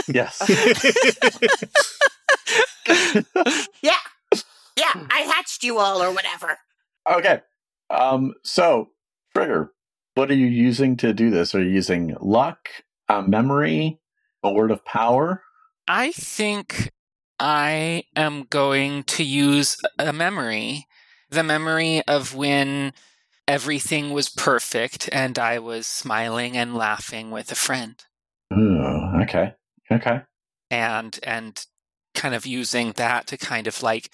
Yes. 0.08 0.40
Yeah, 3.82 3.98
yeah, 4.78 5.08
I 5.12 5.20
hatched 5.22 5.64
you 5.64 5.80
all 5.80 6.02
or 6.02 6.12
whatever. 6.14 6.58
okay. 7.10 7.42
Um, 7.90 8.34
so, 8.44 8.90
Trigger, 9.36 9.72
what 10.16 10.30
are 10.30 10.36
you 10.36 10.48
using 10.48 10.98
to 10.98 11.14
do 11.14 11.30
this? 11.30 11.56
Are 11.56 11.64
you 11.64 11.70
using 11.70 12.16
luck, 12.20 12.70
a 13.08 13.22
memory, 13.22 14.00
a 14.44 14.52
word 14.52 14.72
of 14.72 14.84
power? 14.86 15.44
i 15.90 16.12
think 16.12 16.92
i 17.40 18.04
am 18.18 18.44
going 18.50 19.04
to 19.04 19.24
use 19.24 19.78
a 19.98 20.12
memory 20.12 20.86
the 21.30 21.44
memory 21.44 22.02
of 22.10 22.36
when 22.36 22.92
everything 23.48 24.12
was 24.12 24.28
perfect 24.28 25.08
and 25.14 25.40
i 25.40 25.58
was 25.58 25.88
smiling 25.88 26.58
and 26.58 26.76
laughing 26.76 27.32
with 27.32 27.50
a 27.54 27.56
friend 27.56 28.04
Ooh, 28.54 29.22
okay. 29.24 29.54
Okay. 29.90 30.22
and 30.70 31.18
and 31.24 31.66
kind 32.14 32.36
of 32.36 32.46
using 32.46 32.92
that 32.98 33.28
to 33.28 33.38
kind 33.38 33.66
of 33.68 33.82
like 33.82 34.10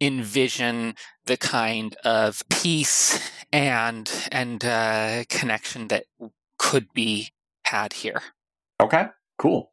envision 0.00 0.94
the 1.26 1.36
kind 1.36 1.96
of 2.04 2.42
peace 2.48 3.30
and 3.52 4.10
and 4.30 4.64
uh, 4.64 5.24
connection 5.28 5.88
that 5.88 6.04
could 6.58 6.92
be 6.92 7.30
had 7.64 7.92
here. 7.92 8.20
Okay. 8.80 9.06
Cool. 9.38 9.70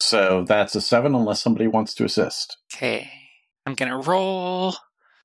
So 0.00 0.44
that's 0.46 0.74
a 0.74 0.80
seven 0.80 1.14
unless 1.14 1.42
somebody 1.42 1.66
wants 1.66 1.94
to 1.94 2.04
assist. 2.04 2.56
Okay, 2.72 3.10
I'm 3.66 3.74
gonna 3.74 3.98
roll 3.98 4.74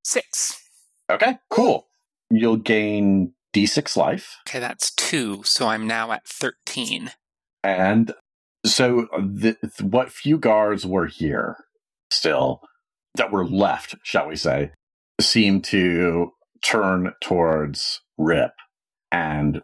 six. 0.03 0.60
Okay. 1.11 1.38
Cool. 1.49 1.88
You'll 2.30 2.57
gain 2.57 3.34
d6 3.53 3.95
life. 3.95 4.38
Okay, 4.47 4.60
that's 4.60 4.91
two, 4.91 5.43
so 5.43 5.68
I'm 5.68 5.85
now 5.85 6.11
at 6.11 6.27
thirteen. 6.27 7.11
And 7.64 8.14
so, 8.65 9.07
the, 9.18 9.57
what 9.81 10.11
few 10.11 10.38
guards 10.38 10.85
were 10.85 11.07
here 11.07 11.57
still 12.10 12.61
that 13.15 13.31
were 13.31 13.45
left, 13.45 13.95
shall 14.03 14.27
we 14.27 14.35
say, 14.35 14.72
seem 15.22 15.61
to 15.61 16.31
turn 16.64 17.14
towards 17.22 18.02
Rip 18.18 18.53
and 19.11 19.61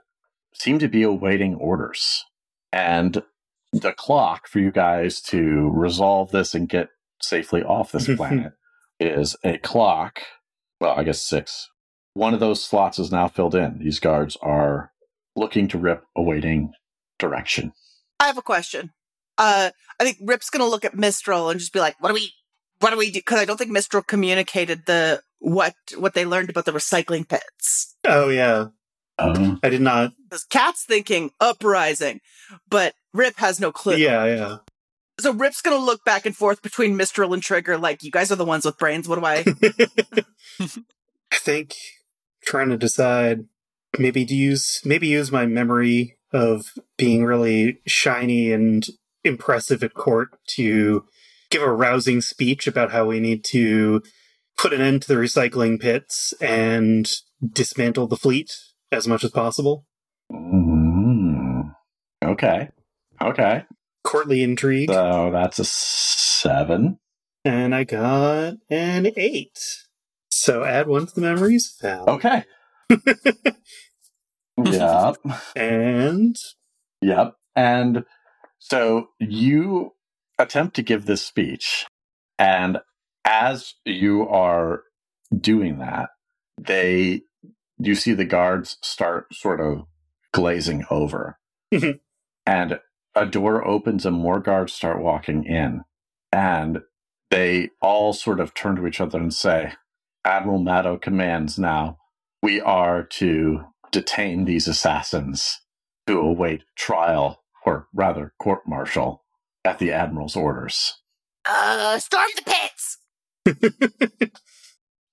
seem 0.54 0.80
to 0.80 0.88
be 0.88 1.04
awaiting 1.04 1.56
orders. 1.56 2.26
And 2.72 3.24
the 3.72 3.94
clock 3.94 4.48
for 4.48 4.60
you 4.60 4.72
guys 4.72 5.22
to 5.22 5.72
resolve 5.74 6.32
this 6.32 6.54
and 6.54 6.68
get 6.68 6.90
safely 7.22 7.64
off 7.64 7.92
this 7.92 8.08
planet 8.16 8.54
is 9.00 9.36
a 9.44 9.58
clock. 9.58 10.22
Well, 10.80 10.98
I 10.98 11.04
guess 11.04 11.22
six. 11.22 11.70
One 12.14 12.34
of 12.34 12.40
those 12.40 12.64
slots 12.64 13.00
is 13.00 13.12
now 13.12 13.28
filled 13.28 13.56
in. 13.56 13.80
These 13.80 14.00
guards 14.00 14.38
are 14.42 14.92
looking 15.36 15.68
to 15.70 15.78
Rip, 15.78 16.04
awaiting 16.16 16.74
direction. 17.18 17.74
I 18.20 18.28
have 18.28 18.38
a 18.38 18.44
question. 18.44 18.92
Uh, 19.38 19.70
I 20.00 20.04
think 20.04 20.18
Rip's 20.22 20.50
gonna 20.50 20.66
look 20.68 20.84
at 20.84 20.98
Mistral 20.98 21.50
and 21.50 21.60
just 21.60 21.72
be 21.72 21.80
like, 21.80 21.96
"What 22.02 22.10
do 22.10 22.16
we, 22.16 22.34
what 22.80 22.92
do 22.92 22.98
we 22.98 23.12
do?" 23.12 23.20
Because 23.20 23.40
I 23.40 23.46
don't 23.46 23.58
think 23.58 23.72
Mistral 23.72 24.04
communicated 24.04 24.86
the 24.86 25.22
what 25.40 25.76
what 25.98 26.14
they 26.14 26.26
learned 26.26 26.50
about 26.50 26.66
the 26.66 26.72
recycling 26.72 27.28
pits. 27.28 27.96
oh, 28.08 28.30
yeah. 28.30 28.68
Um, 29.18 29.60
I 29.64 29.70
did 29.70 29.82
not. 29.82 30.14
Because 30.30 30.46
Cat's 30.46 30.86
thinking 30.86 31.32
uprising, 31.42 32.22
but 32.70 32.94
Rip 33.14 33.38
has 33.38 33.60
no 33.60 33.72
clue. 33.72 33.98
Yeah, 33.98 34.26
yeah. 34.26 34.58
So 35.20 35.34
Rip's 35.34 35.62
gonna 35.62 35.78
look 35.78 36.06
back 36.06 36.26
and 36.26 36.36
forth 36.36 36.62
between 36.62 36.96
Mistral 36.96 37.34
and 37.34 37.44
Trigger, 37.44 37.78
like, 37.78 38.04
"You 38.04 38.12
guys 38.12 38.32
are 38.32 38.38
the 38.38 38.46
ones 38.46 38.64
with 38.64 38.78
brains. 38.78 39.08
What 39.08 39.20
do 39.20 39.26
I?" 39.26 39.44
I 41.32 41.36
think 41.36 41.76
trying 42.42 42.70
to 42.70 42.78
decide 42.78 43.46
maybe 43.98 44.26
to 44.26 44.36
use 44.36 44.82
maybe 44.86 45.08
use 45.08 45.32
my 45.32 45.46
memory 45.46 46.18
of 46.32 46.74
being 46.98 47.26
really 47.26 47.82
shiny 47.86 48.52
and 48.54 48.86
impressive 49.24 49.84
at 49.84 49.94
court 49.94 50.30
to 50.48 51.06
give 51.50 51.62
a 51.62 51.72
rousing 51.72 52.22
speech 52.22 52.68
about 52.68 52.92
how 52.92 53.06
we 53.06 53.20
need 53.20 53.44
to 53.44 54.02
put 54.58 54.74
an 54.74 54.82
end 54.82 55.02
to 55.02 55.08
the 55.08 55.16
recycling 55.16 55.80
pits 55.80 56.34
and 56.42 57.10
dismantle 57.54 58.08
the 58.08 58.18
fleet 58.18 58.52
as 58.92 59.08
much 59.08 59.24
as 59.24 59.32
possible. 59.32 59.86
Mm. 60.32 61.74
Okay. 62.24 62.70
Okay. 63.22 63.64
Courtly 64.04 64.44
intrigue. 64.44 64.92
So 64.92 65.30
that's 65.32 65.60
a 65.60 65.66
seven. 65.66 67.00
And 67.46 67.74
I 67.74 67.84
got 67.84 68.56
an 68.70 69.12
eight. 69.16 69.60
So 70.30 70.64
add 70.64 70.88
one 70.88 71.08
to 71.08 71.16
the 71.16 71.22
memories. 71.22 71.76
Okay. 71.84 72.44
yep. 74.58 75.16
And 75.56 76.36
Yep. 77.02 77.36
And 77.56 78.04
so 78.60 79.10
you 79.20 79.94
attempt 80.40 80.76
to 80.78 80.84
give 80.84 81.06
this 81.06 81.26
speech, 81.26 81.86
and 82.40 82.80
as 83.26 83.76
you 83.86 84.28
are 84.28 84.84
doing 85.40 85.80
that, 85.80 86.10
they 86.60 87.22
you 87.78 87.96
see 87.96 88.14
the 88.14 88.26
guards 88.26 88.78
start 88.82 89.34
sort 89.34 89.62
of 89.62 89.84
glazing 90.34 90.86
over. 90.90 91.38
Mhm. 91.74 92.00
and 92.48 92.80
a 93.16 93.26
door 93.26 93.66
opens 93.66 94.06
and 94.06 94.16
more 94.18 94.40
guards 94.40 94.74
start 94.74 95.02
walking 95.02 95.44
in. 95.46 95.84
And 96.32 96.82
they 97.32 97.70
all 97.82 98.14
sort 98.14 98.40
of 98.40 98.54
turn 98.54 98.76
to 98.78 98.88
each 98.88 99.02
other 99.02 99.20
and 99.20 99.34
say, 99.34 99.74
Admiral 100.26 100.60
Maddo 100.60 101.00
commands 101.02 101.60
now, 101.60 101.98
we 102.42 102.60
are 102.62 103.04
to 103.04 103.66
detain 103.92 104.46
these 104.46 104.68
assassins 104.68 105.60
to 106.08 106.20
await 106.20 106.64
trial, 106.76 107.44
or 107.66 107.88
rather 107.94 108.34
court 108.42 108.62
martial, 108.68 109.24
at 109.66 109.80
the 109.80 109.92
Admiral's 109.92 110.36
orders. 110.36 110.96
Uh, 111.46 112.00
storm 112.00 112.28
the 112.36 112.44
pits. 112.44 112.98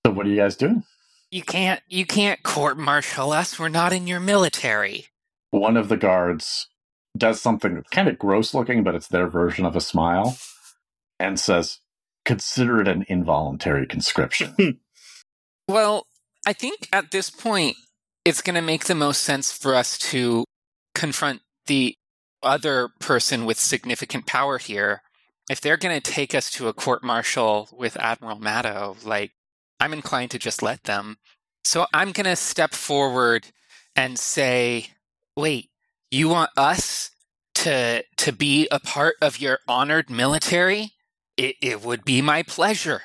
So 0.05 0.13
what 0.13 0.25
are 0.25 0.29
you 0.29 0.37
guys 0.37 0.55
doing? 0.55 0.85
You 1.31 1.41
can't 1.41 1.81
you 1.89 2.05
can't 2.05 2.41
court 2.41 2.77
martial 2.77 3.33
us. 3.33 3.59
We're 3.59 3.67
not 3.67 3.91
in 3.91 4.07
your 4.07 4.21
military. 4.21 5.07
One 5.51 5.75
of 5.75 5.89
the 5.89 5.97
guards 5.97 6.69
does 7.17 7.41
something 7.41 7.83
kind 7.91 8.07
of 8.07 8.17
gross 8.17 8.53
looking, 8.53 8.85
but 8.85 8.95
it's 8.95 9.09
their 9.09 9.27
version 9.27 9.65
of 9.65 9.75
a 9.75 9.81
smile, 9.81 10.37
and 11.19 11.37
says, 11.37 11.79
Consider 12.23 12.79
it 12.79 12.87
an 12.87 13.05
involuntary 13.09 13.85
conscription. 13.85 14.55
Well, 15.69 16.07
I 16.45 16.53
think 16.53 16.87
at 16.93 17.11
this 17.11 17.29
point 17.29 17.75
it's 18.23 18.41
going 18.41 18.55
to 18.55 18.61
make 18.61 18.85
the 18.85 18.95
most 18.95 19.21
sense 19.23 19.51
for 19.51 19.75
us 19.75 19.97
to 19.97 20.45
confront 20.95 21.41
the 21.65 21.93
other 22.43 22.89
person 22.99 23.45
with 23.45 23.59
significant 23.59 24.25
power 24.25 24.57
here. 24.57 25.01
If 25.49 25.61
they're 25.61 25.77
going 25.77 25.99
to 25.99 26.11
take 26.11 26.35
us 26.35 26.49
to 26.51 26.67
a 26.67 26.73
court 26.73 27.03
martial 27.03 27.69
with 27.71 27.97
Admiral 27.97 28.37
Maddow, 28.39 29.03
like 29.05 29.31
I'm 29.79 29.93
inclined 29.93 30.31
to 30.31 30.39
just 30.39 30.61
let 30.61 30.83
them. 30.83 31.17
So 31.63 31.85
I'm 31.93 32.11
going 32.11 32.25
to 32.25 32.35
step 32.35 32.73
forward 32.73 33.47
and 33.95 34.19
say, 34.19 34.91
"Wait, 35.35 35.69
you 36.11 36.29
want 36.29 36.51
us 36.57 37.11
to 37.55 38.03
to 38.17 38.31
be 38.31 38.67
a 38.71 38.79
part 38.79 39.15
of 39.21 39.39
your 39.39 39.59
honored 39.67 40.09
military? 40.09 40.93
It 41.37 41.55
it 41.61 41.81
would 41.81 42.03
be 42.03 42.21
my 42.21 42.43
pleasure." 42.43 43.03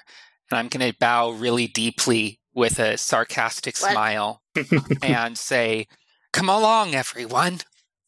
And 0.50 0.58
I'm 0.58 0.68
going 0.68 0.92
to 0.92 0.98
bow 0.98 1.30
really 1.30 1.66
deeply 1.66 2.40
with 2.54 2.78
a 2.78 2.98
sarcastic 2.98 3.76
What? 3.78 3.92
smile 3.92 4.42
and 5.02 5.38
say, 5.38 5.86
"Come 6.32 6.48
along, 6.48 6.94
everyone. 6.94 7.60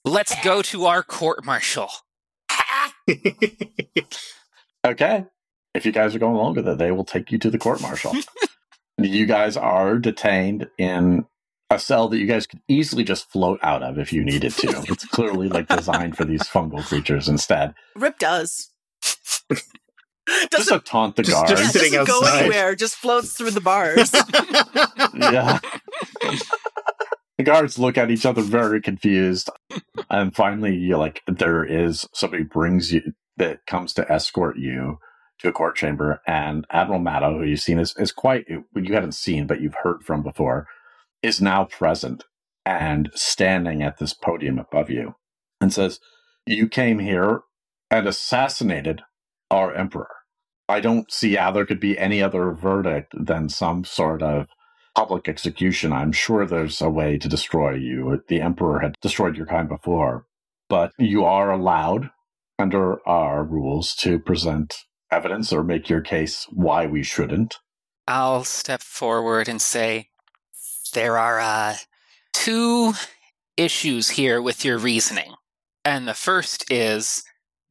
Let's 0.04 0.34
go 0.42 0.62
to 0.62 0.86
our 0.86 1.02
court 1.02 1.44
martial." 1.44 1.88
okay. 4.86 5.24
If 5.74 5.84
you 5.84 5.92
guys 5.92 6.14
are 6.14 6.18
going 6.18 6.36
along 6.36 6.54
with 6.54 6.68
it, 6.68 6.78
they 6.78 6.92
will 6.92 7.04
take 7.04 7.32
you 7.32 7.38
to 7.38 7.50
the 7.50 7.58
court 7.58 7.80
martial. 7.80 8.14
you 8.98 9.26
guys 9.26 9.56
are 9.56 9.98
detained 9.98 10.68
in 10.78 11.26
a 11.70 11.78
cell 11.78 12.08
that 12.08 12.18
you 12.18 12.26
guys 12.26 12.46
could 12.46 12.60
easily 12.68 13.02
just 13.02 13.28
float 13.30 13.58
out 13.62 13.82
of 13.82 13.98
if 13.98 14.12
you 14.12 14.24
needed 14.24 14.52
to. 14.52 14.68
it's 14.88 15.04
clearly 15.06 15.48
like 15.48 15.68
designed 15.68 16.16
for 16.16 16.24
these 16.24 16.42
fungal 16.42 16.84
creatures 16.84 17.28
instead. 17.28 17.74
Rip 17.96 18.18
does. 18.18 18.70
Doesn't 20.50 20.78
to 20.78 20.84
taunt 20.84 21.16
the 21.16 21.22
guards. 21.22 21.50
yeah, 21.50 21.56
just 21.56 21.72
sitting 21.72 21.92
doesn't 21.92 22.06
go 22.06 22.24
outside. 22.24 22.40
anywhere. 22.40 22.74
Just 22.74 22.94
floats 22.94 23.34
through 23.34 23.50
the 23.50 23.60
bars. 23.60 24.10
yeah. 25.14 25.58
The 27.38 27.44
guards 27.44 27.78
look 27.78 27.98
at 27.98 28.10
each 28.10 28.26
other 28.26 28.42
very 28.42 28.80
confused. 28.80 29.50
And 30.10 30.36
finally, 30.36 30.76
you 30.76 30.96
like 30.96 31.22
there 31.26 31.64
is 31.64 32.06
somebody 32.12 32.44
brings 32.44 32.92
you 32.92 33.14
that 33.36 33.66
comes 33.66 33.92
to 33.94 34.12
escort 34.12 34.58
you 34.58 34.98
to 35.38 35.48
a 35.48 35.52
court 35.52 35.76
chamber, 35.76 36.20
and 36.26 36.66
Admiral 36.70 37.00
Maddo, 37.00 37.38
who 37.38 37.44
you've 37.44 37.60
seen 37.60 37.78
is, 37.78 37.94
is 37.96 38.12
quite 38.12 38.46
you 38.48 38.64
hadn't 38.94 39.12
seen, 39.12 39.46
but 39.46 39.60
you've 39.60 39.76
heard 39.82 40.04
from 40.04 40.22
before, 40.22 40.68
is 41.22 41.40
now 41.40 41.64
present 41.64 42.24
and 42.64 43.10
standing 43.14 43.82
at 43.82 43.98
this 43.98 44.14
podium 44.14 44.58
above 44.58 44.90
you 44.90 45.14
and 45.60 45.72
says, 45.72 46.00
You 46.46 46.68
came 46.68 46.98
here 46.98 47.40
and 47.90 48.06
assassinated 48.06 49.02
our 49.50 49.74
emperor. 49.74 50.10
I 50.68 50.80
don't 50.80 51.10
see 51.12 51.34
how 51.34 51.50
there 51.50 51.66
could 51.66 51.80
be 51.80 51.98
any 51.98 52.22
other 52.22 52.52
verdict 52.52 53.12
than 53.18 53.48
some 53.48 53.84
sort 53.84 54.22
of 54.22 54.46
public 54.94 55.28
execution. 55.28 55.92
I'm 55.92 56.12
sure 56.12 56.46
there's 56.46 56.80
a 56.80 56.90
way 56.90 57.18
to 57.18 57.28
destroy 57.28 57.74
you. 57.74 58.22
The 58.28 58.40
Emperor 58.40 58.80
had 58.80 58.94
destroyed 59.00 59.36
your 59.36 59.46
kind 59.46 59.68
before, 59.68 60.26
but 60.68 60.92
you 60.98 61.24
are 61.24 61.50
allowed 61.50 62.10
under 62.58 63.06
our 63.08 63.42
rules 63.42 63.94
to 63.96 64.18
present 64.18 64.84
evidence 65.10 65.52
or 65.52 65.64
make 65.64 65.88
your 65.88 66.00
case 66.00 66.46
why 66.50 66.86
we 66.86 67.02
shouldn't. 67.02 67.56
I'll 68.06 68.44
step 68.44 68.82
forward 68.82 69.48
and 69.48 69.60
say, 69.60 70.10
there 70.92 71.18
are 71.18 71.40
uh, 71.40 71.76
two 72.32 72.92
issues 73.56 74.10
here 74.10 74.40
with 74.40 74.64
your 74.64 74.78
reasoning. 74.78 75.34
And 75.84 76.06
the 76.06 76.14
first 76.14 76.70
is 76.70 77.24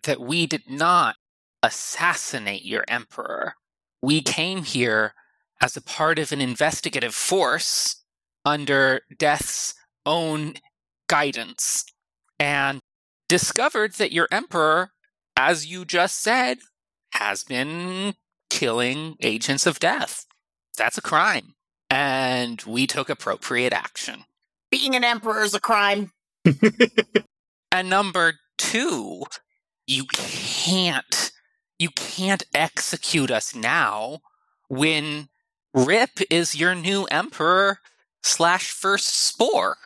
that 0.04 0.20
we 0.20 0.46
did 0.46 0.70
not 0.70 1.16
assassinate 1.62 2.66
your 2.66 2.84
emperor. 2.88 3.54
We 4.02 4.22
came 4.22 4.64
here 4.64 5.14
as 5.62 5.78
a 5.78 5.82
part 5.82 6.20
of 6.20 6.32
an 6.32 6.42
investigative 6.42 7.16
force 7.16 8.04
under 8.46 9.02
Death's 9.18 9.74
own 10.06 10.56
guidance 11.08 11.86
and 12.40 12.80
discovered 13.30 13.94
that 13.94 14.12
your 14.12 14.28
emperor, 14.32 14.92
as 15.38 15.66
you 15.66 15.86
just 15.86 16.22
said, 16.22 16.60
has 17.14 17.44
been 17.44 18.16
killing 18.50 19.16
agents 19.22 19.66
of 19.66 19.80
death. 19.80 20.26
That's 20.78 20.98
a 20.98 21.02
crime. 21.02 21.54
And 21.90 22.62
we 22.64 22.88
took 22.88 23.10
appropriate 23.10 23.72
action. 23.72 24.26
Being 24.72 24.96
an 24.96 25.04
emperor 25.04 25.44
is 25.44 25.54
a 25.54 25.60
crime. 25.60 26.12
And 27.74 27.90
number 27.90 28.36
two, 28.60 29.24
you 29.88 30.06
can't 30.06 31.32
you 31.80 31.90
can't 31.90 32.44
execute 32.54 33.32
us 33.32 33.56
now 33.56 34.20
when 34.70 35.28
Rip 35.74 36.20
is 36.30 36.56
your 36.56 36.76
new 36.76 37.06
emperor 37.06 37.80
slash 38.22 38.72
first 38.72 39.08
spore. 39.08 39.78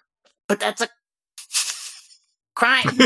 But 0.47 0.59
that's 0.59 0.81
a 0.81 0.89
crime. 2.55 2.97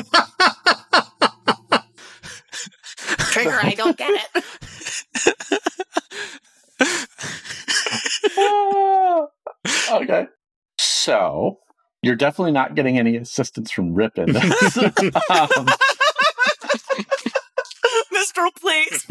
Trigger, 3.31 3.59
I 3.61 3.73
don't 3.75 3.97
get 3.97 4.11
it. 4.35 4.43
okay. 9.91 10.27
So 10.77 11.59
you're 12.01 12.15
definitely 12.15 12.51
not 12.51 12.75
getting 12.75 12.97
any 12.97 13.15
assistance 13.17 13.71
from 13.71 13.93
Rip 13.93 14.17
in 14.17 14.33
this. 14.33 14.77
um, 15.29 15.67
Mistral, 18.11 18.51
please. 18.59 19.07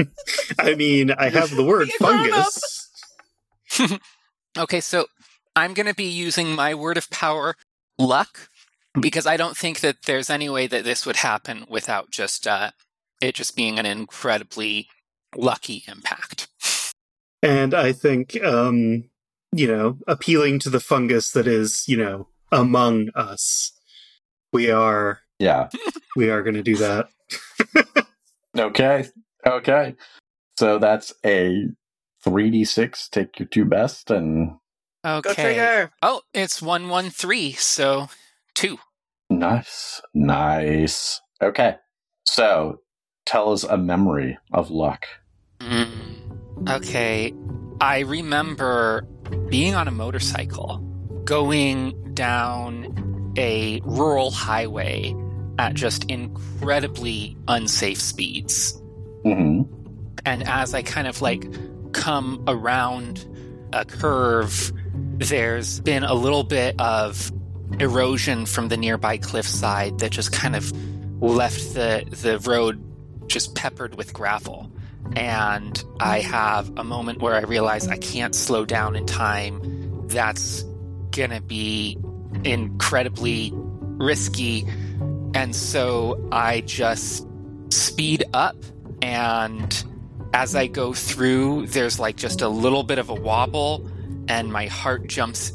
I 0.58 0.74
mean, 0.74 1.10
I 1.12 1.28
have 1.30 1.54
the 1.54 1.64
word 1.64 1.88
You 2.00 2.06
up. 2.06 2.12
fungus. 2.12 2.89
Okay, 4.58 4.80
so 4.80 5.06
I'm 5.54 5.74
going 5.74 5.86
to 5.86 5.94
be 5.94 6.08
using 6.08 6.56
my 6.56 6.74
word 6.74 6.96
of 6.96 7.08
power, 7.08 7.54
luck, 8.00 8.48
because 9.00 9.24
I 9.24 9.36
don't 9.36 9.56
think 9.56 9.78
that 9.78 9.98
there's 10.06 10.28
any 10.28 10.48
way 10.48 10.66
that 10.66 10.82
this 10.82 11.06
would 11.06 11.16
happen 11.16 11.64
without 11.68 12.10
just 12.10 12.48
uh, 12.48 12.72
it 13.22 13.36
just 13.36 13.54
being 13.54 13.78
an 13.78 13.86
incredibly 13.86 14.88
lucky 15.36 15.84
impact. 15.86 16.48
And 17.44 17.74
I 17.74 17.92
think, 17.92 18.42
um, 18.42 19.04
you 19.52 19.68
know, 19.68 19.98
appealing 20.08 20.58
to 20.60 20.70
the 20.70 20.80
fungus 20.80 21.30
that 21.30 21.46
is, 21.46 21.84
you 21.86 21.96
know, 21.96 22.26
among 22.50 23.10
us, 23.14 23.70
we 24.52 24.68
are 24.68 25.20
yeah. 25.38 25.68
we 26.16 26.28
are 26.28 26.42
going 26.42 26.56
to 26.56 26.62
do 26.62 26.76
that. 26.76 27.08
Okay. 28.58 29.08
Okay. 29.46 29.94
So 30.58 30.78
that's 30.78 31.14
a 31.24 31.68
3d6. 32.24 33.10
Take 33.10 33.38
your 33.38 33.48
two 33.48 33.64
best 33.64 34.10
and 34.10 34.56
Okay. 35.04 35.28
Go 35.28 35.34
trigger. 35.34 35.90
Oh, 36.02 36.20
it's 36.34 36.60
113, 36.60 37.54
so 37.54 38.08
two. 38.54 38.78
nice. 39.30 40.02
Nice. 40.12 41.20
Okay. 41.42 41.76
So 42.24 42.80
tell 43.24 43.52
us 43.52 43.64
a 43.64 43.78
memory 43.78 44.36
of 44.52 44.70
luck. 44.70 45.06
Mm, 45.60 46.68
okay. 46.68 47.32
I 47.80 48.00
remember 48.00 49.06
being 49.48 49.74
on 49.74 49.88
a 49.88 49.90
motorcycle, 49.90 50.78
going 51.24 52.12
down 52.14 53.32
a 53.38 53.80
rural 53.84 54.30
highway 54.30 55.14
at 55.58 55.72
just 55.74 56.04
incredibly 56.10 57.36
unsafe 57.48 58.00
speeds. 58.00 58.78
hmm 59.24 59.62
And 60.26 60.46
as 60.46 60.74
I 60.74 60.82
kind 60.82 61.06
of 61.06 61.22
like 61.22 61.44
come 61.92 62.44
around 62.46 63.26
a 63.72 63.84
curve, 63.84 64.72
there's 65.18 65.80
been 65.80 66.02
a 66.02 66.14
little 66.14 66.44
bit 66.44 66.80
of 66.80 67.30
erosion 67.78 68.46
from 68.46 68.68
the 68.68 68.76
nearby 68.76 69.16
cliffside 69.16 69.98
that 70.00 70.10
just 70.10 70.32
kind 70.32 70.56
of 70.56 70.72
left 71.22 71.74
the 71.74 72.04
the 72.10 72.38
road 72.40 72.82
just 73.28 73.54
peppered 73.54 73.96
with 73.96 74.12
gravel. 74.12 74.70
And 75.16 75.82
I 75.98 76.20
have 76.20 76.70
a 76.76 76.84
moment 76.84 77.20
where 77.20 77.34
I 77.34 77.40
realize 77.40 77.88
I 77.88 77.96
can't 77.96 78.34
slow 78.34 78.64
down 78.64 78.96
in 78.96 79.06
time. 79.06 80.06
That's 80.08 80.64
gonna 81.10 81.40
be 81.40 81.96
incredibly 82.44 83.52
risky. 83.54 84.66
And 85.34 85.54
so 85.54 86.28
I 86.32 86.62
just 86.62 87.26
speed 87.70 88.24
up 88.34 88.56
and 89.02 89.84
as 90.32 90.54
I 90.54 90.66
go 90.66 90.92
through, 90.92 91.66
there's 91.68 91.98
like 91.98 92.16
just 92.16 92.40
a 92.40 92.48
little 92.48 92.82
bit 92.82 92.98
of 92.98 93.08
a 93.08 93.14
wobble, 93.14 93.88
and 94.28 94.52
my 94.52 94.66
heart 94.66 95.06
jumps 95.08 95.52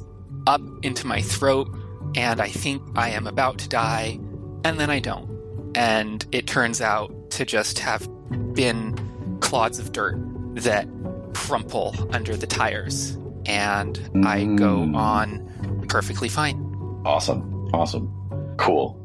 up 0.47 0.61
into 0.83 1.07
my 1.07 1.21
throat, 1.21 1.67
and 2.15 2.41
I 2.41 2.49
think 2.49 2.81
I 2.95 3.09
am 3.09 3.27
about 3.27 3.57
to 3.59 3.69
die, 3.69 4.19
and 4.63 4.79
then 4.79 4.89
I 4.89 4.99
don't. 4.99 5.29
And 5.75 6.25
it 6.31 6.47
turns 6.47 6.81
out 6.81 7.31
to 7.31 7.45
just 7.45 7.79
have 7.79 8.07
been 8.53 9.37
clods 9.41 9.79
of 9.79 9.91
dirt 9.91 10.17
that 10.55 10.87
crumple 11.33 11.95
under 12.13 12.35
the 12.37 12.47
tires, 12.47 13.17
and 13.45 13.97
I 14.25 14.45
go 14.45 14.77
Mm. 14.79 14.95
on 14.95 15.85
perfectly 15.89 16.29
fine. 16.29 16.57
Awesome. 17.05 17.69
Awesome. 17.73 18.11
Cool. 18.57 18.99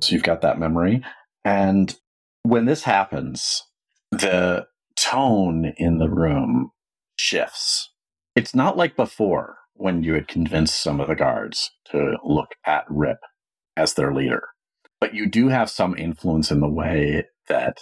So 0.00 0.14
you've 0.14 0.22
got 0.22 0.42
that 0.42 0.58
memory. 0.58 1.02
And 1.44 1.94
when 2.42 2.64
this 2.66 2.82
happens, 2.82 3.62
the 4.12 4.66
tone 5.10 5.72
in 5.76 5.98
the 5.98 6.10
room 6.10 6.70
shifts. 7.16 7.92
It's 8.34 8.54
not 8.54 8.76
like 8.76 8.96
before 8.96 9.58
when 9.74 10.02
you 10.02 10.14
had 10.14 10.28
convinced 10.28 10.82
some 10.82 11.00
of 11.00 11.08
the 11.08 11.14
guards 11.14 11.70
to 11.90 12.16
look 12.24 12.50
at 12.64 12.84
Rip 12.88 13.18
as 13.76 13.94
their 13.94 14.12
leader. 14.12 14.48
But 15.00 15.14
you 15.14 15.28
do 15.28 15.48
have 15.48 15.70
some 15.70 15.96
influence 15.96 16.50
in 16.50 16.60
the 16.60 16.68
way 16.68 17.24
that 17.48 17.78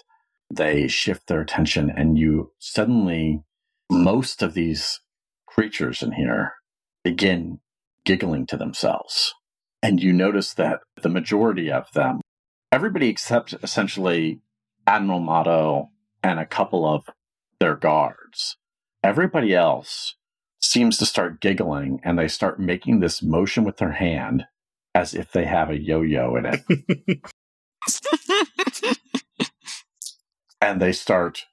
they 0.50 0.88
shift 0.88 1.26
their 1.26 1.40
attention, 1.40 1.90
and 1.90 2.18
you 2.18 2.52
suddenly, 2.58 3.42
most 3.90 4.42
of 4.42 4.54
these 4.54 5.00
creatures 5.46 6.02
in 6.02 6.12
here 6.12 6.52
begin 7.02 7.60
giggling 8.04 8.46
to 8.46 8.56
themselves. 8.56 9.32
And 9.82 10.02
you 10.02 10.12
notice 10.12 10.54
that 10.54 10.80
the 11.00 11.08
majority 11.08 11.70
of 11.70 11.90
them, 11.94 12.20
everybody 12.70 13.08
except 13.08 13.54
essentially 13.62 14.40
Admiral 14.86 15.20
Motto 15.20 15.90
and 16.24 16.40
a 16.40 16.46
couple 16.46 16.86
of 16.86 17.04
their 17.60 17.76
guards, 17.76 18.56
everybody 19.04 19.54
else 19.54 20.16
seems 20.60 20.96
to 20.98 21.06
start 21.06 21.40
giggling 21.40 22.00
and 22.02 22.18
they 22.18 22.26
start 22.26 22.58
making 22.58 22.98
this 22.98 23.22
motion 23.22 23.62
with 23.62 23.76
their 23.76 23.92
hand 23.92 24.46
as 24.94 25.12
if 25.14 25.30
they 25.30 25.44
have 25.44 25.68
a 25.68 25.78
yo 25.78 26.00
yo 26.00 26.34
in 26.36 26.46
it. 26.46 27.20
and 30.62 30.80
they 30.80 30.92
start 30.92 31.44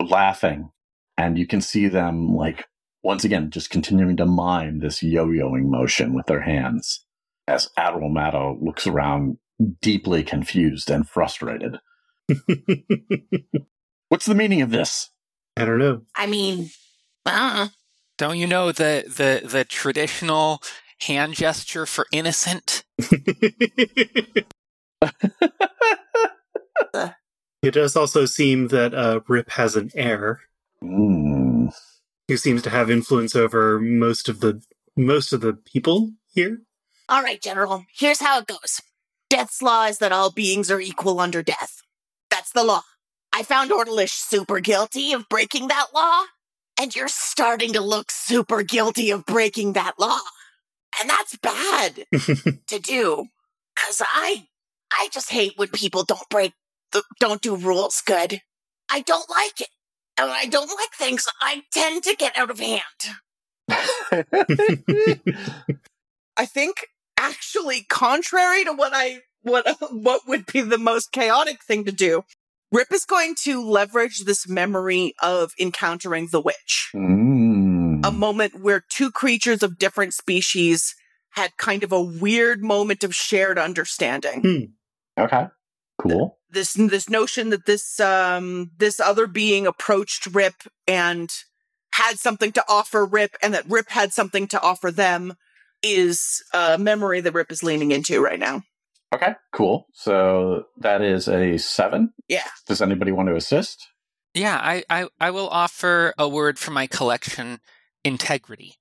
laughing. 0.00 0.70
And 1.18 1.36
you 1.36 1.46
can 1.46 1.60
see 1.60 1.88
them, 1.88 2.34
like, 2.34 2.66
once 3.02 3.24
again, 3.24 3.50
just 3.50 3.68
continuing 3.68 4.16
to 4.18 4.26
mime 4.26 4.78
this 4.78 5.02
yo 5.02 5.26
yoing 5.26 5.64
motion 5.64 6.14
with 6.14 6.26
their 6.26 6.42
hands 6.42 7.04
as 7.48 7.68
Admiral 7.76 8.10
Matto 8.10 8.56
looks 8.62 8.86
around 8.86 9.38
deeply 9.82 10.22
confused 10.22 10.88
and 10.88 11.08
frustrated. 11.08 11.78
What's 14.10 14.26
the 14.26 14.34
meaning 14.34 14.60
of 14.60 14.70
this? 14.70 15.08
I 15.56 15.64
don't 15.64 15.78
know. 15.78 16.02
I 16.14 16.26
mean, 16.26 16.70
uh, 17.24 17.68
Don't 18.18 18.36
you 18.38 18.46
know 18.46 18.70
the 18.72 19.04
the 19.06 19.46
the 19.48 19.64
traditional 19.64 20.60
hand 21.00 21.34
gesture 21.34 21.86
for 21.86 22.06
innocent? 22.12 22.84
It 27.62 27.74
does 27.74 27.94
also 27.94 28.24
seem 28.24 28.68
that 28.68 28.94
uh, 28.94 29.20
Rip 29.28 29.50
has 29.50 29.76
an 29.76 29.90
heir 29.94 30.40
Mm. 30.82 31.74
who 32.26 32.36
seems 32.38 32.62
to 32.62 32.70
have 32.70 32.90
influence 32.90 33.36
over 33.36 33.78
most 33.78 34.30
of 34.30 34.40
the 34.40 34.62
most 34.96 35.34
of 35.34 35.42
the 35.42 35.52
people 35.52 36.12
here. 36.32 36.62
all 37.06 37.22
right, 37.22 37.40
General. 37.42 37.84
Here's 37.94 38.20
how 38.20 38.38
it 38.38 38.46
goes. 38.46 38.80
Death's 39.28 39.60
law 39.60 39.84
is 39.84 39.98
that 39.98 40.10
all 40.10 40.30
beings 40.30 40.70
are 40.70 40.80
equal 40.80 41.20
under 41.20 41.42
death. 41.42 41.82
That's 42.30 42.50
the 42.50 42.64
law. 42.64 42.80
I 43.40 43.42
found 43.42 43.70
Ordalish 43.70 44.10
super 44.10 44.60
guilty 44.60 45.14
of 45.14 45.26
breaking 45.30 45.68
that 45.68 45.86
law, 45.94 46.24
and 46.78 46.94
you're 46.94 47.08
starting 47.08 47.72
to 47.72 47.80
look 47.80 48.10
super 48.10 48.62
guilty 48.62 49.10
of 49.10 49.24
breaking 49.24 49.72
that 49.72 49.94
law. 49.98 50.18
And 51.00 51.08
that's 51.08 51.38
bad 51.38 52.04
to 52.66 52.78
do. 52.78 53.28
Cause 53.74 54.02
I, 54.04 54.46
I 54.92 55.08
just 55.10 55.30
hate 55.30 55.54
when 55.56 55.68
people 55.68 56.04
don't 56.04 56.28
break 56.28 56.52
the, 56.92 57.02
don't 57.18 57.40
do 57.40 57.56
rules 57.56 58.02
good. 58.04 58.42
I 58.90 59.00
don't 59.00 59.30
like 59.30 59.62
it. 59.62 59.70
And 60.18 60.28
when 60.28 60.36
I 60.36 60.44
don't 60.44 60.68
like 60.68 60.92
things, 60.92 61.24
I 61.40 61.62
tend 61.72 62.04
to 62.04 62.14
get 62.14 62.36
out 62.36 62.50
of 62.50 62.60
hand. 62.60 62.82
I 66.36 66.44
think 66.44 66.88
actually 67.18 67.86
contrary 67.88 68.64
to 68.64 68.74
what 68.74 68.92
I 68.94 69.22
what 69.40 69.66
what 69.90 70.28
would 70.28 70.44
be 70.44 70.60
the 70.60 70.76
most 70.76 71.10
chaotic 71.10 71.62
thing 71.64 71.86
to 71.86 71.92
do, 71.92 72.24
Rip 72.72 72.92
is 72.92 73.04
going 73.04 73.34
to 73.42 73.62
leverage 73.62 74.20
this 74.20 74.48
memory 74.48 75.14
of 75.20 75.52
encountering 75.58 76.28
the 76.30 76.40
witch. 76.40 76.90
Mm. 76.94 78.06
A 78.06 78.12
moment 78.12 78.60
where 78.60 78.84
two 78.88 79.10
creatures 79.10 79.62
of 79.62 79.78
different 79.78 80.14
species 80.14 80.94
had 81.30 81.56
kind 81.56 81.82
of 81.82 81.92
a 81.92 82.00
weird 82.00 82.62
moment 82.62 83.02
of 83.04 83.14
shared 83.14 83.58
understanding. 83.58 84.74
okay. 85.18 85.46
Cool. 85.98 86.38
This 86.48 86.72
this 86.74 87.10
notion 87.10 87.50
that 87.50 87.66
this 87.66 88.00
um 88.00 88.70
this 88.78 89.00
other 89.00 89.26
being 89.26 89.66
approached 89.66 90.26
Rip 90.26 90.54
and 90.88 91.28
had 91.92 92.18
something 92.18 92.52
to 92.52 92.64
offer 92.68 93.04
Rip 93.04 93.36
and 93.42 93.52
that 93.52 93.68
Rip 93.68 93.90
had 93.90 94.12
something 94.12 94.46
to 94.48 94.60
offer 94.60 94.90
them 94.90 95.34
is 95.82 96.42
a 96.54 96.78
memory 96.78 97.20
that 97.20 97.34
Rip 97.34 97.52
is 97.52 97.62
leaning 97.62 97.90
into 97.90 98.22
right 98.22 98.38
now. 98.38 98.62
Okay. 99.12 99.34
Cool. 99.52 99.86
So 99.92 100.66
that 100.78 101.02
is 101.02 101.28
a 101.28 101.58
seven. 101.58 102.12
Yeah. 102.28 102.46
Does 102.66 102.80
anybody 102.80 103.12
want 103.12 103.28
to 103.28 103.36
assist? 103.36 103.88
Yeah, 104.34 104.56
I, 104.62 104.84
I, 104.88 105.08
I 105.20 105.30
will 105.32 105.48
offer 105.48 106.14
a 106.16 106.28
word 106.28 106.58
for 106.58 106.70
my 106.70 106.86
collection 106.86 107.58
integrity 108.04 108.74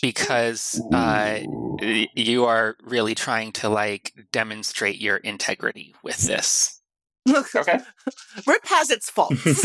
because 0.00 0.80
uh, 0.92 1.40
you 1.80 2.46
are 2.46 2.76
really 2.82 3.14
trying 3.14 3.52
to 3.52 3.68
like 3.68 4.12
demonstrate 4.32 4.98
your 5.00 5.16
integrity 5.18 5.94
with 6.02 6.18
this. 6.18 6.80
Okay. 7.28 7.80
Rip 8.46 8.66
has 8.66 8.90
its 8.90 9.10
faults. 9.10 9.34
Mm. 9.34 9.62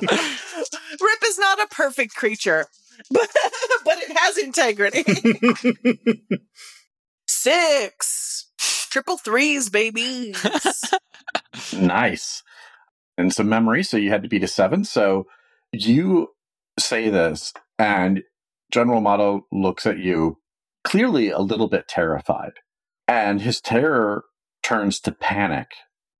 Rip 1.00 1.22
is 1.24 1.38
not 1.38 1.60
a 1.62 1.66
perfect 1.66 2.14
creature, 2.14 2.66
but, 3.10 3.28
but 3.84 3.98
it 3.98 4.16
has 4.16 4.38
integrity. 4.38 5.04
Six. 7.44 8.46
Triple 8.90 9.18
threes, 9.18 9.68
baby. 9.68 10.34
Nice. 11.76 12.42
And 13.18 13.32
some 13.32 13.48
memory, 13.48 13.82
so 13.82 13.96
you 13.96 14.10
had 14.10 14.22
to 14.22 14.28
beat 14.28 14.42
a 14.42 14.48
seven. 14.48 14.84
So 14.84 15.26
you 15.72 16.28
say 16.78 17.10
this, 17.10 17.52
and 17.78 18.22
General 18.72 19.00
Motto 19.00 19.46
looks 19.52 19.86
at 19.86 19.98
you, 19.98 20.38
clearly 20.84 21.30
a 21.30 21.38
little 21.38 21.68
bit 21.68 21.86
terrified. 21.86 22.54
And 23.06 23.40
his 23.40 23.60
terror 23.60 24.24
turns 24.62 24.98
to 25.00 25.12
panic 25.12 25.68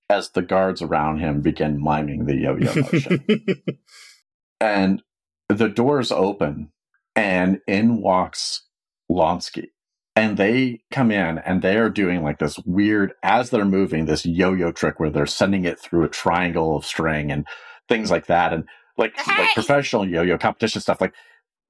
as 0.09 0.29
the 0.29 0.41
guards 0.41 0.81
around 0.81 1.19
him 1.19 1.41
begin 1.41 1.81
miming 1.81 2.25
the 2.25 2.35
yo 2.35 2.55
yo 2.55 2.73
motion. 2.75 3.25
and 4.61 5.01
the 5.49 5.69
doors 5.69 6.11
open, 6.11 6.71
and 7.15 7.59
in 7.67 8.01
walks 8.01 8.63
Lonsky. 9.11 9.67
And 10.15 10.37
they 10.37 10.79
come 10.91 11.11
in 11.11 11.39
and 11.39 11.61
they 11.61 11.75
are 11.77 11.89
doing 11.89 12.23
like 12.23 12.39
this 12.39 12.57
weird, 12.65 13.13
as 13.21 13.49
they're 13.49 13.65
moving, 13.65 14.05
this 14.05 14.25
yo 14.25 14.53
yo 14.53 14.71
trick 14.71 14.99
where 14.99 15.09
they're 15.09 15.25
sending 15.25 15.65
it 15.65 15.79
through 15.79 16.05
a 16.05 16.09
triangle 16.09 16.75
of 16.77 16.85
string 16.85 17.31
and 17.31 17.45
things 17.89 18.09
like 18.11 18.27
that. 18.27 18.53
And 18.53 18.63
like, 18.97 19.15
like 19.27 19.53
professional 19.53 20.07
yo 20.07 20.21
yo 20.21 20.37
competition 20.37 20.79
stuff. 20.81 21.01
Like, 21.01 21.13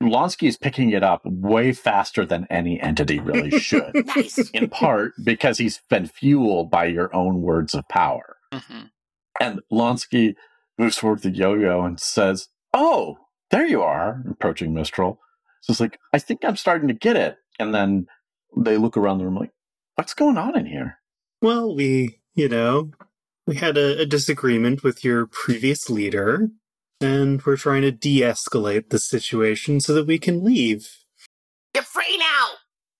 Lonsky 0.03 0.47
is 0.47 0.57
picking 0.57 0.91
it 0.91 1.03
up 1.03 1.21
way 1.25 1.71
faster 1.71 2.25
than 2.25 2.45
any 2.49 2.79
entity 2.79 3.19
really 3.19 3.51
should. 3.59 3.93
Nice. 4.15 4.37
in 4.51 4.69
part 4.69 5.13
because 5.23 5.57
he's 5.57 5.81
been 5.89 6.05
fueled 6.05 6.69
by 6.69 6.85
your 6.85 7.13
own 7.15 7.41
words 7.41 7.73
of 7.73 7.87
power. 7.89 8.37
hmm 8.53 8.83
And 9.39 9.61
Lonsky 9.71 10.35
moves 10.77 10.97
toward 10.97 11.21
the 11.21 11.31
yo-yo 11.31 11.81
and 11.83 11.99
says, 11.99 12.49
"Oh, 12.73 13.17
there 13.49 13.65
you 13.65 13.81
are!" 13.81 14.21
Approaching 14.29 14.73
Mistral, 14.73 15.19
so 15.61 15.71
it's 15.71 15.79
like, 15.79 15.97
"I 16.13 16.19
think 16.19 16.41
I'm 16.43 16.57
starting 16.57 16.89
to 16.89 16.93
get 16.93 17.15
it." 17.15 17.37
And 17.57 17.73
then 17.73 18.05
they 18.55 18.77
look 18.77 18.97
around 18.97 19.17
the 19.17 19.25
room 19.25 19.35
like, 19.35 19.51
"What's 19.95 20.13
going 20.13 20.37
on 20.37 20.57
in 20.57 20.65
here?" 20.65 20.99
Well, 21.41 21.75
we, 21.75 22.21
you 22.33 22.49
know, 22.49 22.91
we 23.45 23.55
had 23.55 23.77
a, 23.77 24.01
a 24.01 24.05
disagreement 24.05 24.83
with 24.83 25.03
your 25.03 25.27
previous 25.27 25.89
leader, 25.89 26.49
and 27.01 27.43
we're 27.45 27.57
trying 27.57 27.83
to 27.83 27.91
de 27.91 28.21
escalate 28.21 28.89
the 28.89 28.99
situation 28.99 29.79
so 29.79 29.93
that 29.93 30.07
we 30.07 30.17
can 30.17 30.43
leave. 30.43 30.89
You're 31.73 31.83
free 31.83 32.17
now. 32.17 32.47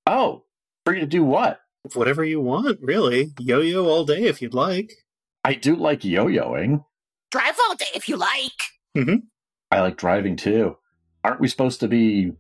Oh, 0.07 0.43
free 0.85 0.99
to 0.99 1.05
do 1.05 1.23
what? 1.23 1.61
Whatever 1.93 2.23
you 2.23 2.41
want, 2.41 2.79
really. 2.81 3.31
Yo 3.39 3.61
yo 3.61 3.85
all 3.85 4.05
day 4.05 4.23
if 4.23 4.41
you'd 4.41 4.53
like. 4.53 4.91
I 5.43 5.53
do 5.53 5.75
like 5.75 6.03
yo-yoing. 6.03 6.83
Drive 7.31 7.55
all 7.67 7.75
day 7.75 7.85
if 7.93 8.09
you 8.09 8.17
like. 8.17 8.59
Mm-hmm. 8.97 9.17
I 9.71 9.81
like 9.81 9.95
driving 9.95 10.35
too. 10.35 10.77
Aren't 11.23 11.39
we 11.39 11.47
supposed 11.47 11.79
to 11.81 11.87
be 11.87 12.31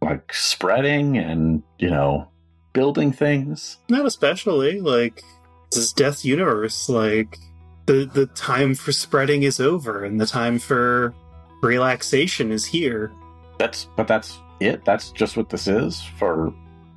like 0.00 0.32
spreading 0.32 1.18
and, 1.18 1.62
you 1.78 1.90
know, 1.90 2.28
building 2.72 3.12
things? 3.12 3.78
Not 3.88 4.06
especially. 4.06 4.80
Like, 4.80 5.22
this 5.70 5.92
Death 5.92 6.24
Universe. 6.24 6.88
Like, 6.88 7.38
the, 7.86 8.04
the 8.04 8.26
time 8.26 8.74
for 8.74 8.92
spreading 8.92 9.42
is 9.42 9.60
over, 9.60 10.04
and 10.04 10.20
the 10.20 10.26
time 10.26 10.58
for 10.58 11.14
relaxation 11.62 12.52
is 12.52 12.66
here. 12.66 13.12
That's 13.58 13.86
but 13.96 14.08
that's 14.08 14.38
it. 14.60 14.84
That's 14.84 15.10
just 15.10 15.36
what 15.36 15.50
this 15.50 15.68
is 15.68 16.02
for 16.18 16.52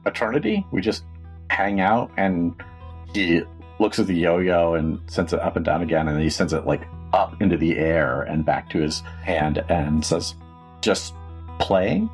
eternity. 0.06 0.66
We 0.72 0.82
just 0.82 1.04
hang 1.50 1.80
out 1.80 2.12
and 2.18 2.56
he 3.14 3.44
looks 3.80 4.00
at 4.00 4.08
the 4.08 4.16
yo-yo 4.16 4.74
and 4.74 5.00
sends 5.08 5.34
it 5.34 5.40
up 5.40 5.56
and 5.56 5.66
down 5.66 5.82
again 5.82 6.08
and 6.08 6.16
then 6.16 6.24
he 6.24 6.30
sends 6.30 6.54
it 6.54 6.66
like 6.66 6.88
up 7.14 7.40
into 7.42 7.56
the 7.56 7.78
air 7.78 8.24
and 8.24 8.44
back 8.44 8.70
to 8.70 8.80
his 8.80 9.02
hand 9.24 9.64
and 9.70 10.04
says 10.04 10.34
just 10.82 11.14
playing 11.60 12.10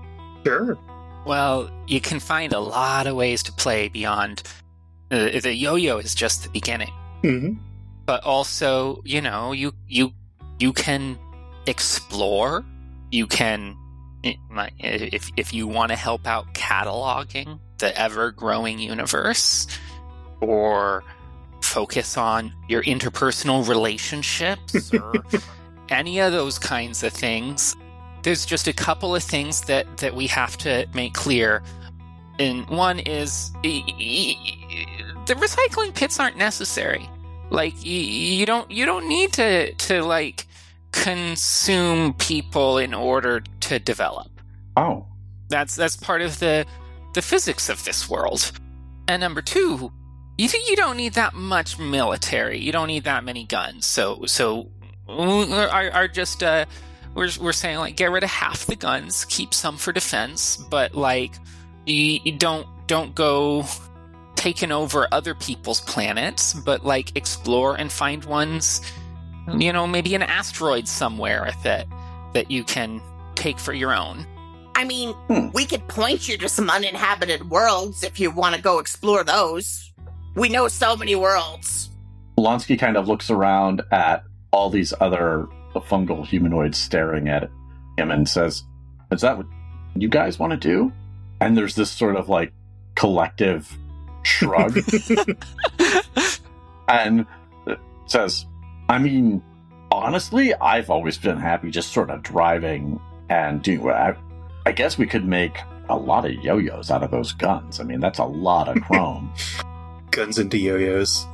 Sure. 0.46 0.78
Well, 1.26 1.70
you 1.88 2.02
can 2.02 2.20
find 2.20 2.54
a 2.54 2.60
lot 2.60 3.08
of 3.08 3.16
ways 3.16 3.44
to 3.44 3.52
play 3.52 3.90
beyond 3.90 4.44
uh, 5.12 5.40
the 5.42 5.54
yo-yo 5.54 5.98
is 5.98 6.16
just 6.16 6.44
the 6.44 6.50
beginning. 6.50 6.94
Mm-hmm. 7.24 7.62
But 8.06 8.24
also, 8.24 9.02
you 9.06 9.22
know, 9.22 9.52
you 9.52 9.74
you 9.88 10.14
you 10.60 10.74
can 10.74 11.20
explore. 11.68 12.66
You 13.12 13.28
can 13.28 13.78
if 14.24 15.30
if 15.36 15.54
you 15.54 15.68
want 15.68 15.90
to 15.90 15.96
help 15.96 16.26
out 16.26 16.54
cataloging 16.54 17.60
the 17.80 17.98
ever-growing 18.00 18.80
universe 18.80 19.68
or 20.40 21.04
focus 21.62 22.18
on 22.18 22.54
your 22.68 22.84
interpersonal 22.84 23.68
relationships 23.68 24.94
or 24.94 25.14
any 25.90 26.20
of 26.20 26.32
those 26.32 26.58
kinds 26.60 27.04
of 27.04 27.12
things 27.12 27.76
there's 28.24 28.46
just 28.46 28.68
a 28.68 28.74
couple 28.74 29.16
of 29.16 29.24
things 29.24 29.62
that 29.62 29.98
that 29.98 30.16
we 30.16 30.28
have 30.28 30.58
to 30.60 30.88
make 30.94 31.14
clear. 31.14 31.64
And 32.40 32.68
one 32.70 33.00
is 33.00 33.52
the 33.62 34.36
recycling 35.28 35.94
pits 35.94 36.20
aren't 36.20 36.38
necessary. 36.38 37.10
Like 37.50 37.84
you, 37.84 38.00
you 38.00 38.46
don't 38.46 38.70
you 38.72 38.86
don't 38.86 39.08
need 39.08 39.34
to 39.34 39.74
to 39.74 40.04
like 40.04 40.48
consume 40.92 42.14
people 42.14 42.78
in 42.78 42.94
order 42.94 43.42
to 43.62 43.80
develop. 43.80 44.30
Oh. 44.78 45.06
That's 45.50 45.76
that's 45.76 45.98
part 45.98 46.22
of 46.22 46.40
the 46.40 46.66
the 47.14 47.22
physics 47.22 47.70
of 47.70 47.84
this 47.84 48.10
world. 48.10 48.52
And 49.08 49.22
number 49.22 49.42
two 49.42 49.92
you 50.38 50.50
you 50.68 50.76
don't 50.76 50.98
need 50.98 51.14
that 51.14 51.34
much 51.34 51.78
military. 51.78 52.60
You 52.60 52.72
don't 52.72 52.88
need 52.88 53.04
that 53.04 53.24
many 53.24 53.46
guns. 53.46 53.86
So 53.86 54.26
so 54.26 54.70
are, 55.08 55.92
are 55.92 56.08
just 56.08 56.42
uh 56.42 56.66
we're, 57.16 57.30
we're 57.42 57.52
saying 57.54 57.78
like 57.78 57.96
get 57.96 58.12
rid 58.12 58.24
of 58.24 58.30
half 58.30 58.66
the 58.66 58.76
guns 58.76 59.26
keep 59.26 59.54
some 59.54 59.78
for 59.78 59.92
defense 59.92 60.58
but 60.58 60.96
like 60.96 61.34
you, 61.86 62.20
you 62.24 62.32
don't 62.38 62.68
don't 62.88 63.14
go 63.16 63.64
taking 64.36 64.72
over 64.72 65.08
other 65.12 65.36
people's 65.36 65.82
planets 65.82 66.54
but 66.54 66.86
like 66.86 67.16
explore 67.16 67.76
and 67.76 67.92
find 67.92 68.26
ones 68.26 68.82
you 69.58 69.72
know 69.74 69.86
maybe 69.86 70.16
an 70.16 70.24
asteroid 70.24 70.88
somewhere 70.88 71.52
that 71.64 71.86
that 72.34 72.50
you 72.50 72.64
can 72.64 73.02
take 73.36 73.60
for 73.60 73.74
your 73.74 73.94
own 73.94 74.26
I 74.74 74.86
mean, 74.86 75.14
Hmm. 75.28 75.50
we 75.54 75.66
could 75.66 75.86
point 75.90 76.28
you 76.30 76.38
to 76.38 76.50
some 76.50 76.70
uninhabited 76.70 77.50
worlds 77.52 78.04
if 78.04 78.20
you 78.20 78.32
want 78.32 78.56
to 78.56 78.62
go 78.62 78.80
explore 78.80 79.24
those. 79.24 79.92
We 80.36 80.48
know 80.50 80.70
so 80.70 80.96
many 80.96 81.14
worlds. 81.14 81.90
Lonsky 82.40 82.80
kind 82.80 82.96
of 82.96 83.08
looks 83.08 83.30
around 83.30 83.82
at 83.92 84.24
all 84.52 84.70
these 84.70 84.94
other 85.00 85.48
fungal 85.80 86.26
humanoid 86.26 86.76
staring 86.76 87.30
at 87.30 87.50
him 87.98 88.12
and 88.12 88.28
says, 88.28 88.64
Is 89.12 89.22
that 89.22 89.38
what 89.38 89.48
you 89.96 90.10
guys 90.10 90.40
want 90.40 90.52
to 90.52 90.58
do? 90.58 90.92
And 91.40 91.58
there's 91.58 91.76
this 91.76 91.90
sort 91.90 92.16
of 92.16 92.30
like 92.30 92.54
collective 92.96 93.78
shrug 94.24 94.78
and 96.88 97.26
says, 98.06 98.46
I 98.90 99.00
mean, 99.00 99.42
honestly, 99.92 100.54
I've 100.56 100.90
always 100.90 101.18
been 101.18 101.38
happy 101.38 101.72
just 101.72 101.94
sort 101.94 102.10
of 102.10 102.24
driving 102.24 103.00
and 103.30 103.62
doing 103.62 103.82
what 103.82 103.96
I, 103.96 104.16
I 104.66 104.72
guess 104.72 104.98
we 104.98 105.08
could 105.08 105.26
make 105.26 105.58
a 105.90 105.96
lot 105.96 106.26
of 106.26 106.34
yo 106.34 106.58
yo's 106.58 106.92
out 106.92 107.04
of 107.04 107.12
those 107.12 107.34
guns. 107.34 107.80
I 107.80 107.84
mean, 107.84 108.00
that's 108.00 108.20
a 108.20 108.26
lot 108.26 108.68
of 108.68 108.82
chrome. 108.84 109.34
Guns 110.12 110.38
into 110.38 110.58
yo-yos. 110.58 111.26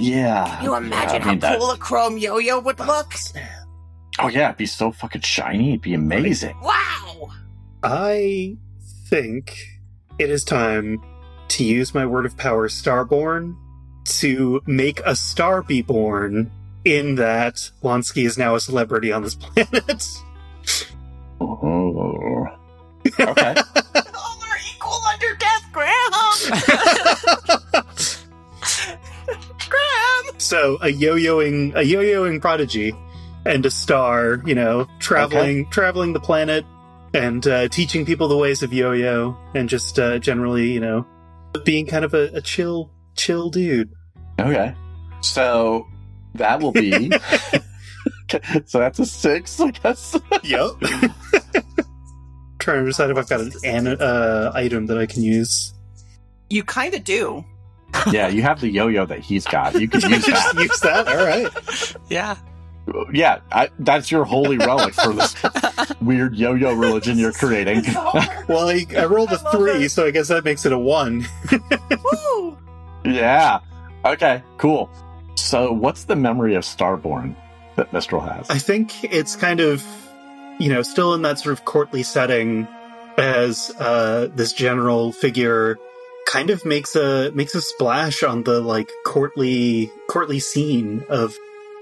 Yeah. 0.00 0.56
Can 0.56 0.64
you 0.64 0.74
imagine 0.76 1.22
yeah, 1.22 1.26
I 1.26 1.30
mean, 1.32 1.40
how 1.40 1.48
that- 1.50 1.58
cool 1.60 1.70
a 1.70 1.76
chrome 1.78 2.18
yo-yo 2.18 2.58
would 2.60 2.78
look? 2.80 3.14
Oh 4.18 4.28
yeah, 4.28 4.46
it'd 4.48 4.56
be 4.58 4.66
so 4.66 4.90
fucking 4.92 5.22
shiny. 5.22 5.70
It'd 5.70 5.82
be 5.82 5.94
amazing. 5.94 6.56
Wow! 6.60 7.30
I 7.82 8.56
think 9.08 9.56
it 10.18 10.28
is 10.30 10.44
time 10.44 11.02
to 11.48 11.64
use 11.64 11.94
my 11.94 12.04
word 12.06 12.26
of 12.26 12.36
power, 12.36 12.68
Starborn, 12.68 13.56
to 14.06 14.60
make 14.66 15.00
a 15.06 15.14
star 15.16 15.62
be 15.62 15.82
born. 15.82 16.50
In 16.82 17.16
that 17.16 17.56
Lonsky 17.82 18.24
is 18.24 18.38
now 18.38 18.54
a 18.54 18.60
celebrity 18.60 19.12
on 19.12 19.22
this 19.22 19.34
planet. 19.40 20.06
Oh. 21.40 22.46
Okay. 23.18 23.54
All 23.54 24.42
are 24.42 24.58
equal 24.74 25.00
under 25.12 25.34
death, 25.36 25.64
Graham! 25.72 26.12
Graham! 29.70 30.40
so 30.40 30.78
a 30.80 30.88
yo-yoing, 30.88 31.74
a 31.76 31.82
yo-yoing 31.82 32.40
prodigy, 32.40 32.92
and 33.46 33.64
a 33.64 33.70
star. 33.70 34.42
You 34.44 34.54
know, 34.54 34.86
traveling, 34.98 35.68
traveling 35.70 36.12
the 36.12 36.20
planet, 36.20 36.64
and 37.14 37.46
uh, 37.46 37.68
teaching 37.68 38.04
people 38.04 38.28
the 38.28 38.36
ways 38.36 38.62
of 38.62 38.72
yo-yo, 38.72 39.36
and 39.54 39.68
just 39.68 39.98
uh, 39.98 40.18
generally, 40.18 40.72
you 40.72 40.80
know, 40.80 41.06
being 41.64 41.86
kind 41.86 42.04
of 42.04 42.14
a, 42.14 42.30
a 42.34 42.40
chill, 42.40 42.90
chill 43.16 43.50
dude. 43.50 43.90
okay. 44.38 44.74
So 45.22 45.86
that 46.34 46.60
will 46.60 46.72
be. 46.72 47.10
so 48.66 48.78
that's 48.78 48.98
a 48.98 49.06
six, 49.06 49.60
I 49.60 49.70
guess. 49.70 50.18
Yep. 50.42 50.70
Trying 52.58 52.80
to 52.80 52.86
decide 52.86 53.10
if 53.10 53.16
I've 53.16 53.28
got 53.28 53.40
an, 53.40 53.52
an 53.64 53.86
uh, 53.88 54.52
item 54.54 54.86
that 54.86 54.98
I 54.98 55.06
can 55.06 55.22
use. 55.22 55.74
You 56.48 56.62
kind 56.62 56.94
of 56.94 57.04
do. 57.04 57.44
Yeah, 58.12 58.28
you 58.28 58.42
have 58.42 58.60
the 58.60 58.68
yo-yo 58.68 59.06
that 59.06 59.20
he's 59.20 59.44
got. 59.44 59.78
You 59.80 59.88
can 59.88 60.00
use 60.10 60.24
Just 60.26 60.54
that. 60.54 60.62
use 60.62 60.80
that. 60.80 61.08
All 61.08 61.16
right. 61.16 61.96
yeah 62.08 62.36
Yeah, 63.12 63.40
I, 63.52 63.68
that's 63.78 64.10
your 64.10 64.24
holy 64.24 64.56
relic 64.58 64.94
for 64.94 65.12
this 65.12 65.34
weird 66.00 66.34
yo-yo 66.36 66.72
religion 66.74 67.18
you're 67.18 67.32
creating. 67.32 67.82
Well, 68.48 68.68
I, 68.68 68.84
I 68.98 69.04
rolled 69.04 69.30
a 69.30 69.38
three, 69.52 69.86
so 69.86 70.06
I 70.06 70.10
guess 70.10 70.26
that 70.28 70.44
makes 70.44 70.66
it 70.66 70.72
a 70.72 70.78
one. 70.78 71.24
Woo! 72.12 72.58
yeah. 73.04 73.60
Okay. 74.04 74.42
Cool. 74.58 74.90
So, 75.36 75.72
what's 75.72 76.04
the 76.04 76.16
memory 76.16 76.54
of 76.56 76.64
Starborn 76.64 77.36
that 77.76 77.92
Mistral 77.92 78.20
has? 78.22 78.50
I 78.50 78.58
think 78.58 79.04
it's 79.04 79.36
kind 79.36 79.60
of, 79.60 79.84
you 80.58 80.68
know, 80.68 80.82
still 80.82 81.14
in 81.14 81.22
that 81.22 81.38
sort 81.38 81.52
of 81.52 81.64
courtly 81.64 82.02
setting 82.02 82.66
as 83.18 83.70
uh, 83.78 84.28
this 84.34 84.52
general 84.52 85.12
figure 85.12 85.78
kind 86.30 86.50
of 86.50 86.64
makes 86.64 86.94
a 86.94 87.32
makes 87.32 87.56
a 87.56 87.60
splash 87.60 88.22
on 88.22 88.44
the 88.44 88.60
like 88.60 88.92
courtly 89.04 89.90
courtly 90.06 90.38
scene 90.38 91.04
of 91.08 91.36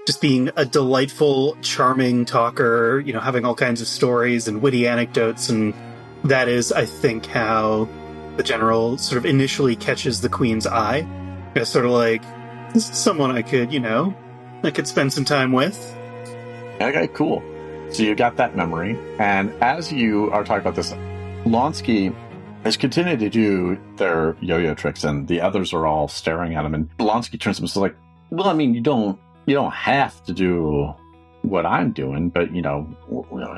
just 0.07 0.21
being 0.21 0.49
a 0.55 0.65
delightful, 0.65 1.55
charming 1.61 2.25
talker, 2.25 2.99
you 3.05 3.13
know, 3.13 3.19
having 3.19 3.45
all 3.45 3.53
kinds 3.53 3.79
of 3.79 3.87
stories 3.87 4.47
and 4.47 4.59
witty 4.59 4.87
anecdotes 4.87 5.49
and 5.49 5.75
that 6.23 6.47
is 6.47 6.71
I 6.71 6.85
think 6.85 7.27
how 7.27 7.87
the 8.37 8.43
general 8.43 8.97
sort 8.97 9.19
of 9.19 9.25
initially 9.27 9.75
catches 9.75 10.21
the 10.21 10.29
queen's 10.29 10.65
eye. 10.65 11.07
It's 11.53 11.69
sort 11.69 11.85
of 11.85 11.91
like 11.91 12.23
this 12.73 12.89
is 12.89 12.97
someone 12.97 13.29
I 13.29 13.43
could, 13.43 13.71
you 13.71 13.79
know, 13.79 14.15
I 14.63 14.71
could 14.71 14.87
spend 14.87 15.13
some 15.13 15.25
time 15.25 15.51
with. 15.51 15.77
Okay, 16.81 17.07
cool. 17.13 17.43
So 17.91 18.01
you 18.01 18.15
got 18.15 18.37
that 18.37 18.55
memory, 18.55 18.97
and 19.19 19.51
as 19.61 19.91
you 19.91 20.31
are 20.31 20.43
talking 20.43 20.61
about 20.61 20.75
this, 20.75 20.91
Lonsky 21.43 22.15
is 22.65 22.77
continuing 22.77 23.19
to 23.19 23.29
do 23.29 23.77
their 23.95 24.35
yo-yo 24.41 24.73
tricks, 24.73 25.03
and 25.03 25.27
the 25.27 25.41
others 25.41 25.73
are 25.73 25.85
all 25.85 26.07
staring 26.07 26.55
at 26.55 26.65
him. 26.65 26.73
And 26.73 26.97
Lonsky 26.97 27.39
turns 27.39 27.57
to 27.57 27.61
him 27.61 27.63
and 27.63 27.69
says, 27.69 27.77
"Like, 27.77 27.95
well, 28.29 28.47
I 28.47 28.53
mean, 28.53 28.73
you 28.73 28.81
don't, 28.81 29.19
you 29.45 29.55
don't 29.55 29.73
have 29.73 30.23
to 30.25 30.33
do 30.33 30.93
what 31.41 31.65
I'm 31.65 31.91
doing, 31.91 32.29
but 32.29 32.53
you 32.53 32.61
know, 32.61 32.87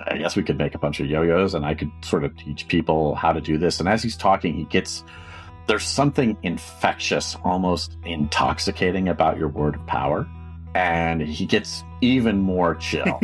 I 0.08 0.18
guess 0.18 0.36
we 0.36 0.44
could 0.44 0.58
make 0.58 0.76
a 0.76 0.80
bunch 0.80 1.00
of 1.00 1.08
yo-yos, 1.08 1.54
and 1.54 1.66
I 1.66 1.74
could 1.74 1.92
sort 2.02 2.24
of 2.24 2.36
teach 2.38 2.68
people 2.68 3.16
how 3.16 3.34
to 3.34 3.42
do 3.42 3.58
this." 3.58 3.80
And 3.80 3.90
as 3.90 4.04
he's 4.04 4.18
talking, 4.18 4.54
he 4.54 4.66
gets 4.66 5.04
there's 5.68 5.86
something 5.86 6.38
infectious, 6.44 7.38
almost 7.44 7.96
intoxicating 8.04 9.08
about 9.08 9.38
your 9.38 9.48
word 9.48 9.76
of 9.76 9.86
power. 9.88 10.28
And 10.74 11.22
he 11.22 11.46
gets 11.46 11.84
even 12.02 12.40
more 12.40 12.76
chill. 12.76 13.20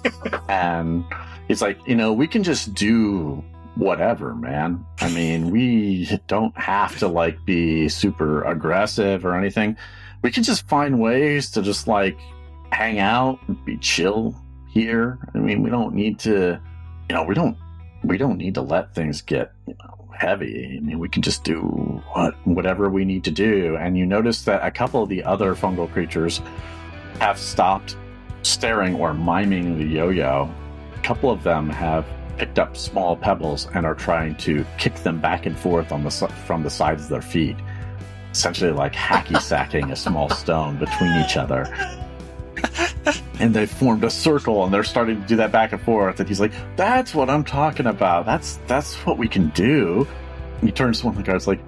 and 0.48 1.04
he's 1.48 1.62
like, 1.62 1.78
you 1.86 1.94
know, 1.94 2.12
we 2.12 2.26
can 2.26 2.42
just 2.42 2.74
do 2.74 3.44
whatever, 3.76 4.34
man. 4.34 4.84
I 5.00 5.08
mean, 5.10 5.50
we 5.50 6.18
don't 6.26 6.56
have 6.58 6.98
to 6.98 7.08
like 7.08 7.44
be 7.44 7.88
super 7.88 8.42
aggressive 8.44 9.24
or 9.24 9.34
anything. 9.34 9.76
We 10.22 10.30
can 10.30 10.42
just 10.42 10.68
find 10.68 11.00
ways 11.00 11.50
to 11.52 11.62
just 11.62 11.88
like 11.88 12.18
hang 12.70 12.98
out 12.98 13.38
and 13.48 13.62
be 13.64 13.76
chill 13.78 14.34
here. 14.70 15.18
I 15.34 15.38
mean, 15.38 15.62
we 15.62 15.70
don't 15.70 15.94
need 15.94 16.18
to, 16.20 16.60
you 17.08 17.14
know, 17.14 17.24
we 17.24 17.34
don't 17.34 17.56
we 18.04 18.18
don't 18.18 18.36
need 18.36 18.54
to 18.54 18.62
let 18.62 18.94
things 18.94 19.22
get, 19.22 19.52
you 19.66 19.74
know, 19.82 20.08
heavy. 20.16 20.76
I 20.76 20.80
mean, 20.80 20.98
we 20.98 21.08
can 21.08 21.22
just 21.22 21.44
do 21.44 21.60
what 22.12 22.34
whatever 22.46 22.88
we 22.90 23.04
need 23.04 23.24
to 23.24 23.30
do. 23.30 23.76
And 23.76 23.96
you 23.96 24.06
notice 24.06 24.42
that 24.44 24.64
a 24.64 24.70
couple 24.70 25.02
of 25.02 25.08
the 25.08 25.24
other 25.24 25.54
fungal 25.54 25.90
creatures 25.90 26.40
have 27.20 27.38
stopped 27.38 27.96
staring 28.42 28.96
or 28.96 29.14
miming 29.14 29.78
the 29.78 29.84
yo-yo. 29.84 30.52
A 30.96 31.02
couple 31.02 31.30
of 31.30 31.42
them 31.42 31.68
have 31.70 32.06
picked 32.42 32.58
up 32.58 32.76
small 32.76 33.14
pebbles 33.14 33.68
and 33.72 33.86
are 33.86 33.94
trying 33.94 34.34
to 34.34 34.66
kick 34.76 34.96
them 35.04 35.20
back 35.20 35.46
and 35.46 35.56
forth 35.56 35.92
on 35.92 36.02
the 36.02 36.10
from 36.44 36.64
the 36.64 36.70
sides 36.70 37.04
of 37.04 37.08
their 37.08 37.22
feet, 37.22 37.54
essentially 38.32 38.72
like 38.72 38.92
hacky 38.92 39.40
sacking 39.50 39.92
a 39.92 39.96
small 39.96 40.28
stone 40.28 40.76
between 40.76 41.12
each 41.24 41.36
other. 41.36 41.72
And 43.38 43.54
they 43.54 43.66
formed 43.66 44.02
a 44.02 44.10
circle, 44.10 44.64
and 44.64 44.74
they're 44.74 44.82
starting 44.82 45.22
to 45.22 45.28
do 45.28 45.36
that 45.36 45.52
back 45.52 45.72
and 45.72 45.80
forth. 45.82 46.18
And 46.18 46.28
he's 46.28 46.40
like, 46.40 46.50
"That's 46.74 47.14
what 47.14 47.30
I'm 47.30 47.44
talking 47.44 47.86
about. 47.86 48.26
That's 48.26 48.58
that's 48.66 48.96
what 49.06 49.18
we 49.18 49.28
can 49.28 49.50
do." 49.50 50.04
And 50.58 50.68
he 50.68 50.72
turns 50.72 50.98
to 51.00 51.06
one 51.06 51.16
of 51.16 51.24
the 51.24 51.30
guys 51.30 51.46
like, 51.46 51.60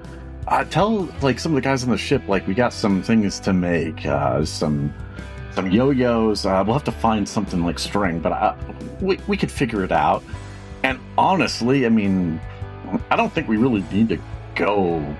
uh, 0.48 0.64
"Tell 0.64 1.08
like 1.22 1.38
some 1.38 1.52
of 1.52 1.56
the 1.56 1.68
guys 1.68 1.84
on 1.84 1.90
the 1.90 1.96
ship 1.96 2.26
like 2.26 2.48
we 2.48 2.54
got 2.54 2.72
some 2.72 3.00
things 3.00 3.38
to 3.40 3.52
make, 3.52 4.04
uh, 4.06 4.44
some 4.44 4.92
some 5.52 5.70
yo-yos. 5.70 6.44
Uh, 6.44 6.64
we'll 6.66 6.74
have 6.74 6.82
to 6.82 6.98
find 7.06 7.28
something 7.28 7.64
like 7.64 7.78
string, 7.78 8.18
but 8.18 8.32
uh, 8.32 8.56
we 9.00 9.20
we 9.28 9.36
could 9.36 9.52
figure 9.52 9.84
it 9.84 9.92
out." 9.92 10.24
And 10.84 11.00
honestly, 11.16 11.86
I 11.86 11.88
mean, 11.88 12.38
I 13.10 13.16
don't 13.16 13.32
think 13.32 13.48
we 13.48 13.56
really 13.56 13.82
need 13.90 14.10
to 14.10 14.18
go 14.54 15.16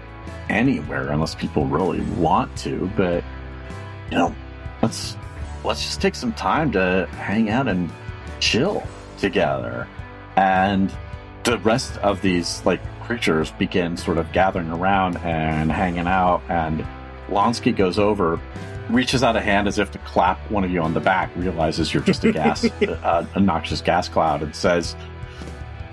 anywhere 0.51 1.09
unless 1.11 1.35
people 1.35 1.65
really 1.65 2.03
want 2.03 2.55
to. 2.59 2.91
But 2.95 3.25
you 4.11 4.19
know, 4.19 4.35
let's 4.83 5.17
let's 5.65 5.83
just 5.83 6.03
take 6.03 6.15
some 6.15 6.35
time 6.35 6.71
to 6.73 7.09
hang 7.13 7.49
out 7.49 7.67
and 7.67 7.91
chill 8.41 8.87
together. 9.19 9.89
And 10.37 10.95
the 11.45 11.59
rest 11.61 11.97
of 11.99 12.21
these 12.21 12.65
like 12.67 12.83
creatures 13.05 13.51
begin 13.53 13.97
sort 13.97 14.19
of 14.19 14.31
gathering 14.33 14.69
around 14.69 15.17
and 15.17 15.73
hanging 15.73 16.07
out. 16.07 16.43
And 16.51 16.85
Lonsky 17.29 17.75
goes 17.75 17.99
over, 17.99 18.39
reaches 18.91 19.23
out 19.23 19.35
a 19.35 19.41
hand 19.41 19.67
as 19.67 19.79
if 19.79 19.91
to 19.93 19.99
clap 20.01 20.39
one 20.51 20.63
of 20.63 20.71
you 20.71 20.83
on 20.83 20.93
the 20.93 21.01
back, 21.01 21.35
realizes 21.37 21.95
you're 21.95 22.03
just 22.03 22.23
a 22.25 22.33
gas, 22.33 22.65
uh, 22.83 23.27
a, 23.35 23.39
a 23.39 23.41
noxious 23.41 23.81
gas 23.81 24.11
cloud, 24.11 24.43
and 24.43 24.55
says, 24.55 24.95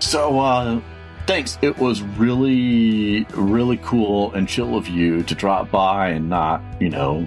"So, 0.01 0.39
uh, 0.39 0.81
thanks. 1.27 1.57
It 1.61 1.77
was 1.77 2.01
really, 2.01 3.25
really 3.33 3.77
cool 3.77 4.33
and 4.33 4.47
chill 4.47 4.75
of 4.75 4.87
you 4.87 5.23
to 5.23 5.35
drop 5.35 5.71
by 5.71 6.09
and 6.09 6.29
not, 6.29 6.61
you 6.79 6.89
know, 6.89 7.25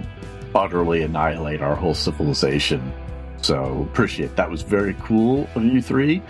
utterly 0.53 1.01
annihilate 1.03 1.61
our 1.61 1.75
whole 1.75 1.93
civilization. 1.93 2.93
So 3.41 3.87
appreciate 3.91 4.35
that 4.35 4.49
was 4.49 4.61
very 4.61 4.95
cool 5.03 5.47
of 5.55 5.63
you 5.63 5.81
three. 5.81 6.21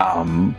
Um, 0.00 0.56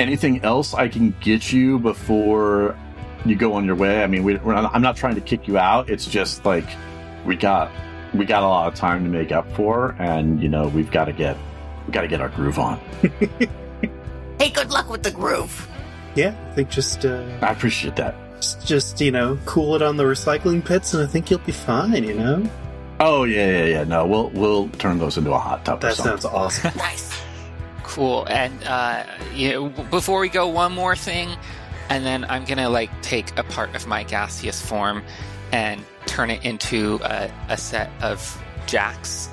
anything 0.00 0.42
else 0.44 0.74
I 0.74 0.88
can 0.88 1.14
get 1.20 1.52
you 1.52 1.78
before 1.78 2.76
you 3.24 3.36
go 3.36 3.54
on 3.54 3.64
your 3.64 3.74
way? 3.74 4.02
I 4.02 4.06
mean, 4.06 4.24
we, 4.24 4.34
not, 4.34 4.74
I'm 4.74 4.82
not 4.82 4.96
trying 4.96 5.14
to 5.16 5.20
kick 5.20 5.48
you 5.48 5.58
out. 5.58 5.88
It's 5.90 6.06
just 6.06 6.44
like 6.44 6.66
we 7.24 7.36
got 7.36 7.70
we 8.14 8.24
got 8.24 8.42
a 8.42 8.46
lot 8.46 8.68
of 8.68 8.74
time 8.74 9.04
to 9.04 9.10
make 9.10 9.32
up 9.32 9.50
for, 9.54 9.94
and 9.98 10.42
you 10.42 10.48
know 10.48 10.68
we've 10.68 10.90
got 10.90 11.06
to 11.06 11.12
get 11.12 11.36
we 11.86 11.92
got 11.92 12.02
to 12.02 12.08
get 12.08 12.20
our 12.20 12.28
groove 12.28 12.58
on. 12.58 12.80
hey, 14.38 14.50
good 14.50 14.70
luck 14.70 14.90
with 14.90 15.02
the 15.02 15.10
groove. 15.10 15.68
Yeah, 16.14 16.34
I 16.50 16.54
think 16.54 16.70
just 16.70 17.04
uh, 17.04 17.24
I 17.42 17.52
appreciate 17.52 17.96
that. 17.96 18.14
Just, 18.36 18.66
just 18.66 19.00
you 19.00 19.10
know, 19.10 19.38
cool 19.44 19.74
it 19.74 19.82
on 19.82 19.96
the 19.96 20.04
recycling 20.04 20.64
pits, 20.64 20.94
and 20.94 21.02
I 21.02 21.06
think 21.06 21.30
you'll 21.30 21.40
be 21.40 21.52
fine. 21.52 22.04
You 22.04 22.14
know. 22.14 22.50
Oh 23.00 23.24
yeah, 23.24 23.46
yeah, 23.46 23.64
yeah. 23.64 23.84
No, 23.84 24.06
we'll 24.06 24.30
we'll 24.30 24.68
turn 24.70 24.98
those 24.98 25.18
into 25.18 25.32
a 25.32 25.38
hot 25.38 25.64
tub. 25.64 25.80
That 25.80 25.94
sounds 25.94 26.24
awesome. 26.24 26.72
nice. 26.76 27.20
Cool. 27.84 28.26
And 28.28 28.52
uh, 28.64 29.04
you 29.34 29.52
know, 29.52 29.68
before 29.84 30.20
we 30.20 30.28
go, 30.28 30.48
one 30.48 30.72
more 30.72 30.96
thing, 30.96 31.30
and 31.88 32.04
then 32.04 32.24
I'm 32.24 32.44
gonna 32.44 32.68
like 32.68 32.90
take 33.02 33.36
a 33.38 33.44
part 33.44 33.74
of 33.74 33.86
my 33.86 34.02
gaseous 34.04 34.60
form 34.60 35.02
and 35.52 35.84
turn 36.06 36.30
it 36.30 36.44
into 36.44 37.00
a, 37.02 37.30
a 37.48 37.56
set 37.56 37.90
of 38.02 38.42
jacks 38.66 39.28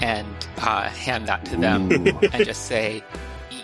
and 0.00 0.26
uh, 0.58 0.88
hand 0.88 1.28
that 1.28 1.44
to 1.46 1.56
them 1.56 1.90
and 1.92 2.44
just 2.44 2.66
say, 2.66 3.04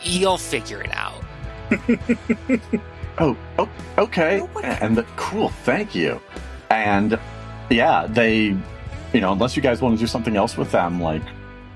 "You'll 0.07 0.39
figure 0.39 0.83
it 0.83 0.95
out." 0.95 1.23
oh, 3.19 3.37
oh, 3.59 3.69
okay. 3.99 4.47
And 4.63 4.97
the, 4.97 5.03
cool, 5.17 5.49
thank 5.49 5.95
you. 5.95 6.21
And 6.71 7.19
yeah, 7.71 8.07
they, 8.09 8.57
you 9.13 9.21
know, 9.21 9.33
unless 9.33 9.57
you 9.57 9.63
guys 9.63 9.81
want 9.81 9.97
to 9.97 10.01
do 10.01 10.07
something 10.07 10.37
else 10.37 10.57
with 10.57 10.71
them, 10.71 11.01
like, 11.01 11.23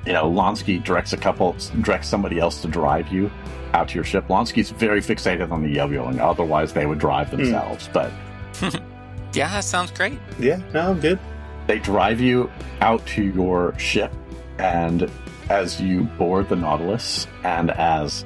you 0.07 0.13
know, 0.13 0.31
Lonsky 0.31 0.83
directs 0.83 1.13
a 1.13 1.17
couple, 1.17 1.57
directs 1.83 2.09
somebody 2.09 2.39
else 2.39 2.63
to 2.63 2.69
drive 2.69 3.09
you 3.09 3.31
out 3.75 3.89
to 3.89 3.95
your 3.95 4.05
ship. 4.05 4.27
Lonsky's 4.29 4.71
very 4.71 5.01
fixated 5.01 5.51
on 5.51 5.63
the 5.63 5.69
yo-yo, 5.69 6.07
and 6.07 6.21
otherwise 6.21 6.73
they 6.73 6.87
would 6.87 6.99
drive 6.99 7.31
themselves. 7.31 7.89
Mm. 7.89 7.93
But 7.93 8.81
yeah, 9.35 9.49
that 9.49 9.65
sounds 9.65 9.91
great. 9.91 10.19
Yeah, 10.39 10.61
no, 10.73 10.91
I'm 10.91 11.01
good. 11.01 11.19
They 11.67 11.79
drive 11.79 12.21
you 12.21 12.51
out 12.81 13.05
to 13.09 13.23
your 13.23 13.79
ship, 13.79 14.13
and 14.59 15.11
as 15.51 15.81
you 15.81 16.05
board 16.05 16.49
the 16.49 16.57
Nautilus, 16.57 17.27
and 17.45 17.73
as 17.73 18.25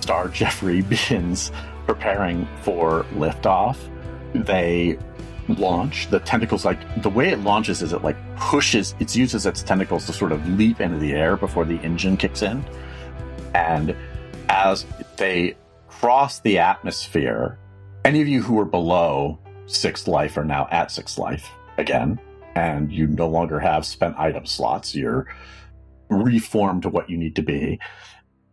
Star 0.00 0.28
Jeffrey 0.40 0.82
begins 0.82 1.52
preparing 1.86 2.46
for 2.62 3.04
liftoff, 3.14 3.76
they 4.34 4.98
launch. 5.48 6.10
The 6.10 6.18
tentacles, 6.18 6.64
like 6.64 7.02
the 7.02 7.08
way 7.08 7.28
it 7.28 7.38
launches, 7.38 7.80
is 7.82 7.92
it 7.92 8.02
like 8.02 8.16
pushes. 8.36 8.94
It 8.98 9.14
uses 9.14 9.46
its 9.46 9.62
tentacles 9.62 10.04
to 10.06 10.12
sort 10.12 10.32
of 10.32 10.46
leap 10.58 10.80
into 10.80 10.98
the 10.98 11.12
air 11.12 11.36
before 11.36 11.64
the 11.64 11.76
engine 11.76 12.16
kicks 12.16 12.42
in, 12.42 12.64
and 13.54 13.96
as 14.48 14.84
they 15.16 15.56
cross 15.88 16.40
the 16.40 16.58
atmosphere, 16.58 17.58
any 18.04 18.20
of 18.20 18.28
you 18.28 18.42
who 18.42 18.54
were 18.54 18.64
below 18.64 19.38
sixth 19.66 20.08
life 20.08 20.36
are 20.36 20.44
now 20.44 20.68
at 20.72 20.90
sixth 20.90 21.16
life 21.16 21.48
again, 21.78 22.18
and 22.56 22.90
you 22.92 23.06
no 23.06 23.28
longer 23.28 23.60
have 23.60 23.86
spent 23.86 24.18
item 24.18 24.46
slots. 24.46 24.94
You're 24.94 25.26
reformed 26.08 26.82
to 26.82 26.88
what 26.88 27.10
you 27.10 27.16
need 27.16 27.36
to 27.36 27.42
be, 27.42 27.78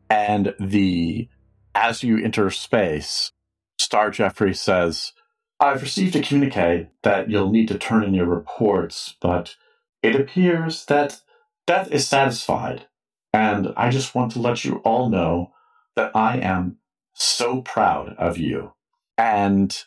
and 0.09 0.53
the 0.59 1.27
as 1.75 2.03
you 2.03 2.23
enter 2.23 2.49
space, 2.49 3.31
Star 3.79 4.11
Jeffrey 4.11 4.53
says, 4.53 5.13
I've 5.59 5.81
received 5.81 6.15
a 6.15 6.21
communique 6.21 6.89
that 7.01 7.29
you'll 7.29 7.51
need 7.51 7.67
to 7.69 7.77
turn 7.77 8.03
in 8.03 8.13
your 8.13 8.27
reports, 8.27 9.15
but 9.21 9.55
it 10.03 10.15
appears 10.15 10.85
that 10.85 11.21
Death 11.65 11.91
is 11.91 12.07
satisfied, 12.07 12.87
and 13.31 13.73
I 13.77 13.89
just 13.89 14.13
want 14.13 14.33
to 14.33 14.39
let 14.41 14.65
you 14.65 14.77
all 14.77 15.09
know 15.09 15.53
that 15.95 16.11
I 16.13 16.37
am 16.39 16.77
so 17.13 17.61
proud 17.61 18.15
of 18.17 18.37
you. 18.37 18.73
And 19.17 19.83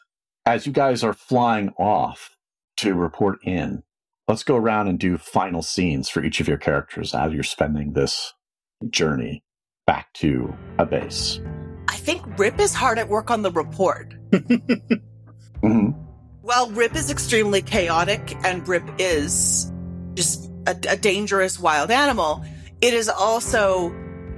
as 0.46 0.66
you 0.66 0.72
guys 0.72 1.04
are 1.04 1.12
flying 1.12 1.70
off 1.76 2.36
to 2.78 2.94
report 2.94 3.38
in, 3.44 3.82
let's 4.28 4.42
go 4.42 4.56
around 4.56 4.88
and 4.88 4.98
do 4.98 5.18
final 5.18 5.62
scenes 5.62 6.08
for 6.08 6.22
each 6.22 6.40
of 6.40 6.48
your 6.48 6.58
characters 6.58 7.14
as 7.14 7.32
you're 7.32 7.42
spending 7.42 7.92
this 7.92 8.32
journey 8.90 9.42
back 9.86 10.12
to 10.14 10.54
a 10.78 10.86
base. 10.86 11.40
I 11.88 11.96
think 11.96 12.22
Rip 12.38 12.58
is 12.58 12.74
hard 12.74 12.98
at 12.98 13.08
work 13.08 13.30
on 13.30 13.42
the 13.42 13.50
report. 13.52 14.14
mm-hmm. 14.32 15.90
Well, 16.42 16.70
Rip 16.70 16.94
is 16.96 17.10
extremely 17.10 17.62
chaotic 17.62 18.36
and 18.44 18.66
Rip 18.66 18.84
is 18.98 19.72
just 20.14 20.50
a, 20.66 20.76
a 20.88 20.96
dangerous 20.96 21.58
wild 21.60 21.90
animal. 21.90 22.44
It 22.80 22.94
is 22.94 23.08
also 23.08 23.90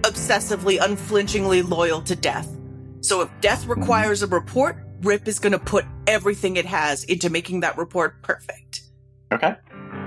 obsessively, 0.03 0.79
unflinchingly 0.81 1.63
loyal 1.63 2.03
to 2.03 2.15
death. 2.15 2.49
So 3.01 3.23
if 3.23 3.31
death 3.41 3.63
Mm-hmm. 3.63 3.81
requires 3.81 4.23
a 4.23 4.27
report, 4.27 4.77
Rip 5.03 5.29
is 5.29 5.39
going 5.39 5.53
to 5.53 5.59
put 5.59 5.85
everything 6.07 6.57
it 6.57 6.67
has 6.67 7.05
into 7.05 7.31
making 7.31 7.61
that 7.61 7.79
report 7.79 8.23
perfect. 8.23 8.83
Okay. 9.33 9.57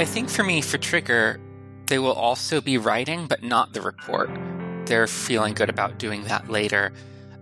I 0.02 0.06
think 0.06 0.32
for 0.32 0.44
me, 0.44 0.62
for 0.62 0.80
Trigger, 0.80 1.40
they 1.86 2.00
will 2.00 2.14
also 2.14 2.60
be 2.60 2.80
writing, 2.80 3.28
but 3.28 3.44
not 3.44 3.74
the 3.74 3.82
report. 3.82 4.32
They're 4.88 5.06
feeling 5.06 5.54
good 5.54 5.70
about 5.70 6.00
doing 6.00 6.24
that 6.24 6.50
later. 6.50 6.92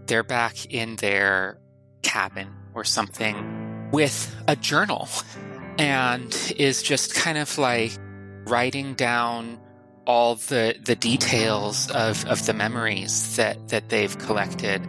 They're 0.08 0.24
back 0.24 0.66
in 0.66 0.98
their 0.98 1.58
cabin 2.02 2.50
or 2.74 2.84
something 2.84 3.90
with 3.94 4.36
a 4.50 4.58
journal 4.58 5.08
and 5.80 6.54
is 6.58 6.84
just 6.84 7.16
kind 7.16 7.38
of 7.38 7.58
like 7.58 7.98
writing 8.46 8.94
down 8.94 9.58
all 10.06 10.36
the 10.36 10.76
the 10.84 10.98
details 10.98 11.90
of, 11.92 12.26
of 12.26 12.46
the 12.46 12.54
memories 12.54 13.38
that, 13.38 13.70
that 13.70 13.88
they've 13.88 14.18
collected 14.18 14.86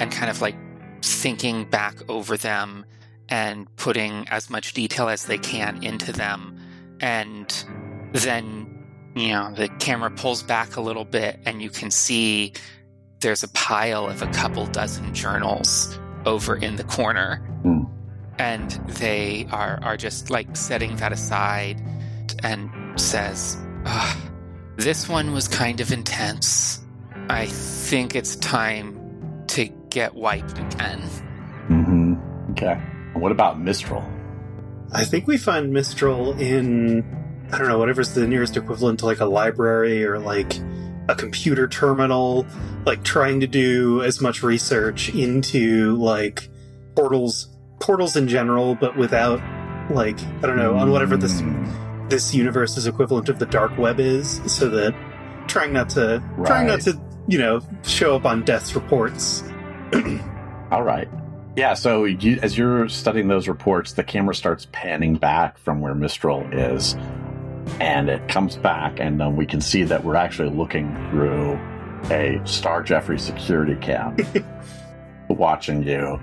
and 0.00 0.10
kind 0.10 0.28
of 0.28 0.40
like 0.40 0.56
thinking 1.02 1.66
back 1.66 1.94
over 2.08 2.36
them 2.36 2.84
and 3.28 3.68
putting 3.76 4.26
as 4.28 4.50
much 4.50 4.72
detail 4.72 5.08
as 5.08 5.26
they 5.26 5.38
can 5.38 5.84
into 5.84 6.10
them. 6.10 6.58
And 7.02 7.52
then, 8.12 9.12
you 9.14 9.28
know, 9.32 9.52
the 9.52 9.68
camera 9.68 10.10
pulls 10.10 10.42
back 10.42 10.76
a 10.76 10.80
little 10.80 11.04
bit 11.04 11.40
and 11.44 11.60
you 11.60 11.68
can 11.68 11.90
see 11.90 12.52
there's 13.20 13.42
a 13.42 13.48
pile 13.48 14.06
of 14.06 14.22
a 14.22 14.26
couple 14.28 14.66
dozen 14.66 15.12
journals 15.12 15.98
over 16.24 16.56
in 16.56 16.76
the 16.76 16.84
corner. 16.84 17.36
Hmm. 17.62 17.82
And 18.38 18.70
they 18.88 19.46
are, 19.50 19.78
are 19.82 19.96
just 19.96 20.30
like 20.30 20.56
setting 20.56 20.96
that 20.96 21.12
aside 21.12 21.80
and 22.42 22.70
says, 22.98 23.58
"Ugh, 23.84 24.16
This 24.76 25.08
one 25.08 25.32
was 25.32 25.48
kind 25.48 25.80
of 25.80 25.92
intense. 25.92 26.80
I 27.28 27.46
think 27.46 28.14
it's 28.16 28.36
time 28.36 29.44
to 29.48 29.66
get 29.90 30.14
wiped 30.14 30.58
again. 30.58 31.00
hmm 31.68 32.14
Okay. 32.52 32.80
What 33.14 33.32
about 33.32 33.60
Mistral? 33.60 34.02
I 34.94 35.04
think 35.04 35.26
we 35.26 35.38
find 35.38 35.72
Mistral 35.72 36.38
in, 36.38 37.02
I 37.50 37.58
don't 37.58 37.68
know, 37.68 37.78
whatever's 37.78 38.14
the 38.14 38.26
nearest 38.26 38.56
equivalent 38.56 39.00
to 39.00 39.06
like 39.06 39.20
a 39.20 39.26
library 39.26 40.04
or 40.04 40.18
like 40.18 40.58
a 41.08 41.14
computer 41.14 41.66
terminal, 41.66 42.46
like 42.84 43.02
trying 43.02 43.40
to 43.40 43.46
do 43.46 44.02
as 44.02 44.20
much 44.20 44.42
research 44.42 45.08
into 45.14 45.96
like 45.96 46.48
portals, 46.94 47.48
portals 47.80 48.16
in 48.16 48.28
general, 48.28 48.74
but 48.74 48.96
without 48.96 49.40
like, 49.90 50.20
I 50.20 50.40
don't 50.46 50.56
know, 50.56 50.76
on 50.76 50.90
whatever 50.90 51.16
this, 51.16 51.40
mm. 51.40 52.10
this 52.10 52.34
universe 52.34 52.76
is 52.76 52.86
equivalent 52.86 53.30
of 53.30 53.38
the 53.38 53.46
dark 53.46 53.76
web 53.78 53.98
is, 53.98 54.40
so 54.46 54.68
that 54.68 54.94
trying 55.48 55.72
not 55.72 55.88
to, 55.90 56.22
trying 56.44 56.66
not 56.66 56.82
to, 56.82 57.00
you 57.28 57.38
know, 57.38 57.60
show 57.82 58.14
up 58.14 58.26
on 58.26 58.44
death's 58.44 58.74
reports. 58.74 59.42
All 60.70 60.82
right. 60.82 61.08
Yeah, 61.54 61.74
so 61.74 62.04
you, 62.04 62.38
as 62.40 62.56
you're 62.56 62.88
studying 62.88 63.28
those 63.28 63.46
reports, 63.46 63.92
the 63.92 64.02
camera 64.02 64.34
starts 64.34 64.66
panning 64.72 65.16
back 65.16 65.58
from 65.58 65.82
where 65.82 65.94
Mistral 65.94 66.48
is, 66.50 66.94
and 67.78 68.08
it 68.08 68.26
comes 68.28 68.56
back, 68.56 68.98
and 68.98 69.36
we 69.36 69.44
can 69.44 69.60
see 69.60 69.82
that 69.82 70.02
we're 70.02 70.16
actually 70.16 70.48
looking 70.48 70.94
through 71.10 71.60
a 72.10 72.40
Star 72.46 72.82
Jeffrey 72.82 73.18
security 73.18 73.74
cam, 73.76 74.16
watching 75.28 75.82
you, 75.82 76.18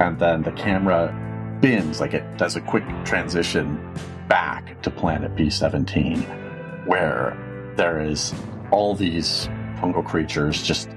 and 0.00 0.18
then 0.18 0.42
the 0.42 0.52
camera 0.52 1.14
bends, 1.60 2.00
like 2.00 2.14
it 2.14 2.38
does 2.38 2.56
a 2.56 2.60
quick 2.62 2.84
transition 3.04 3.94
back 4.26 4.80
to 4.80 4.90
Planet 4.90 5.36
B17, 5.36 6.86
where 6.86 7.36
there 7.76 8.00
is 8.00 8.32
all 8.70 8.94
these 8.94 9.48
fungal 9.76 10.02
creatures 10.02 10.62
just 10.62 10.88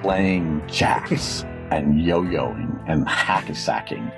playing 0.00 0.66
jacks 0.68 1.44
and 1.70 2.00
yo-yoing 2.00 2.84
and 2.88 3.06
hacky-sacking. 3.06 4.10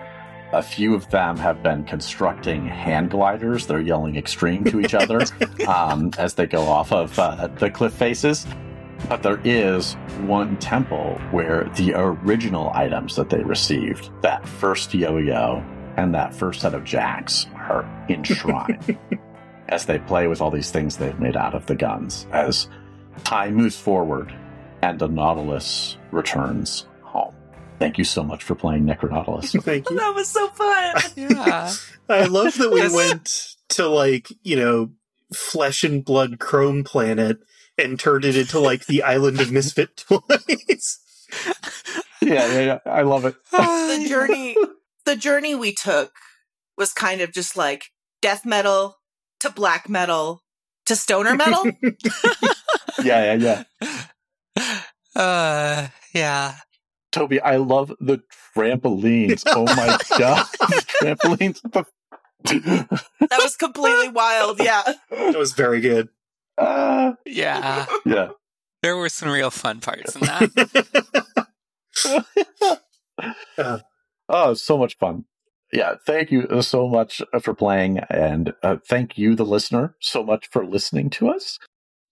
A 0.53 0.63
few 0.63 0.95
of 0.95 1.09
them 1.09 1.39
have 1.39 1.63
been 1.63 1.85
constructing 1.85 2.67
hand 2.67 3.11
gliders. 3.11 3.67
They're 3.67 3.81
yelling 3.81 4.17
extreme 4.17 4.65
to 4.65 4.81
each 4.81 4.95
other 4.95 5.23
um, 5.67 6.11
as 6.19 6.35
they 6.35 6.47
go 6.47 6.63
off 6.63 6.93
of 6.93 7.19
uh, 7.19 7.47
the 7.59 7.71
cliff 7.71 7.95
faces. 7.95 8.47
But 9.09 9.23
there 9.23 9.41
is 9.45 9.95
one 10.21 10.57
temple 10.59 11.19
where 11.31 11.71
the 11.77 11.95
original 11.95 12.71
items 12.75 13.17
that 13.17 13.31
they 13.31 13.43
received, 13.43 14.11
that 14.23 14.47
first 14.47 14.95
yo-yo 14.95 15.65
and 15.97 16.15
that 16.15 16.35
first 16.35 16.61
set 16.61 16.75
of 16.75 16.85
jacks, 16.85 17.47
are 17.55 17.85
enshrined 18.09 18.99
as 19.69 19.87
they 19.87 19.99
play 20.01 20.27
with 20.27 20.41
all 20.41 20.51
these 20.51 20.71
things 20.71 20.99
they've 20.99 21.19
made 21.19 21.37
out 21.37 21.55
of 21.55 21.67
the 21.67 21.75
guns. 21.75 22.27
As 22.31 22.69
time 23.25 23.55
moves 23.55 23.77
forward 23.77 24.33
and 24.83 24.99
the 24.99 25.09
Nautilus 25.09 25.97
returns. 26.11 26.87
Thank 27.83 27.99
you 27.99 28.05
so 28.05 28.23
much 28.23 28.45
for 28.45 28.55
playing 28.55 28.85
Necronautilus. 28.85 29.61
Thank 29.65 29.91
you. 29.91 29.97
That 30.03 30.15
was 30.15 30.29
so 30.29 30.47
fun. 30.51 30.95
Yeah. 31.17 31.73
I 32.09 32.27
love 32.27 32.55
that 32.59 32.71
we 32.71 32.95
went 32.95 33.57
to 33.71 33.89
like, 33.89 34.29
you 34.45 34.55
know, 34.55 34.93
flesh 35.35 35.83
and 35.83 36.05
blood 36.05 36.39
chrome 36.39 36.85
planet 36.85 37.39
and 37.77 37.99
turned 37.99 38.25
it 38.25 38.37
into 38.37 38.61
like 38.61 38.87
the 38.87 39.03
island 39.03 39.41
of 39.41 39.51
misfit 39.51 39.97
toys. 39.97 41.01
yeah, 42.21 42.53
yeah, 42.53 42.61
yeah. 42.61 42.79
I 42.87 43.03
love 43.03 43.25
it. 43.25 43.35
the 43.51 44.07
journey 44.09 44.57
the 45.05 45.17
journey 45.17 45.57
we 45.57 45.75
took 45.75 46.13
was 46.79 46.93
kind 46.93 47.21
of 47.21 47.33
just 47.33 47.57
like 47.57 47.87
death 48.21 48.47
metal 48.47 48.99
to 49.41 49.51
black 49.51 49.89
metal 49.89 50.45
to 50.87 50.95
stoner 50.95 51.35
metal. 51.35 51.65
Yeah, 53.03 53.35
yeah, 53.35 53.65
yeah. 54.57 54.83
Uh, 55.17 55.89
yeah. 56.15 56.55
Toby, 57.13 57.41
I 57.41 57.57
love 57.57 57.93
the 58.01 58.21
trampolines. 58.57 59.45
Oh 59.47 59.65
my 59.65 59.99
god. 60.19 60.47
Trampolines. 61.01 61.61
that 62.45 63.39
was 63.39 63.57
completely 63.57 64.09
wild. 64.09 64.59
Yeah. 64.59 64.83
That 65.11 65.37
was 65.39 65.53
very 65.53 65.81
good. 65.81 66.09
Uh, 66.59 67.13
Yeah. 67.25 67.87
yeah. 68.05 68.31
There 68.83 68.97
were 68.97 69.09
some 69.09 69.29
real 69.31 69.51
fun 69.51 69.81
parts 69.81 70.17
in 70.17 70.23
that. 70.23 70.51
Oh, 74.29 74.55
so 74.55 74.79
much 74.79 74.97
fun. 74.97 75.25
Yeah, 75.73 75.95
thank 76.07 76.31
you 76.31 76.63
so 76.63 76.89
much 76.89 77.21
for 77.43 77.55
playing, 77.55 77.99
and 78.11 78.55
uh, 78.63 78.77
thank 78.89 79.17
you, 79.19 79.35
the 79.35 79.45
listener, 79.45 79.95
so 80.01 80.23
much 80.23 80.49
for 80.51 80.65
listening 80.67 81.11
to 81.11 81.29
us. 81.29 81.59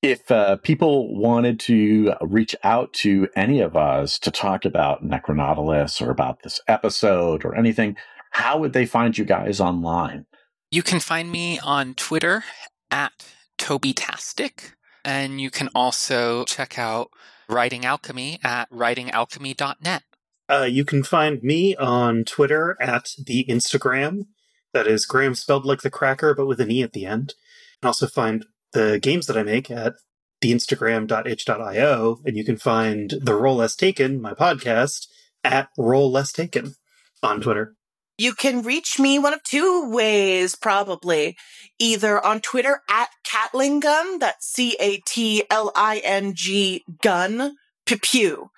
If 0.02 0.30
uh, 0.30 0.56
people 0.56 1.14
wanted 1.14 1.60
to 1.60 2.14
reach 2.22 2.56
out 2.64 2.92
to 2.94 3.28
any 3.36 3.60
of 3.60 3.76
us 3.76 4.18
to 4.20 4.30
talk 4.30 4.64
about 4.64 5.04
Necronautilus 5.04 6.00
or 6.00 6.10
about 6.10 6.42
this 6.42 6.58
episode 6.66 7.44
or 7.44 7.54
anything, 7.54 7.96
how 8.30 8.58
would 8.58 8.72
they 8.72 8.86
find 8.86 9.18
you 9.18 9.26
guys 9.26 9.60
online? 9.60 10.24
You 10.70 10.82
can 10.82 11.00
find 11.00 11.30
me 11.30 11.58
on 11.58 11.94
Twitter 11.94 12.44
at 12.90 13.12
TobyTastic, 13.58 14.72
and 15.04 15.40
you 15.40 15.50
can 15.50 15.68
also 15.74 16.44
check 16.44 16.78
out 16.78 17.10
Writing 17.48 17.84
Alchemy 17.84 18.38
at 18.42 18.70
writingalchemy.net. 18.70 20.02
Uh, 20.48 20.66
you 20.68 20.84
can 20.84 21.02
find 21.02 21.42
me 21.42 21.76
on 21.76 22.24
Twitter 22.24 22.76
at 22.80 23.10
the 23.18 23.44
Instagram. 23.48 24.26
That 24.72 24.86
is 24.86 25.06
Graham 25.06 25.34
spelled 25.34 25.66
like 25.66 25.82
the 25.82 25.90
cracker, 25.90 26.34
but 26.34 26.46
with 26.46 26.60
an 26.60 26.70
E 26.70 26.82
at 26.82 26.92
the 26.92 27.04
end. 27.04 27.34
And 27.82 27.88
also 27.88 28.06
find 28.06 28.46
the 28.72 28.98
games 29.00 29.26
that 29.26 29.36
I 29.36 29.42
make 29.42 29.70
at 29.70 29.94
theinstagram.itch.io. 30.42 32.20
And 32.24 32.36
you 32.36 32.44
can 32.44 32.56
find 32.56 33.14
The 33.20 33.34
Role 33.34 33.56
Less 33.56 33.76
Taken, 33.76 34.20
my 34.20 34.34
podcast, 34.34 35.06
at 35.44 35.68
Role 35.76 36.10
Less 36.10 36.32
Taken 36.32 36.74
on 37.22 37.40
Twitter. 37.40 37.76
You 38.18 38.34
can 38.34 38.62
reach 38.62 38.98
me 38.98 39.18
one 39.18 39.32
of 39.32 39.42
two 39.42 39.90
ways, 39.90 40.54
probably. 40.54 41.38
Either 41.78 42.22
on 42.22 42.40
Twitter 42.40 42.82
at 42.90 43.08
Catlingun, 43.26 44.20
that's 44.20 44.46
C 44.46 44.76
A 44.78 44.98
T 45.06 45.44
L 45.48 45.72
I 45.74 46.02
N 46.04 46.34
G 46.34 46.84
gun, 47.02 47.56
pew 47.86 47.98
pew. 47.98 48.50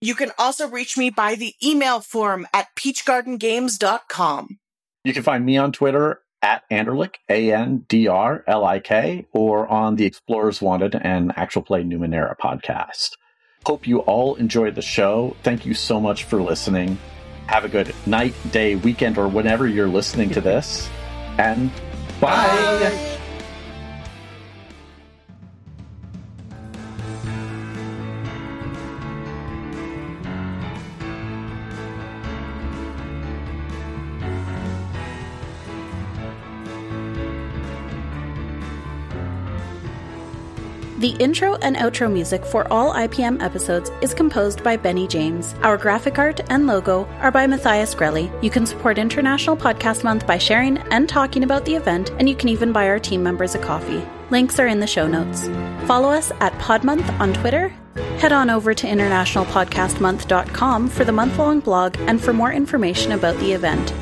You 0.00 0.14
can 0.14 0.30
also 0.38 0.68
reach 0.68 0.96
me 0.96 1.10
by 1.10 1.34
the 1.34 1.54
email 1.62 2.00
form 2.00 2.46
at 2.54 2.68
peachgardengames.com. 2.74 4.58
You 5.04 5.12
can 5.12 5.22
find 5.22 5.44
me 5.44 5.58
on 5.58 5.72
Twitter 5.72 6.22
at 6.46 6.62
Andrlik, 6.70 7.16
A 7.28 7.52
N 7.52 7.84
D 7.88 8.06
R 8.06 8.44
L 8.46 8.64
I 8.64 8.78
K, 8.78 9.26
or 9.32 9.66
on 9.66 9.96
the 9.96 10.04
Explorers 10.04 10.62
Wanted 10.62 10.94
and 10.94 11.32
Actual 11.36 11.62
Play 11.62 11.82
Numenera 11.82 12.36
podcast. 12.38 13.16
Hope 13.64 13.84
you 13.84 13.98
all 14.00 14.36
enjoyed 14.36 14.76
the 14.76 14.82
show. 14.82 15.36
Thank 15.42 15.66
you 15.66 15.74
so 15.74 16.00
much 16.00 16.22
for 16.22 16.40
listening. 16.40 16.98
Have 17.48 17.64
a 17.64 17.68
good 17.68 17.92
night, 18.06 18.34
day, 18.52 18.76
weekend, 18.76 19.18
or 19.18 19.26
whenever 19.26 19.66
you're 19.66 19.88
listening 19.88 20.30
to 20.30 20.40
this. 20.40 20.88
And 21.36 21.72
bye. 22.20 23.18
The 41.06 41.22
intro 41.22 41.54
and 41.62 41.76
outro 41.76 42.12
music 42.12 42.44
for 42.44 42.66
all 42.66 42.92
IPM 42.92 43.40
episodes 43.40 43.92
is 44.00 44.12
composed 44.12 44.64
by 44.64 44.76
Benny 44.76 45.06
James. 45.06 45.54
Our 45.62 45.76
graphic 45.76 46.18
art 46.18 46.40
and 46.50 46.66
logo 46.66 47.04
are 47.20 47.30
by 47.30 47.46
Matthias 47.46 47.94
Grelli. 47.94 48.28
You 48.42 48.50
can 48.50 48.66
support 48.66 48.98
International 48.98 49.56
Podcast 49.56 50.02
Month 50.02 50.26
by 50.26 50.36
sharing 50.36 50.78
and 50.90 51.08
talking 51.08 51.44
about 51.44 51.64
the 51.64 51.76
event, 51.76 52.10
and 52.18 52.28
you 52.28 52.34
can 52.34 52.48
even 52.48 52.72
buy 52.72 52.88
our 52.88 52.98
team 52.98 53.22
members 53.22 53.54
a 53.54 53.60
coffee. 53.60 54.04
Links 54.30 54.58
are 54.58 54.66
in 54.66 54.80
the 54.80 54.86
show 54.88 55.06
notes. 55.06 55.46
Follow 55.86 56.08
us 56.08 56.32
at 56.40 56.52
Podmonth 56.54 57.08
on 57.20 57.32
Twitter. 57.34 57.68
Head 58.18 58.32
on 58.32 58.50
over 58.50 58.74
to 58.74 58.86
internationalpodcastmonth.com 58.88 60.88
for 60.88 61.04
the 61.04 61.12
month 61.12 61.38
long 61.38 61.60
blog 61.60 61.96
and 62.00 62.20
for 62.20 62.32
more 62.32 62.52
information 62.52 63.12
about 63.12 63.38
the 63.38 63.52
event. 63.52 63.92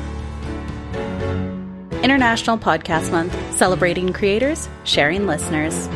International 2.03 2.57
Podcast 2.57 3.11
Month, 3.11 3.37
celebrating 3.53 4.11
creators, 4.11 4.67
sharing 4.85 5.27
listeners. 5.27 5.87